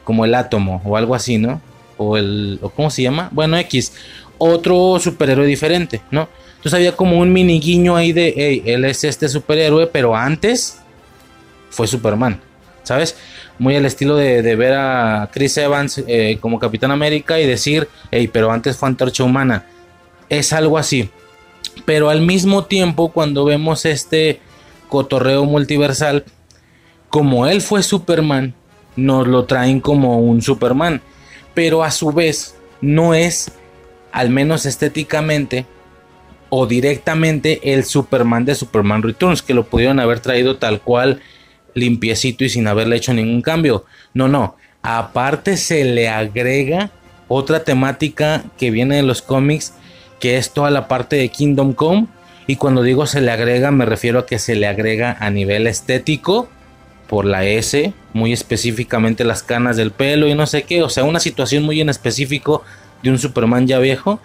[0.05, 1.61] como el átomo o algo así, ¿no?
[1.99, 3.28] O el, o ¿cómo se llama?
[3.33, 3.93] Bueno, X,
[4.39, 6.28] otro superhéroe diferente, ¿no?
[6.57, 10.81] Entonces había como un mini guiño ahí de, hey, él es este superhéroe, pero antes
[11.70, 12.41] fue Superman,
[12.83, 13.17] ¿sabes?
[13.59, 18.28] Muy al estilo de, ver a Chris Evans eh, como Capitán América y decir, hey,
[18.33, 19.67] pero antes fue Antorcha Humana.
[20.28, 21.10] Es algo así.
[21.85, 24.41] Pero al mismo tiempo, cuando vemos este
[24.89, 26.25] cotorreo multiversal,
[27.09, 28.55] como él fue Superman,
[28.97, 31.01] nos lo traen como un Superman.
[31.59, 33.51] Pero a su vez, no es,
[34.12, 35.67] al menos estéticamente,
[36.51, 41.20] o directamente el Superman de Superman Returns, que lo pudieron haber traído tal cual,
[41.75, 43.85] limpiecito y sin haberle hecho ningún cambio.
[44.15, 44.55] No, no.
[44.83, 46.93] Aparte se le agrega
[47.27, 49.75] otra temática que viene de los cómics,
[50.20, 52.07] que es toda la parte de Kingdom Come.
[52.47, 55.67] Y cuando digo se le agrega, me refiero a que se le agrega a nivel
[55.67, 56.49] estético
[57.09, 60.83] por la S, muy específicamente las canas del pelo y no sé qué.
[60.83, 62.62] O sea, una situación muy en específico
[63.03, 64.20] de un Superman ya viejo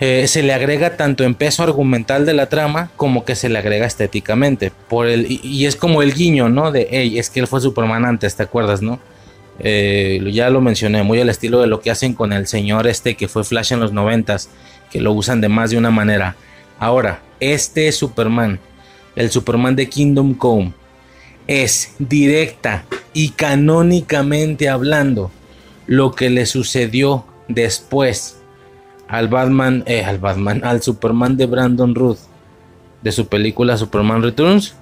[0.00, 3.58] eh, se le agrega tanto en peso argumental de la trama como que se le
[3.58, 4.70] agrega estéticamente.
[4.88, 6.70] Por el, y, es como el guiño, ¿no?
[6.70, 9.00] De, hey, es que él fue Superman antes, ¿te acuerdas, no?
[9.58, 13.16] Eh, ya lo mencioné, muy al estilo de lo que hacen con el señor este
[13.16, 14.50] que fue Flash en los noventas,
[14.92, 16.36] que lo usan de más de una manera.
[16.78, 18.60] Ahora, este Superman,
[19.16, 20.74] el Superman de Kingdom Come,
[21.48, 25.32] es directa y canónicamente hablando
[25.86, 28.36] lo que le sucedió después
[29.08, 32.18] al Batman, eh, al Batman, al Superman de Brandon Ruth
[33.02, 34.74] de su película Superman Returns,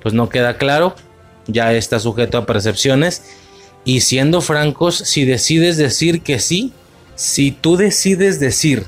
[0.00, 0.94] pues no queda claro,
[1.46, 3.24] ya está sujeto a percepciones.
[3.84, 6.72] Y siendo francos, si decides decir que sí,
[7.16, 8.84] si tú decides decir,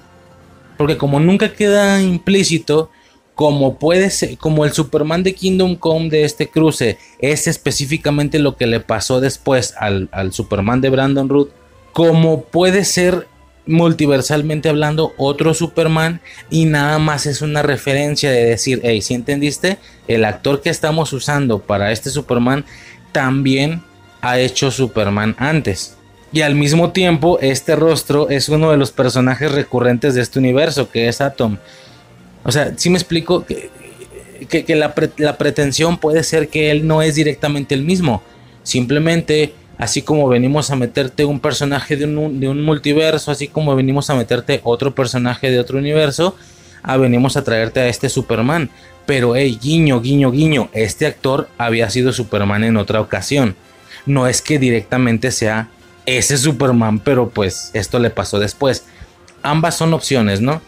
[0.77, 2.91] porque como nunca queda implícito,
[3.35, 8.57] como puede ser, como el Superman de Kingdom Come de este cruce es específicamente lo
[8.57, 11.51] que le pasó después al, al Superman de Brandon Root,
[11.93, 13.27] como puede ser
[13.67, 19.79] multiversalmente hablando otro Superman y nada más es una referencia de decir, hey, si entendiste,
[20.07, 22.65] el actor que estamos usando para este Superman
[23.13, 23.83] también
[24.21, 25.97] ha hecho Superman antes.
[26.33, 30.91] Y al mismo tiempo, este rostro es uno de los personajes recurrentes de este universo,
[30.91, 31.59] que es Atom.
[32.45, 33.71] O sea, si me explico que,
[34.75, 38.23] la, pretensión puede ser que él no es directamente el mismo,
[38.65, 43.77] Simplemente, así como venimos a meterte un personaje de un, de un multiverso, así como
[43.77, 46.35] venimos a meterte otro personaje de otro universo,
[46.83, 48.71] ah, venimos a traerte a este Superman.
[49.07, 53.55] Pero, hey, guiño, guiño, guiño, este actor había sido Superman en otra ocasión.
[54.07, 55.69] No es que directamente sea
[56.07, 58.87] ese Superman, pero pues esto le pasó después.
[59.43, 60.63] Ambas son opciones, ¿no?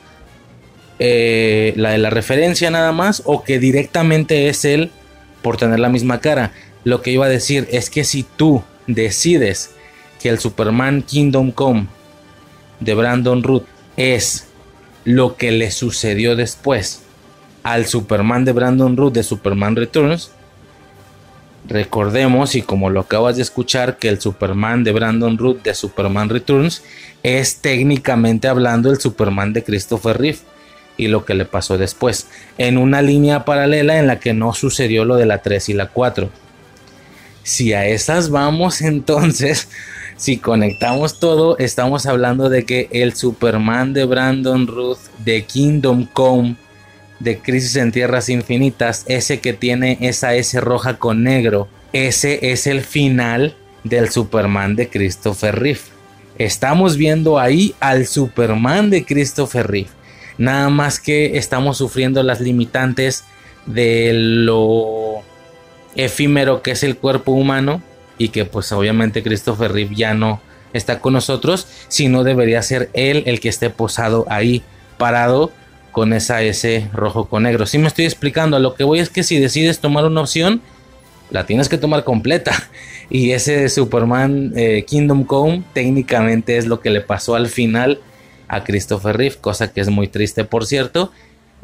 [0.99, 4.91] Eh, la de la referencia nada más o que directamente es él
[5.43, 6.53] por tener la misma cara.
[6.85, 9.71] Lo que iba a decir es que si tú decides
[10.21, 11.87] que el Superman Kingdom Come
[12.81, 13.65] de Brandon Root
[13.97, 14.47] es
[15.05, 17.03] lo que le sucedió después
[17.63, 20.31] al Superman de Brandon Root de Superman Returns,
[21.69, 26.29] recordemos y como lo acabas de escuchar que el Superman de Brandon Root de Superman
[26.29, 26.83] Returns
[27.23, 30.39] es técnicamente hablando el Superman de Christopher Reeve
[30.97, 35.05] y lo que le pasó después, en una línea paralela en la que no sucedió
[35.05, 36.31] lo de la 3 y la 4.
[37.43, 39.69] Si a esas vamos entonces,
[40.17, 46.57] si conectamos todo, estamos hablando de que el Superman de Brandon Ruth de Kingdom Come
[47.21, 52.67] de Crisis en Tierras Infinitas, ese que tiene esa S roja con negro, ese es
[52.67, 55.81] el final del Superman de Christopher Reeve.
[56.39, 59.89] Estamos viendo ahí al Superman de Christopher Reeve.
[60.39, 63.25] Nada más que estamos sufriendo las limitantes
[63.67, 65.23] de lo
[65.97, 67.83] efímero que es el cuerpo humano
[68.19, 70.41] y que pues obviamente Christopher Reeve ya no
[70.73, 74.63] está con nosotros, sino debería ser él el que esté posado ahí,
[74.99, 75.51] parado
[75.93, 77.65] con esa S rojo con negro.
[77.67, 80.61] Si me estoy explicando, lo que voy es que si decides tomar una opción,
[81.31, 82.53] la tienes que tomar completa.
[83.09, 88.01] Y ese Superman eh, Kingdom Come técnicamente es lo que le pasó al final
[88.49, 91.13] a Christopher Reeve, cosa que es muy triste por cierto.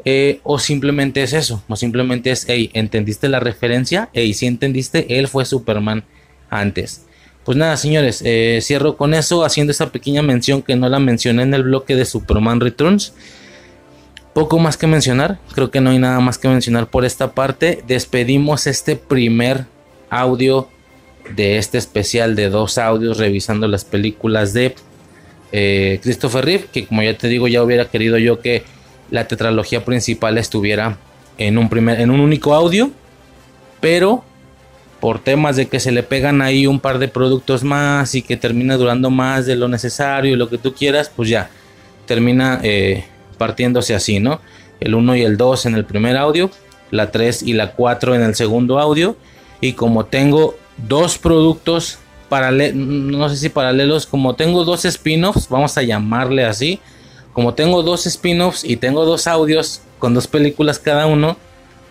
[0.05, 4.09] Eh, o simplemente es eso, o simplemente es, hey, ¿entendiste la referencia?
[4.13, 6.03] Hey, si entendiste, él fue Superman
[6.49, 7.05] antes.
[7.45, 11.43] Pues nada, señores, eh, cierro con eso, haciendo esa pequeña mención que no la mencioné
[11.43, 13.13] en el bloque de Superman Returns.
[14.33, 17.83] Poco más que mencionar, creo que no hay nada más que mencionar por esta parte.
[17.87, 19.65] Despedimos este primer
[20.09, 20.69] audio
[21.35, 24.75] de este especial de dos audios revisando las películas de
[25.53, 28.63] eh, Christopher Reeve, que como ya te digo, ya hubiera querido yo que
[29.11, 30.97] la tetralogía principal estuviera
[31.37, 32.89] en un, primer, en un único audio,
[33.79, 34.23] pero
[34.99, 38.35] por temas de que se le pegan ahí un par de productos más y que
[38.35, 41.51] termina durando más de lo necesario y lo que tú quieras, pues ya
[42.07, 43.05] termina eh,
[43.37, 44.41] partiéndose así, ¿no?
[44.79, 46.49] El 1 y el 2 en el primer audio,
[46.89, 49.15] la 3 y la 4 en el segundo audio,
[49.61, 51.99] y como tengo dos productos
[52.41, 56.79] no sé si paralelos, como tengo dos spin-offs, vamos a llamarle así,
[57.33, 61.37] como tengo dos spin-offs y tengo dos audios con dos películas cada uno,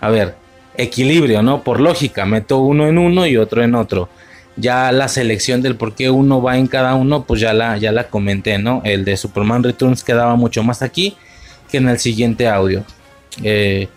[0.00, 0.34] a ver,
[0.76, 1.62] equilibrio, ¿no?
[1.62, 4.08] Por lógica, meto uno en uno y otro en otro.
[4.56, 7.90] Ya la selección del por qué uno va en cada uno, pues ya la, ya
[7.90, 8.82] la comenté, ¿no?
[8.84, 11.16] El de Superman Returns quedaba mucho más aquí
[11.70, 12.84] que en el siguiente audio.
[13.42, 13.88] Eh,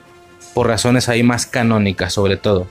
[0.53, 2.67] por razones ahí más canónicas, sobre todo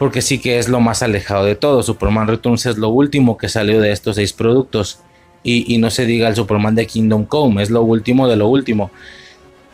[0.00, 1.82] porque sí que es lo más alejado de todo.
[1.82, 5.00] Superman Returns es lo último que salió de estos seis productos.
[5.42, 8.90] Y, no se diga el Superman de Kingdom Come, es lo último de lo último.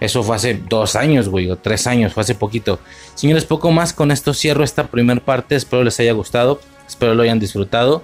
[0.00, 2.80] Eso fue hace dos años, güey, o tres años, fue hace poquito.
[3.14, 5.54] Señores, poco más, con esto cierro esta primera parte.
[5.54, 8.02] Espero les haya gustado, espero lo hayan disfrutado.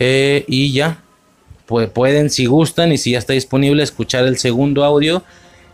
[0.00, 1.04] Eh, y ya,
[1.66, 5.22] pueden, si gustan y si ya está disponible, escuchar el segundo audio,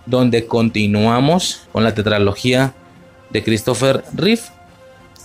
[0.04, 2.74] donde continuamos con la tetralogía
[3.30, 4.42] de Christopher Reeve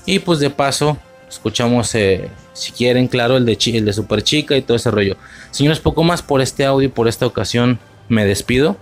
[0.06, 4.56] y pues de paso, escuchamos, eh, si quieren, claro, el de, el de Super Chica
[4.56, 5.18] y todo ese rollo.
[5.52, 8.78] Señores, poco más por este audio y por esta ocasión me despido.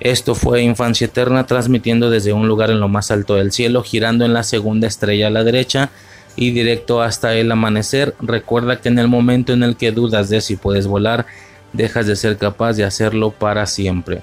[0.00, 4.24] Esto fue Infancia Eterna transmitiendo desde un lugar en lo más alto del cielo, girando
[4.24, 5.90] en la segunda estrella a la derecha
[6.36, 8.14] y directo hasta el amanecer.
[8.20, 11.26] Recuerda que en el momento en el que dudas de si puedes volar,
[11.74, 14.22] dejas de ser capaz de hacerlo para siempre.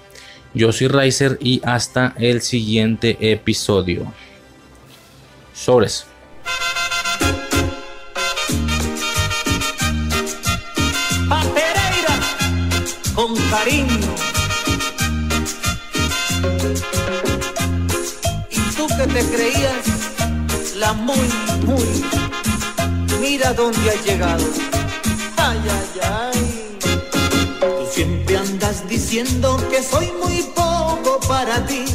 [0.55, 4.11] Yo soy Riser y hasta el siguiente episodio.
[5.53, 6.07] Sobres.
[13.17, 14.13] Con cariño.
[18.51, 21.27] Y tú que te creías la muy,
[21.65, 22.05] muy,
[23.19, 24.45] mira dónde has llegado.
[25.37, 26.77] Ay, ay, ay.
[27.59, 31.85] Tú siempre andas diciendo que soy muy poco para ti.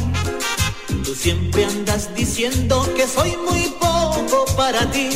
[1.13, 5.09] Tú siempre andas diciendo que soy muy poco para ti.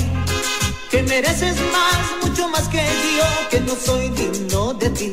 [0.92, 2.84] Que mereces más, mucho más que
[3.18, 5.12] yo, que no soy digno de ti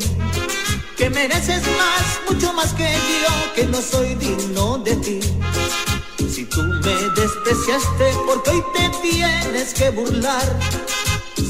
[0.99, 5.21] que mereces más, mucho más que yo, que no soy digno de ti.
[6.31, 10.61] Si tú me despreciaste, porque hoy te tienes que burlar.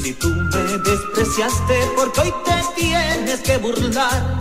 [0.01, 4.39] Si tú me despreciaste porque hoy te tienes que burlar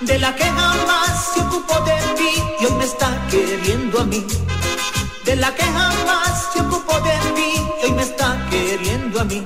[0.00, 4.26] de la que jamás se ocupó de mí y hoy me está queriendo a mí.
[5.24, 9.44] De la que jamás se ocupó de mí y hoy me está queriendo a mí.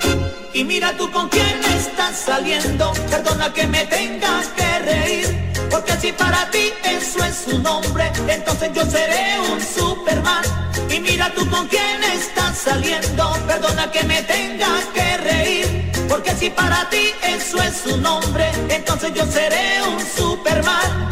[0.53, 5.53] Y mira tú con quién estás saliendo, perdona que me tengas que reír.
[5.71, 10.45] Porque si para ti eso es su nombre, entonces yo seré un Superman.
[10.91, 15.90] Y mira tú con quién estás saliendo, perdona que me tengas que reír.
[16.11, 21.09] Porque si para ti eso es su nombre, entonces yo seré un Superman.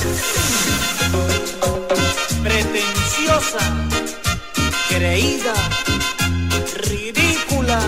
[2.42, 3.60] Pretenciosa,
[4.88, 5.54] creída,
[6.88, 7.78] ridícula.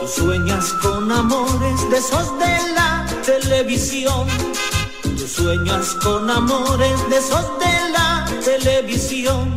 [0.00, 2.57] Tú sueñas con amores de esos de
[3.48, 4.26] televisión.
[5.02, 9.54] Tú sueñas con amores de esos de la televisión.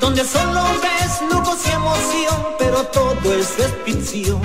[0.00, 4.40] Donde solo ves lujos y emoción, pero todo eso es ficción.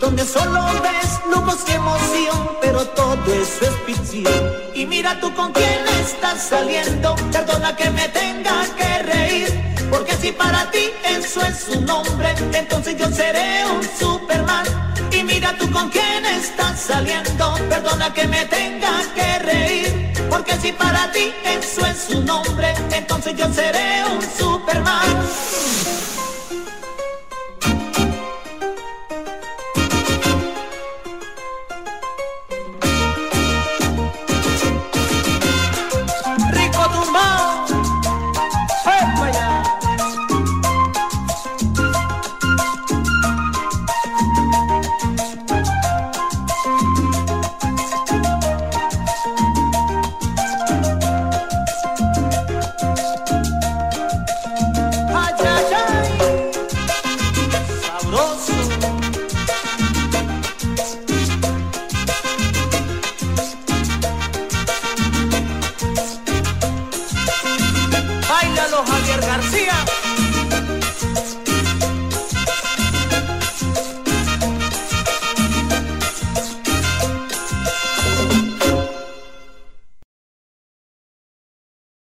[0.00, 4.42] Donde solo ves lujos y emoción, pero todo eso es ficción.
[4.74, 9.48] Y mira tú con quién estás saliendo, perdona que me tenga que reír.
[9.88, 14.89] Porque si para ti eso es su nombre, entonces yo seré un Superman.
[15.20, 20.12] Y mira tú con quién estás saliendo, perdona que me tenga que reír.
[20.30, 26.09] Porque si para ti eso es su nombre, entonces yo seré un Superman.